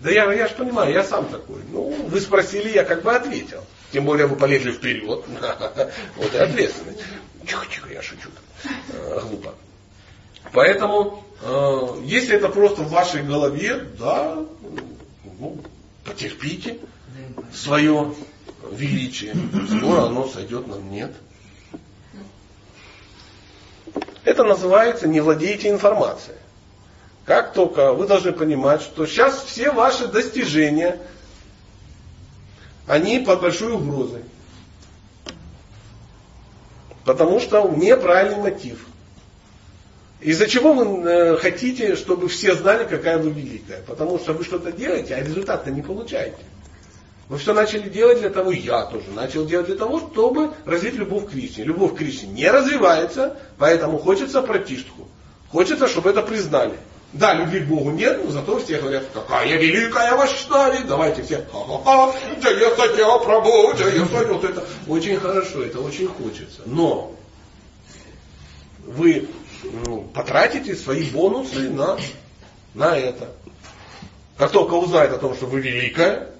Да 0.00 0.10
я, 0.10 0.32
я 0.32 0.46
же 0.46 0.54
понимаю, 0.54 0.94
я 0.94 1.02
сам 1.02 1.26
такой. 1.26 1.60
Ну, 1.72 1.90
вы 2.06 2.20
спросили, 2.20 2.70
я 2.70 2.84
как 2.84 3.02
бы 3.02 3.12
ответил. 3.12 3.64
Тем 3.92 4.04
более 4.04 4.28
вы 4.28 4.36
полезли 4.36 4.70
вперед. 4.70 5.24
Вот 6.16 6.32
и 6.32 6.38
ответственность. 6.38 7.00
Тихо-тихо, 7.46 7.92
я 7.92 8.02
шучу. 8.02 8.28
Э, 8.92 9.20
Глупо. 9.22 9.54
Поэтому, 10.52 11.24
э, 11.42 12.00
если 12.04 12.36
это 12.36 12.48
просто 12.48 12.82
в 12.82 12.90
вашей 12.90 13.24
голове, 13.24 13.88
да, 13.98 14.38
ну, 15.40 15.58
потерпите 16.04 16.78
свое 17.52 18.14
величие. 18.70 19.34
Скоро 19.68 20.06
оно 20.06 20.26
сойдет 20.28 20.66
нам 20.66 20.90
нет. 20.90 21.12
Это 24.24 24.44
называется 24.44 25.08
не 25.08 25.20
владеете 25.20 25.70
информацией. 25.70 26.36
Как 27.24 27.52
только 27.52 27.92
вы 27.92 28.06
должны 28.06 28.32
понимать, 28.32 28.82
что 28.82 29.06
сейчас 29.06 29.44
все 29.44 29.70
ваши 29.70 30.08
достижения, 30.08 30.98
они 32.86 33.20
под 33.20 33.40
большой 33.40 33.72
угрозой. 33.72 34.22
Потому 37.04 37.40
что 37.40 37.68
неправильный 37.68 38.38
мотив. 38.38 38.86
Из-за 40.20 40.46
чего 40.48 40.74
вы 40.74 41.08
э, 41.08 41.36
хотите, 41.38 41.96
чтобы 41.96 42.28
все 42.28 42.54
знали, 42.54 42.84
какая 42.84 43.16
вы 43.16 43.30
великая? 43.30 43.80
Потому 43.82 44.18
что 44.18 44.34
вы 44.34 44.44
что-то 44.44 44.70
делаете, 44.70 45.14
а 45.14 45.22
результата 45.22 45.70
не 45.70 45.80
получаете. 45.80 46.36
Вы 47.30 47.38
все 47.38 47.54
начали 47.54 47.88
делать 47.88 48.18
для 48.18 48.30
того, 48.30 48.50
я 48.50 48.86
тоже 48.86 49.04
начал 49.14 49.46
делать 49.46 49.68
для 49.68 49.76
того, 49.76 50.00
чтобы 50.00 50.50
развить 50.64 50.94
любовь 50.94 51.26
к 51.26 51.30
Кришне. 51.30 51.62
Любовь 51.62 51.94
к 51.94 51.98
Кришне 51.98 52.28
не 52.28 52.50
развивается, 52.50 53.36
поэтому 53.56 53.98
хочется 53.98 54.42
протишку. 54.42 55.06
Хочется, 55.52 55.86
чтобы 55.86 56.10
это 56.10 56.22
признали. 56.22 56.76
Да, 57.12 57.34
любви 57.34 57.60
к 57.60 57.68
Богу 57.68 57.92
нет, 57.92 58.20
но 58.24 58.32
зато 58.32 58.58
все 58.58 58.80
говорят, 58.80 59.04
какая 59.14 59.46
великая 59.46 60.16
Вашнави, 60.16 60.80
давайте 60.88 61.22
все, 61.22 61.46
ха-ха-ха, 61.52 62.12
Джая 62.40 62.74
Сатя 62.74 63.04
Прабhu, 63.24 63.76
Джая 63.78 64.06
Сатя. 64.06 64.32
Вот 64.32 64.44
это 64.44 64.64
очень 64.88 65.16
хорошо, 65.16 65.62
это 65.62 65.80
очень 65.80 66.08
хочется. 66.08 66.62
Но 66.66 67.14
вы 68.84 69.28
ну, 69.86 70.02
потратите 70.12 70.74
свои 70.74 71.04
бонусы 71.04 71.70
на, 71.70 71.96
на 72.74 72.98
это. 72.98 73.28
Как 74.36 74.50
только 74.50 74.74
узнает 74.74 75.12
о 75.12 75.18
том, 75.18 75.36
что 75.36 75.46
вы 75.46 75.60
великая, 75.60 76.30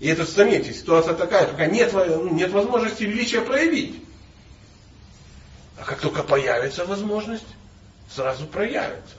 и 0.00 0.08
это, 0.08 0.24
заметьте, 0.24 0.72
ситуация 0.72 1.14
такая, 1.14 1.46
пока 1.46 1.66
нет, 1.66 1.92
ну, 1.92 2.30
нет 2.30 2.50
возможности 2.52 3.02
величия 3.02 3.40
проявить. 3.40 4.02
А 5.78 5.84
как 5.84 6.00
только 6.00 6.22
появится 6.22 6.84
возможность, 6.84 7.46
сразу 8.10 8.46
проявится. 8.46 9.16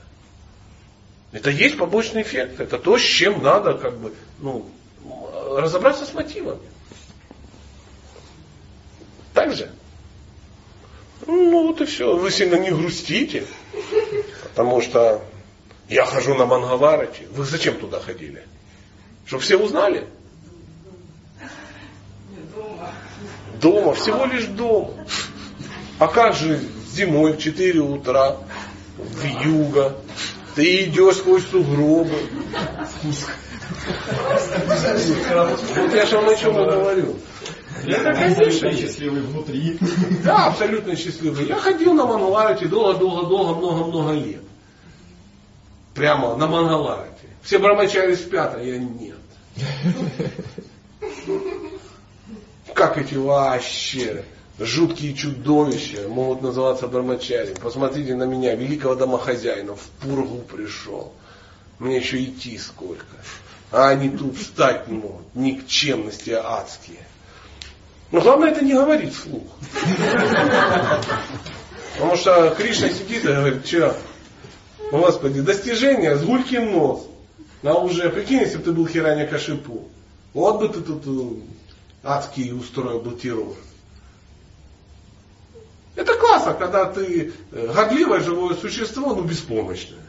Это 1.31 1.49
есть 1.49 1.77
побочный 1.77 2.23
эффект. 2.23 2.59
Это 2.59 2.79
то, 2.79 2.97
с 2.97 3.01
чем 3.01 3.43
надо 3.43 3.75
как 3.75 3.97
бы, 3.97 4.13
ну, 4.39 4.69
разобраться 5.57 6.05
с 6.05 6.13
мотивами. 6.13 6.67
Так 9.33 9.53
же? 9.53 9.71
Ну 11.27 11.67
вот 11.67 11.81
и 11.81 11.85
все. 11.85 12.15
Вы 12.15 12.31
сильно 12.31 12.55
не 12.55 12.71
грустите. 12.71 13.45
Потому 14.43 14.81
что 14.81 15.21
я 15.87 16.05
хожу 16.05 16.33
на 16.35 16.45
Мангаларати. 16.45 17.27
Вы 17.31 17.45
зачем 17.45 17.77
туда 17.79 17.99
ходили? 17.99 18.45
Чтобы 19.25 19.43
все 19.43 19.57
узнали? 19.57 20.07
Нет, 22.31 22.55
дома. 22.55 22.91
Дома, 23.61 23.93
всего 23.93 24.25
лишь 24.25 24.45
дома. 24.45 24.93
А 25.99 26.07
как 26.07 26.33
же 26.35 26.59
зимой 26.93 27.33
в 27.33 27.39
4 27.39 27.79
утра, 27.79 28.37
в 28.97 29.45
юго, 29.45 29.97
ты 30.55 30.83
идешь 30.83 31.17
сквозь 31.17 31.45
сугробы. 31.47 32.15
Вот 35.75 35.93
я 35.93 36.05
же 36.05 36.17
вам 36.17 36.29
о 36.29 36.35
чем 36.35 36.59
и 36.59 36.65
говорю. 36.65 37.15
Это, 37.85 38.13
конечно, 38.13 38.71
счастливый 38.73 39.21
внутри. 39.21 39.77
Да, 40.23 40.47
абсолютно 40.47 40.95
счастливый. 40.95 41.47
Я 41.47 41.55
ходил 41.55 41.93
на 41.93 42.05
Мангаларате 42.05 42.65
долго-долго-долго, 42.65 43.55
много-много 43.55 44.13
лет. 44.13 44.43
Прямо 45.93 46.35
на 46.35 46.47
Мангаларате. 46.47 47.09
Все 47.41 47.57
брамачари 47.57 48.15
спят, 48.15 48.55
а 48.55 48.61
я 48.61 48.77
нет. 48.77 49.15
Как 52.79 52.97
эти 52.97 53.15
вообще 53.15 54.23
жуткие 54.57 55.13
чудовища 55.13 56.07
могут 56.07 56.41
называться 56.41 56.87
брамачари. 56.87 57.53
Посмотрите 57.61 58.15
на 58.15 58.23
меня, 58.23 58.55
великого 58.55 58.95
домохозяина, 58.95 59.75
в 59.75 59.81
пургу 60.01 60.37
пришел. 60.43 61.11
Мне 61.77 61.97
еще 61.97 62.23
идти 62.23 62.57
сколько. 62.57 63.03
А 63.73 63.89
они 63.89 64.09
тут 64.09 64.37
встать 64.37 64.87
не 64.87 64.97
могут. 64.97 65.25
Никчемности 65.35 66.29
адские. 66.29 67.05
Но 68.11 68.21
главное 68.21 68.51
это 68.51 68.63
не 68.63 68.75
говорить 68.75 69.13
вслух. 69.13 69.43
Потому 71.95 72.15
что 72.15 72.55
Кришна 72.55 72.87
сидит 72.91 73.25
и 73.25 73.27
говорит, 73.27 73.67
что, 73.67 73.97
Господи, 74.89 75.41
достижение, 75.41 76.15
с 76.15 76.23
гулькин 76.23 76.71
нос. 76.71 77.05
А 77.61 77.73
уже, 77.73 78.09
прикинь, 78.09 78.39
если 78.39 78.55
бы 78.55 78.63
ты 78.63 78.71
был 78.71 78.87
Хираня 78.87 79.27
Кашипу. 79.27 79.89
Вот 80.33 80.59
бы 80.61 80.69
ты 80.69 80.79
тут 80.79 81.03
э, 81.05 81.58
адский 82.03 82.51
бы 82.51 83.19
террор. 83.19 83.55
Это 85.95 86.15
классно, 86.15 86.53
когда 86.53 86.85
ты 86.85 87.33
э, 87.51 87.73
гордливое 87.73 88.21
живое 88.21 88.55
существо, 88.55 89.13
но 89.13 89.21
беспомощное. 89.21 89.99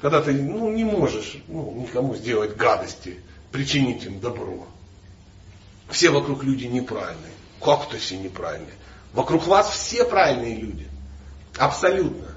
Когда 0.00 0.22
ты 0.22 0.32
ну, 0.32 0.70
не 0.72 0.84
можешь 0.84 1.36
ну, 1.48 1.82
никому 1.82 2.14
сделать 2.14 2.56
гадости, 2.56 3.20
причинить 3.50 4.04
им 4.04 4.20
добро. 4.20 4.66
Все 5.90 6.10
вокруг 6.10 6.42
люди 6.44 6.64
неправильные. 6.64 7.32
Как 7.60 7.88
то 7.88 7.98
все 7.98 8.16
неправильные? 8.16 8.72
Вокруг 9.12 9.46
вас 9.46 9.70
все 9.70 10.04
правильные 10.04 10.56
люди. 10.56 10.88
Абсолютно. 11.58 12.28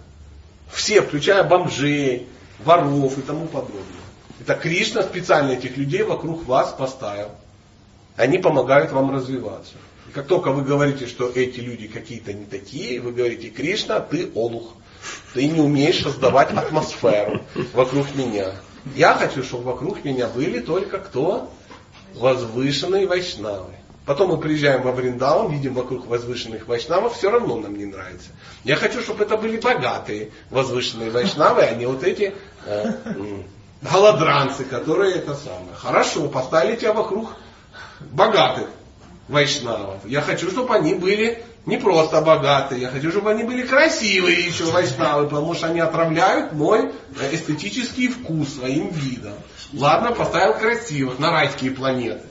Все, 0.70 1.02
включая 1.02 1.44
бомжей, 1.44 2.28
воров 2.60 3.18
и 3.18 3.22
тому 3.22 3.48
подобное. 3.48 3.84
Это 4.42 4.56
Кришна 4.56 5.04
специально 5.04 5.52
этих 5.52 5.78
людей 5.78 6.04
вокруг 6.04 6.46
вас 6.46 6.74
поставил. 6.74 7.30
Они 8.16 8.38
помогают 8.38 8.92
вам 8.92 9.14
развиваться. 9.14 9.74
И 10.10 10.12
как 10.12 10.28
только 10.28 10.52
вы 10.52 10.64
говорите, 10.64 11.08
что 11.08 11.30
эти 11.30 11.60
люди 11.60 11.88
какие-то 11.88 12.34
не 12.34 12.46
такие, 12.46 13.02
вы 13.02 13.12
говорите, 13.12 13.50
Кришна, 13.50 14.00
ты 14.00 14.32
олух. 14.36 14.74
Ты 15.34 15.48
не 15.48 15.60
умеешь 15.60 16.02
создавать 16.02 16.52
атмосферу 16.52 17.42
вокруг 17.74 18.16
меня. 18.16 18.56
Я 18.96 19.14
хочу, 19.14 19.44
чтобы 19.44 19.66
вокруг 19.66 20.04
меня 20.04 20.28
были 20.28 20.60
только 20.60 21.00
кто? 21.00 21.52
Возвышенные 22.16 23.08
вайшнавы. 23.08 23.74
Потом 24.06 24.30
мы 24.30 24.38
приезжаем 24.38 24.84
во 24.84 24.92
Вриндаван, 24.92 25.52
видим 25.52 25.74
вокруг 25.74 26.06
возвышенных 26.06 26.68
вайшнавов, 26.68 27.18
все 27.18 27.32
равно 27.32 27.58
нам 27.58 27.76
не 27.76 27.86
нравится. 27.86 28.30
Я 28.64 28.76
хочу, 28.76 29.02
чтобы 29.02 29.24
это 29.24 29.36
были 29.36 29.58
богатые 29.58 30.30
возвышенные 30.52 31.10
вайшнавы, 31.10 31.64
а 31.64 31.74
не 31.74 31.88
вот 31.88 32.04
эти 32.04 32.36
э, 32.68 32.94
голодранцы, 33.82 34.64
которые 34.64 35.16
это 35.16 35.34
самое. 35.34 35.76
Хорошо, 35.76 36.28
поставили 36.30 36.76
тебя 36.76 36.94
вокруг 36.94 37.30
богатых 38.00 38.70
вайшнавов. 39.28 40.06
Я 40.06 40.22
хочу, 40.22 40.50
чтобы 40.52 40.76
они 40.76 40.94
были 40.94 41.44
Не 41.66 41.78
просто 41.78 42.22
богатые, 42.22 42.82
я 42.82 42.90
хочу, 42.90 43.10
чтобы 43.10 43.32
они 43.32 43.44
были 43.44 43.66
красивые 43.66 44.46
еще 44.46 44.66
вайшнавы, 44.66 45.28
потому 45.28 45.56
что 45.56 45.68
они 45.68 45.80
отравляют 45.80 46.54
мой 46.54 46.92
эстетический 47.32 48.08
вкус 48.08 48.54
своим 48.54 48.90
видом. 48.90 49.34
Ладно, 49.74 50.12
поставил 50.12 50.54
красивых 50.54 51.18
на 51.18 51.32
райские 51.32 51.72
планеты. 51.72 52.28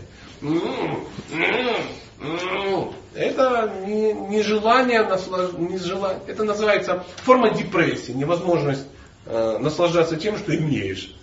Это 3.15 3.73
не, 3.87 4.13
не 4.13 4.43
желание, 4.43 5.03
наслаж... 5.03 5.53
не 5.53 5.79
желание, 5.79 6.23
это 6.29 6.45
называется 6.45 7.05
форма 7.25 7.51
депрессии, 7.51 8.13
невозможность 8.13 8.87
э, 9.27 9.59
наслаждаться 9.59 10.17
тем, 10.17 10.37
что 10.39 10.57
имеешь. 10.57 11.15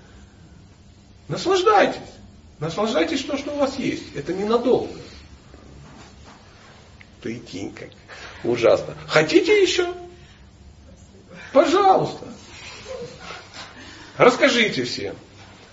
Наслаждайтесь. 1.27 1.99
Наслаждайтесь 2.61 3.23
то, 3.23 3.37
что 3.37 3.51
у 3.53 3.57
вас 3.57 3.79
есть. 3.79 4.15
Это 4.15 4.33
ненадолго. 4.33 4.93
Прикинь, 7.19 7.73
как 7.73 7.89
ужасно. 8.43 8.95
Хотите 9.07 9.63
еще? 9.63 9.91
Пожалуйста. 11.53 12.27
Расскажите 14.15 14.83
всем. 14.83 15.15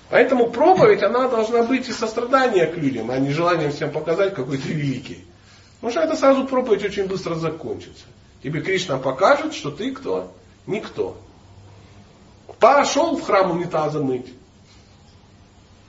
Поэтому 0.09 0.49
проповедь, 0.49 1.03
она 1.03 1.29
должна 1.29 1.63
быть 1.63 1.87
и 1.91 1.93
сострадание 1.93 2.67
к 2.67 2.79
людям, 2.79 3.11
а 3.11 3.19
не 3.19 3.33
желанием 3.33 3.71
всем 3.71 3.93
показать, 3.93 4.35
какой 4.35 4.57
ты 4.57 4.73
великий. 4.73 5.27
Потому 5.81 5.91
что 5.91 6.01
это 6.01 6.17
сразу 6.17 6.47
проповедь 6.47 6.85
очень 6.85 7.05
быстро 7.05 7.35
закончится. 7.35 8.07
Тебе 8.43 8.63
Кришна 8.63 8.97
покажет, 8.97 9.53
что 9.53 9.71
ты 9.71 9.93
кто? 9.93 10.33
Никто. 10.67 11.19
Пошел 12.59 13.15
в 13.15 13.23
храм 13.25 13.51
унитаза 13.51 14.01
мыть. 14.01 14.33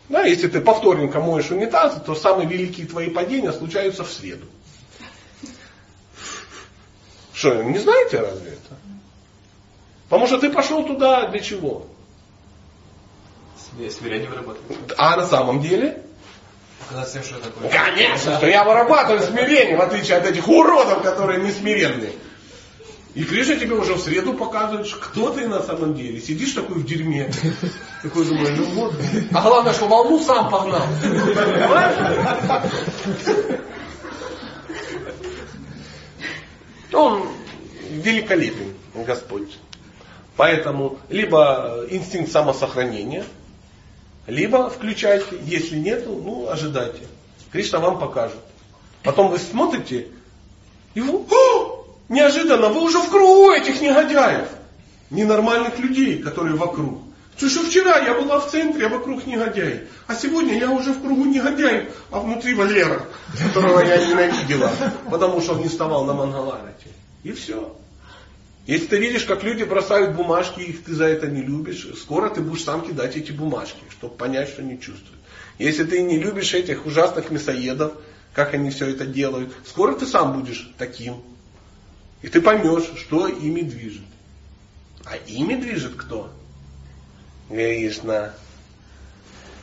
Да, 0.09 0.23
если 0.23 0.47
ты 0.47 0.59
по 0.59 0.73
вторникам 0.73 1.23
моешь 1.23 1.51
унитазы, 1.51 1.99
то 1.99 2.15
самые 2.15 2.47
великие 2.47 2.87
твои 2.87 3.09
падения 3.09 3.51
случаются 3.51 4.03
в 4.03 4.11
среду. 4.11 4.45
Что, 7.31 7.61
не 7.63 7.77
знаете 7.77 8.19
разве 8.19 8.51
это? 8.51 8.75
Потому 10.09 10.27
что 10.27 10.39
ты 10.39 10.51
пошел 10.51 10.83
туда 10.85 11.27
для 11.27 11.39
чего? 11.39 11.85
Смирение 13.89 14.27
вырабатывать. 14.27 14.93
А 14.97 15.15
на 15.15 15.27
самом 15.27 15.61
деле? 15.61 16.03
Показать 16.79 17.23
что 17.23 17.35
я 17.35 17.41
такой. 17.41 17.69
Конечно, 17.69 18.37
что 18.37 18.47
я 18.47 18.63
вырабатываю 18.63 19.21
смирение, 19.21 19.77
в 19.77 19.81
отличие 19.81 20.17
от 20.17 20.25
этих 20.25 20.47
уродов, 20.47 21.03
которые 21.03 21.39
не 21.39 21.51
смиренные. 21.51 22.13
И 23.19 23.25
Кришна 23.25 23.57
тебе 23.57 23.75
уже 23.75 23.95
в 23.95 23.99
среду 23.99 24.33
показывает, 24.33 24.87
кто 24.93 25.31
ты 25.31 25.45
на 25.45 25.61
самом 25.61 25.93
деле. 25.93 26.21
Сидишь 26.21 26.53
такой 26.53 26.77
в 26.77 26.85
дерьме. 26.85 27.29
Такой 28.01 28.23
думаешь, 28.23 28.57
ну 28.57 28.63
вот. 28.63 28.95
А 29.33 29.41
главное, 29.41 29.73
что 29.73 29.89
волну 29.89 30.23
сам 30.23 30.49
погнал. 30.49 30.83
Он 36.93 37.27
великолепен, 37.89 38.73
Господь. 38.95 39.57
Поэтому 40.37 40.97
либо 41.09 41.87
инстинкт 41.89 42.31
самосохранения, 42.31 43.25
либо 44.27 44.69
включайте, 44.69 45.37
если 45.43 45.77
нету, 45.77 46.21
ну 46.23 46.47
ожидайте. 46.47 47.01
Кришна 47.51 47.79
вам 47.79 47.99
покажет. 47.99 48.39
Потом 49.03 49.29
вы 49.29 49.39
смотрите, 49.39 50.07
и 50.93 51.01
вы! 51.01 51.78
Неожиданно 52.09 52.69
вы 52.69 52.81
уже 52.81 52.99
в 52.99 53.09
кругу 53.09 53.51
этих 53.51 53.81
негодяев. 53.81 54.47
Ненормальных 55.09 55.79
людей, 55.79 56.21
которые 56.21 56.55
вокруг. 56.55 57.01
Слушай, 57.37 57.63
вчера 57.63 57.99
я 57.99 58.15
была 58.15 58.39
в 58.39 58.51
центре, 58.51 58.87
а 58.87 58.89
вокруг 58.89 59.25
негодяи. 59.25 59.87
А 60.07 60.15
сегодня 60.15 60.59
я 60.59 60.69
уже 60.69 60.91
в 60.91 61.01
кругу 61.01 61.23
негодяев, 61.23 61.93
а 62.11 62.19
внутри 62.19 62.53
Валера, 62.53 63.03
которого 63.41 63.79
я 63.79 64.05
ненавидела, 64.05 64.71
потому 65.09 65.39
что 65.39 65.53
он 65.53 65.61
не 65.61 65.69
вставал 65.69 66.03
на 66.03 66.13
Мангаларате. 66.13 66.89
И 67.23 67.31
все. 67.31 67.75
Если 68.67 68.87
ты 68.87 68.97
видишь, 68.97 69.23
как 69.23 69.43
люди 69.43 69.63
бросают 69.63 70.15
бумажки, 70.15 70.59
их 70.59 70.83
ты 70.83 70.93
за 70.93 71.05
это 71.05 71.27
не 71.27 71.41
любишь, 71.41 71.87
скоро 71.99 72.29
ты 72.29 72.41
будешь 72.41 72.63
сам 72.63 72.81
кидать 72.81 73.15
эти 73.15 73.31
бумажки, 73.31 73.81
чтобы 73.89 74.15
понять, 74.15 74.49
что 74.49 74.61
не 74.61 74.75
чувствуют. 74.75 75.19
Если 75.57 75.85
ты 75.85 76.01
не 76.01 76.19
любишь 76.19 76.53
этих 76.53 76.85
ужасных 76.85 77.31
мясоедов, 77.31 77.93
как 78.33 78.53
они 78.53 78.69
все 78.69 78.89
это 78.89 79.05
делают, 79.05 79.53
скоро 79.65 79.93
ты 79.93 80.05
сам 80.05 80.33
будешь 80.33 80.71
таким. 80.77 81.15
И 82.21 82.27
ты 82.27 82.41
поймешь, 82.41 82.89
что 82.97 83.27
ими 83.27 83.61
движет. 83.61 84.03
А 85.05 85.15
ими 85.15 85.55
движет 85.55 85.95
кто? 85.95 86.31
Кришна. 87.49 88.33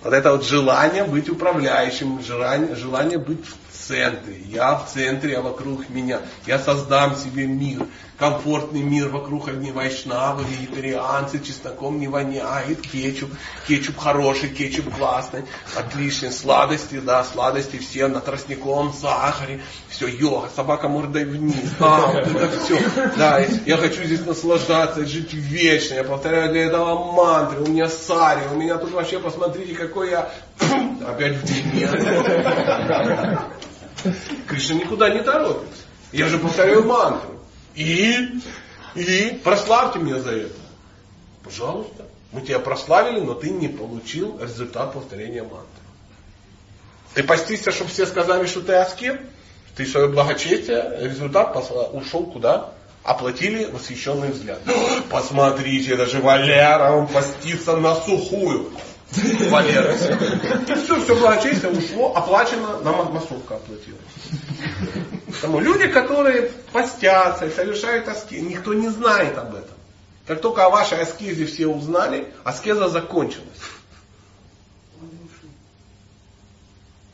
Вот 0.03 0.13
это 0.13 0.33
вот 0.33 0.45
желание 0.45 1.05
быть 1.05 1.29
управляющим, 1.29 2.23
желание, 2.23 2.75
желание 2.77 3.19
быть 3.19 3.45
в 3.45 3.66
центре. 3.87 4.41
Я 4.49 4.75
в 4.75 4.89
центре, 4.93 5.39
а 5.39 5.43
вокруг 5.43 5.89
меня. 5.89 6.21
Я 6.47 6.59
создам 6.59 7.17
себе 7.17 7.47
мир. 7.47 7.87
Комфортный 8.19 8.81
мир 8.81 9.09
вокруг 9.11 9.49
одни 9.49 9.71
вайшнавы, 9.71 10.43
вегетарианцы, 10.45 11.39
чесноком 11.39 12.01
не 12.01 12.09
воняет, 12.09 12.81
кетчуп. 12.81 13.31
Кетчуп 13.69 13.99
хороший, 13.99 14.49
кетчуп 14.49 14.95
классный, 14.97 15.45
отличный. 15.77 16.33
Сладости, 16.33 16.99
да, 16.99 17.25
сладости 17.25 17.77
все 17.77 18.09
на 18.09 18.21
тростниковом 18.21 18.95
сахаре. 18.95 19.61
Все, 19.91 20.09
йога, 20.09 20.49
собака 20.55 20.89
мордой 20.89 21.27
вниз. 21.27 21.73
А, 21.79 22.07
вот 22.07 22.27
это 22.27 22.59
все. 22.61 22.81
Да, 23.19 23.39
я 23.67 23.77
хочу 23.77 24.03
здесь 24.05 24.25
наслаждаться, 24.25 25.05
жить 25.05 25.35
вечно. 25.35 25.95
Я 25.95 26.05
повторяю 26.05 26.53
для 26.53 26.65
этого 26.65 27.13
мантры. 27.13 27.61
У 27.61 27.67
меня 27.67 27.89
сари, 27.89 28.41
у 28.51 28.57
меня 28.57 28.79
тут 28.79 28.93
вообще, 28.93 29.19
посмотрите, 29.19 29.75
какой 29.75 30.11
я 30.11 30.31
опять 31.07 31.37
в 31.37 31.45
дерьме. 31.45 31.91
Кришна 34.47 34.77
никуда 34.77 35.11
не 35.11 35.23
торопится. 35.23 35.83
Я 36.13 36.29
же 36.29 36.39
повторяю 36.39 36.85
мантру. 36.85 37.41
И, 37.75 38.41
и 38.95 39.41
прославьте 39.45 39.99
меня 39.99 40.21
за 40.21 40.33
это. 40.33 40.55
Пожалуйста. 41.43 42.07
Мы 42.33 42.43
тебя 42.43 42.59
прославили, 42.59 43.21
но 43.21 43.35
ты 43.35 43.51
не 43.51 43.69
получил 43.69 44.39
результат 44.41 44.93
повторения 44.93 45.43
мантры. 45.43 45.67
Ты 47.15 47.23
постишься, 47.23 47.71
чтобы 47.73 47.91
все 47.91 48.05
сказали, 48.05 48.47
что 48.47 48.61
ты 48.61 48.75
аскет. 48.75 49.21
Ты 49.77 49.87
свое 49.87 50.09
благочестие, 50.09 50.99
результат 51.01 51.57
ушел 51.93 52.27
куда? 52.27 52.73
Оплатили 53.03 53.65
восхищенный 53.67 54.33
взгляд. 54.33 54.61
Посмотрите, 55.11 55.97
даже 55.97 56.21
Валера, 56.21 56.93
он 56.93 57.07
постится 57.07 57.77
на 57.77 57.95
сухую. 57.95 58.73
Валера. 59.51 59.95
Все, 59.95 61.01
все 61.01 61.17
благочестие 61.17 61.71
ушло, 61.71 62.15
оплачено, 62.15 62.81
нам 62.81 63.13
массовка 63.13 63.57
оплатила. 63.57 63.99
Потому 65.27 65.61
люди, 65.61 65.89
которые 65.89 66.51
постятся 66.73 67.47
и 67.47 67.51
совершают 67.51 68.09
аскез, 68.09 68.43
никто 68.43 68.75
не 68.75 68.89
знает 68.89 69.39
об 69.39 69.55
этом. 69.55 69.77
Как 70.27 70.41
только 70.41 70.65
о 70.65 70.71
вашей 70.71 71.01
аскезе 71.01 71.47
все 71.47 71.69
узнали, 71.69 72.33
аскеза 72.43 72.89
закончилась. 72.89 73.47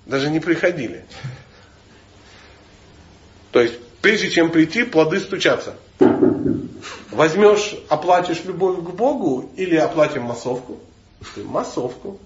Даже 0.06 0.30
не 0.30 0.40
приходили. 0.40 1.04
То 3.50 3.60
есть, 3.60 3.78
прежде 4.00 4.30
чем 4.30 4.50
прийти, 4.50 4.82
плоды 4.82 5.20
стучатся. 5.20 5.74
Возьмешь, 7.10 7.74
оплатишь 7.90 8.44
любовь 8.44 8.78
к 8.78 8.90
Богу 8.94 9.50
или 9.56 9.76
оплатим 9.76 10.22
массовку? 10.22 10.80
Массовку. 11.44 12.18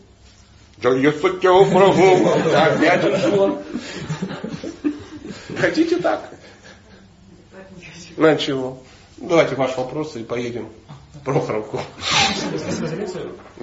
Да 0.78 0.90
я 0.94 1.12
хотел 1.12 1.64
врагу, 1.64 2.28
опять 2.54 3.04
ушло. 3.04 3.62
Хотите 5.58 5.96
так? 5.96 6.30
На 8.16 8.36
чего? 8.36 8.78
Давайте 9.16 9.54
ваш 9.54 9.76
вопрос 9.76 10.16
и 10.16 10.22
поедем 10.22 10.68
Прохоровку. 11.24 11.80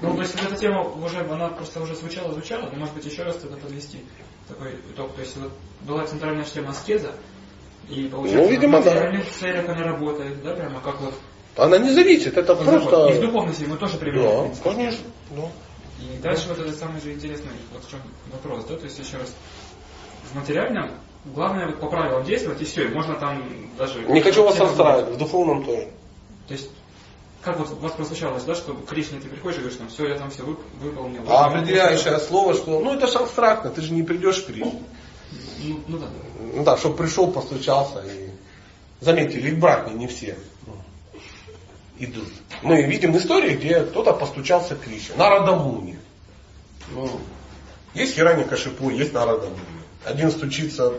Ну, 0.02 0.16
то 0.16 0.22
есть 0.22 0.34
вот 0.36 0.52
эта 0.52 0.56
тема 0.58 0.82
уже, 0.82 1.20
она 1.20 1.48
просто 1.50 1.82
уже 1.82 1.96
звучала, 1.96 2.34
звучала, 2.34 2.70
но 2.70 2.80
может 2.80 2.94
быть 2.94 3.06
еще 3.06 3.24
раз 3.24 3.38
тогда 3.38 3.56
подвести 3.56 4.00
такой 4.50 4.76
итог. 4.92 5.14
То 5.14 5.22
есть 5.22 5.38
вот 5.38 5.52
была 5.82 6.06
центральная 6.06 6.44
тема 6.44 6.72
аскеза, 6.72 7.14
и 7.90 8.10
получается, 8.12 8.46
ну, 8.46 8.52
видимо, 8.52 8.82
да. 8.82 9.14
целях 9.40 9.70
она 9.70 9.84
работает, 9.84 10.44
да, 10.44 10.56
прямо 10.56 10.82
как 10.82 11.00
вот 11.00 11.14
Она 11.56 11.78
не 11.78 11.92
зависит, 11.92 12.38
это 12.38 12.56
Вот 12.56 12.66
просто... 12.66 13.10
И 13.10 13.14
в 13.14 13.22
духовности 13.22 13.66
мы 13.66 13.78
тоже 13.78 13.98
применяем. 13.98 14.52
Да, 14.52 14.72
конечно. 14.72 15.06
Да. 15.32 15.44
И 16.00 16.18
дальше 16.22 16.50
вот 16.50 16.60
это 16.60 16.74
самый 16.74 17.00
же 17.02 17.14
интересный 17.14 17.52
вот 17.72 17.84
в 17.84 17.90
чем 17.90 18.00
вопрос, 18.32 18.66
да, 18.66 18.76
то 18.76 18.84
есть 18.84 19.00
еще 19.00 19.18
раз, 19.18 19.34
в 20.32 20.36
материальном 20.36 20.92
главное 21.26 21.68
вот 21.68 21.80
по 21.80 21.88
правилам 21.88 22.24
действовать 22.26 22.62
и 22.62 22.66
все, 22.66 22.86
и 22.86 22.94
можно 22.94 23.16
там 23.16 23.42
даже... 23.78 24.02
Не 24.02 24.22
хочу 24.22 24.44
вас 24.44 24.60
расстраивать, 24.60 25.14
в 25.14 25.18
духовном 25.18 25.64
тоже. 25.64 25.88
То 26.48 26.54
есть, 26.54 26.70
как 27.42 27.60
вот 27.60 27.72
у 27.72 27.76
вас 27.76 27.94
прозвучалось, 27.94 28.44
да, 28.44 28.56
что 28.56 28.74
Кришна, 28.74 29.20
ты 29.22 29.30
приходишь 29.30 29.58
и 29.58 29.62
говоришь, 29.62 29.78
там, 29.78 29.88
все, 29.88 30.08
я 30.08 30.18
там 30.18 30.32
все 30.32 30.44
выполнил. 30.44 31.22
А 31.30 31.46
определяющее 31.46 32.20
слово, 32.20 32.56
что, 32.56 32.80
ну 32.80 32.96
это 32.96 33.08
же 33.08 33.20
абстрактно, 33.20 33.70
ты 33.70 33.82
же 33.82 33.94
не 33.94 34.04
придешь 34.04 34.42
к 34.42 34.48
Кришне. 34.48 34.82
Ну, 35.64 35.80
ну 35.88 35.98
да. 36.00 36.08
Ну 36.56 36.64
да, 36.64 36.78
чтобы 36.78 36.98
пришел, 36.98 37.32
постучался 37.32 38.00
и... 38.00 38.32
Заметьте, 39.00 39.40
ведь 39.40 39.60
братья 39.60 39.94
не 39.94 40.08
все 40.08 40.36
ну, 40.36 40.53
идут. 42.00 42.30
Мы 42.62 42.84
видим 42.84 43.16
истории, 43.18 43.56
где 43.56 43.82
кто-то 43.82 44.14
постучался 44.14 44.76
к 44.76 44.82
Кришне. 44.82 45.16
На 45.16 45.30
Радамуне. 45.30 46.00
Ну, 46.92 47.10
есть 47.94 48.16
Хирани 48.16 48.44
Кашипу, 48.44 48.90
есть 48.90 49.14
Нарада 49.14 49.48
Муни. 49.48 49.84
Один 50.04 50.32
стучится 50.32 50.94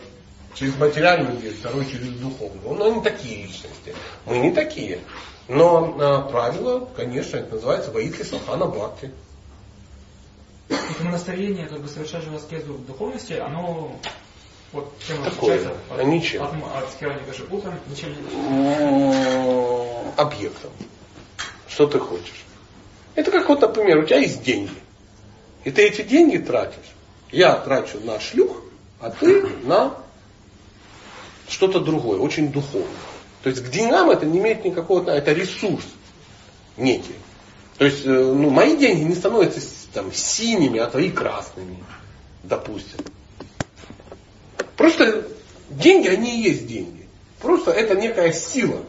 через 0.55 0.77
материальный 0.77 1.41
мир, 1.41 1.53
второй 1.53 1.87
через 1.87 2.09
духовный. 2.09 2.61
Он, 2.65 2.83
они 2.83 3.03
такие 3.03 3.43
личности. 3.43 3.95
Мы 4.27 4.39
не 4.39 4.53
такие. 4.53 5.01
Но 5.49 5.97
э, 5.99 6.31
правило, 6.31 6.89
конечно, 6.97 7.37
это 7.37 7.57
называется 7.57 7.91
воители 7.91 8.23
Сахана 8.23 8.67
Бхакти. 8.67 9.13
Это 10.69 11.05
настроение, 11.05 11.67
как 11.67 11.83
бы 11.83 11.89
совершающего 11.89 12.37
аскезу 12.37 12.75
в 12.75 12.87
духовности, 12.87 13.35
оно 13.35 13.99
вот 14.75 14.93
чем 15.07 15.23
Такое, 15.23 15.55
отличается 15.57 15.81
а 15.91 16.03
ничем. 16.03 16.43
от, 16.43 16.53
от, 16.53 16.83
от 16.83 16.91
скирания 16.93 17.23
Кашипута, 17.25 17.73
ничем 17.89 18.09
не 18.11 18.17
М, 18.35 20.13
объектом. 20.17 20.71
Что 21.69 21.87
ты 21.87 22.01
хочешь? 22.01 22.45
Это 23.15 23.31
как 23.31 23.49
вот, 23.49 23.61
например, 23.61 23.99
у 23.99 24.03
тебя 24.05 24.19
есть 24.19 24.43
деньги. 24.43 24.75
И 25.63 25.71
ты 25.71 25.83
эти 25.83 26.03
деньги 26.03 26.39
тратишь. 26.39 26.79
Я 27.31 27.55
трачу 27.57 28.01
на 28.01 28.19
шлюх, 28.19 28.63
а 29.01 29.11
ты 29.11 29.43
на 29.63 29.95
что-то 31.49 31.79
другое, 31.79 32.19
очень 32.19 32.51
духовное. 32.51 32.89
То 33.45 33.51
есть 33.51 33.65
к 33.65 33.71
деньгам 33.71 34.11
это 34.11 34.27
не 34.27 34.39
имеет 34.39 34.65
никакого, 34.65 35.09
это 35.09 35.33
ресурс 35.33 35.85
некий. 36.77 37.15
То 37.79 37.85
есть, 37.85 38.05
э, 38.05 38.09
ну, 38.09 38.51
мои 38.51 38.77
деньги 38.77 39.03
не 39.03 39.15
становятся 39.15 39.61
там, 39.93 40.13
синими, 40.13 40.81
а 40.81 40.87
твои 40.87 41.11
красными, 41.11 41.79
допустим. 42.43 42.99
Просто 44.85 45.25
деньги, 45.71 46.09
они 46.09 46.37
и 46.37 46.43
есть 46.43 46.67
деньги. 46.67 47.09
Просто 47.41 47.71
это 47.71 47.95
некая 47.95 48.33
сила, 48.33 48.83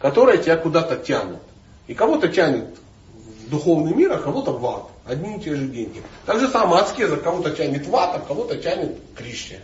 которая 0.00 0.38
тебя 0.38 0.56
куда-то 0.56 0.96
тянет. 0.96 1.38
И 1.86 1.94
кого-то 1.94 2.26
тянет 2.26 2.76
в 3.12 3.48
духовный 3.48 3.94
мир, 3.94 4.12
а 4.12 4.18
кого-то 4.18 4.50
в 4.50 4.66
ад. 4.66 4.88
Одни 5.06 5.36
и 5.36 5.40
те 5.40 5.54
же 5.54 5.66
деньги. 5.66 6.02
Так 6.26 6.40
же 6.40 6.48
самое 6.48 6.82
аскеза 6.82 7.16
кого-то 7.16 7.50
тянет 7.50 7.86
в 7.86 7.94
ад, 7.94 8.16
а 8.16 8.18
кого-то 8.18 8.56
тянет 8.56 8.98
к 9.14 9.18
Кришне. 9.18 9.60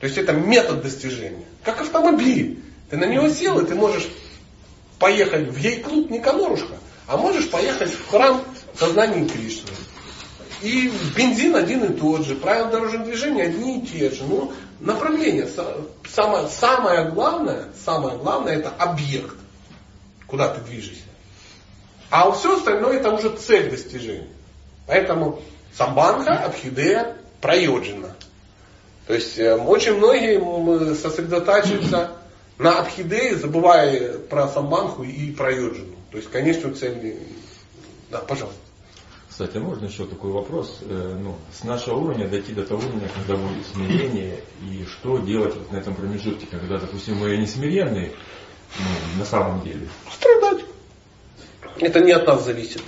То 0.00 0.06
есть 0.06 0.18
это 0.18 0.34
метод 0.34 0.82
достижения. 0.82 1.46
Как 1.64 1.80
автомобиль. 1.80 2.62
Ты 2.90 2.98
на 2.98 3.06
него 3.06 3.30
сел, 3.30 3.58
и 3.60 3.66
ты 3.66 3.74
можешь 3.74 4.06
поехать 4.98 5.48
в 5.48 5.56
ей-клуб 5.56 6.10
Никанорушка, 6.10 6.74
а 7.06 7.16
можешь 7.16 7.48
поехать 7.48 7.90
в 7.90 8.08
храм 8.10 8.42
сознания 8.78 9.26
Кришны. 9.26 9.70
И 10.62 10.92
бензин 11.16 11.54
один 11.54 11.84
и 11.84 11.96
тот 11.96 12.26
же, 12.26 12.34
правила 12.34 12.68
дорожного 12.68 13.04
движения 13.04 13.44
одни 13.44 13.80
и 13.80 13.86
те 13.86 14.10
же. 14.10 14.24
Ну, 14.24 14.52
направление. 14.80 15.44
Са- 15.46 15.86
Самое, 16.08 16.48
самое 16.48 17.10
главное, 17.10 17.68
самое 17.84 18.16
главное 18.18 18.56
это 18.56 18.70
объект, 18.70 19.36
куда 20.26 20.48
ты 20.54 20.60
движешься. 20.62 21.02
А 22.10 22.30
все 22.32 22.56
остальное 22.56 22.98
это 22.98 23.10
уже 23.10 23.36
цель 23.36 23.70
достижения. 23.70 24.28
Поэтому 24.86 25.40
самбанха, 25.76 26.38
абхидея, 26.44 27.16
прайоджина. 27.40 28.14
То 29.06 29.14
есть 29.14 29.38
э, 29.38 29.54
очень 29.54 29.94
многие 29.96 30.94
сосредотачиваются 30.94 32.12
на 32.58 32.80
абхидее, 32.80 33.36
забывая 33.36 34.18
про 34.18 34.48
самбанху 34.48 35.04
и 35.04 35.30
про 35.32 35.52
йоджину. 35.52 35.94
То 36.10 36.16
есть 36.18 36.30
конечную 36.30 36.74
цель. 36.74 37.16
Да, 38.10 38.18
пожалуйста. 38.18 38.60
Кстати, 39.38 39.56
а 39.58 39.60
можно 39.60 39.86
еще 39.86 40.04
такой 40.04 40.32
вопрос? 40.32 40.80
Э, 40.80 41.16
ну, 41.22 41.36
с 41.56 41.62
нашего 41.62 41.94
уровня 41.94 42.26
дойти 42.26 42.52
до 42.52 42.64
того 42.64 42.80
уровня, 42.80 43.08
когда 43.14 43.36
будет 43.40 43.64
смирение, 43.72 44.40
и 44.62 44.84
что 44.84 45.18
делать 45.18 45.54
вот 45.54 45.70
на 45.70 45.76
этом 45.76 45.94
промежутке, 45.94 46.48
когда, 46.50 46.76
допустим, 46.78 47.18
мы 47.18 47.36
не 47.36 47.46
смиренные, 47.46 48.10
ну, 48.80 49.20
на 49.20 49.24
самом 49.24 49.62
деле. 49.62 49.88
Страдать. 50.12 50.64
Это 51.78 52.00
не 52.00 52.10
от 52.10 52.26
нас 52.26 52.44
зависит. 52.44 52.82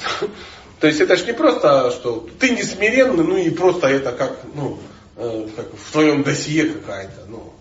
То 0.81 0.89
есть 0.89 1.01
это 1.01 1.15
же 1.15 1.25
не 1.27 1.35
просто, 1.35 1.93
что 1.93 2.29
ты 2.41 2.51
не 2.51 2.65
смиренный, 2.65 3.23
ну 3.23 3.37
и 3.37 3.49
просто 3.51 3.87
это 3.87 4.11
как, 4.11 4.41
ну, 4.53 4.81
э, 5.19 5.47
как 5.55 5.73
в 5.73 5.93
твоем 5.93 6.25
досье 6.25 6.65
какая-то. 6.65 7.27
Ну. 7.29 7.53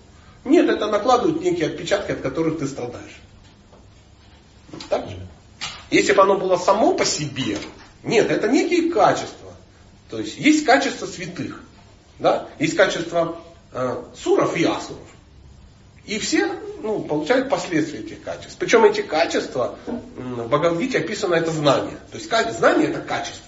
Нет, 0.45 0.67
это 0.67 0.87
накладывают 0.87 1.43
некие 1.43 1.67
отпечатки, 1.67 2.13
от 2.13 2.21
которых 2.21 2.57
ты 2.57 2.65
страдаешь. 2.65 3.21
Так 4.89 5.07
же? 5.07 5.17
Если 5.91 6.13
бы 6.13 6.23
оно 6.23 6.39
было 6.39 6.57
само 6.57 6.95
по 6.95 7.05
себе, 7.05 7.59
нет, 8.03 8.31
это 8.31 8.47
некие 8.47 8.91
качества. 8.91 9.53
То 10.09 10.19
есть 10.19 10.38
есть 10.38 10.65
качества 10.65 11.05
святых, 11.05 11.61
да? 12.17 12.47
есть 12.57 12.76
качества 12.76 13.39
э, 13.71 14.03
суров 14.15 14.57
и 14.57 14.63
асуров. 14.63 15.07
И 16.05 16.17
все 16.17 16.49
ну, 16.81 17.01
получают 17.01 17.49
последствия 17.49 17.99
этих 17.99 18.23
качеств. 18.23 18.55
Причем 18.57 18.84
эти 18.84 19.01
качества, 19.01 19.77
в 19.85 20.47
Бхагавадгите 20.47 20.97
описано 20.97 21.35
это 21.35 21.51
знание. 21.51 21.97
То 22.11 22.17
есть 22.17 22.57
знание 22.57 22.89
это 22.89 23.01
качество. 23.01 23.45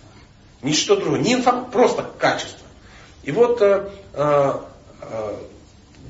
Ничто 0.62 0.96
другое. 0.96 1.22
Не 1.22 1.34
инфо, 1.34 1.68
просто 1.72 2.08
качество. 2.20 2.68
И 3.24 3.32
вот 3.32 3.62
э, 3.62 3.90
э, 4.14 4.54
э, 5.02 5.36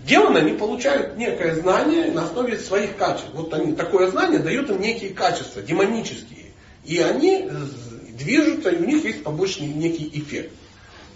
демоны, 0.05 0.39
они 0.39 0.53
получают 0.53 1.15
некое 1.15 1.55
знание 1.55 2.11
на 2.11 2.23
основе 2.23 2.57
своих 2.57 2.97
качеств. 2.97 3.30
Вот 3.34 3.53
они, 3.53 3.73
такое 3.73 4.09
знание 4.11 4.39
дает 4.39 4.69
им 4.69 4.81
некие 4.81 5.11
качества, 5.11 5.61
демонические. 5.61 6.51
И 6.84 6.99
они 6.99 7.49
движутся, 8.23 8.69
и 8.69 8.77
у 8.77 8.85
них 8.85 9.03
есть 9.06 9.23
побочный 9.23 9.68
некий 9.68 10.10
эффект. 10.14 10.52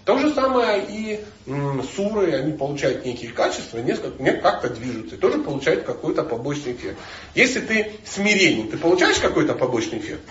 То 0.05 0.19
же 0.19 0.31
самое 0.33 0.85
и 0.87 1.19
суры, 1.95 2.33
они 2.33 2.53
получают 2.53 3.05
некие 3.05 3.31
качества, 3.31 3.79
несколько, 3.79 4.21
не- 4.21 4.33
как-то 4.33 4.69
движутся, 4.69 5.15
и 5.15 5.17
тоже 5.17 5.39
получают 5.39 5.83
какой-то 5.83 6.23
побочный 6.23 6.73
эффект. 6.73 6.97
Если 7.33 7.59
ты 7.59 7.93
смиренен, 8.05 8.67
ты 8.67 8.77
получаешь 8.77 9.17
какой-то 9.17 9.55
побочный 9.55 9.97
эффект? 9.97 10.21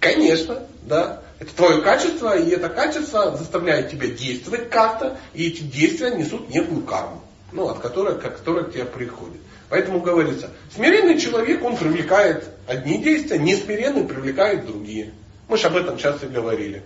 Конечно, 0.00 0.66
да. 0.82 1.22
Это 1.38 1.54
твое 1.54 1.82
качество, 1.82 2.36
и 2.38 2.50
это 2.50 2.68
качество 2.68 3.36
заставляет 3.36 3.90
тебя 3.90 4.08
действовать 4.08 4.70
как-то, 4.70 5.18
и 5.34 5.48
эти 5.48 5.62
действия 5.62 6.10
несут 6.10 6.48
некую 6.48 6.82
карму, 6.82 7.22
ну, 7.52 7.68
от 7.68 7.78
которой, 7.80 8.18
к 8.18 8.22
которой 8.22 8.64
к 8.64 8.72
тебе 8.72 8.84
приходит. 8.84 9.40
Поэтому 9.68 10.00
говорится, 10.00 10.50
смиренный 10.74 11.18
человек, 11.18 11.62
он 11.64 11.76
привлекает 11.76 12.44
одни 12.66 13.02
действия, 13.02 13.38
несмиренный 13.38 14.04
привлекает 14.04 14.66
другие. 14.66 15.12
Мы 15.48 15.56
же 15.56 15.66
об 15.68 15.76
этом 15.76 15.96
часто 15.98 16.26
говорили. 16.26 16.82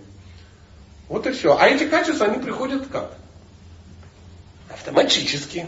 Вот 1.09 1.27
и 1.27 1.31
все. 1.31 1.57
А 1.57 1.67
эти 1.67 1.87
качества, 1.87 2.27
они 2.27 2.41
приходят 2.41 2.87
как? 2.87 3.17
Автоматически. 4.69 5.67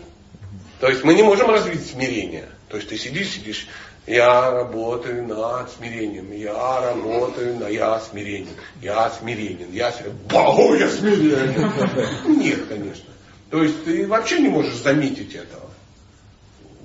То 0.80 0.90
есть 0.90 1.03
мы 1.03 1.14
не 1.14 1.23
можем 1.23 1.49
развить 1.49 1.85
смирение. 1.85 2.45
То 2.69 2.77
есть 2.77 2.90
ты 2.90 2.98
сидишь, 2.98 3.30
сидишь, 3.30 3.68
я 4.06 4.52
работаю 4.52 5.26
над 5.26 5.72
смирением, 5.72 6.31
я 6.34 6.81
работаю 6.81 7.57
на 7.57 7.68
я 7.68 7.99
смиренен, 7.99 8.56
я 8.81 9.10
смиренен, 9.10 9.72
я 9.72 9.91
смиренен. 9.91 10.18
Бау, 10.30 10.73
я 10.76 10.90
смиренен. 10.90 11.72
Нет, 12.38 12.68
конечно. 12.68 13.06
То 13.49 13.64
есть 13.64 13.85
ты 13.85 14.07
вообще 14.07 14.40
не 14.40 14.49
можешь 14.49 14.76
заметить 14.76 15.35
этого. 15.35 15.62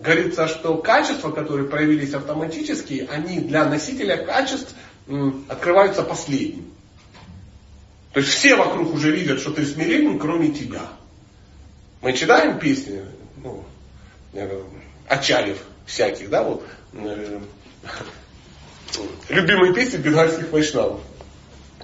Говорится, 0.03 0.47
что 0.47 0.77
качества, 0.77 1.31
которые 1.31 1.69
проявились 1.69 2.15
автоматически, 2.15 3.09
они 3.11 3.41
для 3.41 3.65
носителя 3.65 4.25
качеств 4.25 4.75
открываются 5.49 6.03
последним. 6.03 6.73
То 8.13 8.21
есть 8.21 8.33
все 8.33 8.57
вокруг 8.57 8.95
уже 8.95 9.11
видят, 9.11 9.41
что 9.41 9.51
ты 9.51 9.67
смиренен, 9.67 10.19
кроме 10.19 10.51
тебя. 10.51 10.83
Мы 12.01 12.13
читаем 12.13 12.59
песни, 12.59 13.05
ну, 13.43 13.65
э, 14.33 14.63
Очалев 15.09 15.59
всяких, 15.87 16.31
да, 16.31 16.45
вот, 16.45 16.65
э, 16.93 17.41
любимые 19.29 19.75
песни 19.75 19.97
бенгальских 19.97 20.51
вайшнавов. 20.53 21.01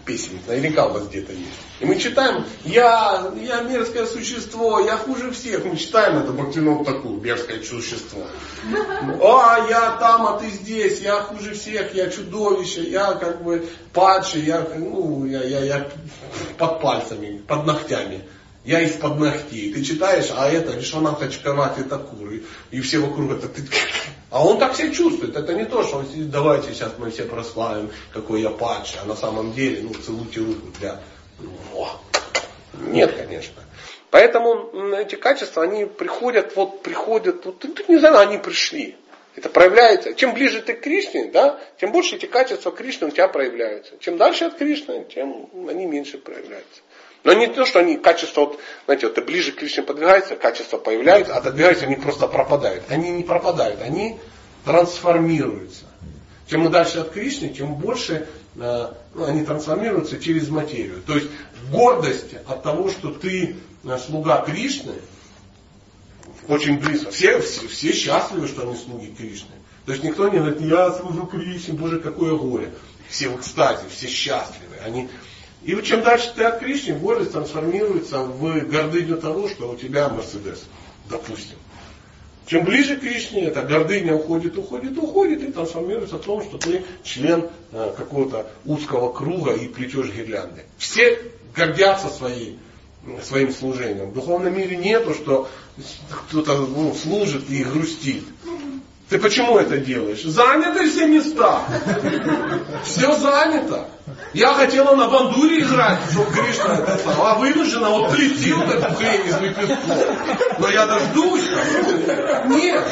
Песни, 0.05 0.41
наверняка 0.47 0.87
у 0.87 0.93
вас 0.93 1.09
где-то 1.09 1.33
есть. 1.33 1.51
И 1.81 1.87
мы 1.87 1.99
читаем, 1.99 2.45
я, 2.65 3.33
я 3.43 3.63
мерзкое 3.63 4.07
существо, 4.07 4.81
я 4.81 4.97
хуже 4.97 5.31
всех. 5.31 5.65
Мы 5.65 5.77
читаем 5.77 6.19
это 6.19 6.33
Бхактинов 6.33 6.85
такую, 6.85 7.21
мерзкое 7.21 7.63
существо. 7.63 8.23
А, 9.23 9.67
я 9.69 9.97
там, 9.99 10.27
а 10.27 10.39
ты 10.39 10.51
здесь, 10.51 11.01
я 11.01 11.23
хуже 11.23 11.55
всех, 11.55 11.95
я 11.95 12.11
чудовище, 12.11 12.83
я 12.83 13.13
как 13.15 13.43
бы 13.43 13.67
падший, 13.93 14.43
я, 14.43 14.67
ну, 14.77 15.25
я, 15.25 15.43
я, 15.43 15.61
я 15.65 15.89
под 16.59 16.81
пальцами, 16.81 17.39
под 17.47 17.67
ногтями. 17.67 18.25
Я 18.65 18.81
из-под 18.81 19.19
ногтей. 19.19 19.75
Ты 19.75 19.85
читаешь, 19.85 20.31
а 20.35 20.49
это 20.49 20.73
Вишваната 20.73 21.31
Чакавати 21.31 21.83
Такур. 21.83 22.31
И, 22.31 22.43
и 22.71 22.81
все 22.81 22.99
вокруг 22.99 23.33
это 23.33 23.49
ты. 23.49 23.63
А 24.35 24.45
он 24.45 24.59
так 24.59 24.75
себя 24.75 24.91
чувствует. 24.91 25.37
Это 25.37 25.55
не 25.55 25.65
то, 25.65 25.85
что 25.85 25.99
он 25.99 26.07
сидит, 26.07 26.29
давайте 26.29 26.75
сейчас 26.75 26.95
мы 26.99 27.13
все 27.13 27.23
прославим, 27.23 27.93
какой 28.13 28.43
я 28.43 28.51
падший. 28.51 28.99
А 29.01 29.07
на 29.07 29.15
самом 29.15 29.53
деле, 29.53 29.81
ну, 29.83 29.95
целуйте 29.95 30.41
руку 30.41 30.67
для... 30.81 31.01
О. 31.73 32.01
Нет, 32.81 33.15
конечно. 33.17 33.63
Поэтому 34.11 34.93
эти 34.97 35.15
качества, 35.15 35.63
они 35.63 35.85
приходят, 35.85 36.57
вот 36.57 36.83
приходят, 36.83 37.47
вот, 37.47 37.61
ты, 37.61 37.69
ты 37.69 37.85
не 37.87 37.99
знаю, 37.99 38.19
они 38.19 38.39
пришли. 38.39 38.97
Это 39.37 39.49
проявляется. 39.49 40.15
Чем 40.15 40.35
ближе 40.35 40.63
ты 40.63 40.75
к 40.75 40.81
Кришне, 40.81 41.27
да, 41.27 41.61
тем 41.81 41.93
больше 41.93 42.17
эти 42.17 42.27
качества 42.27 42.73
Кришны 42.73 43.07
у 43.07 43.11
тебя 43.13 43.29
проявляются. 43.29 43.93
Чем 44.01 44.17
дальше 44.17 44.47
от 44.47 44.59
Кришны, 44.59 45.07
тем 45.15 45.49
они 45.69 45.87
меньше 45.87 46.19
проявляются. 46.19 46.81
Но 47.25 47.33
не 47.33 47.47
то, 47.47 47.65
что 47.65 47.81
они 47.81 47.97
качества, 47.97 48.43
вот, 48.43 48.61
знаете, 48.85 49.07
вот 49.07 49.15
ты 49.15 49.23
ближе 49.23 49.53
к 49.53 49.57
Кришне 49.57 49.83
подвигаются, 49.83 50.37
качества 50.37 50.77
появляются, 50.77 51.35
а 51.35 51.39
отодвигаются, 51.39 51.87
они 51.87 51.97
просто 51.97 52.29
пропадают. 52.29 52.85
Они 52.91 53.11
не 53.11 53.25
пропадают, 53.25 53.81
они 53.81 54.19
трансформируются. 54.65 55.87
Чем 56.47 56.61
мы 56.61 56.69
дальше 56.69 56.99
от 56.99 57.13
Кришны, 57.13 57.49
тем 57.49 57.77
больше 57.77 58.29
э, 58.57 58.87
ну, 59.15 59.25
они 59.25 59.43
трансформируются 59.43 60.21
через 60.21 60.51
материю. 60.51 61.03
То 61.07 61.15
есть 61.15 61.29
гордость 61.71 62.35
от 62.47 62.63
того, 62.63 62.91
что 62.91 63.11
ты 63.11 63.57
э, 63.85 63.99
слуга 63.99 64.43
Кришны, 64.43 64.93
очень 66.47 66.79
близко. 66.79 67.11
Все, 67.11 67.41
все, 67.41 67.67
все 67.67 67.93
счастливы, 67.93 68.49
что 68.49 68.63
они 68.63 68.77
слуги 68.77 69.15
Кришны. 69.17 69.55
То 69.87 69.93
есть 69.93 70.05
никто 70.05 70.29
не 70.29 70.39
говорит, 70.39 70.61
я 70.61 70.93
служу 70.93 71.27
Кришне, 71.27 71.73
боже, 71.73 72.01
какое 72.01 72.35
горе. 72.37 72.75
Все 73.09 73.31
в 73.31 73.41
экстазе, 73.41 73.85
все 73.89 74.09
счастливы. 74.09 74.77
Они... 74.85 75.09
И 75.65 75.83
чем 75.83 76.03
дальше 76.03 76.33
ты 76.37 76.45
от 76.45 76.61
Кришны, 76.61 76.95
гордость 76.95 77.33
трансформируется 77.33 78.21
в 78.21 78.69
гордыню 78.69 79.17
того, 79.17 79.49
что 79.49 79.71
у 79.71 79.77
тебя 79.77 80.11
Мерседес, 80.11 80.65
допустим. 81.09 81.57
Чем 82.47 82.65
ближе 82.65 82.97
к 82.97 83.01
Кришне, 83.01 83.47
эта 83.47 83.63
гордыня 83.63 84.15
уходит, 84.15 84.59
уходит, 84.59 84.99
уходит 84.99 85.43
и 85.43 85.51
трансформируется 85.51 86.17
в 86.17 86.23
том, 86.23 86.43
что 86.43 86.59
ты 86.59 86.85
член 87.03 87.49
э, 87.73 87.95
какого-то 87.97 88.47
узкого 88.67 89.13
круга 89.13 89.55
и 89.55 89.67
плетешь 89.67 90.13
гирлянды. 90.13 90.65
Все 90.77 91.19
гордятся 91.57 92.09
своей, 92.11 92.59
своим 93.23 93.51
служением. 93.51 94.11
В 94.11 94.15
духовном 94.15 94.55
мире 94.55 94.77
нету, 94.77 95.15
что 95.15 95.49
кто-то 96.11 96.67
ну, 96.67 96.95
служит 96.95 97.49
и 97.49 97.65
грустит. 97.65 98.25
Ты 99.15 99.21
почему 99.21 99.59
это 99.59 99.79
делаешь? 99.79 100.25
Заняты 100.25 100.91
все 100.91 101.07
места. 101.07 101.63
Все 102.83 103.15
занято. 103.15 103.87
Я 104.33 104.53
хотела 104.55 104.97
на 104.97 105.07
бандуре 105.07 105.61
играть, 105.61 106.01
чтобы 106.11 106.33
Кришна 106.33 106.79
это 106.79 106.99
сам. 106.99 107.15
А 107.21 107.39
вынуждена 107.39 107.91
вот 107.91 108.11
трясти 108.11 108.53
вот 108.53 108.69
эту 108.69 108.93
хрень 108.97 109.25
из 109.29 109.41
лепестков. 109.41 110.59
Но 110.59 110.69
я 110.69 110.87
дождусь. 110.87 111.45
Нет. 112.47 112.85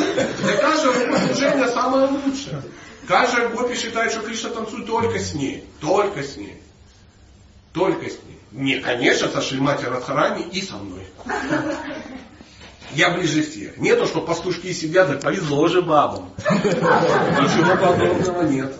Для 0.42 0.56
каждого 0.58 0.92
служение 0.92 1.66
самое 1.66 2.06
лучшее. 2.06 2.62
Каждая 3.08 3.48
гопи 3.48 3.74
считает, 3.74 4.12
что 4.12 4.20
Кришна 4.20 4.50
танцует 4.50 4.86
только 4.86 5.18
с 5.18 5.34
ней. 5.34 5.64
Только 5.80 6.22
с 6.22 6.36
ней. 6.36 6.62
Только 7.72 8.08
с 8.08 8.12
ней. 8.12 8.38
Не, 8.52 8.78
конечно, 8.78 9.28
со 9.28 9.42
Шримати 9.42 9.86
Радхарани 9.86 10.44
и 10.52 10.62
со 10.62 10.76
мной. 10.76 11.04
Я 12.90 13.10
ближе 13.10 13.42
всех. 13.42 13.78
Не 13.78 13.94
то, 13.94 14.06
что 14.06 14.20
пастушки 14.20 14.72
сидят 14.72 15.10
и 15.10 15.18
повезло 15.18 15.66
же 15.68 15.82
бабам. 15.82 16.30
Ничего 16.38 17.76
подобного 17.76 18.42
нет. 18.42 18.74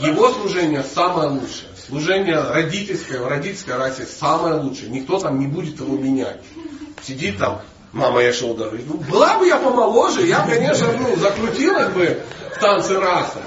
Его 0.00 0.30
служение 0.30 0.82
самое 0.82 1.28
лучшее. 1.30 1.68
Служение 1.86 2.40
родительское, 2.40 3.20
в 3.20 3.28
родительской 3.28 3.76
расе 3.76 4.06
самое 4.06 4.56
лучшее. 4.60 4.90
Никто 4.90 5.18
там 5.18 5.38
не 5.38 5.46
будет 5.46 5.80
его 5.80 5.96
менять. 5.96 6.40
Сидит 7.02 7.38
там, 7.38 7.60
мама 7.92 8.22
Яшода 8.22 8.66
говорит, 8.66 8.86
ну 8.88 8.96
была 8.96 9.38
бы 9.38 9.46
я 9.46 9.56
помоложе, 9.56 10.26
я, 10.26 10.40
конечно, 10.46 10.92
ну, 10.92 11.16
закрутилась 11.16 11.88
бы 11.88 12.20
в 12.54 12.60
танце 12.60 12.98
расы. 12.98 13.38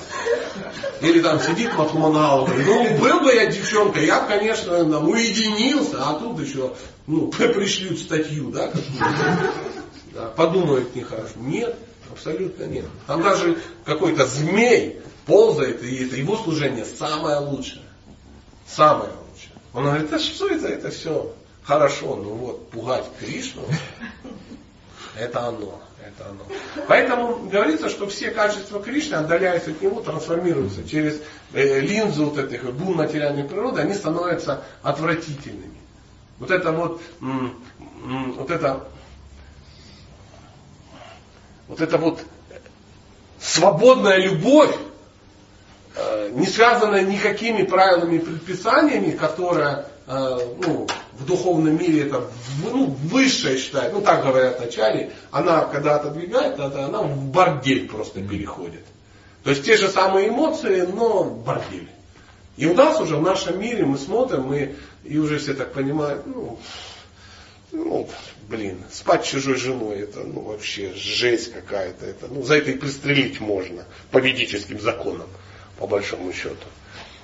Или 1.01 1.19
там 1.21 1.39
сидит 1.39 1.73
Матхуманау, 1.75 2.45
говорит, 2.45 2.67
ну 2.67 2.97
был 2.97 3.21
бы 3.21 3.33
я 3.33 3.47
девчонкой, 3.47 4.05
я, 4.05 4.19
конечно, 4.19 4.85
там, 4.85 5.07
уединился, 5.09 5.97
а 5.99 6.13
тут 6.13 6.39
еще 6.39 6.75
ну, 7.07 7.27
пришлют 7.31 7.99
статью, 7.99 8.51
да, 8.51 8.71
да, 10.13 10.27
подумают 10.27 10.95
нехорошо. 10.95 11.33
Нет, 11.37 11.75
абсолютно 12.11 12.65
нет. 12.65 12.85
Там 13.07 13.23
даже 13.23 13.57
какой-то 13.83 14.25
змей 14.25 15.01
ползает, 15.25 15.81
и 15.83 16.05
это 16.05 16.17
его 16.17 16.37
служение 16.37 16.85
самое 16.85 17.39
лучшее. 17.39 17.81
Самое 18.67 19.09
лучшее. 19.09 19.55
Он 19.73 19.85
говорит, 19.85 20.09
да 20.09 20.19
что 20.19 20.47
это, 20.47 20.67
это 20.67 20.91
все 20.91 21.33
хорошо, 21.63 22.15
ну 22.15 22.33
вот, 22.35 22.69
пугать 22.69 23.05
Кришну, 23.19 23.63
это 25.17 25.47
оно. 25.47 25.81
Это 25.99 26.29
оно. 26.29 26.45
Поэтому 26.87 27.47
говорится, 27.49 27.89
что 27.89 28.07
все 28.07 28.31
качества 28.31 28.81
Кришны 28.81 29.15
отдаляясь 29.15 29.67
от 29.67 29.81
него, 29.81 30.01
трансформируются 30.01 30.87
через 30.87 31.21
э, 31.53 31.79
линзу 31.79 32.25
вот 32.25 32.37
этих 32.37 32.63
бун 32.73 32.95
материальной 32.95 33.43
природы, 33.43 33.81
они 33.81 33.93
становятся 33.93 34.63
отвратительными. 34.81 35.79
Вот 36.39 36.49
это 36.49 36.71
вот, 36.71 37.01
вот 37.19 38.49
это, 38.49 38.87
вот 41.67 41.81
это 41.81 41.97
вот 41.99 42.19
свободная 43.39 44.17
любовь, 44.17 44.75
э, 45.95 46.29
не 46.33 46.47
связанная 46.47 47.03
никакими 47.03 47.63
правилами 47.63 48.15
и 48.15 48.19
предписаниями, 48.19 49.11
которая 49.11 49.85
э, 50.07 50.39
ну, 50.65 50.87
в 51.13 51.25
духовном 51.25 51.77
мире 51.77 52.07
это 52.07 52.23
ну, 52.63 52.85
высшее 52.85 53.57
считает, 53.57 53.93
ну 53.93 54.01
так 54.01 54.23
говорят 54.23 54.59
вначале, 54.59 55.11
она 55.31 55.65
когда 55.65 55.95
отодвигает, 55.95 56.59
она 56.59 57.01
в 57.01 57.25
бордель 57.25 57.87
просто 57.87 58.21
переходит. 58.21 58.85
То 59.43 59.49
есть 59.49 59.63
те 59.63 59.77
же 59.77 59.89
самые 59.89 60.29
эмоции, 60.29 60.81
но 60.81 61.23
бордель. 61.23 61.89
И 62.57 62.65
у 62.67 62.73
нас 62.73 62.99
уже 62.99 63.15
в 63.15 63.21
нашем 63.21 63.59
мире 63.59 63.85
мы 63.85 63.97
смотрим, 63.97 64.43
мы, 64.43 64.75
и 65.03 65.17
уже 65.17 65.39
все 65.39 65.53
так 65.53 65.73
понимают, 65.73 66.25
ну, 66.27 66.59
ну, 67.71 68.07
блин, 68.49 68.83
спать 68.91 69.23
чужой 69.23 69.55
женой, 69.55 69.99
это 69.99 70.19
ну, 70.19 70.41
вообще 70.41 70.93
жесть 70.93 71.53
какая-то. 71.53 72.05
Это, 72.05 72.27
ну, 72.27 72.43
за 72.43 72.57
это 72.57 72.71
и 72.71 72.75
пристрелить 72.77 73.39
можно 73.39 73.85
по 74.11 74.17
ведическим 74.17 74.79
законам, 74.79 75.27
по 75.77 75.87
большому 75.87 76.33
счету. 76.33 76.67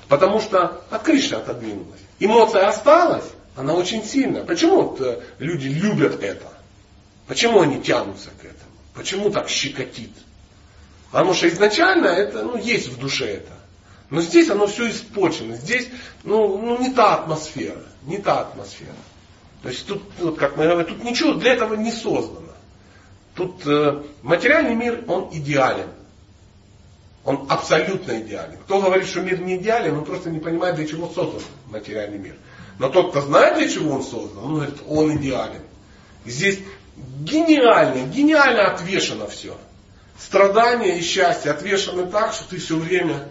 Потому 0.07 0.39
что 0.39 0.83
от 0.89 1.03
Кришны 1.03 1.35
отодвинулась. 1.35 1.99
Эмоция 2.19 2.67
осталась, 2.67 3.25
она 3.57 3.73
очень 3.73 4.05
сильная. 4.05 4.43
Почему 4.43 4.83
вот 4.83 5.01
э, 5.01 5.19
люди 5.39 5.67
любят 5.67 6.23
это? 6.23 6.47
Почему 7.27 7.61
они 7.61 7.81
тянутся 7.81 8.29
к 8.39 8.45
этому? 8.45 8.71
Почему 8.93 9.31
так 9.31 9.49
щекотит? 9.49 10.11
Потому 11.11 11.33
что 11.33 11.49
изначально 11.49 12.07
это, 12.07 12.43
ну, 12.43 12.57
есть 12.57 12.87
в 12.87 12.99
душе 12.99 13.25
это. 13.25 13.53
Но 14.11 14.21
здесь 14.21 14.49
оно 14.49 14.67
все 14.67 14.89
испорчено. 14.89 15.55
Здесь 15.55 15.87
ну, 16.23 16.57
ну, 16.59 16.79
не 16.79 16.93
та 16.93 17.15
атмосфера. 17.15 17.81
Не 18.03 18.19
та 18.19 18.41
атмосфера. 18.41 18.93
То 19.63 19.69
есть 19.69 19.87
тут, 19.87 20.03
вот, 20.19 20.37
как 20.37 20.55
мы 20.55 20.67
говорим, 20.67 20.95
тут 20.95 21.03
ничего 21.03 21.33
для 21.33 21.53
этого 21.53 21.73
не 21.73 21.91
создано. 21.91 22.53
Тут 23.35 23.65
э, 23.65 24.03
материальный 24.21 24.75
мир, 24.75 25.03
он 25.07 25.29
идеален. 25.31 25.89
Он 27.25 27.47
абсолютно 27.49 28.21
идеален. 28.21 28.57
Кто 28.65 28.79
говорит, 28.79 29.07
что 29.07 29.21
мир 29.21 29.41
не 29.41 29.57
идеален, 29.57 29.97
он 29.97 30.05
просто 30.05 30.29
не 30.29 30.39
понимает, 30.39 30.75
для 30.75 30.87
чего 30.87 31.09
создан 31.09 31.41
материальный 31.65 32.19
мир. 32.19 32.35
Но 32.79 32.89
тот, 32.89 33.11
кто 33.11 33.21
знает, 33.21 33.57
для 33.57 33.69
чего 33.69 33.95
он 33.95 34.03
создан, 34.03 34.43
он 34.43 34.55
говорит, 34.55 34.75
он 34.87 35.17
идеален. 35.17 35.61
Здесь 36.25 36.59
гениально, 37.21 38.07
гениально 38.07 38.67
отвешено 38.67 39.27
все. 39.27 39.57
Страдания 40.19 40.97
и 40.97 41.01
счастье 41.01 41.51
отвешены 41.51 42.07
так, 42.07 42.33
что 42.33 42.49
ты 42.49 42.57
все 42.57 42.75
время 42.75 43.27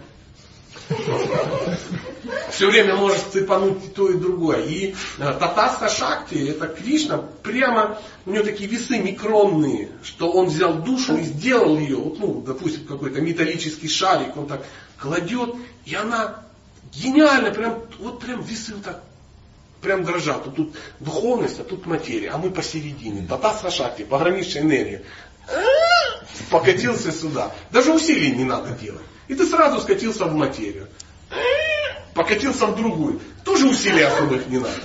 все 2.51 2.69
время 2.69 2.95
можешь 2.95 3.21
цепануть 3.31 3.83
и 3.85 3.87
то, 3.89 4.09
и 4.09 4.17
другое. 4.17 4.63
И 4.65 4.95
э, 5.17 5.33
Татаста 5.39 5.89
Шакти, 5.89 6.49
это 6.49 6.67
Кришна, 6.67 7.17
прямо 7.43 7.99
у 8.25 8.31
него 8.31 8.43
такие 8.43 8.69
весы 8.69 8.99
микронные, 8.99 9.89
что 10.01 10.31
он 10.31 10.47
взял 10.47 10.75
душу 10.75 11.17
и 11.17 11.23
сделал 11.23 11.77
ее, 11.77 11.97
вот, 11.97 12.19
ну, 12.19 12.41
допустим, 12.41 12.85
какой-то 12.85 13.21
металлический 13.21 13.89
шарик, 13.89 14.37
он 14.37 14.47
так 14.47 14.65
кладет, 14.97 15.55
и 15.85 15.93
она 15.93 16.43
гениально, 16.93 17.51
прям, 17.51 17.81
вот 17.99 18.19
прям 18.19 18.41
весы 18.41 18.73
вот 18.73 18.83
так 18.83 19.03
прям 19.81 20.03
дрожат. 20.03 20.45
Вот 20.45 20.55
тут 20.55 20.75
духовность, 20.99 21.59
а 21.59 21.63
тут 21.63 21.85
материя, 21.85 22.29
а 22.29 22.37
мы 22.37 22.49
посередине. 22.49 23.25
Татаста 23.27 23.71
Шакти, 23.71 24.03
пограничная 24.03 24.63
энергия. 24.63 25.03
Покатился 26.49 27.11
сюда. 27.11 27.51
Даже 27.71 27.93
усилий 27.93 28.31
не 28.31 28.43
надо 28.43 28.71
делать. 28.71 29.01
И 29.27 29.35
ты 29.35 29.45
сразу 29.45 29.81
скатился 29.81 30.25
в 30.25 30.35
материю. 30.35 30.87
Покатился 32.13 32.67
в 32.67 32.75
другую. 32.75 33.19
Тоже 33.43 33.67
усилий 33.67 34.03
особых 34.03 34.47
не 34.47 34.57
надо. 34.57 34.81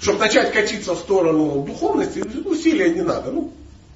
Чтобы 0.00 0.18
начать 0.18 0.52
катиться 0.52 0.94
в 0.94 0.98
сторону 0.98 1.62
духовности, 1.62 2.20
усилия 2.44 2.90
не 2.90 3.02
надо. 3.02 3.30
Ну, 3.30 3.52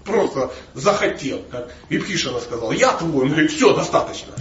просто 0.07 0.53
захотел, 0.75 1.43
как 1.51 1.69
Випхишина 1.89 2.41
сказал, 2.41 2.73
я 2.73 2.93
твой. 2.93 3.25
Он 3.25 3.31
говорит, 3.31 3.51
все, 3.51 3.75
достаточно. 3.75 4.33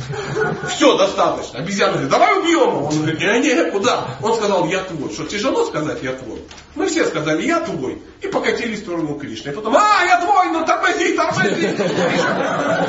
Все, 0.70 0.98
достаточно. 0.98 1.60
Обезьяна 1.60 1.94
говорит, 1.94 2.12
давай 2.12 2.40
убьем 2.40 2.70
его. 2.70 2.88
Он 2.88 2.98
говорит, 2.98 3.20
не, 3.20 3.54
не, 3.54 3.72
куда? 3.72 4.18
Он 4.22 4.36
сказал, 4.36 4.68
я 4.68 4.84
твой. 4.84 5.12
Что, 5.12 5.26
тяжело 5.26 5.66
сказать, 5.66 6.02
я 6.04 6.14
твой? 6.14 6.42
Мы 6.76 6.88
все 6.88 7.06
сказали, 7.06 7.46
я 7.46 7.60
твой. 7.60 8.02
И 8.22 8.28
покатились 8.28 8.80
в 8.80 8.84
сторону 8.84 9.20
Кришны. 9.20 9.50
И 9.50 9.54
потом, 9.54 9.76
а, 9.76 10.04
я 10.06 10.22
твой, 10.22 10.52
ну 10.52 10.66
тормози, 10.66 11.14
тормози. 11.16 11.68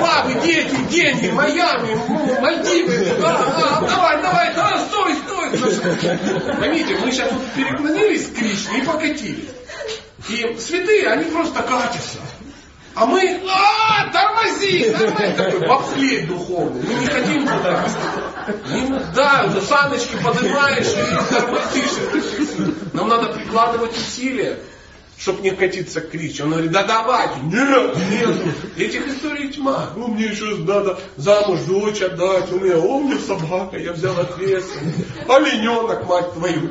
Бабы, 0.00 0.34
дети, 0.44 0.76
деньги, 0.90 1.30
Майами, 1.30 2.40
Мальдивы. 2.40 3.16
А, 3.22 3.80
а, 3.80 3.88
давай, 3.88 4.22
давай, 4.22 4.54
давай, 4.54 4.80
стой, 4.86 5.14
стой. 5.14 5.36
Поймите, 6.58 6.98
мы 6.98 7.10
сейчас 7.10 7.30
переклонились 7.54 8.26
к 8.26 8.34
Кришне 8.34 8.78
и 8.78 8.82
покатились. 8.82 9.48
И 10.28 10.56
святые, 10.58 11.08
они 11.08 11.30
просто 11.30 11.62
катятся. 11.62 12.18
А 12.96 13.04
мы, 13.04 13.42
а, 13.46 14.10
тормози, 14.10 14.90
тормози, 14.90 15.34
такой 15.36 16.22
духовный. 16.22 16.82
Мы 16.82 16.94
не 16.94 17.06
хотим 17.06 17.46
туда. 17.46 17.84
Да, 19.14 19.60
саночки 19.60 20.16
поднимаешь 20.16 20.94
и 20.94 21.34
тормозишь. 21.34 22.78
Нам 22.94 23.08
надо 23.08 23.34
прикладывать 23.34 23.94
усилия. 23.94 24.58
Чтобы 25.18 25.40
не 25.40 25.50
катиться 25.50 26.00
к 26.00 26.10
Кришне. 26.10 26.44
Он 26.44 26.50
говорит, 26.52 26.72
да 26.72 26.82
давайте, 26.82 27.40
нет, 27.44 27.96
нет, 28.10 28.36
этих 28.76 29.08
историй 29.08 29.50
тьма. 29.50 29.90
Ну, 29.96 30.08
мне 30.08 30.26
еще 30.26 30.56
надо 30.56 30.98
замуж 31.16 31.60
дочь 31.66 32.02
отдать, 32.02 32.52
у 32.52 32.60
меня, 32.60 32.76
о, 32.76 32.98
у 32.98 33.02
меня 33.02 33.18
собака, 33.18 33.78
я 33.78 33.92
взял 33.92 34.18
ответственность. 34.18 34.98
Олененок, 35.26 36.06
мать 36.06 36.32
твою. 36.34 36.70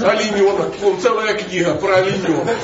Олененок, 0.00 0.78
вон 0.80 1.00
целая 1.00 1.34
книга 1.34 1.74
про 1.74 1.96
олененок. 1.96 2.56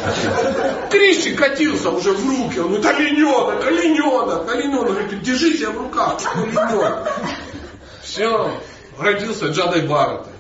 Кришне 0.91 1.33
катился 1.33 1.91
уже 1.91 2.13
в 2.13 2.29
руки, 2.29 2.59
он 2.59 2.69
говорит, 2.69 2.87
олененок, 2.87 3.67
олененок, 3.67 4.51
олененок. 4.51 4.87
Говорит, 4.87 5.23
держи 5.23 5.55
себя 5.55 5.71
в 5.71 5.79
руках, 5.79 6.19
олененок. 6.35 7.13
Все, 8.03 8.51
родился 8.99 9.49
Джадой 9.49 9.83
Барата. 9.83 10.31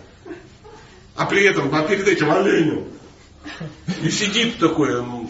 А 1.16 1.26
при 1.26 1.44
этом, 1.44 1.74
а 1.74 1.82
перед 1.82 2.08
этим 2.08 2.30
оленем. 2.30 2.95
И 4.02 4.10
сидит 4.10 4.58
такой, 4.58 5.02
ну, 5.02 5.28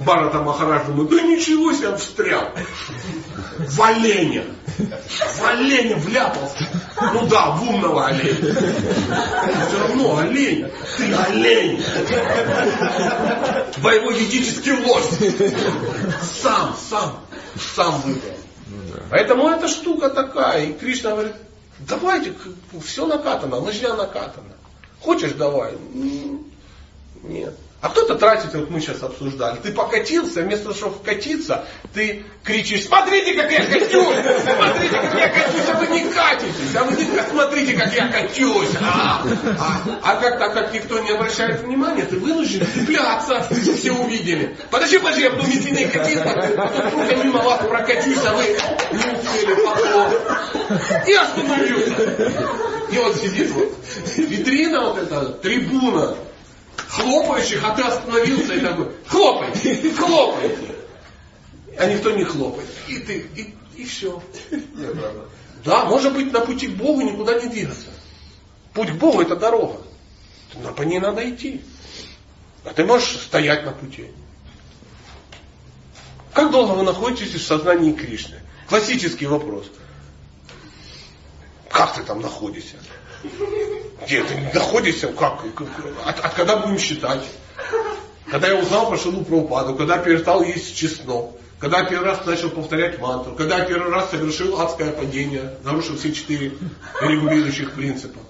Барата 0.00 0.38
Махарадж 0.38 0.86
думает, 0.86 1.10
да 1.10 1.20
ничего 1.22 1.72
себе 1.72 1.94
встрял. 1.96 2.48
В 3.58 3.82
оленя. 3.82 4.44
В 4.78 5.44
оленя 5.44 5.96
вляпался. 5.96 6.66
Ну 7.12 7.26
да, 7.26 7.50
в 7.50 7.68
умного 7.68 8.06
оленя. 8.06 8.34
Все 8.34 9.78
равно 9.78 10.16
олень. 10.16 10.66
Ты 10.96 11.14
олень. 11.14 11.82
Боевой 13.82 14.22
едический 14.22 14.72
лось. 14.72 15.18
Сам, 16.22 16.74
сам, 16.88 17.20
сам 17.74 18.00
выбрал. 18.00 18.36
Поэтому 19.10 19.48
эта 19.48 19.68
штука 19.68 20.08
такая. 20.08 20.66
И 20.66 20.72
Кришна 20.72 21.10
говорит, 21.10 21.34
давайте, 21.80 22.32
все 22.82 23.06
накатано, 23.06 23.56
лыжня 23.56 23.94
накатана. 23.94 24.54
Хочешь, 25.00 25.32
давай. 25.32 25.74
Нет. 27.22 27.54
А 27.80 27.88
кто-то 27.88 28.16
тратит, 28.16 28.52
вот 28.52 28.68
мы 28.68 28.78
сейчас 28.78 29.02
обсуждали, 29.02 29.56
ты 29.56 29.72
покатился, 29.72 30.42
вместо 30.42 30.64
того, 30.64 30.76
чтобы 30.76 31.02
катиться, 31.02 31.64
ты 31.94 32.26
кричишь, 32.44 32.84
смотрите, 32.84 33.32
как 33.32 33.50
я 33.50 33.64
катюсь, 33.64 34.16
смотрите, 34.42 34.96
как 34.96 35.14
я 35.14 35.28
катюсь, 35.30 35.64
а 35.66 35.78
вы 35.78 35.86
не 35.86 36.10
катитесь, 36.10 36.76
а 36.76 36.84
вы 36.84 36.92
не 36.94 37.30
смотрите, 37.30 37.72
как 37.72 37.94
я 37.94 38.08
катюсь. 38.08 38.68
А, 38.82 39.24
а, 39.58 40.00
а 40.02 40.16
как 40.16 40.38
так, 40.38 40.52
как 40.52 40.74
никто 40.74 40.98
не 40.98 41.12
обращает 41.12 41.62
внимания, 41.62 42.04
ты 42.04 42.18
вынужден 42.18 42.66
цепляться, 42.66 43.48
все 43.74 43.92
увидели. 43.92 44.58
Подожди, 44.70 44.98
подожди, 44.98 45.22
я 45.22 45.30
буду 45.30 45.46
медленнее 45.46 45.88
катиться, 45.88 46.90
только 46.90 47.16
мимо 47.16 47.38
вас 47.38 47.66
прокатюсь, 47.66 48.18
а 48.26 48.34
вы 48.34 48.44
не 48.92 49.10
успели 49.10 49.54
потом. 49.64 50.12
И 51.06 51.12
остановился. 51.14 52.32
И 52.92 52.98
вот 52.98 53.16
сидит 53.16 53.50
вот, 53.52 53.72
витрина 54.16 54.80
вот 54.80 54.98
эта, 54.98 55.26
трибуна, 55.34 56.16
хлопающих, 56.88 57.62
а 57.64 57.74
ты 57.74 57.82
остановился 57.82 58.54
и 58.54 58.60
такой, 58.60 58.92
хлопайте, 59.06 59.92
хлопайте. 59.92 60.74
А 61.78 61.86
никто 61.86 62.10
не 62.10 62.24
хлопает. 62.24 62.68
И 62.88 62.98
ты, 62.98 63.18
и, 63.36 63.54
и 63.76 63.84
все. 63.84 64.22
Да, 65.64 65.84
может 65.84 66.14
быть, 66.14 66.32
на 66.32 66.40
пути 66.40 66.68
к 66.68 66.76
Богу 66.76 67.02
никуда 67.02 67.40
не 67.40 67.48
двигаться. 67.48 67.88
Путь 68.72 68.90
к 68.90 68.94
Богу 68.94 69.20
это 69.20 69.36
дорога. 69.36 69.82
Но 70.62 70.72
по 70.72 70.82
ней 70.82 70.98
надо 70.98 71.28
идти. 71.28 71.62
А 72.64 72.72
ты 72.72 72.84
можешь 72.84 73.16
стоять 73.16 73.64
на 73.64 73.72
пути. 73.72 74.10
Как 76.32 76.50
долго 76.50 76.72
вы 76.72 76.82
находитесь 76.82 77.34
в 77.34 77.46
сознании 77.46 77.92
Кришны? 77.92 78.40
Классический 78.68 79.26
вопрос. 79.26 79.66
Как 81.70 81.94
ты 81.94 82.02
там 82.02 82.20
находишься? 82.20 82.76
Где 84.06 84.24
ты 84.24 84.34
находишься? 84.54 85.08
Как? 85.08 85.44
От, 86.04 86.20
от 86.20 86.34
когда 86.34 86.56
будем 86.56 86.78
считать? 86.78 87.22
Когда 88.30 88.48
я 88.48 88.56
узнал 88.56 88.88
про 88.88 88.96
Шилу 88.96 89.24
Прабхупаду, 89.24 89.74
когда 89.74 89.98
перестал 89.98 90.42
есть 90.42 90.76
чеснок, 90.76 91.36
когда 91.58 91.84
первый 91.84 92.06
раз 92.06 92.24
начал 92.24 92.48
повторять 92.50 92.98
мантру, 92.98 93.34
когда 93.34 93.60
первый 93.64 93.92
раз 93.92 94.10
совершил 94.10 94.60
адское 94.60 94.92
падение, 94.92 95.56
нарушил 95.64 95.98
все 95.98 96.12
четыре 96.12 96.54
регулирующих 97.02 97.72
принципа. 97.72 98.20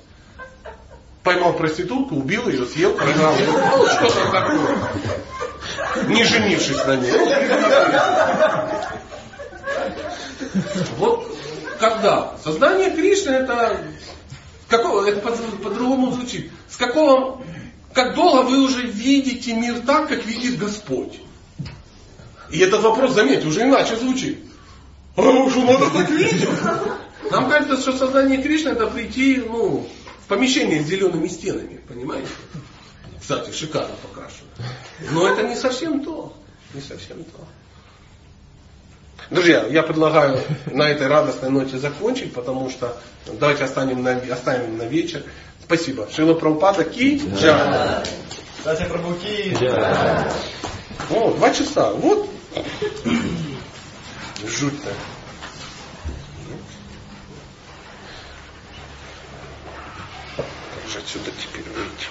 Поймал 1.22 1.52
проститутку, 1.52 2.16
убил 2.16 2.48
ее, 2.48 2.66
съел, 2.66 2.94
прогнал. 2.94 3.34
Ну, 3.38 3.86
что 3.86 4.10
там 4.10 4.32
такое? 4.32 6.08
Не 6.08 6.24
женившись 6.24 6.84
на 6.84 6.96
ней. 6.96 7.12
Вот 10.96 11.30
когда? 11.78 12.34
Сознание 12.42 12.90
Кришны 12.90 13.30
это 13.30 13.80
Какого, 14.70 15.04
это 15.04 15.20
по-другому 15.20 16.12
звучит. 16.12 16.50
С 16.68 16.76
какого, 16.76 17.42
как 17.92 18.14
долго 18.14 18.48
вы 18.48 18.62
уже 18.62 18.86
видите 18.86 19.52
мир 19.52 19.80
так, 19.80 20.08
как 20.08 20.24
видит 20.24 20.58
Господь? 20.58 21.20
И 22.50 22.58
этот 22.60 22.80
вопрос, 22.82 23.12
заметьте, 23.12 23.48
уже 23.48 23.62
иначе 23.62 23.96
звучит. 23.96 24.38
А 25.16 25.50
что 25.50 25.64
надо 25.64 25.90
так 25.90 26.08
видеть? 26.10 26.48
Нам 27.32 27.50
кажется, 27.50 27.80
что 27.80 27.92
сознание 27.98 28.40
Кришны 28.40 28.70
это 28.70 28.86
прийти 28.86 29.42
ну, 29.44 29.88
в 30.24 30.28
помещение 30.28 30.82
с 30.82 30.86
зелеными 30.86 31.26
стенами, 31.26 31.80
понимаете? 31.88 32.28
Кстати, 33.20 33.52
шикарно 33.52 33.94
покрашено. 34.02 34.48
Но 35.10 35.28
это 35.28 35.48
не 35.48 35.56
совсем 35.56 36.04
то. 36.04 36.32
Не 36.74 36.80
совсем 36.80 37.24
то. 37.24 37.44
Друзья, 39.30 39.64
я 39.66 39.84
предлагаю 39.84 40.42
на 40.66 40.88
этой 40.88 41.06
радостной 41.06 41.50
ноте 41.50 41.78
закончить, 41.78 42.34
потому 42.34 42.68
что 42.68 42.96
давайте 43.26 43.62
оставим 43.62 44.02
на, 44.02 44.16
оставим 44.16 44.76
на 44.76 44.82
вечер. 44.82 45.22
Спасибо. 45.62 46.08
Шила 46.10 46.34
Прабхупада 46.34 46.82
Ки 46.82 47.22
Джа. 47.36 48.02
Кстати, 48.58 48.84
Прабхуки. 48.88 49.56
О, 51.10 51.30
два 51.30 51.54
часа. 51.54 51.92
Вот. 51.92 52.28
Жуть-то. 54.44 54.90
Как 60.36 60.92
же 60.92 60.98
отсюда 60.98 61.30
теперь 61.38 61.66
выйти? 61.72 62.08